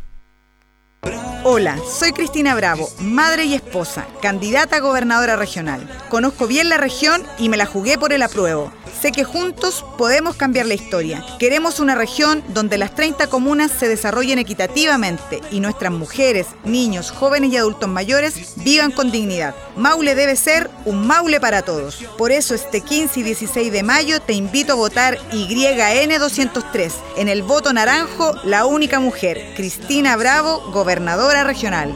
Hola, 1.45 1.77
soy 1.85 2.13
Cristina 2.13 2.55
Bravo, 2.55 2.89
madre 2.99 3.43
y 3.43 3.53
esposa, 3.53 4.07
candidata 4.21 4.77
a 4.77 4.79
gobernadora 4.79 5.35
regional. 5.35 5.85
Conozco 6.07 6.47
bien 6.47 6.69
la 6.69 6.77
región 6.77 7.21
y 7.37 7.49
me 7.49 7.57
la 7.57 7.65
jugué 7.65 7.97
por 7.97 8.13
el 8.13 8.21
apruebo. 8.21 8.71
Sé 9.01 9.11
que 9.11 9.25
juntos 9.25 9.83
podemos 9.97 10.37
cambiar 10.37 10.67
la 10.67 10.75
historia. 10.75 11.25
Queremos 11.39 11.81
una 11.81 11.95
región 11.95 12.41
donde 12.53 12.77
las 12.77 12.95
30 12.95 13.27
comunas 13.27 13.71
se 13.71 13.89
desarrollen 13.89 14.39
equitativamente 14.39 15.41
y 15.51 15.59
nuestras 15.59 15.91
mujeres, 15.91 16.47
niños, 16.63 17.11
jóvenes 17.11 17.51
y 17.51 17.57
adultos 17.57 17.89
mayores 17.89 18.53
vivan 18.63 18.91
con 18.91 19.11
dignidad. 19.11 19.53
Maule 19.75 20.15
debe 20.15 20.37
ser 20.37 20.69
un 20.85 21.05
Maule 21.05 21.41
para 21.41 21.63
todos. 21.63 22.05
Por 22.17 22.31
eso 22.31 22.55
este 22.55 22.79
15 22.79 23.19
y 23.19 23.23
16 23.23 23.69
de 23.73 23.83
mayo 23.83 24.21
te 24.21 24.31
invito 24.31 24.73
a 24.73 24.77
votar 24.77 25.17
YN203. 25.31 26.91
En 27.17 27.27
el 27.27 27.43
voto 27.43 27.73
naranjo, 27.73 28.33
la 28.45 28.65
única 28.65 29.01
mujer, 29.01 29.53
Cristina 29.57 30.15
Bravo, 30.15 30.71
gobernadora 30.71 31.32
regional. 31.41 31.91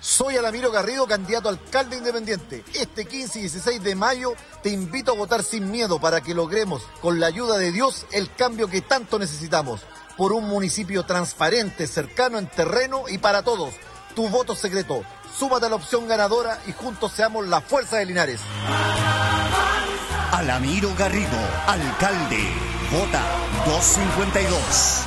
Soy 0.00 0.36
Alamiro 0.36 0.72
Garrido, 0.72 1.06
candidato 1.06 1.48
a 1.48 1.52
alcalde 1.52 1.96
independiente. 1.96 2.64
Este 2.74 3.04
15 3.04 3.38
y 3.38 3.42
16 3.42 3.82
de 3.82 3.94
mayo 3.94 4.34
te 4.62 4.70
invito 4.70 5.12
a 5.12 5.14
votar 5.14 5.42
sin 5.44 5.70
miedo 5.70 6.00
para 6.00 6.20
que 6.20 6.34
logremos, 6.34 6.82
con 7.00 7.20
la 7.20 7.26
ayuda 7.26 7.56
de 7.58 7.70
Dios, 7.70 8.06
el 8.12 8.32
cambio 8.34 8.68
que 8.68 8.80
tanto 8.80 9.18
necesitamos. 9.18 9.82
Por 10.16 10.32
un 10.32 10.48
municipio 10.48 11.04
transparente, 11.04 11.86
cercano 11.86 12.38
en 12.38 12.48
terreno 12.48 13.04
y 13.08 13.18
para 13.18 13.42
todos. 13.42 13.74
Tu 14.14 14.28
voto 14.28 14.54
secreto. 14.54 15.02
Súmate 15.38 15.66
a 15.66 15.68
la 15.68 15.76
opción 15.76 16.08
ganadora 16.08 16.60
y 16.66 16.72
juntos 16.72 17.12
seamos 17.12 17.46
la 17.46 17.60
fuerza 17.60 17.96
de 17.96 18.06
Linares. 18.06 18.40
Alamiro 20.32 20.92
Garrido, 20.96 21.38
alcalde. 21.66 22.74
Vota 22.94 23.24
252. 23.66 25.02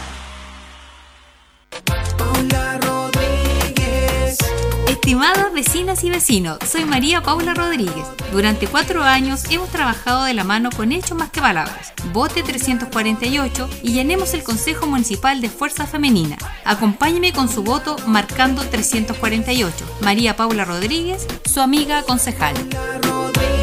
Estimadas 4.90 5.54
vecinas 5.54 6.04
y 6.04 6.10
vecinos, 6.10 6.58
soy 6.70 6.84
María 6.84 7.24
Paula 7.24 7.54
Rodríguez. 7.54 8.06
Durante 8.34 8.68
cuatro 8.68 9.04
años 9.04 9.46
hemos 9.52 9.70
trabajado 9.70 10.26
de 10.26 10.34
la 10.34 10.44
mano 10.44 10.70
con 10.70 10.92
hechos 10.92 11.18
más 11.18 11.30
que 11.30 11.40
palabras. 11.40 11.94
Vote 12.12 12.44
348 12.44 13.70
y 13.84 13.94
llenemos 13.94 14.34
el 14.34 14.44
Consejo 14.44 14.86
Municipal 14.86 15.40
de 15.40 15.48
Fuerza 15.48 15.88
Femenina. 15.88 16.38
Acompáñeme 16.66 17.32
con 17.32 17.48
su 17.48 17.64
voto 17.64 17.96
marcando 18.06 18.68
348. 18.68 19.86
María 20.02 20.36
Paula 20.36 20.66
Rodríguez, 20.66 21.26
su 21.46 21.62
amiga 21.62 22.04
concejal. 22.04 22.54
Paula 22.54 22.98
Rodríguez. 23.02 23.57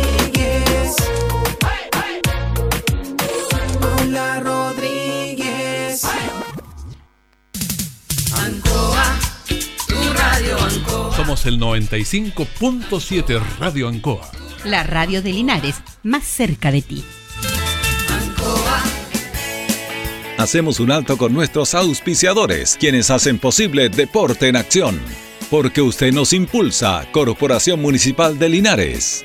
Ancoa, 8.37 9.19
tu 9.89 9.95
radio 10.13 10.59
Ancoa. 10.59 11.17
Somos 11.17 11.47
el 11.47 11.59
95.7 11.59 13.43
Radio 13.59 13.89
Ancoa. 13.89 14.31
La 14.65 14.85
radio 14.85 15.21
de 15.21 15.33
Linares, 15.33 15.83
más 16.05 16.23
cerca 16.23 16.71
de 16.71 16.83
ti. 16.83 17.05
Hacemos 20.39 20.79
un 20.79 20.93
alto 20.93 21.17
con 21.17 21.33
nuestros 21.33 21.75
auspiciadores, 21.75 22.77
quienes 22.79 23.11
hacen 23.11 23.39
posible 23.41 23.89
Deporte 23.89 24.47
en 24.49 24.55
Acción. 24.57 25.01
Porque 25.51 25.83
usted 25.83 26.13
nos 26.13 26.33
impulsa, 26.33 27.07
Corporación 27.11 27.83
Municipal 27.83 28.39
de 28.39 28.49
Linares. 28.49 29.25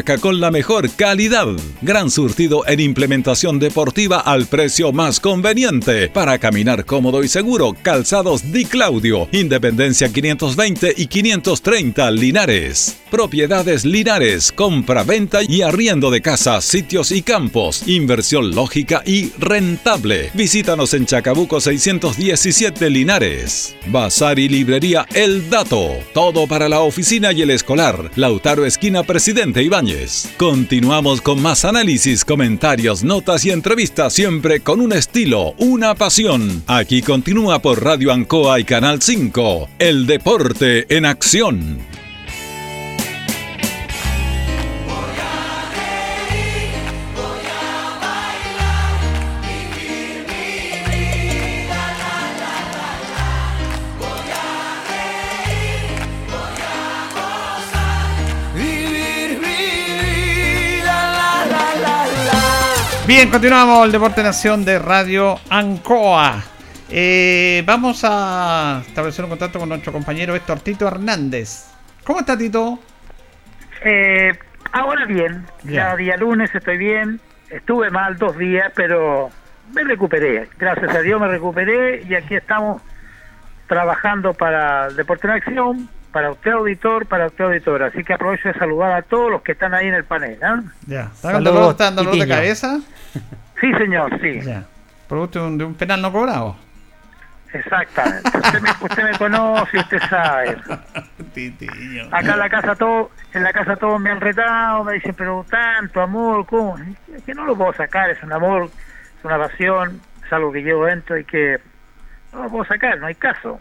con 0.03 0.39
la 0.39 0.51
mejor 0.51 0.89
calidad. 0.91 1.47
Gran 1.81 2.09
surtido 2.09 2.67
en 2.67 2.79
implementación 2.79 3.59
deportiva 3.59 4.19
al 4.19 4.47
precio 4.47 4.91
más 4.91 5.19
conveniente. 5.19 6.09
Para 6.09 6.39
caminar 6.39 6.85
cómodo 6.85 7.23
y 7.23 7.27
seguro, 7.27 7.75
Calzados 7.81 8.51
Di 8.51 8.65
Claudio, 8.65 9.27
Independencia 9.31 10.11
520 10.11 10.93
y 10.97 11.07
530 11.07 12.11
Linares. 12.11 13.00
Propiedades 13.11 13.83
Linares, 13.83 14.53
compra-venta 14.53 15.41
y 15.43 15.63
arriendo 15.63 16.09
de 16.11 16.21
casas, 16.21 16.63
sitios 16.63 17.11
y 17.11 17.21
campos. 17.21 17.83
Inversión 17.85 18.55
lógica 18.55 19.03
y 19.05 19.31
rentable. 19.37 20.31
Visítanos 20.33 20.93
en 20.93 21.05
Chacabuco 21.05 21.59
617 21.59 22.89
Linares. 22.89 23.75
Bazar 23.87 24.39
y 24.39 24.47
librería 24.47 25.05
El 25.13 25.49
Dato. 25.49 25.89
Todo 26.13 26.47
para 26.47 26.69
la 26.69 26.79
oficina 26.79 27.33
y 27.33 27.41
el 27.41 27.49
escolar. 27.49 28.11
Lautaro 28.15 28.65
Esquina 28.65 29.03
Presidente 29.03 29.61
Ibáñez. 29.61 30.29
Continuamos 30.37 31.19
con 31.19 31.41
más 31.41 31.65
análisis, 31.65 32.23
comentarios, 32.23 33.03
notas 33.03 33.43
y 33.43 33.49
entrevistas 33.49 34.13
siempre 34.13 34.61
con 34.61 34.79
un 34.79 34.93
estilo, 34.93 35.53
una 35.57 35.95
pasión. 35.95 36.63
Aquí 36.65 37.01
continúa 37.01 37.61
por 37.61 37.83
Radio 37.83 38.13
Ancoa 38.13 38.61
y 38.61 38.63
Canal 38.63 39.01
5. 39.01 39.67
El 39.79 40.07
deporte 40.07 40.85
en 40.95 41.05
acción. 41.05 42.00
Bien, 63.13 63.29
continuamos 63.29 63.85
el 63.85 63.91
Deporte 63.91 64.23
Nación 64.23 64.63
de 64.63 64.79
Radio 64.79 65.37
Ancoa. 65.49 66.41
Eh, 66.89 67.61
vamos 67.65 68.05
a 68.05 68.83
establecer 68.87 69.25
un 69.25 69.31
contacto 69.31 69.59
con 69.59 69.67
nuestro 69.67 69.91
compañero 69.91 70.33
Héctor 70.33 70.61
Tito 70.61 70.87
Hernández. 70.87 71.65
¿Cómo 72.05 72.21
está 72.21 72.37
Tito? 72.37 72.79
Eh, 73.83 74.31
ahora 74.71 75.05
bien, 75.07 75.45
ya. 75.65 75.89
Ya. 75.89 75.95
día 75.97 76.15
lunes 76.15 76.55
estoy 76.55 76.77
bien. 76.77 77.19
Estuve 77.49 77.89
mal 77.89 78.17
dos 78.17 78.37
días, 78.37 78.71
pero 78.77 79.29
me 79.73 79.83
recuperé. 79.83 80.47
Gracias 80.57 80.95
a 80.95 81.01
Dios 81.01 81.19
me 81.19 81.27
recuperé 81.27 82.03
y 82.07 82.15
aquí 82.15 82.35
estamos 82.35 82.81
trabajando 83.67 84.33
para 84.33 84.87
el 84.87 84.95
Deporte 84.95 85.27
en 85.27 85.33
Acción, 85.33 85.89
para 86.13 86.31
usted 86.31 86.51
auditor, 86.51 87.05
para 87.07 87.27
usted 87.27 87.43
auditor. 87.43 87.83
Así 87.83 88.05
que 88.05 88.13
aprovecho 88.13 88.47
de 88.47 88.53
saludar 88.57 88.93
a 88.93 89.01
todos 89.01 89.29
los 89.29 89.41
que 89.41 89.51
están 89.51 89.73
ahí 89.73 89.87
en 89.87 89.95
el 89.95 90.05
panel. 90.05 90.39
¿ah? 90.41 90.61
Ya. 90.87 91.11
¿Está 91.13 91.33
con 91.33 91.43
dolor, 91.43 91.71
está 91.71 91.83
dando 91.83 92.05
dolor 92.05 92.17
de 92.17 92.27
cabeza? 92.29 92.79
Sí, 93.59 93.73
señor, 93.73 94.19
sí. 94.21 94.41
Ya. 94.41 94.63
Producto 95.07 95.39
de 95.39 95.47
un, 95.47 95.57
de 95.57 95.63
un 95.65 95.75
penal 95.75 96.01
no 96.01 96.11
cobrado. 96.11 96.55
Exactamente. 97.53 98.29
Usted 98.37 98.61
me, 98.61 98.69
usted 98.69 99.03
me 99.03 99.17
conoce, 99.17 99.77
usted 99.79 99.99
sabe. 100.09 100.57
Acá 102.11 102.33
en 102.33 102.39
la 102.39 102.49
casa 102.49 102.75
todo, 102.75 103.11
en 103.33 103.43
la 103.43 103.51
casa 103.51 103.75
todos 103.75 103.99
me 103.99 104.09
han 104.09 104.21
retado, 104.21 104.83
me 104.83 104.93
dicen, 104.93 105.13
pero 105.17 105.45
tanto 105.49 106.01
amor, 106.01 106.45
¿cómo? 106.45 106.77
Es 107.13 107.23
que 107.23 107.33
no 107.33 107.45
lo 107.45 107.55
puedo 107.55 107.73
sacar, 107.73 108.09
es 108.09 108.23
un 108.23 108.31
amor, 108.31 108.69
es 109.19 109.25
una 109.25 109.37
pasión, 109.37 109.99
es 110.25 110.31
algo 110.31 110.51
que 110.51 110.61
llevo 110.61 110.85
dentro 110.85 111.17
y 111.17 111.25
que 111.25 111.59
no 112.33 112.43
lo 112.43 112.49
puedo 112.49 112.65
sacar, 112.65 112.97
no 112.99 113.07
hay 113.07 113.15
caso. 113.15 113.59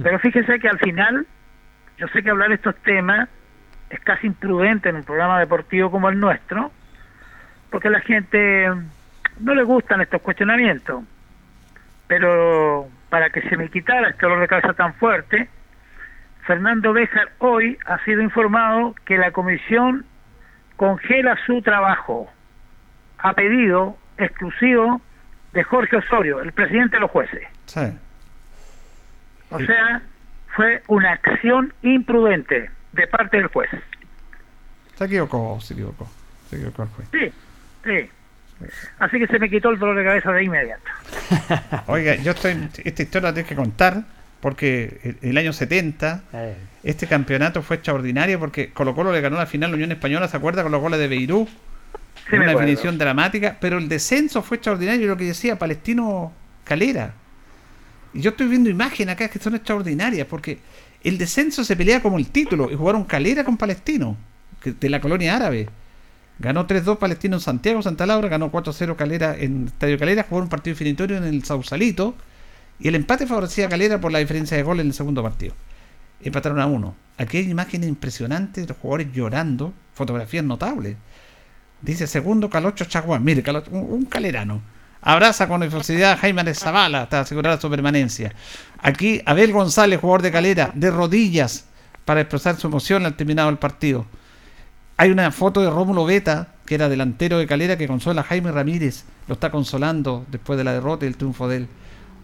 Pero 0.00 0.18
fíjese 0.18 0.58
que 0.60 0.68
al 0.68 0.78
final, 0.78 1.26
yo 1.98 2.06
sé 2.08 2.22
que 2.22 2.30
hablar 2.30 2.52
estos 2.52 2.76
temas 2.76 3.28
es 3.90 4.00
casi 4.00 4.28
imprudente 4.28 4.88
en 4.88 4.96
un 4.96 5.04
programa 5.04 5.40
deportivo 5.40 5.90
como 5.90 6.08
el 6.08 6.20
nuestro, 6.20 6.70
porque 7.70 7.88
a 7.88 7.90
la 7.90 8.00
gente 8.00 8.68
no 9.40 9.54
le 9.54 9.62
gustan 9.64 10.00
estos 10.00 10.22
cuestionamientos. 10.22 11.04
Pero 12.06 12.88
para 13.08 13.30
que 13.30 13.42
se 13.48 13.56
me 13.56 13.68
quitara 13.68 14.10
este 14.10 14.26
dolor 14.26 14.40
de 14.40 14.48
cabeza 14.48 14.74
tan 14.74 14.94
fuerte, 14.94 15.48
Fernando 16.46 16.92
Béjar 16.92 17.32
hoy 17.38 17.78
ha 17.86 18.02
sido 18.04 18.22
informado 18.22 18.94
que 19.04 19.18
la 19.18 19.32
comisión 19.32 20.04
congela 20.76 21.36
su 21.46 21.62
trabajo 21.62 22.30
a 23.18 23.32
pedido 23.32 23.96
exclusivo 24.18 25.00
de 25.52 25.64
Jorge 25.64 25.96
Osorio, 25.96 26.40
el 26.40 26.52
presidente 26.52 26.96
de 26.96 27.00
los 27.00 27.10
jueces. 27.10 27.42
Sí. 27.66 27.80
O 29.50 29.58
sea, 29.58 30.02
fue 30.54 30.82
una 30.88 31.12
acción 31.12 31.72
imprudente 31.82 32.70
de 32.92 33.06
parte 33.06 33.38
del 33.38 33.46
juez. 33.48 33.70
Se 34.94 35.04
equivocó, 35.04 35.58
se 35.60 35.74
equivocó. 35.74 36.08
Se 36.48 36.56
equivocó 36.56 36.82
el 36.82 36.88
juez. 36.90 37.08
Sí, 37.12 37.32
sí. 37.86 38.10
Así 38.98 39.18
que 39.18 39.26
se 39.26 39.38
me 39.38 39.50
quitó 39.50 39.70
el 39.70 39.78
dolor 39.78 39.96
de 39.98 40.04
cabeza 40.04 40.32
de 40.32 40.44
inmediato. 40.44 40.82
Oiga, 41.86 42.14
yo 42.16 42.32
estoy. 42.32 42.68
Esta 42.84 43.02
historia 43.02 43.28
la 43.30 43.34
tengo 43.34 43.46
que 43.48 43.54
contar 43.54 44.02
porque 44.40 44.98
el, 45.22 45.30
el 45.30 45.36
año 45.38 45.52
70 45.52 46.22
este 46.82 47.06
campeonato 47.06 47.62
fue 47.62 47.76
extraordinario 47.76 48.38
porque 48.38 48.70
Colo 48.72 48.94
Colo 48.94 49.12
le 49.12 49.20
ganó 49.20 49.36
la 49.36 49.46
final 49.46 49.68
a 49.68 49.70
la 49.72 49.74
Unión 49.76 49.92
Española, 49.92 50.26
¿se 50.28 50.36
acuerda? 50.36 50.62
Con 50.62 50.72
los 50.72 50.80
goles 50.80 50.98
de. 50.98 51.08
Sí, 51.08 51.26
me 52.32 52.38
una 52.38 52.46
definición 52.60 52.96
dramática, 52.98 53.56
pero 53.60 53.76
el 53.78 53.88
descenso 53.88 54.42
fue 54.42 54.56
extraordinario, 54.56 55.06
lo 55.06 55.16
que 55.16 55.24
decía 55.24 55.58
Palestino 55.58 56.32
Calera. 56.64 57.12
Y 58.14 58.20
yo 58.22 58.30
estoy 58.30 58.48
viendo 58.48 58.70
imágenes 58.70 59.14
acá 59.14 59.28
que 59.28 59.38
son 59.38 59.54
extraordinarias 59.54 60.26
porque 60.26 60.58
el 61.04 61.18
descenso 61.18 61.62
se 61.62 61.76
pelea 61.76 62.00
como 62.00 62.16
el 62.18 62.28
título 62.30 62.70
y 62.70 62.74
jugaron 62.74 63.04
Calera 63.04 63.44
con 63.44 63.56
Palestino, 63.58 64.16
que- 64.62 64.72
de 64.72 64.88
la 64.88 65.00
colonia 65.00 65.36
árabe. 65.36 65.68
Ganó 66.38 66.66
3-2 66.66 66.98
Palestino 66.98 67.36
en 67.36 67.40
Santiago, 67.40 67.82
Santa 67.82 68.04
Laura, 68.06 68.28
ganó 68.28 68.52
4-0 68.52 68.94
Calera 68.96 69.34
en 69.38 69.66
Estadio 69.66 69.98
Calera, 69.98 70.26
jugó 70.28 70.42
un 70.42 70.48
partido 70.48 70.74
definitorio 70.74 71.16
en 71.16 71.24
el 71.24 71.44
Sausalito 71.44 72.14
y 72.78 72.88
el 72.88 72.94
empate 72.94 73.26
favorecía 73.26 73.66
a 73.66 73.68
Calera 73.70 74.00
por 74.00 74.12
la 74.12 74.18
diferencia 74.18 74.56
de 74.56 74.62
gol 74.62 74.80
en 74.80 74.88
el 74.88 74.92
segundo 74.94 75.22
partido. 75.22 75.54
Empataron 76.22 76.60
a 76.60 76.66
uno. 76.66 76.94
Aquí 77.16 77.38
hay 77.38 77.50
imágenes 77.50 77.88
impresionantes 77.88 78.64
de 78.64 78.68
los 78.68 78.76
jugadores 78.78 79.08
llorando, 79.14 79.72
fotografías 79.94 80.44
notables. 80.44 80.96
Dice 81.80 82.06
segundo 82.06 82.50
Calocho 82.50 82.84
Chaguán, 82.84 83.24
mire, 83.24 83.42
Calocho- 83.42 83.70
un, 83.70 83.90
un 83.90 84.04
calerano. 84.04 84.60
Abraza 85.00 85.46
con 85.48 85.62
efusividad 85.62 86.12
a 86.12 86.16
Jaime 86.16 86.42
de 86.44 86.54
Zavala 86.54 87.02
hasta 87.02 87.20
asegurar 87.20 87.60
su 87.60 87.70
permanencia. 87.70 88.34
Aquí 88.78 89.22
Abel 89.24 89.52
González, 89.52 90.00
jugador 90.00 90.20
de 90.22 90.32
Calera, 90.32 90.70
de 90.74 90.90
rodillas 90.90 91.66
para 92.04 92.20
expresar 92.20 92.56
su 92.56 92.66
emoción 92.66 93.06
al 93.06 93.14
terminado 93.16 93.48
el 93.48 93.58
partido. 93.58 94.04
Hay 94.98 95.10
una 95.10 95.30
foto 95.30 95.60
de 95.60 95.70
Rómulo 95.70 96.06
Beta, 96.06 96.54
que 96.64 96.74
era 96.74 96.88
delantero 96.88 97.38
de 97.38 97.46
Calera, 97.46 97.76
que 97.76 97.86
consola 97.86 98.22
a 98.22 98.24
Jaime 98.24 98.50
Ramírez. 98.50 99.04
Lo 99.28 99.34
está 99.34 99.50
consolando 99.50 100.24
después 100.30 100.56
de 100.56 100.64
la 100.64 100.72
derrota 100.72 101.04
y 101.04 101.08
el 101.08 101.16
triunfo 101.16 101.48
de 101.48 101.58
él. 101.58 101.68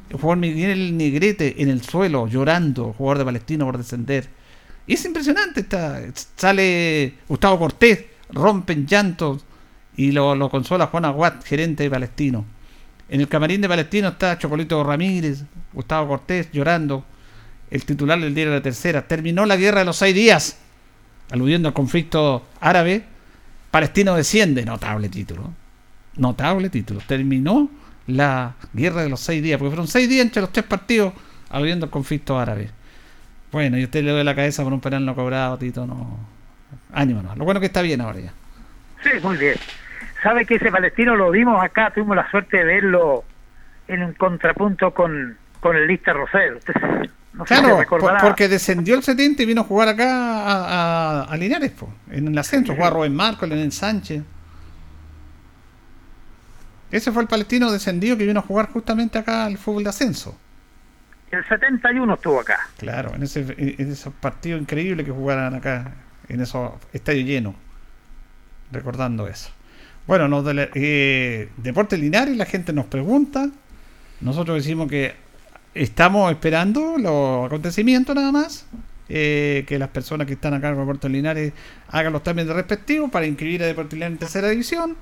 El 0.09 0.17
jugador 0.17 0.39
Miguel 0.39 0.97
Negrete 0.97 1.63
en 1.63 1.69
el 1.69 1.83
suelo, 1.83 2.27
llorando, 2.27 2.95
jugador 2.97 3.19
de 3.19 3.25
Palestino 3.27 3.67
por 3.67 3.77
descender. 3.77 4.29
Y 4.87 4.95
es 4.95 5.05
impresionante. 5.05 5.61
Está, 5.61 6.01
sale 6.37 7.19
Gustavo 7.29 7.59
Cortés, 7.59 8.07
rompe 8.31 8.73
en 8.73 8.87
llanto 8.87 9.41
y 9.97 10.13
lo, 10.13 10.35
lo 10.35 10.49
consola 10.49 10.87
Juan 10.87 11.05
Aguat, 11.05 11.45
gerente 11.45 11.83
de 11.83 11.91
Palestino. 11.91 12.45
En 13.11 13.21
el 13.21 13.29
camarín 13.29 13.61
de 13.61 13.69
Palestino 13.69 14.09
está 14.09 14.39
Chocolito 14.39 14.83
Ramírez, 14.83 15.43
Gustavo 15.75 16.09
Cortés 16.09 16.51
llorando, 16.53 17.05
el 17.71 17.85
titular 17.85 18.19
del 18.19 18.35
diario 18.35 18.53
de 18.53 18.59
la 18.61 18.63
tercera. 18.63 19.07
Terminó 19.07 19.45
la 19.45 19.57
guerra 19.57 19.81
de 19.81 19.85
los 19.85 19.97
seis 19.97 20.15
días, 20.15 20.57
aludiendo 21.31 21.69
al 21.69 21.75
conflicto 21.75 22.47
árabe, 22.61 23.05
Palestino 23.71 24.15
desciende, 24.15 24.65
notable 24.65 25.09
título. 25.09 25.53
Notable 26.17 26.69
título. 26.69 27.01
Terminó 27.07 27.71
la 28.07 28.55
guerra 28.73 29.03
de 29.03 29.09
los 29.09 29.21
seis 29.21 29.43
días, 29.43 29.59
porque 29.59 29.71
fueron 29.71 29.89
seis 29.89 30.09
días 30.09 30.27
entre 30.27 30.43
los 30.43 30.53
tres 30.53 30.67
partidos 30.67 31.13
habiendo 31.51 31.87
el 31.87 31.91
conflicto 31.91 32.39
árabe. 32.39 32.71
Bueno, 33.51 33.79
y 33.79 33.85
usted 33.85 34.03
le 34.03 34.11
doy 34.11 34.25
la 34.25 34.35
cabeza 34.35 34.63
por 34.63 34.73
un 34.73 34.81
penal 34.81 35.05
no 35.05 35.15
cobrado, 35.15 35.59
Tito, 35.59 35.87
no. 35.87 36.19
Ánimo, 36.93 37.23
no. 37.23 37.35
Lo 37.37 37.45
bueno 37.45 37.61
que 37.61 37.67
está 37.67 37.83
bien 37.83 38.01
ahora 38.01 38.21
ya. 38.21 38.33
Sí, 39.03 39.11
muy 39.23 39.37
bien. 39.37 39.57
¿Sabe 40.23 40.47
que 40.47 40.55
ese 40.55 40.71
palestino 40.71 41.17
lo 41.17 41.31
vimos 41.31 41.63
acá? 41.63 41.91
Tuvimos 41.91 42.17
la 42.17 42.31
suerte 42.31 42.59
de 42.59 42.65
verlo 42.65 43.25
en 43.89 44.03
un 44.03 44.13
contrapunto 44.15 44.93
con, 44.93 45.37
con 45.61 45.77
el 45.77 45.87
Lista 45.87 46.13
Rosel. 46.13 46.59
Sé 47.33 47.39
si 47.39 47.45
Claro, 47.63 47.79
por- 47.89 48.19
porque 48.21 48.47
descendió 48.49 48.95
el 48.95 49.03
70 49.03 49.43
y 49.43 49.47
vino 49.47 49.63
a 49.63 49.65
jugar 49.65 49.89
acá 49.89 50.43
a, 50.43 51.23
a- 51.23 51.23
a 51.25 51.37
Linares, 51.37 51.71
po, 51.73 51.93
en 52.11 52.29
el 52.29 52.39
ascenso. 52.39 52.75
Jugaba 52.75 52.91
Rubén 52.97 53.15
Marco, 53.15 53.47
Leonel 53.47 53.73
Sánchez. 53.73 54.23
Ese 56.91 57.11
fue 57.11 57.23
el 57.23 57.29
palestino 57.29 57.73
descendido 57.73 58.17
que 58.19 58.27
vino 58.27 58.41
a 58.41 58.43
jugar 58.43 58.69
justamente 58.71 59.19
acá 59.19 59.47
al 59.47 59.57
fútbol 59.57 59.85
de 59.85 59.89
ascenso. 59.91 60.37
El 61.31 61.43
71 61.49 62.15
estuvo 62.15 62.39
acá. 62.41 62.59
Claro, 62.77 63.15
en 63.15 63.23
ese, 63.23 63.41
en 63.57 63.91
esos 63.91 64.13
partidos 64.13 64.61
increíbles 64.61 65.07
que 65.07 65.13
jugaran 65.13 65.55
acá, 65.55 65.95
en 66.29 66.41
esos 66.43 66.73
estadios 66.93 67.27
llenos. 67.27 67.55
Recordando 68.71 69.27
eso. 69.27 69.51
Bueno, 70.07 70.29
nos 70.29 70.45
dele- 70.45 70.69
eh, 70.75 71.49
Deportes 71.57 71.99
Linares, 71.99 72.37
la 72.37 72.45
gente 72.45 72.75
nos 72.75 72.85
pregunta. 72.87 73.49
Nosotros 74.21 74.59
decimos 74.59 74.89
que 74.89 75.15
estamos 75.75 76.31
esperando 76.31 76.97
los 76.99 77.47
acontecimientos 77.47 78.15
nada 78.15 78.33
más. 78.33 78.67
eh, 79.15 79.65
que 79.67 79.79
las 79.79 79.91
personas 79.91 80.27
que 80.27 80.33
están 80.33 80.55
acá 80.55 80.71
en 80.71 80.79
Deportes 80.79 81.11
Linares 81.11 81.53
hagan 81.89 82.15
los 82.15 82.23
trámites 82.23 82.55
respectivos 82.55 83.11
para 83.11 83.27
inscribir 83.27 83.63
a 83.63 83.67
Deportes 83.67 83.93
Linares 83.93 84.15
en 84.15 84.19
tercera 84.19 84.49
división. 84.49 84.97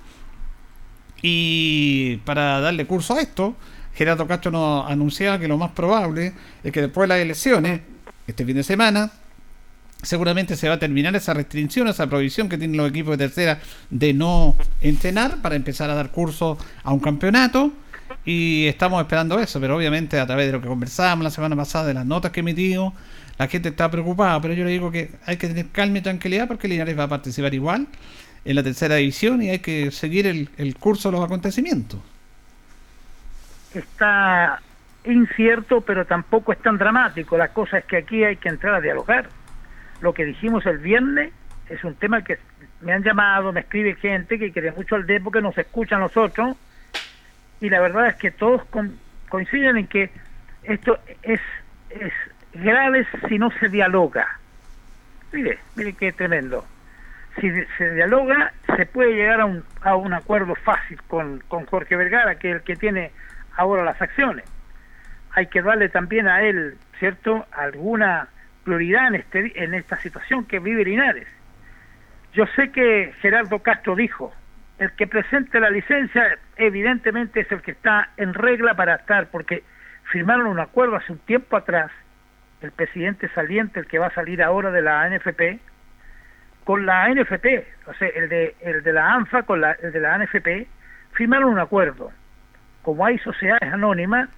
Y 1.23 2.17
para 2.25 2.61
darle 2.61 2.87
curso 2.87 3.15
a 3.15 3.21
esto, 3.21 3.55
Gerardo 3.95 4.27
Castro 4.27 4.51
nos 4.51 4.91
anunciaba 4.91 5.39
que 5.39 5.47
lo 5.47 5.59
más 5.59 5.71
probable 5.73 6.33
es 6.65 6.73
que 6.73 6.81
después 6.81 7.05
de 7.05 7.15
las 7.15 7.19
elecciones, 7.19 7.83
este 8.27 8.45
fin 8.45 8.57
de 8.57 8.65
semana, 8.65 9.13
seguramente 10.03 10.57
se 10.57 10.69
va 10.69 10.75
a 10.75 10.79
terminar 10.79 11.15
esa 11.15 11.35
restricción, 11.35 11.87
esa 11.87 12.09
prohibición 12.09 12.49
que 12.49 12.59
tienen 12.59 12.79
los 12.79 12.89
equipos 12.89 13.17
de 13.17 13.27
tercera 13.27 13.61
de 13.91 14.13
no 14.15 14.57
entrenar 14.81 15.43
para 15.43 15.57
empezar 15.57 15.91
a 15.91 15.95
dar 15.95 16.11
curso 16.11 16.59
a 16.83 16.93
un 16.93 17.01
campeonato. 17.01 17.73
Y 18.25 18.67
estamos 18.67 19.01
esperando 19.01 19.39
eso, 19.39 19.61
pero 19.61 19.77
obviamente 19.77 20.21
a 20.21 20.27
través 20.27 20.47
de 20.47 20.53
lo 20.53 20.61
que 20.61 20.69
conversábamos 20.69 21.25
la 21.25 21.31
semana 21.31 21.57
pasada, 21.57 21.87
de 21.87 21.95
las 21.95 22.07
notas 22.07 22.31
que 22.33 22.41
emitimos, 22.41 22.95
la 23.39 23.49
gente 23.49 23.71
está 23.71 23.91
preocupada, 23.91 24.41
pero 24.41 24.53
yo 24.55 24.65
le 24.65 24.71
digo 24.71 24.91
que 24.91 25.13
hay 25.25 25.39
que 25.39 25.49
tener 25.49 25.69
calma 25.69 25.99
y 25.99 26.03
tranquilidad 26.03 26.47
porque 26.47 26.69
Linares 26.69 26.99
va 26.99 27.05
a 27.05 27.09
participar 27.09 27.55
igual 27.55 27.87
en 28.45 28.57
la 28.57 28.63
tercera 28.63 28.97
división 28.97 29.43
y 29.43 29.51
hay 29.51 29.61
que 29.61 29.91
seguir 29.91 30.27
el, 30.27 30.51
el 30.59 30.77
curso 30.77 31.11
de 31.11 31.17
los 31.17 31.25
acontecimientos. 31.25 32.01
Está 33.75 34.61
incierto, 35.05 35.81
pero 35.81 36.05
tampoco 36.05 36.53
es 36.53 36.59
tan 36.59 36.77
dramático. 36.77 37.39
La 37.39 37.49
cosa 37.49 37.79
es 37.79 37.85
que 37.85 37.99
aquí 37.99 38.25
hay 38.25 38.37
que 38.37 38.49
entrar 38.49 38.75
a 38.75 38.81
dialogar. 38.81 39.29
Lo 40.01 40.13
que 40.13 40.25
dijimos 40.25 40.67
el 40.67 40.79
viernes 40.79 41.33
es 41.69 41.83
un 41.85 41.95
tema 41.95 42.23
que 42.23 42.39
me 42.81 42.93
han 42.93 43.03
llamado, 43.03 43.53
me 43.53 43.61
escribe 43.61 43.95
gente 43.97 44.39
que 44.39 44.53
quiere 44.53 44.73
mucho 44.73 44.97
al 44.97 45.07
Depo, 45.07 45.31
que 45.31 45.41
nos 45.41 45.57
escuchan 45.57 46.01
nosotros, 46.01 46.57
y 47.61 47.69
la 47.69 47.81
verdad 47.81 48.09
es 48.09 48.17
que 48.17 48.31
todos 48.31 48.63
coinciden 49.29 49.77
en 49.77 49.87
que 49.87 50.11
esto 50.63 50.99
es, 51.23 51.41
es 51.91 52.13
grave 52.55 53.07
si 53.29 53.39
no 53.39 53.51
se 53.53 53.69
dialoga. 53.69 54.39
Mire, 55.33 55.59
mire 55.77 55.93
qué 55.93 56.13
tremendo. 56.13 56.67
Si 57.41 57.51
se 57.79 57.95
dialoga, 57.95 58.53
se 58.77 58.87
puede 58.87 59.15
llegar 59.15 59.41
a 59.41 59.45
un, 59.45 59.65
a 59.83 59.95
un 59.95 60.13
acuerdo 60.13 60.55
fácil 60.57 61.01
con, 61.05 61.41
con 61.49 61.65
Jorge 61.67 61.97
Vergara, 61.97 62.35
que 62.37 62.51
es 62.51 62.57
el 62.57 62.63
que 62.63 62.77
tiene 62.77 63.13
ahora 63.57 63.85
las 63.85 64.01
acciones. 64.03 64.45
Hay 65.33 65.47
que 65.47 65.63
darle 65.63 65.89
también 65.89 66.27
a 66.29 66.43
él, 66.43 66.77
¿cierto?, 66.99 67.47
alguna 67.53 68.29
prioridad 68.65 69.09
en, 69.09 69.15
este, 69.17 69.63
en 69.63 69.75
esta 69.75 69.97
situación 70.01 70.45
que 70.45 70.59
vive 70.59 70.85
Linares. 70.85 71.29
Yo 72.33 72.47
sé 72.57 72.71
que 72.71 73.13
Gerardo 73.21 73.61
Castro 73.61 73.95
dijo, 73.95 74.33
el 74.81 74.91
que 74.93 75.07
presente 75.07 75.61
la 75.61 75.69
licencia 75.69 76.39
evidentemente 76.57 77.41
es 77.41 77.53
el 77.53 77.61
que 77.61 77.73
está 77.73 78.09
en 78.17 78.33
regla 78.33 78.75
para 78.75 78.95
estar, 78.95 79.27
porque 79.27 79.63
firmaron 80.11 80.47
un 80.47 80.59
acuerdo 80.59 80.97
hace 80.97 81.13
un 81.13 81.19
tiempo 81.19 81.59
atrás, 81.59 81.93
el 82.63 82.73
presidente 82.73 83.29
saliente, 83.35 83.79
el 83.79 83.87
que 83.87 83.99
va 83.99 84.07
a 84.07 84.15
salir 84.15 84.43
ahora 84.43 84.71
de 84.71 84.81
la 84.81 85.07
NFP, 85.07 85.61
con 86.65 86.87
la 86.87 87.09
NFP, 87.09 87.47
o 87.89 87.95
sea, 87.95 88.09
el 88.09 88.31
de, 88.31 88.57
el 88.61 88.83
de 88.83 88.93
la 88.95 89.13
ANFA 89.13 89.43
con 89.43 89.61
la, 89.61 89.73
el 89.73 89.93
de 89.93 90.01
la 90.01 90.17
NFP, 90.17 90.67
firmaron 91.13 91.51
un 91.51 91.59
acuerdo. 91.59 92.11
Como 92.81 93.05
hay 93.05 93.19
sociedades 93.19 93.71
anónimas 93.71 94.31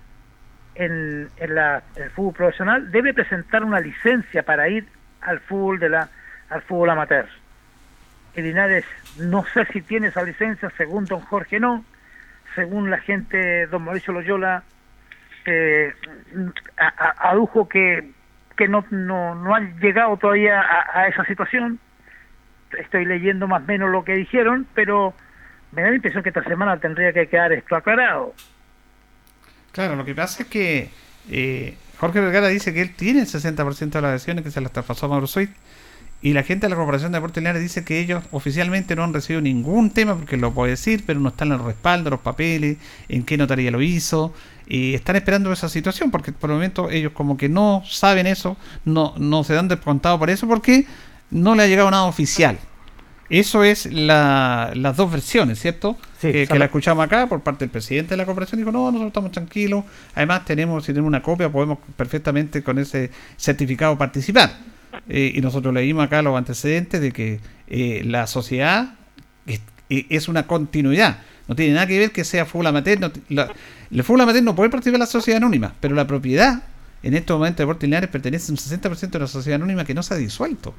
en, 0.75 1.29
en 1.37 1.55
la, 1.55 1.85
el 1.95 2.11
fútbol 2.11 2.35
profesional, 2.35 2.91
debe 2.91 3.15
presentar 3.15 3.63
una 3.63 3.79
licencia 3.79 4.43
para 4.43 4.69
ir 4.69 4.89
al 5.21 5.39
fútbol 5.39 5.79
de 5.79 5.89
la, 5.89 6.09
al 6.51 6.63
fútbol 6.63 6.91
amateur. 6.91 7.29
Y 8.35 8.43
Linares 8.43 8.85
no 9.19 9.45
sé 9.53 9.67
si 9.67 9.83
tiene 9.83 10.09
esa 10.09 10.23
licencia, 10.23 10.73
según 10.77 11.05
don 11.05 11.21
Jorge 11.21 11.61
no, 11.61 11.85
según 12.55 12.91
la 12.91 12.99
gente, 12.99 13.67
don 13.67 13.85
Mauricio 13.85 14.13
Loyola, 14.13 14.63
eh, 15.45 15.93
adujo 17.19 17.69
que, 17.69 18.11
que 18.57 18.69
no, 18.69 18.85
no, 18.91 19.35
no 19.35 19.55
han 19.55 19.79
llegado 19.81 20.17
todavía 20.17 20.63
a, 20.95 21.09
esa 21.09 21.25
situación. 21.25 21.79
Estoy 22.79 23.05
leyendo 23.05 23.47
más 23.47 23.63
o 23.63 23.67
menos 23.67 23.91
lo 23.91 24.05
que 24.05 24.15
dijeron, 24.15 24.67
pero 24.75 25.15
me 25.73 25.83
da 25.83 25.91
la 25.91 25.97
impresión 25.97 26.23
que 26.23 26.31
esta 26.31 26.45
semana 26.45 26.79
tendría 26.79 27.13
que 27.13 27.27
quedar 27.29 27.53
esto 27.53 27.77
aclarado. 27.77 28.35
Claro, 29.73 29.97
lo 29.97 30.05
que 30.05 30.15
pasa 30.15 30.43
es 30.43 30.49
que 30.49 30.91
eh, 31.31 31.77
Jorge 31.99 32.21
Vergara 32.21 32.49
dice 32.49 32.73
que 32.73 32.83
él 32.83 32.95
tiene 32.95 33.21
el 33.21 33.27
60% 33.27 33.91
de 33.91 34.01
las 34.01 34.11
adhesiones 34.11 34.45
que 34.45 34.51
se 34.51 34.61
las 34.61 34.73
traspasó 34.73 35.07
a 35.07 35.09
Mauro 35.11 35.27
y 36.23 36.33
la 36.35 36.43
gente 36.45 36.67
de 36.67 36.71
la 36.71 36.77
Corporación 36.77 37.11
de 37.13 37.17
Deportes 37.19 37.43
Linares 37.43 37.61
dice 37.63 37.85
que 37.85 37.99
ellos 38.01 38.23
oficialmente 38.31 38.95
no 38.97 39.03
han 39.05 39.13
recibido 39.13 39.41
ningún 39.41 39.91
tema 39.91 40.15
porque 40.15 40.37
lo 40.37 40.53
puede 40.53 40.71
decir, 40.71 41.03
pero 41.07 41.19
no 41.21 41.31
están 41.31 41.49
en 41.49 41.55
el 41.59 41.65
respaldo, 41.65 42.11
los 42.11 42.21
papeles, 42.21 42.77
en 43.09 43.25
qué 43.25 43.37
notaría 43.37 43.71
lo 43.73 43.83
hizo 43.83 44.33
y 44.69 44.95
están 44.95 45.17
esperando 45.17 45.53
esa 45.53 45.69
situación 45.69 46.11
porque 46.13 46.31
por 46.33 46.51
el 46.51 46.57
momento 46.57 46.91
ellos 46.91 47.13
como 47.13 47.37
que 47.37 47.49
no 47.49 47.83
saben 47.87 48.27
eso, 48.29 48.57
no, 48.85 49.15
no 49.19 49.43
se 49.45 49.55
dan 49.55 49.67
descontado 49.69 50.19
por 50.19 50.31
eso 50.31 50.47
porque 50.47 50.87
no 51.31 51.55
le 51.57 51.65
ha 51.65 51.67
llegado 51.67 51.91
nada 51.91 52.05
oficial. 52.05 52.57
Eso 53.29 53.65
es 53.65 53.87
la- 53.91 54.73
las 54.75 54.97
dos 54.97 55.11
versiones, 55.11 55.59
¿cierto? 55.59 55.97
que, 56.21 56.47
la 56.59 56.67
escuchamos 56.67 57.03
acá 57.05 57.27
por 57.27 57.41
parte 57.41 57.65
del 57.65 57.71
presidente 57.71 58.11
de 58.11 58.19
la 58.19 58.27
corporación. 58.27 58.61
Dijo, 58.61 58.71
no, 58.71 58.81
nosotros 58.91 59.07
estamos 59.09 59.33
tranquilos. 59.33 59.85
Además, 60.15 60.45
tenemos, 60.45 60.85
si 60.85 60.93
tenemos 60.93 61.09
una 61.09 61.23
copia, 61.23 61.49
podemos 61.51 61.79
perfectamente 61.97 62.63
con 62.63 62.79
ese 62.79 63.11
certificado 63.39 63.97
participar. 63.97 64.53
Eh, 65.09 65.33
y 65.35 65.41
nosotros 65.41 65.73
leímos 65.75 66.05
acá 66.05 66.23
los 66.23 66.37
antecedentes 66.37 67.01
de 67.01 67.13
que 67.13 67.41
eh, 67.69 68.03
la 68.05 68.27
sociedad 68.27 68.95
es, 69.47 69.61
eh, 69.91 70.21
una 70.29 70.47
continuidad. 70.47 71.19
No 71.49 71.57
tiene 71.57 71.75
nada 71.75 71.87
que 71.87 71.99
ver 71.99 72.11
que 72.13 72.25
sea 72.25 72.47
fútbol 72.47 72.69
amateur. 72.69 73.01
no 73.01 73.11
ti- 73.11 73.21
la- 73.29 73.53
el 73.91 74.03
fútbol 74.05 74.23
amateur 74.23 74.43
no 74.43 74.55
puede 74.55 74.71
participar 74.71 74.97
en 74.97 75.01
la 75.01 75.07
sociedad 75.07 75.39
anónima, 75.39 75.75
pero 75.81 75.95
la 75.95 76.07
propiedad 76.07 76.63
en 77.03 77.15
este 77.15 77.33
momento 77.33 77.57
de 77.59 77.65
Deportes 77.65 77.89
Linares 77.89 78.09
pertenece 78.11 78.53
un 78.53 78.59
60% 78.59 79.19
de 79.19 79.19
la 79.19 79.27
sociedad 79.27 79.57
anónima 79.57 79.85
que 79.85 79.93
no 79.95 80.03
se 80.03 80.15
ha 80.15 80.17
disuelto. 80.17 80.75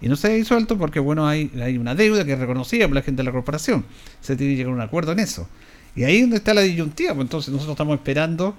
Y 0.00 0.08
no 0.08 0.16
se 0.16 0.26
ha 0.26 0.30
disuelto 0.30 0.76
porque, 0.76 0.98
bueno, 0.98 1.28
hay, 1.28 1.52
hay 1.62 1.78
una 1.78 1.94
deuda 1.94 2.24
que 2.24 2.32
es 2.32 2.38
reconocida 2.38 2.88
por 2.88 2.96
la 2.96 3.02
gente 3.02 3.20
de 3.22 3.24
la 3.26 3.30
corporación. 3.32 3.84
Se 4.20 4.34
tiene 4.34 4.54
que 4.54 4.56
llegar 4.56 4.72
a 4.72 4.74
un 4.74 4.80
acuerdo 4.80 5.12
en 5.12 5.20
eso. 5.20 5.48
Y 5.94 6.02
ahí 6.02 6.16
es 6.16 6.22
donde 6.22 6.38
está 6.38 6.54
la 6.54 6.62
disyuntiva. 6.62 7.14
Pues 7.14 7.26
entonces 7.26 7.52
nosotros 7.52 7.74
estamos 7.74 7.94
esperando 7.94 8.56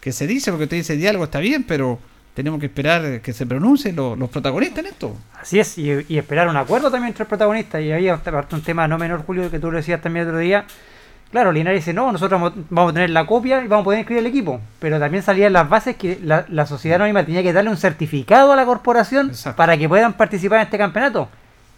que 0.00 0.12
se 0.12 0.26
dice, 0.26 0.50
porque 0.50 0.64
usted 0.64 0.78
dice 0.78 0.96
diálogo 0.96 1.24
está 1.24 1.40
bien, 1.40 1.64
pero 1.64 1.98
tenemos 2.36 2.60
que 2.60 2.66
esperar 2.66 3.20
que 3.22 3.32
se 3.32 3.46
pronuncien 3.46 3.96
los, 3.96 4.16
los 4.18 4.28
protagonistas 4.28 4.80
en 4.80 4.86
esto. 4.86 5.16
Así 5.40 5.58
es, 5.58 5.78
y, 5.78 6.04
y 6.06 6.18
esperar 6.18 6.46
un 6.48 6.56
acuerdo 6.56 6.90
también 6.90 7.08
entre 7.08 7.20
los 7.20 7.28
protagonistas. 7.28 7.80
Y 7.82 7.90
había 7.90 8.12
aparte 8.12 8.54
un 8.54 8.60
tema 8.62 8.86
no 8.86 8.98
menor, 8.98 9.24
Julio, 9.24 9.50
que 9.50 9.58
tú 9.58 9.70
lo 9.70 9.78
decías 9.78 10.02
también 10.02 10.24
el 10.24 10.28
otro 10.28 10.40
día. 10.40 10.66
Claro, 11.32 11.50
Linares 11.50 11.80
dice, 11.80 11.94
no, 11.94 12.12
nosotros 12.12 12.52
vamos- 12.70 12.90
a 12.90 12.92
tener 12.94 13.10
la 13.10 13.26
copia 13.26 13.64
y 13.64 13.66
vamos 13.66 13.82
a 13.82 13.84
poder 13.84 14.00
inscribir 14.00 14.20
el 14.20 14.26
equipo. 14.26 14.60
Pero 14.78 15.00
también 15.00 15.22
salían 15.22 15.54
las 15.54 15.66
bases 15.68 15.96
que 15.96 16.18
la, 16.22 16.44
la 16.48 16.66
sociedad 16.66 16.96
anónima 16.96 17.24
tenía 17.24 17.42
que 17.42 17.52
darle 17.54 17.70
un 17.70 17.76
certificado 17.78 18.52
a 18.52 18.56
la 18.56 18.64
corporación 18.66 19.32
para 19.56 19.76
que 19.78 19.88
puedan 19.88 20.12
participar 20.12 20.58
en 20.58 20.64
este 20.66 20.76
campeonato. 20.78 21.28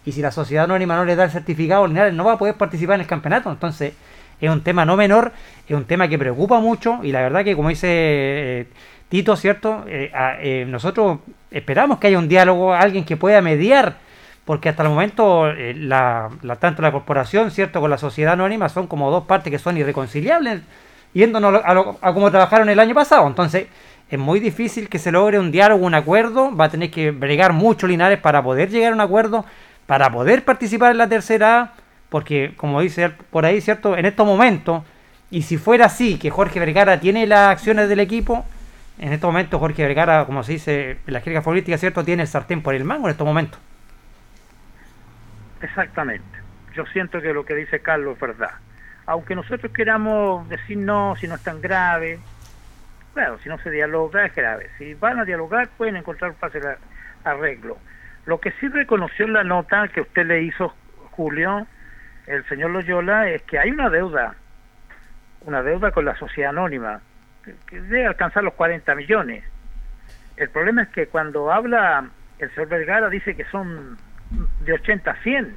Y 0.05 0.11
si 0.11 0.21
la 0.21 0.31
sociedad 0.31 0.65
anónima 0.65 0.95
no 0.95 1.05
le 1.05 1.15
da 1.15 1.23
el 1.23 1.31
certificado, 1.31 1.87
Linares 1.87 2.13
no 2.13 2.25
va 2.25 2.33
a 2.33 2.37
poder 2.37 2.55
participar 2.55 2.95
en 2.95 3.01
el 3.01 3.07
campeonato. 3.07 3.49
Entonces, 3.49 3.93
es 4.41 4.49
un 4.49 4.61
tema 4.61 4.85
no 4.85 4.95
menor, 4.95 5.31
es 5.67 5.75
un 5.75 5.85
tema 5.85 6.07
que 6.07 6.17
preocupa 6.19 6.59
mucho 6.59 6.99
y 7.03 7.11
la 7.11 7.21
verdad 7.21 7.43
que, 7.43 7.55
como 7.55 7.69
dice 7.69 7.87
eh, 7.89 8.67
Tito, 9.09 9.35
¿cierto? 9.35 9.85
Eh, 9.87 10.11
eh, 10.41 10.65
nosotros 10.67 11.19
esperamos 11.51 11.97
que 11.99 12.07
haya 12.07 12.19
un 12.19 12.27
diálogo, 12.27 12.73
alguien 12.73 13.03
que 13.03 13.17
pueda 13.17 13.41
mediar 13.41 13.97
porque 14.45 14.69
hasta 14.69 14.83
el 14.83 14.89
momento 14.89 15.49
eh, 15.49 15.73
la, 15.75 16.29
la- 16.41 16.55
tanto 16.55 16.81
la 16.81 16.91
corporación 16.91 17.51
cierto 17.51 17.79
con 17.81 17.89
la 17.89 17.97
sociedad 17.97 18.33
anónima 18.33 18.69
son 18.69 18.87
como 18.87 19.11
dos 19.11 19.25
partes 19.25 19.51
que 19.51 19.59
son 19.59 19.77
irreconciliables 19.77 20.61
yéndonos 21.13 21.61
a, 21.63 21.73
lo- 21.73 21.97
a, 22.01 22.13
cómo 22.13 22.29
trabajaron 22.31 22.69
el 22.69 22.79
año 22.79 22.95
pasado 22.95 23.27
entonces 23.27 23.67
es 24.09 24.17
muy 24.19 24.39
difícil 24.39 24.89
que 24.89 24.97
se 24.97 25.11
logre 25.11 25.37
un 25.39 25.51
diálogo 25.51 25.85
un 25.85 25.93
acuerdo 25.93 26.55
va 26.55 26.65
a 26.65 26.69
tener 26.69 26.89
que 26.89 27.11
bregar 27.11 27.53
mucho 27.53 27.85
Linares 27.87 28.19
para 28.19 28.41
poder 28.43 28.69
llegar 28.69 28.91
a 28.91 28.95
un 28.95 29.01
acuerdo 29.01 29.45
para 29.85 30.09
poder 30.11 30.43
participar 30.45 30.91
en 30.91 30.97
la 30.99 31.07
tercera 31.09 31.73
porque 32.09 32.53
como 32.57 32.81
dice 32.81 33.11
por 33.29 33.45
ahí, 33.45 33.61
¿cierto? 33.61 33.95
En 33.97 34.05
estos 34.07 34.25
momentos, 34.25 34.81
y 35.29 35.43
si 35.43 35.57
fuera 35.57 35.85
así, 35.85 36.17
que 36.17 36.31
Jorge 36.31 36.59
Vergara 36.59 36.99
tiene 36.99 37.27
las 37.27 37.49
acciones 37.49 37.87
del 37.87 37.99
equipo, 37.99 38.45
en 38.99 39.13
estos 39.13 39.29
momentos 39.29 39.59
Jorge 39.59 39.83
Vergara, 39.83 40.25
como 40.25 40.43
se 40.43 40.53
dice 40.53 40.91
en 40.91 41.13
la 41.13 41.21
jerga 41.21 41.41
política, 41.41 41.77
¿cierto? 41.77 42.03
Tiene 42.03 42.23
el 42.23 42.27
sartén 42.27 42.61
por 42.61 42.75
el 42.75 42.83
mango 42.83 43.07
en 43.07 43.11
estos 43.11 43.25
momentos. 43.25 43.59
Exactamente. 45.61 46.25
Yo 46.75 46.85
siento 46.87 47.21
que 47.21 47.33
lo 47.33 47.45
que 47.45 47.55
dice 47.55 47.79
Carlos 47.79 48.15
es 48.15 48.19
verdad. 48.19 48.51
Aunque 49.05 49.35
nosotros 49.35 49.71
queramos 49.71 50.47
decir 50.49 50.77
no, 50.77 51.15
si 51.15 51.27
no 51.27 51.35
es 51.35 51.43
tan 51.43 51.61
grave, 51.61 52.19
claro, 53.13 53.39
si 53.39 53.49
no 53.49 53.57
se 53.59 53.71
dialoga 53.71 54.25
es 54.25 54.35
grave. 54.35 54.69
Si 54.77 54.93
van 54.93 55.19
a 55.19 55.25
dialogar 55.25 55.69
pueden 55.77 55.95
encontrar 55.95 56.31
un 56.31 56.37
fácil 56.37 56.61
arreglo. 57.23 57.77
Lo 58.25 58.39
que 58.39 58.51
sí 58.59 58.67
reconoció 58.67 59.25
en 59.25 59.33
la 59.33 59.43
nota 59.43 59.87
que 59.87 60.01
usted 60.01 60.25
le 60.25 60.43
hizo, 60.43 60.75
Julio, 61.11 61.65
el 62.27 62.45
señor 62.47 62.71
Loyola, 62.71 63.29
es 63.29 63.41
que 63.43 63.57
hay 63.57 63.71
una 63.71 63.89
deuda, 63.89 64.35
una 65.45 65.63
deuda 65.63 65.91
con 65.91 66.05
la 66.05 66.15
sociedad 66.17 66.51
anónima, 66.51 67.01
que, 67.43 67.81
debe 67.81 68.05
alcanzar 68.05 68.43
los 68.43 68.53
40 68.53 68.93
millones. 68.95 69.43
El 70.37 70.49
problema 70.49 70.83
es 70.83 70.89
que 70.89 71.07
cuando 71.07 71.51
habla 71.51 72.09
el 72.39 72.49
señor 72.51 72.69
Vergara 72.69 73.09
dice 73.09 73.35
que 73.35 73.43
son 73.45 73.97
de 74.61 74.73
80 74.73 75.11
a 75.11 75.15
100. 75.21 75.55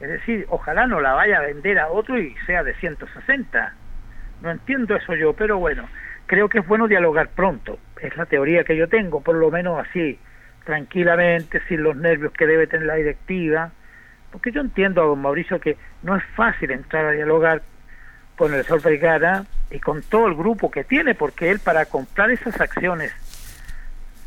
Es 0.00 0.08
decir, 0.08 0.46
ojalá 0.48 0.86
no 0.86 1.00
la 1.00 1.14
vaya 1.14 1.38
a 1.38 1.42
vender 1.42 1.78
a 1.78 1.88
otro 1.88 2.18
y 2.18 2.34
sea 2.46 2.62
de 2.62 2.74
160. 2.74 3.72
No 4.42 4.50
entiendo 4.50 4.96
eso 4.96 5.14
yo, 5.14 5.32
pero 5.32 5.58
bueno, 5.58 5.88
creo 6.26 6.48
que 6.48 6.58
es 6.58 6.66
bueno 6.66 6.88
dialogar 6.88 7.28
pronto. 7.28 7.78
Es 8.00 8.16
la 8.16 8.26
teoría 8.26 8.64
que 8.64 8.76
yo 8.76 8.88
tengo, 8.88 9.22
por 9.22 9.36
lo 9.36 9.50
menos 9.50 9.86
así, 9.86 10.18
tranquilamente, 10.64 11.62
sin 11.68 11.82
los 11.82 11.96
nervios 11.96 12.32
que 12.32 12.46
debe 12.46 12.66
tener 12.66 12.86
la 12.86 12.96
directiva. 12.96 13.70
Porque 14.30 14.52
yo 14.52 14.60
entiendo 14.60 15.02
a 15.02 15.06
don 15.06 15.22
Mauricio 15.22 15.60
que 15.60 15.76
no 16.02 16.16
es 16.16 16.24
fácil 16.34 16.72
entrar 16.72 17.06
a 17.06 17.12
dialogar 17.12 17.62
con 18.36 18.54
el 18.54 18.64
señor 18.64 18.82
Vergara 18.82 19.44
y 19.70 19.80
con 19.80 20.02
todo 20.02 20.26
el 20.26 20.34
grupo 20.34 20.70
que 20.70 20.84
tiene, 20.84 21.14
porque 21.14 21.50
él 21.50 21.58
para 21.58 21.86
comprar 21.86 22.30
esas 22.30 22.60
acciones 22.60 23.12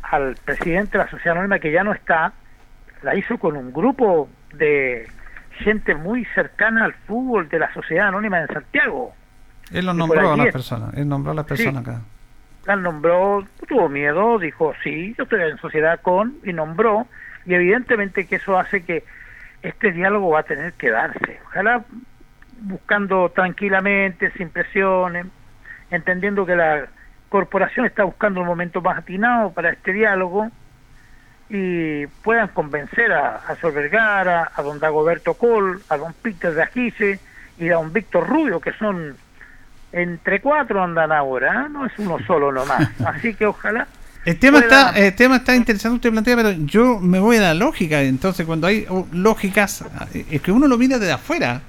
al 0.02 0.34
presidente 0.44 0.98
de 0.98 1.04
la 1.04 1.10
sociedad 1.10 1.36
anónima 1.36 1.58
que 1.58 1.70
ya 1.70 1.84
no 1.84 1.92
está, 1.92 2.32
la 3.02 3.14
hizo 3.14 3.38
con 3.38 3.56
un 3.56 3.72
grupo 3.72 4.28
de 4.54 5.08
gente 5.58 5.94
muy 5.94 6.24
cercana 6.34 6.84
al 6.84 6.94
fútbol 6.94 7.48
de 7.48 7.58
la 7.58 7.72
sociedad 7.72 8.08
anónima 8.08 8.40
en 8.40 8.48
Santiago. 8.48 9.14
Él 9.72 9.86
lo 9.86 9.94
nombró 9.94 10.32
a 10.32 10.36
las 10.36 10.52
personas. 10.52 10.94
Él 10.94 11.08
nombró 11.08 11.32
a 11.32 11.34
las 11.34 11.46
personas 11.46 11.84
Sí. 11.84 11.90
acá. 11.90 12.00
La 12.66 12.76
nombró, 12.76 13.46
tuvo 13.68 13.88
miedo, 13.88 14.38
dijo, 14.38 14.74
sí, 14.82 15.14
yo 15.16 15.24
estoy 15.24 15.42
en 15.42 15.56
sociedad 15.58 16.00
con, 16.02 16.36
y 16.44 16.52
nombró, 16.52 17.06
y 17.46 17.54
evidentemente 17.54 18.26
que 18.26 18.36
eso 18.36 18.58
hace 18.58 18.84
que 18.84 19.04
este 19.62 19.92
diálogo 19.92 20.30
va 20.30 20.40
a 20.40 20.44
tener 20.44 20.72
que 20.74 20.90
darse. 20.90 21.40
Ojalá 21.46 21.84
buscando 22.60 23.30
tranquilamente, 23.30 24.30
sin 24.32 24.50
presiones, 24.50 25.26
entendiendo 25.90 26.46
que 26.46 26.56
la 26.56 26.86
corporación 27.28 27.86
está 27.86 28.04
buscando 28.04 28.40
un 28.40 28.46
momento 28.46 28.80
más 28.80 28.98
atinado 28.98 29.52
para 29.52 29.70
este 29.70 29.92
diálogo 29.92 30.50
y 31.48 32.06
puedan 32.22 32.48
convencer 32.48 33.12
a, 33.12 33.36
a 33.36 33.56
Sol 33.56 33.72
Vergara, 33.72 34.50
a 34.54 34.62
don 34.62 34.78
Dagoberto 34.78 35.34
Col, 35.34 35.82
a 35.88 35.96
don 35.96 36.12
Peter 36.12 36.54
de 36.54 36.62
Agice 36.62 37.20
y 37.58 37.68
a 37.70 37.74
don 37.74 37.92
Víctor 37.92 38.28
Rubio, 38.28 38.60
que 38.60 38.72
son 38.72 39.16
entre 39.92 40.40
cuatro 40.40 40.82
andan 40.82 41.10
ahora, 41.12 41.66
¿eh? 41.66 41.68
no 41.68 41.86
es 41.86 41.92
uno 41.98 42.18
solo 42.26 42.52
nomás. 42.52 42.88
Así 43.06 43.34
que 43.34 43.46
ojalá. 43.46 43.86
El 44.24 44.38
tema 44.38 44.58
está, 44.58 44.90
el 44.90 45.14
tema 45.14 45.36
está 45.36 45.56
interesante 45.56 45.96
usted 45.96 46.10
plantea, 46.10 46.36
pero 46.36 46.50
yo 46.52 47.00
me 47.00 47.18
voy 47.18 47.38
a 47.38 47.40
la 47.40 47.54
lógica. 47.54 48.02
Entonces, 48.02 48.46
cuando 48.46 48.66
hay 48.66 48.86
uh, 48.88 49.06
lógicas, 49.12 49.82
eh, 50.12 50.26
es 50.30 50.42
que 50.42 50.52
uno 50.52 50.68
lo 50.68 50.76
mira 50.76 50.98
desde 50.98 51.12
afuera. 51.12 51.62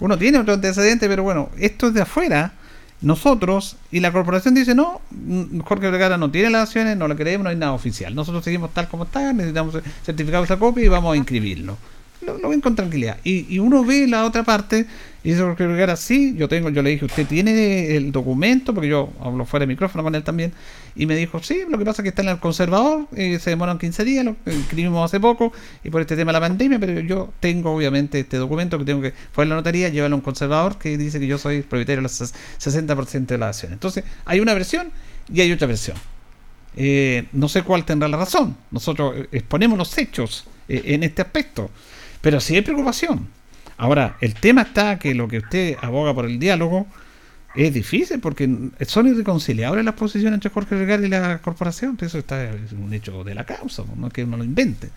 Uno 0.00 0.18
tiene 0.18 0.38
otro 0.38 0.54
antecedente, 0.54 1.08
pero 1.08 1.22
bueno, 1.22 1.50
esto 1.58 1.88
es 1.88 1.94
de 1.94 2.02
afuera. 2.02 2.52
Nosotros 3.00 3.76
y 3.92 4.00
la 4.00 4.10
corporación 4.10 4.54
dice 4.54 4.74
no, 4.74 5.00
mm, 5.10 5.60
Jorge 5.60 5.88
Vergara 5.88 6.16
no 6.16 6.32
tiene 6.32 6.50
las 6.50 6.64
acciones, 6.64 6.96
no 6.96 7.06
lo 7.06 7.16
queremos, 7.16 7.44
no 7.44 7.50
hay 7.50 7.56
nada 7.56 7.72
oficial. 7.72 8.14
Nosotros 8.14 8.42
seguimos 8.42 8.74
tal 8.74 8.88
como 8.88 9.04
está, 9.04 9.32
necesitamos 9.32 9.76
el 9.76 9.82
certificado 10.04 10.42
de 10.42 10.46
esa 10.46 10.58
copia 10.58 10.84
y 10.84 10.88
vamos 10.88 11.14
a 11.14 11.16
inscribirlo. 11.16 11.76
Lo, 12.22 12.38
lo 12.38 12.48
ven 12.48 12.60
con 12.60 12.74
tranquilidad. 12.74 13.18
Y 13.22 13.58
uno 13.60 13.84
ve 13.84 14.08
la 14.08 14.24
otra 14.24 14.42
parte 14.42 14.86
y 15.28 15.32
dice 15.32 15.42
Jorge 15.42 15.66
Vergara, 15.66 15.94
sí, 15.94 16.34
yo 16.38 16.48
tengo, 16.48 16.70
yo 16.70 16.80
le 16.80 16.88
dije, 16.88 17.04
usted 17.04 17.26
tiene 17.26 17.94
el 17.94 18.12
documento, 18.12 18.72
porque 18.72 18.88
yo 18.88 19.12
hablo 19.20 19.44
fuera 19.44 19.64
de 19.64 19.66
micrófono 19.66 20.02
con 20.02 20.14
él 20.14 20.22
también, 20.24 20.54
y 20.96 21.04
me 21.04 21.14
dijo, 21.16 21.42
sí, 21.42 21.64
lo 21.68 21.76
que 21.76 21.84
pasa 21.84 22.00
es 22.00 22.04
que 22.04 22.08
está 22.08 22.22
en 22.22 22.30
el 22.30 22.38
conservador, 22.38 23.08
se 23.12 23.50
demoran 23.50 23.76
15 23.76 24.04
días, 24.06 24.24
lo 24.24 24.36
inscribimos 24.46 25.04
hace 25.04 25.20
poco, 25.20 25.52
y 25.84 25.90
por 25.90 26.00
este 26.00 26.16
tema 26.16 26.32
de 26.32 26.40
la 26.40 26.48
pandemia, 26.48 26.78
pero 26.78 26.98
yo 27.00 27.30
tengo 27.40 27.76
obviamente 27.76 28.20
este 28.20 28.38
documento 28.38 28.78
que 28.78 28.86
tengo 28.86 29.02
que, 29.02 29.12
fue 29.30 29.44
a 29.44 29.48
la 29.48 29.56
notaría, 29.56 29.90
llevarlo 29.90 30.14
a 30.14 30.16
un 30.16 30.22
conservador 30.22 30.78
que 30.78 30.96
dice 30.96 31.20
que 31.20 31.26
yo 31.26 31.36
soy 31.36 31.60
propietario 31.60 32.00
del 32.00 32.10
60% 32.10 33.26
de 33.26 33.36
las 33.36 33.48
acciones. 33.50 33.74
Entonces, 33.74 34.04
hay 34.24 34.40
una 34.40 34.54
versión 34.54 34.90
y 35.30 35.42
hay 35.42 35.52
otra 35.52 35.66
versión. 35.66 35.98
Eh, 36.74 37.26
no 37.32 37.50
sé 37.50 37.64
cuál 37.64 37.84
tendrá 37.84 38.08
la 38.08 38.16
razón. 38.16 38.56
Nosotros 38.70 39.14
eh, 39.14 39.28
exponemos 39.32 39.76
los 39.76 39.98
hechos 39.98 40.46
eh, 40.70 40.80
en 40.86 41.02
este 41.02 41.20
aspecto. 41.20 41.68
Pero 42.22 42.40
sí 42.40 42.54
hay 42.54 42.62
preocupación. 42.62 43.37
Ahora, 43.78 44.16
el 44.20 44.34
tema 44.34 44.62
está 44.62 44.98
que 44.98 45.14
lo 45.14 45.28
que 45.28 45.38
usted 45.38 45.76
aboga 45.80 46.12
por 46.12 46.26
el 46.26 46.38
diálogo 46.38 46.86
es 47.54 47.72
difícil 47.72 48.20
porque 48.20 48.48
son 48.86 49.06
irreconciliables 49.06 49.84
las 49.84 49.94
posiciones 49.94 50.34
entre 50.34 50.50
Jorge 50.50 50.74
Vergara 50.74 51.06
y 51.06 51.08
la 51.08 51.38
corporación. 51.38 51.96
Eso 52.00 52.18
está 52.18 52.44
es 52.50 52.72
un 52.72 52.92
hecho 52.92 53.24
de 53.24 53.34
la 53.34 53.44
causa, 53.44 53.84
no 53.96 54.08
es 54.08 54.12
que 54.12 54.24
uno 54.24 54.36
lo 54.36 54.44
invente. 54.44 54.90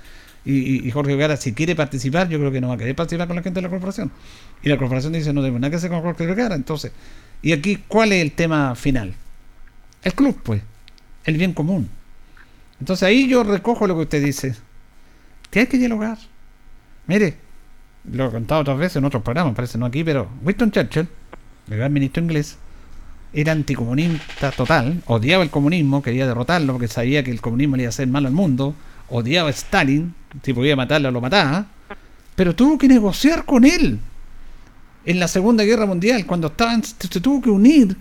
Y 0.44 0.90
Jorge 0.90 1.12
Vergara, 1.12 1.38
si 1.38 1.54
quiere 1.54 1.76
participar, 1.76 2.28
yo 2.28 2.40
creo 2.40 2.52
que 2.52 2.60
no 2.60 2.70
va 2.70 2.74
a 2.74 2.78
querer 2.78 2.96
participar 2.96 3.28
con 3.28 3.36
la 3.36 3.44
gente 3.44 3.60
de 3.60 3.62
la 3.62 3.70
corporación. 3.70 4.12
Y 4.64 4.70
la 4.70 4.78
corporación 4.78 5.14
dice, 5.14 5.32
no 5.34 5.44
tengo 5.44 5.60
nada 5.60 5.70
que 5.70 5.76
hacer 5.76 5.92
con 5.92 6.02
Jorge 6.02 6.26
Vergara. 6.26 6.56
Entonces, 6.56 6.92
¿y 7.44 7.52
aquí 7.52 7.84
cuál 7.88 8.12
es 8.12 8.24
el 8.24 8.32
tema 8.32 8.74
final? 8.74 9.14
El 10.04 10.14
club, 10.16 10.40
pues. 10.42 10.64
El 11.26 11.38
bien 11.38 11.54
común. 11.54 11.88
Entonces 12.80 13.04
ahí 13.04 13.28
yo 13.28 13.44
recojo 13.44 13.86
lo 13.86 13.96
que 13.96 14.02
usted 14.02 14.24
dice. 14.24 14.56
Que 15.52 15.60
hay 15.60 15.68
que 15.68 15.78
dialogar. 15.78 16.18
Mire, 17.06 17.36
lo 18.06 18.28
he 18.28 18.32
contado 18.32 18.62
otras 18.62 18.78
veces 18.78 18.98
en 18.98 19.06
otros 19.06 19.24
programas, 19.24 19.56
parece 19.56 19.78
no 19.78 19.86
aquí, 19.86 20.04
pero 20.04 20.30
Winston 20.44 20.72
Churchill, 20.72 21.08
el 21.70 21.78
gran 21.78 21.94
ministro 21.94 22.24
inglés, 22.24 22.58
era 23.34 23.54
anticomunista 23.54 24.52
total, 24.52 25.02
odiaba 25.06 25.44
el 25.44 25.50
comunismo, 25.50 26.02
quería 26.02 26.28
derrotarlo 26.28 26.74
porque 26.74 26.88
sabía 26.88 27.24
que 27.24 27.32
el 27.32 27.40
comunismo 27.40 27.78
le 27.78 27.84
iba 27.84 27.90
a 27.90 27.92
hacer 27.92 28.08
mal 28.08 28.26
al 28.26 28.34
mundo, 28.34 28.76
odiaba 29.10 29.50
a 29.50 29.52
Stalin, 29.52 30.14
si 30.44 30.54
podía 30.54 30.76
matarlo 30.76 31.12
lo 31.12 31.22
mataba, 31.22 31.68
pero 32.36 32.56
tuvo 32.56 32.78
que 32.78 32.88
negociar 32.88 33.46
con 33.46 33.66
él 33.66 34.00
en 35.06 35.20
la 35.20 35.28
Segunda 35.28 35.64
Guerra 35.64 35.86
Mundial, 35.86 36.26
cuando 36.26 36.48
estaban, 36.48 36.84
se 36.84 37.20
tuvo 37.20 37.42
que 37.42 37.50
unir 37.50 37.96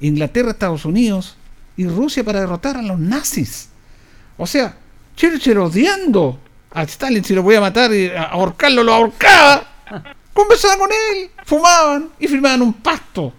Inglaterra, 0.00 0.50
Estados 0.50 0.84
Unidos 0.84 1.36
y 1.76 1.86
Rusia 1.86 2.24
para 2.24 2.40
derrotar 2.40 2.76
a 2.76 2.82
los 2.82 2.98
nazis. 2.98 3.68
O 4.36 4.46
sea, 4.46 4.76
Churchill 5.16 5.58
odiando 5.58 6.38
a 6.72 6.82
Stalin 6.84 7.24
si 7.24 7.34
lo 7.34 7.42
podía 7.42 7.60
matar 7.60 7.92
y 7.92 8.08
a- 8.08 8.24
ahorcarlo, 8.24 8.82
lo 8.82 8.92
ahorcaba. 8.94 9.66
Conversaban 10.32 10.78
con 10.78 10.90
él, 10.90 11.30
fumaban 11.44 12.08
y 12.18 12.28
firmaban 12.28 12.62
un 12.62 12.72
pacto 12.74 13.32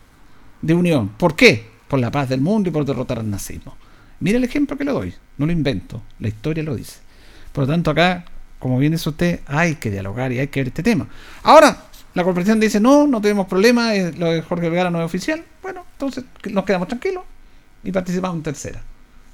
de 0.62 0.74
unión. 0.74 1.10
¿Por 1.10 1.36
qué? 1.36 1.70
Por 1.88 1.99
la 1.99 2.12
paz 2.12 2.30
del 2.30 2.41
mundo 2.41 2.70
y 2.70 2.72
por 2.72 2.86
derrotar 2.86 3.20
al 3.20 3.30
nazismo. 3.30 3.76
Mira 4.20 4.38
el 4.38 4.44
ejemplo 4.44 4.78
que 4.78 4.84
le 4.84 4.91
doy, 4.91 5.14
no 5.38 5.45
lo 5.45 5.52
invento, 5.52 6.02
la 6.20 6.28
historia 6.28 6.64
lo 6.64 6.76
dice. 6.76 6.99
Por 7.53 7.64
lo 7.66 7.72
tanto, 7.74 7.90
acá, 7.91 8.26
como 8.60 8.78
bien 8.78 8.91
dice 8.91 9.10
usted, 9.10 9.40
hay 9.48 9.76
que 9.76 9.90
dialogar 9.90 10.32
y 10.32 10.40
hay 10.40 10.48
que 10.48 10.60
ver 10.60 10.68
este 10.68 10.84
tema. 10.84 11.08
Ahora, 11.44 11.86
la 12.14 12.24
corporación 12.24 12.60
dice, 12.60 12.80
no, 12.80 13.08
no 13.08 13.20
tenemos 13.22 13.48
problema, 13.48 13.94
lo 14.18 14.28
de 14.32 14.41
Jorge 14.41 14.70
Vergara 14.70 14.90
no 14.91 14.99
es 14.99 15.06
oficial. 15.06 15.44
Bueno, 15.64 15.86
entonces 15.94 16.26
nos 16.52 16.66
quedamos 16.66 16.88
tranquilos 16.90 17.24
y 17.84 17.91
participamos 17.91 18.36
en 18.38 18.44
tercera. 18.44 18.84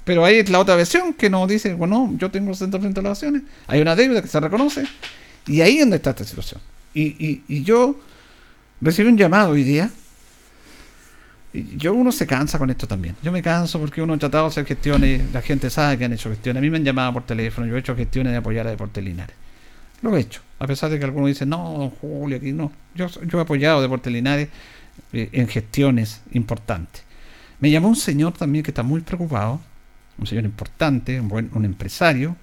Pero 0.08 0.26
es 0.26 0.48
la 0.48 0.58
otra 0.58 0.74
versión 0.74 1.12
que 1.12 1.28
nos 1.28 1.46
dice, 1.46 1.74
bueno, 1.74 2.14
yo 2.16 2.30
tengo 2.30 2.50
el 2.50 2.56
60% 2.56 2.94
de 2.94 3.02
las 3.02 3.12
acciones, 3.12 3.42
hay 3.66 3.82
una 3.82 3.94
deuda 3.94 4.22
que 4.22 4.28
se 4.28 4.40
reconoce, 4.40 4.86
y 5.46 5.60
ahí 5.60 5.74
es 5.74 5.80
donde 5.80 5.96
está 5.96 6.10
esta 6.10 6.24
situación. 6.24 6.62
Y, 6.94 7.02
y, 7.22 7.44
y 7.46 7.62
yo 7.62 7.94
recibí 8.80 9.10
un 9.10 9.18
llamado 9.18 9.50
hoy 9.50 9.64
día, 9.64 9.90
y 11.52 11.76
yo 11.76 11.92
uno 11.92 12.10
se 12.10 12.26
cansa 12.26 12.58
con 12.58 12.70
esto 12.70 12.88
también. 12.88 13.16
Yo 13.22 13.30
me 13.30 13.42
canso 13.42 13.78
porque 13.78 14.00
uno 14.00 14.14
ha 14.14 14.18
tratado 14.18 14.44
de 14.44 14.48
hacer 14.48 14.64
gestiones, 14.64 15.30
la 15.30 15.42
gente 15.42 15.68
sabe 15.68 15.98
que 15.98 16.06
han 16.06 16.14
hecho 16.14 16.30
gestiones, 16.30 16.58
a 16.58 16.62
mí 16.62 16.70
me 16.70 16.78
han 16.78 16.84
llamado 16.84 17.12
por 17.12 17.26
teléfono, 17.26 17.66
yo 17.66 17.76
he 17.76 17.80
hecho 17.80 17.94
gestiones 17.94 18.32
de 18.32 18.38
apoyar 18.38 18.66
a 18.66 18.70
Deportes 18.70 19.04
Linares. 19.04 19.36
Lo 20.00 20.16
he 20.16 20.20
hecho, 20.20 20.40
a 20.58 20.66
pesar 20.66 20.88
de 20.88 20.98
que 20.98 21.04
algunos 21.04 21.28
dicen, 21.28 21.50
no, 21.50 21.70
don 21.76 21.90
Julio, 21.90 22.38
aquí 22.38 22.52
no. 22.52 22.72
Yo, 22.94 23.08
yo 23.26 23.40
he 23.40 23.42
apoyado 23.42 23.80
a 23.80 23.82
Deportes 23.82 24.10
Linares 24.10 24.48
eh, 25.12 25.28
en 25.32 25.48
gestiones 25.48 26.22
importantes. 26.32 27.02
Me 27.60 27.70
llamó 27.70 27.88
un 27.88 27.96
señor 27.96 28.32
también 28.32 28.64
que 28.64 28.70
está 28.70 28.82
muy 28.82 29.02
preocupado, 29.02 29.60
un 30.18 30.26
señor 30.26 30.44
importante, 30.44 31.20
un 31.20 31.28
buen 31.28 31.50
un 31.54 31.64
empresario, 31.64 32.36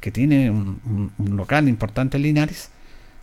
que 0.00 0.10
tiene 0.10 0.50
un, 0.50 1.10
local 1.18 1.68
importante 1.68 2.16
en 2.16 2.24
Linares, 2.24 2.70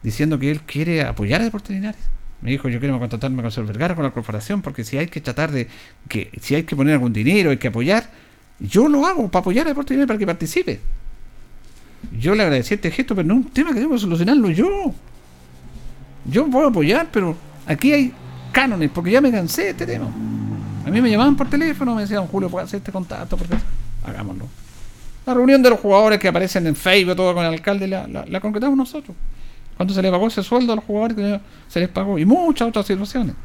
diciendo 0.01 0.39
que 0.39 0.49
él 0.49 0.61
quiere 0.61 1.03
apoyar 1.03 1.41
a 1.41 1.43
Deportes 1.43 1.75
Linares. 1.75 2.01
Me 2.41 2.49
dijo, 2.49 2.69
yo 2.69 2.79
quiero 2.79 2.97
contratarme 2.97 3.43
con 3.43 3.51
Sol 3.51 3.65
Vergara, 3.65 3.93
con 3.93 4.03
la 4.03 4.09
corporación, 4.09 4.63
porque 4.63 4.83
si 4.83 4.97
hay 4.97 5.05
que 5.05 5.21
tratar 5.21 5.51
de, 5.51 5.67
que 6.07 6.31
si 6.41 6.55
hay 6.55 6.63
que 6.63 6.75
poner 6.75 6.95
algún 6.95 7.13
dinero, 7.13 7.51
hay 7.51 7.57
que 7.57 7.67
apoyar, 7.67 8.09
yo 8.59 8.87
lo 8.87 9.05
hago 9.05 9.29
para 9.29 9.41
apoyar 9.41 9.67
a 9.67 9.69
Deportes 9.69 9.91
Linares 9.91 10.07
para 10.07 10.17
que 10.17 10.25
participe. 10.25 10.79
Yo 12.17 12.33
le 12.33 12.43
agradecí 12.43 12.73
este 12.73 12.89
gesto, 12.89 13.15
pero 13.15 13.27
no 13.27 13.35
es 13.35 13.45
un 13.45 13.51
tema 13.51 13.73
que 13.73 13.87
que 13.87 13.99
solucionarlo 13.99 14.49
yo. 14.49 14.91
Yo 16.25 16.49
puedo 16.49 16.67
apoyar, 16.67 17.09
pero 17.11 17.35
aquí 17.67 17.93
hay 17.93 18.11
cánones, 18.51 18.89
porque 18.89 19.11
ya 19.11 19.21
me 19.21 19.31
cansé 19.31 19.65
de 19.65 19.69
este 19.69 19.85
tema. 19.85 20.11
A 20.85 20.89
mí 20.89 21.01
me 21.01 21.09
llamaban 21.09 21.35
por 21.35 21.49
teléfono, 21.49 21.95
me 21.95 22.01
decían, 22.01 22.25
Julio, 22.27 22.49
¿puedo 22.49 22.65
hacer 22.65 22.77
este 22.79 22.91
contacto? 22.91 23.37
Porque 23.37 23.55
hagámoslo. 24.05 24.47
La 25.25 25.33
reunión 25.33 25.61
de 25.61 25.69
los 25.69 25.79
jugadores 25.79 26.19
que 26.19 26.27
aparecen 26.27 26.65
en 26.67 26.75
Facebook, 26.75 27.15
todo 27.15 27.33
con 27.33 27.45
el 27.45 27.53
alcalde, 27.53 27.87
la, 27.87 28.39
concretamos 28.41 28.75
nosotros. 28.77 29.15
Cuando 29.77 29.93
se 29.93 30.01
le 30.01 30.09
pagó 30.11 30.27
ese 30.27 30.43
sueldo 30.43 30.73
a 30.73 30.75
los 30.75 30.85
jugadores, 30.85 31.39
se 31.67 31.79
les 31.79 31.89
pagó. 31.89 32.17
Y 32.17 32.25
muchas 32.25 32.67
otras 32.69 32.85
situaciones. 32.85 33.35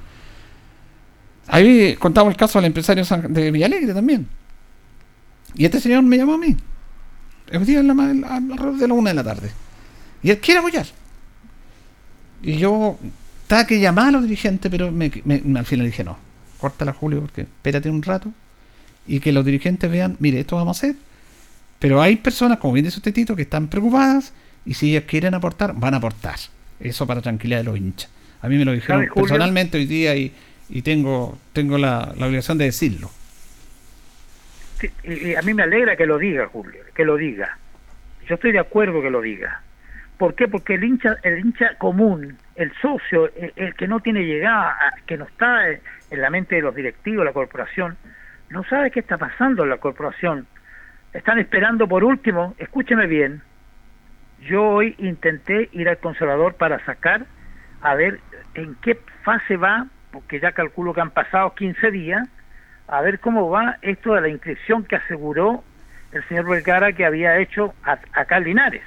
Ahí 1.48 1.94
contamos 1.96 2.30
el 2.32 2.36
caso 2.36 2.58
del 2.58 2.66
empresario 2.66 3.04
de 3.28 3.50
Villalegre 3.50 3.92
también. 3.94 4.26
Y 5.54 5.64
este 5.64 5.80
señor 5.80 6.02
me 6.02 6.16
llamó 6.16 6.34
a 6.34 6.38
mí. 6.38 6.56
El 7.48 7.64
día 7.64 7.82
la 7.82 7.92
alrededor 7.92 8.76
de 8.76 8.88
la 8.88 8.94
una 8.94 9.10
de 9.10 9.14
la 9.14 9.24
tarde. 9.24 9.50
Y 10.22 10.30
él 10.30 10.38
quiere 10.40 10.58
apoyar. 10.60 10.86
Y 12.42 12.56
yo 12.56 12.98
estaba 13.42 13.66
que 13.66 13.78
llamar 13.80 14.08
a 14.08 14.10
los 14.12 14.22
dirigentes, 14.22 14.70
pero 14.70 14.90
me- 14.90 15.10
al 15.56 15.64
final 15.66 15.86
dije 15.86 16.02
no. 16.04 16.16
Córtala, 16.58 16.92
Julio, 16.92 17.20
porque 17.20 17.42
espérate 17.42 17.90
un 17.90 18.02
rato. 18.02 18.32
Y 19.06 19.20
que 19.20 19.32
los 19.32 19.44
dirigentes 19.44 19.90
vean, 19.90 20.16
mire, 20.18 20.40
esto 20.40 20.56
vamos 20.56 20.76
a 20.76 20.86
hacer. 20.86 20.96
Pero 21.78 22.00
hay 22.00 22.16
personas, 22.16 22.58
como 22.58 22.74
bien 22.74 22.84
dice 22.84 22.98
usted, 22.98 23.12
Tito, 23.12 23.36
que 23.36 23.42
están 23.42 23.68
preocupadas. 23.68 24.32
Y 24.64 24.74
si 24.74 24.90
ellas 24.90 25.04
quieren 25.06 25.34
aportar, 25.34 25.74
van 25.74 25.94
a 25.94 25.98
aportar. 25.98 26.36
Eso 26.80 27.06
para 27.06 27.22
tranquilidad 27.22 27.58
de 27.58 27.64
los 27.64 27.76
hinchas. 27.76 28.10
A 28.42 28.48
mí 28.48 28.58
me 28.58 28.64
lo 28.64 28.72
dijeron 28.72 29.06
personalmente 29.14 29.78
hoy 29.78 29.86
día 29.86 30.14
y, 30.16 30.32
y 30.68 30.82
tengo, 30.82 31.38
tengo 31.52 31.78
la, 31.78 32.12
la 32.16 32.26
obligación 32.26 32.58
de 32.58 32.66
decirlo. 32.66 33.10
Sí, 34.80 34.90
y 35.04 35.34
a 35.34 35.42
mí 35.42 35.54
me 35.54 35.62
alegra 35.62 35.96
que 35.96 36.04
lo 36.04 36.18
diga, 36.18 36.48
Julio, 36.48 36.80
que 36.94 37.04
lo 37.04 37.16
diga. 37.16 37.58
Yo 38.28 38.34
estoy 38.34 38.52
de 38.52 38.58
acuerdo 38.58 39.00
que 39.00 39.10
lo 39.10 39.22
diga. 39.22 39.62
¿Por 40.18 40.34
qué? 40.34 40.48
Porque 40.48 40.74
el 40.74 40.84
hincha, 40.84 41.16
el 41.22 41.38
hincha 41.38 41.76
común, 41.78 42.36
el 42.56 42.72
socio, 42.80 43.30
el, 43.56 43.74
que 43.74 43.86
no 43.86 44.00
tiene 44.00 44.24
llegada, 44.24 44.76
que 45.06 45.16
no 45.16 45.24
está 45.24 45.68
en 45.68 46.20
la 46.20 46.30
mente 46.30 46.56
de 46.56 46.62
los 46.62 46.74
directivos 46.74 47.24
la 47.24 47.32
corporación, 47.32 47.96
no 48.50 48.64
sabe 48.64 48.90
qué 48.90 49.00
está 49.00 49.18
pasando 49.18 49.64
en 49.64 49.70
la 49.70 49.78
corporación. 49.78 50.46
Están 51.12 51.38
esperando 51.38 51.86
por 51.86 52.04
último, 52.04 52.54
escúcheme 52.58 53.06
bien, 53.06 53.42
yo 54.40 54.62
hoy 54.62 54.94
intenté 54.98 55.68
ir 55.72 55.88
al 55.88 55.98
conservador 55.98 56.54
para 56.54 56.84
sacar 56.84 57.26
a 57.80 57.94
ver 57.94 58.20
en 58.54 58.74
qué 58.76 58.98
fase 59.22 59.56
va, 59.56 59.86
porque 60.10 60.40
ya 60.40 60.52
calculo 60.52 60.94
que 60.94 61.00
han 61.00 61.10
pasado 61.10 61.54
15 61.54 61.90
días, 61.90 62.28
a 62.88 63.00
ver 63.00 63.18
cómo 63.18 63.50
va 63.50 63.78
esto 63.82 64.14
de 64.14 64.20
la 64.20 64.28
inscripción 64.28 64.84
que 64.84 64.96
aseguró 64.96 65.64
el 66.12 66.22
señor 66.28 66.48
Vergara 66.48 66.92
que 66.92 67.04
había 67.04 67.38
hecho 67.38 67.74
acá 68.12 68.38
Linares. 68.40 68.84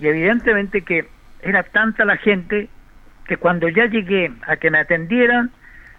Y 0.00 0.08
evidentemente 0.08 0.82
que 0.82 1.06
era 1.40 1.62
tanta 1.62 2.04
la 2.04 2.16
gente 2.16 2.68
que 3.26 3.36
cuando 3.36 3.68
ya 3.68 3.86
llegué 3.86 4.32
a 4.46 4.56
que 4.56 4.70
me 4.70 4.78
atendieran, 4.78 5.50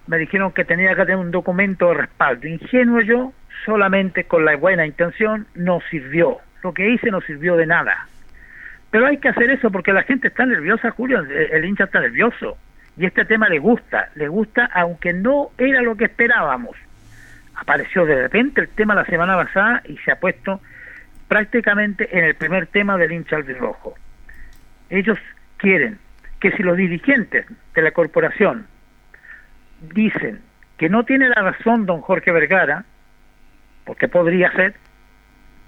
me 0.08 0.18
dijeron 0.18 0.52
que 0.52 0.66
tenía 0.66 0.96
que 0.96 1.02
tener 1.02 1.18
un 1.18 1.32
documento 1.32 1.90
de 1.90 1.96
respaldo. 1.96 2.48
Ingenuo 2.48 3.02
yo, 3.02 3.34
solamente 3.66 4.26
con 4.26 4.46
la 4.46 4.56
buena 4.56 4.86
intención, 4.86 5.48
no 5.56 5.80
sirvió. 5.90 6.38
Lo 6.64 6.74
que 6.74 6.90
hice 6.90 7.12
no 7.12 7.22
sirvió 7.22 7.56
de 7.56 7.66
nada. 7.66 8.08
Pero 8.92 9.08
hay 9.08 9.18
que 9.18 9.30
hacer 9.30 9.50
eso 9.50 9.72
porque 9.72 9.94
la 9.94 10.04
gente 10.04 10.28
está 10.28 10.46
nerviosa, 10.46 10.92
Julio, 10.92 11.20
el, 11.20 11.66
hincha 11.66 11.86
está 11.86 12.00
nervioso. 12.00 12.58
Y 12.98 13.06
este 13.06 13.26
tema 13.26 13.50
le 13.50 13.60
gusta, 13.60 14.10
le 14.16 14.28
gusta 14.28 14.70
aunque 14.74 15.12
no 15.12 15.50
era 15.58 15.82
lo 15.82 15.98
que 15.98 16.06
esperábamos. 16.06 16.78
Apareció 17.56 18.06
de 18.06 18.22
repente 18.22 18.62
el 18.62 18.70
tema 18.70 18.96
la 18.96 19.06
semana 19.06 19.36
pasada 19.36 19.82
y 19.86 19.98
se 19.98 20.12
ha 20.12 20.20
puesto 20.20 20.62
prácticamente 21.28 22.18
en 22.18 22.24
el 22.24 22.36
primer 22.36 22.68
tema 22.68 22.98
del 22.98 23.12
hincha 23.12 23.36
albirrojo. 23.36 23.96
Ellos 24.90 25.18
quieren 25.58 26.00
que 26.46 26.56
si 26.56 26.62
los 26.62 26.78
dirigentes 26.78 27.48
de 27.74 27.82
la 27.82 27.90
corporación 27.90 28.68
dicen 29.96 30.42
que 30.78 30.90
no 30.90 31.04
tiene 31.04 31.28
la 31.28 31.42
razón 31.42 31.88
don 31.88 32.02
Jorge 32.02 32.32
Vergara, 32.32 32.86
porque 33.84 34.08
podría 34.08 34.52
ser, 34.52 34.76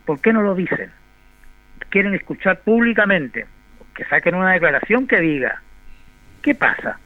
¿por 0.05 0.21
qué 0.21 0.31
no 0.33 0.43
lo 0.43 0.53
dicen? 0.53 0.91
Quieren 1.89 2.13
escuchar 2.13 2.59
públicamente, 2.59 3.47
que 3.95 4.05
saquen 4.05 4.35
una 4.35 4.51
declaración 4.53 5.07
que 5.07 5.19
diga, 5.19 5.63
¿qué 6.43 6.53
pasa? 6.53 6.99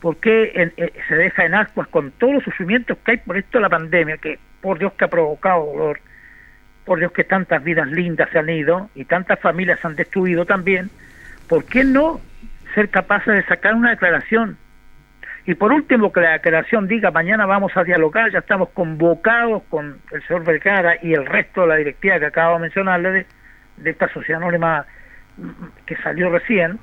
¿Por 0.00 0.16
qué 0.16 0.50
en- 0.56 0.72
eh, 0.76 0.92
se 1.06 1.14
deja 1.14 1.44
en 1.44 1.54
ascuas 1.54 1.86
con 1.86 2.10
todos 2.10 2.34
los 2.34 2.42
sufrimientos 2.42 2.98
que 3.04 3.12
hay 3.12 3.16
por 3.18 3.36
esto 3.36 3.58
de 3.58 3.62
la 3.62 3.68
pandemia, 3.68 4.16
que 4.16 4.40
por 4.60 4.80
Dios 4.80 4.94
que 4.94 5.04
ha 5.04 5.08
provocado 5.08 5.64
dolor, 5.64 6.00
por 6.84 6.98
Dios 6.98 7.12
que 7.12 7.22
tantas 7.22 7.62
vidas 7.62 7.86
lindas 7.86 8.30
se 8.32 8.40
han 8.40 8.48
ido 8.48 8.90
y 8.96 9.04
tantas 9.04 9.38
familias 9.38 9.78
se 9.78 9.86
han 9.86 9.94
destruido 9.94 10.44
también, 10.44 10.90
¿por 11.48 11.64
qué 11.66 11.84
no 11.84 12.20
ser 12.76 12.90
capaces 12.90 13.34
de 13.34 13.42
sacar 13.46 13.74
una 13.74 13.90
declaración? 13.90 14.58
Y 15.46 15.54
por 15.54 15.72
último, 15.72 16.12
que 16.12 16.20
la 16.20 16.32
declaración 16.32 16.86
diga, 16.88 17.10
mañana 17.10 17.46
vamos 17.46 17.74
a 17.76 17.84
dialogar, 17.84 18.30
ya 18.30 18.40
estamos 18.40 18.68
convocados 18.70 19.62
con 19.70 19.98
el 20.12 20.22
señor 20.26 20.44
Vergara 20.44 20.96
y 21.02 21.14
el 21.14 21.24
resto 21.24 21.62
de 21.62 21.66
la 21.68 21.76
directiva 21.76 22.18
que 22.18 22.26
acabo 22.26 22.56
de 22.56 22.62
mencionarle 22.62 23.26
de, 23.78 23.90
esta 23.90 24.08
sociedad 24.12 24.42
anónima 24.42 24.84
que 25.86 25.96
salió 25.96 26.30
recién, 26.30 26.78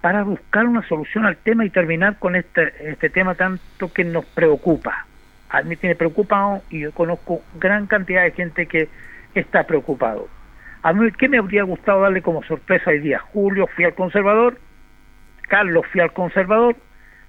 para 0.00 0.22
buscar 0.22 0.66
una 0.66 0.86
solución 0.86 1.26
al 1.26 1.36
tema 1.36 1.64
y 1.64 1.70
terminar 1.70 2.18
con 2.18 2.36
este, 2.36 2.72
este 2.90 3.10
tema 3.10 3.34
tanto 3.34 3.92
que 3.92 4.04
nos 4.04 4.24
preocupa. 4.24 5.06
A 5.50 5.62
mí 5.62 5.76
me 5.82 5.94
preocupado 5.94 6.62
y 6.70 6.80
yo 6.80 6.92
conozco 6.92 7.42
gran 7.58 7.86
cantidad 7.86 8.22
de 8.22 8.30
gente 8.32 8.66
que 8.66 8.88
está 9.34 9.64
preocupado. 9.66 10.28
A 10.82 10.92
mí, 10.92 11.10
¿qué 11.12 11.28
me 11.28 11.38
habría 11.38 11.62
gustado 11.64 12.02
darle 12.02 12.22
como 12.22 12.42
sorpresa 12.44 12.90
hoy 12.90 13.00
día? 13.00 13.18
Julio 13.18 13.66
fui 13.74 13.84
al 13.84 13.94
conservador, 13.94 14.58
Carlos 15.48 15.86
fui 15.90 16.00
al 16.00 16.12
conservador, 16.12 16.76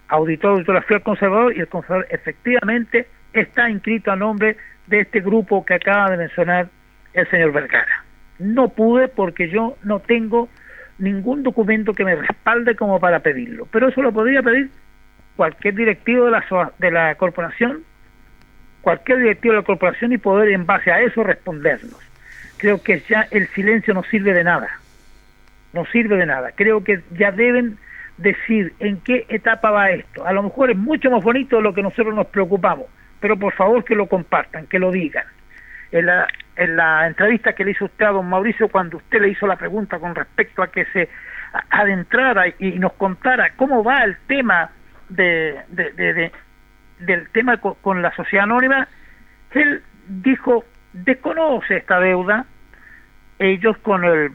auditor, 0.08 0.52
auditora 0.52 0.82
fui 0.82 0.96
al 0.96 1.04
conservador 1.04 1.56
y 1.56 1.60
el 1.60 1.68
conservador 1.68 2.08
efectivamente 2.10 3.08
está 3.34 3.70
inscrito 3.70 4.12
a 4.12 4.16
nombre 4.16 4.58
de 4.88 5.02
este 5.02 5.20
grupo 5.20 5.66
que 5.66 5.76
acaba 5.76 6.12
de 6.12 6.18
mencionar 6.18 6.70
el 7.14 7.30
señor 7.30 7.52
Vergara. 7.52 8.04
No 8.40 8.70
pude 8.70 9.08
porque 9.08 9.50
yo 9.50 9.78
no 9.84 10.00
tengo 10.00 10.50
ningún 10.98 11.44
documento 11.44 11.94
que 11.94 12.06
me 12.06 12.16
respalde 12.16 12.76
como 12.76 13.00
para 13.00 13.20
pedirlo, 13.20 13.68
pero 13.72 13.90
eso 13.90 14.02
lo 14.02 14.12
podría 14.12 14.42
pedir 14.42 14.70
cualquier 15.36 15.76
directivo 15.76 16.26
de 16.26 16.32
la, 16.32 16.72
de 16.80 16.92
la 16.92 17.16
corporación, 17.16 17.84
cualquier 18.82 19.20
directivo 19.20 19.54
de 19.54 19.60
la 19.60 19.66
corporación 19.66 20.14
y 20.14 20.18
poder 20.18 20.52
en 20.52 20.66
base 20.66 20.92
a 20.92 21.02
eso 21.02 21.24
respondernos. 21.24 22.00
Creo 22.58 22.82
que 22.82 23.02
ya 23.10 23.28
el 23.32 23.48
silencio 23.50 23.94
no 23.94 24.04
sirve 24.04 24.34
de 24.34 24.44
nada, 24.44 24.80
no 25.74 25.86
sirve 25.88 26.16
de 26.16 26.26
nada. 26.26 26.52
Creo 26.56 26.84
que 26.84 27.02
ya 27.12 27.32
deben 27.32 27.78
decir 28.18 28.74
en 28.80 29.00
qué 29.02 29.26
etapa 29.30 29.72
va 29.72 29.90
esto. 29.92 30.26
A 30.26 30.34
lo 30.34 30.44
mejor 30.44 30.72
es 30.72 30.78
mucho 30.78 31.10
más 31.12 31.24
bonito 31.24 31.58
de 31.58 31.62
lo 31.64 31.74
que 31.74 31.84
nosotros 31.84 32.14
nos 32.16 32.28
preocupamos, 32.28 32.86
pero 33.20 33.38
por 33.38 33.54
favor 33.54 33.84
que 33.84 33.96
lo 33.96 34.08
compartan, 34.08 34.68
que 34.68 34.80
lo 34.80 34.92
digan. 34.92 35.26
En 35.92 36.06
la, 36.08 36.28
en 36.56 36.76
la 36.76 37.08
entrevista 37.08 37.54
que 37.54 37.64
le 37.66 37.72
hizo 37.72 37.86
usted 37.86 38.06
a 38.06 38.10
don 38.12 38.28
Mauricio, 38.30 38.70
cuando 38.70 38.98
usted 38.98 39.22
le 39.22 39.30
hizo 39.30 39.48
la 39.48 39.56
pregunta 39.56 40.00
con 40.00 40.16
respecto 40.16 40.62
a 40.64 40.72
que 40.72 40.86
se 40.86 41.10
adentrara 41.70 42.46
y, 42.60 42.80
nos 42.80 42.94
contara 42.94 43.52
cómo 43.56 43.84
va 43.84 44.04
el 44.04 44.18
tema 44.28 44.72
de, 45.10 45.56
de- 45.70 45.92
de- 45.92 46.14
de- 46.14 46.32
del 47.00 47.30
tema 47.30 47.58
co- 47.58 47.76
con, 47.82 48.02
la 48.02 48.14
sociedad 48.16 48.44
anónima, 48.44 48.88
él 49.52 49.82
dijo, 50.08 50.64
desconoce 50.94 51.78
esta 51.78 52.00
deuda, 52.00 52.46
ellos 53.40 53.78
con 53.80 54.04
el, 54.04 54.32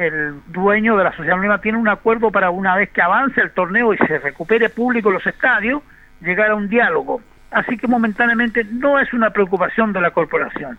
el 0.00 0.40
dueño 0.46 0.96
de 0.96 1.04
la 1.04 1.10
sociedad 1.10 1.34
anónima 1.34 1.60
tienen 1.60 1.80
un 1.80 1.88
acuerdo 1.88 2.30
para 2.30 2.50
una 2.50 2.74
vez 2.76 2.90
que 2.90 3.02
avance 3.02 3.40
el 3.40 3.50
torneo 3.50 3.92
y 3.92 3.98
se 3.98 4.18
recupere 4.18 4.70
público 4.70 5.10
los 5.10 5.26
estadios, 5.26 5.82
llegar 6.20 6.50
a 6.50 6.54
un 6.54 6.68
diálogo. 6.68 7.20
Así 7.50 7.76
que 7.76 7.86
momentáneamente 7.86 8.64
no 8.64 8.98
es 8.98 9.12
una 9.12 9.30
preocupación 9.30 9.92
de 9.92 10.00
la 10.00 10.10
corporación. 10.10 10.78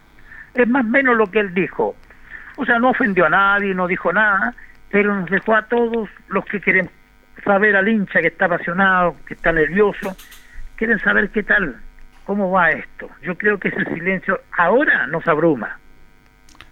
Es 0.53 0.67
más 0.67 0.85
o 0.85 0.87
menos 0.89 1.17
lo 1.17 1.27
que 1.27 1.39
él 1.39 1.53
dijo. 1.53 1.95
O 2.57 2.65
sea, 2.65 2.79
no 2.79 2.89
ofendió 2.89 3.25
a 3.25 3.29
nadie, 3.29 3.73
no 3.73 3.87
dijo 3.87 4.11
nada, 4.11 4.53
pero 4.89 5.15
nos 5.15 5.29
dejó 5.29 5.55
a 5.55 5.63
todos 5.63 6.09
los 6.29 6.45
que 6.45 6.59
quieren 6.59 6.89
saber 7.43 7.75
al 7.75 7.87
hincha 7.87 8.21
que 8.21 8.27
está 8.27 8.45
apasionado, 8.45 9.15
que 9.25 9.35
está 9.35 9.51
nervioso, 9.51 10.15
quieren 10.75 10.99
saber 10.99 11.29
qué 11.29 11.43
tal, 11.43 11.75
cómo 12.25 12.51
va 12.51 12.71
esto. 12.71 13.09
Yo 13.21 13.37
creo 13.37 13.59
que 13.59 13.69
ese 13.69 13.83
silencio 13.85 14.39
ahora 14.57 15.07
nos 15.07 15.27
abruma. 15.27 15.77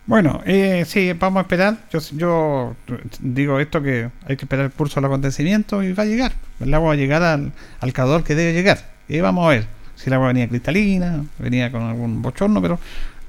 Bueno, 0.10 0.42
eh, 0.44 0.86
sí, 0.88 1.14
vamos 1.14 1.38
a 1.38 1.42
esperar. 1.42 1.78
Yo, 1.94 2.00
yo 2.14 2.76
digo 3.20 3.60
esto 3.60 3.80
que 3.84 4.10
hay 4.26 4.38
que 4.38 4.46
esperar 4.46 4.66
el 4.66 4.72
curso 4.72 4.96
del 4.96 5.06
acontecimiento 5.06 5.84
y 5.84 5.94
va 5.94 6.02
a 6.02 6.06
llegar. 6.08 6.32
El 6.60 6.74
agua 6.74 6.88
va 6.88 6.94
a 6.94 6.98
llegar 6.98 7.22
al, 7.22 7.52
al 7.80 8.24
que 8.24 8.34
debe 8.34 8.54
llegar. 8.54 8.80
Y 9.08 9.20
vamos 9.20 9.46
a 9.46 9.50
ver 9.50 9.68
si 9.94 10.10
el 10.10 10.14
agua 10.16 10.30
venía 10.30 10.50
cristalina, 10.50 11.24
venía 11.38 11.72
con 11.72 11.84
algún 11.84 12.24
bochorno, 12.24 12.60
pero 12.60 12.80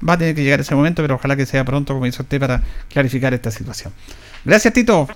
va 0.09 0.13
a 0.13 0.17
tener 0.17 0.33
que 0.33 0.43
llegar 0.43 0.59
ese 0.59 0.73
momento, 0.73 1.03
pero 1.03 1.13
ojalá 1.13 1.35
que 1.35 1.45
sea 1.45 1.63
pronto, 1.63 1.93
como 1.93 2.07
dice 2.07 2.23
usted, 2.23 2.39
para 2.39 2.63
clarificar 2.89 3.31
esta 3.35 3.51
situación. 3.51 3.93
Gracias, 4.43 4.73
Tito. 4.73 5.07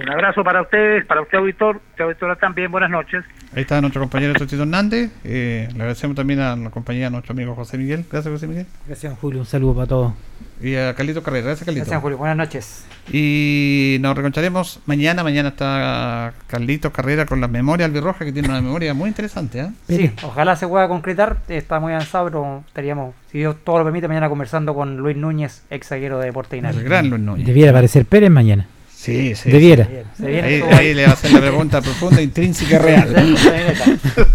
Un 0.00 0.10
abrazo 0.10 0.44
para 0.44 0.62
ustedes, 0.62 1.04
para 1.06 1.22
usted 1.22 1.38
auditor, 1.38 1.80
usted 1.90 2.04
auditora 2.04 2.36
también, 2.36 2.70
buenas 2.70 2.90
noches. 2.90 3.24
Ahí 3.52 3.62
está 3.62 3.80
nuestro 3.80 4.00
compañero 4.00 4.32
Totito 4.34 4.62
Hernández. 4.62 5.10
Eh, 5.24 5.66
le 5.70 5.74
agradecemos 5.74 6.14
también 6.14 6.38
a 6.38 6.54
la 6.54 6.70
compañía 6.70 7.06
de 7.06 7.10
nuestro 7.10 7.32
amigo 7.32 7.54
José 7.56 7.78
Miguel. 7.78 8.04
Gracias, 8.08 8.32
José 8.32 8.46
Miguel. 8.46 8.66
Gracias, 8.86 9.18
Julio. 9.18 9.40
Un 9.40 9.46
saludo 9.46 9.74
para 9.74 9.86
todos. 9.88 10.12
Y 10.60 10.76
a 10.76 10.94
Carlito 10.94 11.22
Carrera. 11.22 11.46
Gracias, 11.46 11.64
Carlito. 11.64 11.86
Gracias, 11.86 12.00
Julio. 12.00 12.18
Buenas 12.18 12.36
noches. 12.36 12.86
Y 13.12 13.96
nos 14.00 14.14
reencontraremos 14.14 14.80
mañana. 14.86 15.24
Mañana 15.24 15.48
está 15.48 16.34
Carlito 16.46 16.92
Carrera 16.92 17.26
con 17.26 17.40
las 17.40 17.50
memorias 17.50 17.88
albirrojas, 17.88 18.24
que 18.24 18.32
tiene 18.32 18.48
una 18.48 18.60
memoria 18.60 18.94
muy 18.94 19.08
interesante. 19.08 19.60
¿eh? 19.60 19.70
Sí, 19.88 20.12
ojalá 20.22 20.54
se 20.54 20.68
pueda 20.68 20.86
concretar. 20.86 21.38
Está 21.48 21.80
muy 21.80 21.92
avanzado, 21.92 22.26
pero 22.26 22.62
estaríamos, 22.68 23.14
si 23.32 23.38
Dios 23.38 23.56
todo 23.64 23.78
lo 23.78 23.84
permite, 23.84 24.06
mañana 24.06 24.28
conversando 24.28 24.74
con 24.74 24.96
Luis 24.96 25.16
Núñez, 25.16 25.64
ex 25.70 25.88
zaguero 25.88 26.20
de 26.20 26.26
Deporte 26.26 26.54
Linares. 26.54 26.78
El 26.78 26.84
gran 26.84 27.10
Luis 27.10 27.22
Núñez. 27.22 27.46
Debiera 27.46 27.70
aparecer 27.70 28.04
Pérez 28.04 28.30
mañana. 28.30 28.68
Sí, 29.00 29.34
sí. 29.36 29.50
Debiera. 29.50 29.88
sí. 30.16 30.26
Ahí, 30.26 30.60
ahí 30.72 30.92
le 30.92 31.04
va 31.04 31.10
a 31.10 31.12
hacer 31.12 31.32
la 31.32 31.40
pregunta 31.40 31.80
profunda, 31.80 32.20
intrínseca 32.20 32.74
y 32.74 32.78
real. 32.78 33.14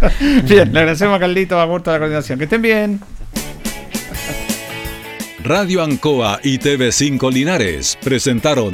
bien, 0.47 0.71
le 0.71 0.79
agradecemos 0.79 1.17
a 1.17 1.19
Carlito 1.19 1.59
a 1.59 1.65
bordo 1.65 1.91
de 1.91 1.97
la 1.97 1.99
coordinación. 1.99 2.39
Que 2.39 2.45
estén 2.45 2.61
bien. 2.61 3.01
Radio 5.43 5.83
Ancoa 5.83 6.39
y 6.41 6.59
TV5 6.59 7.29
Linares 7.33 7.97
presentaron 8.01 8.71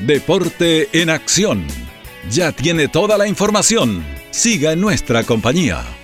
Deporte 0.00 0.90
en 0.92 1.08
Acción. 1.08 1.64
Ya 2.30 2.52
tiene 2.52 2.88
toda 2.88 3.16
la 3.16 3.26
información. 3.26 4.04
Siga 4.30 4.72
en 4.72 4.82
nuestra 4.82 5.24
compañía. 5.24 5.99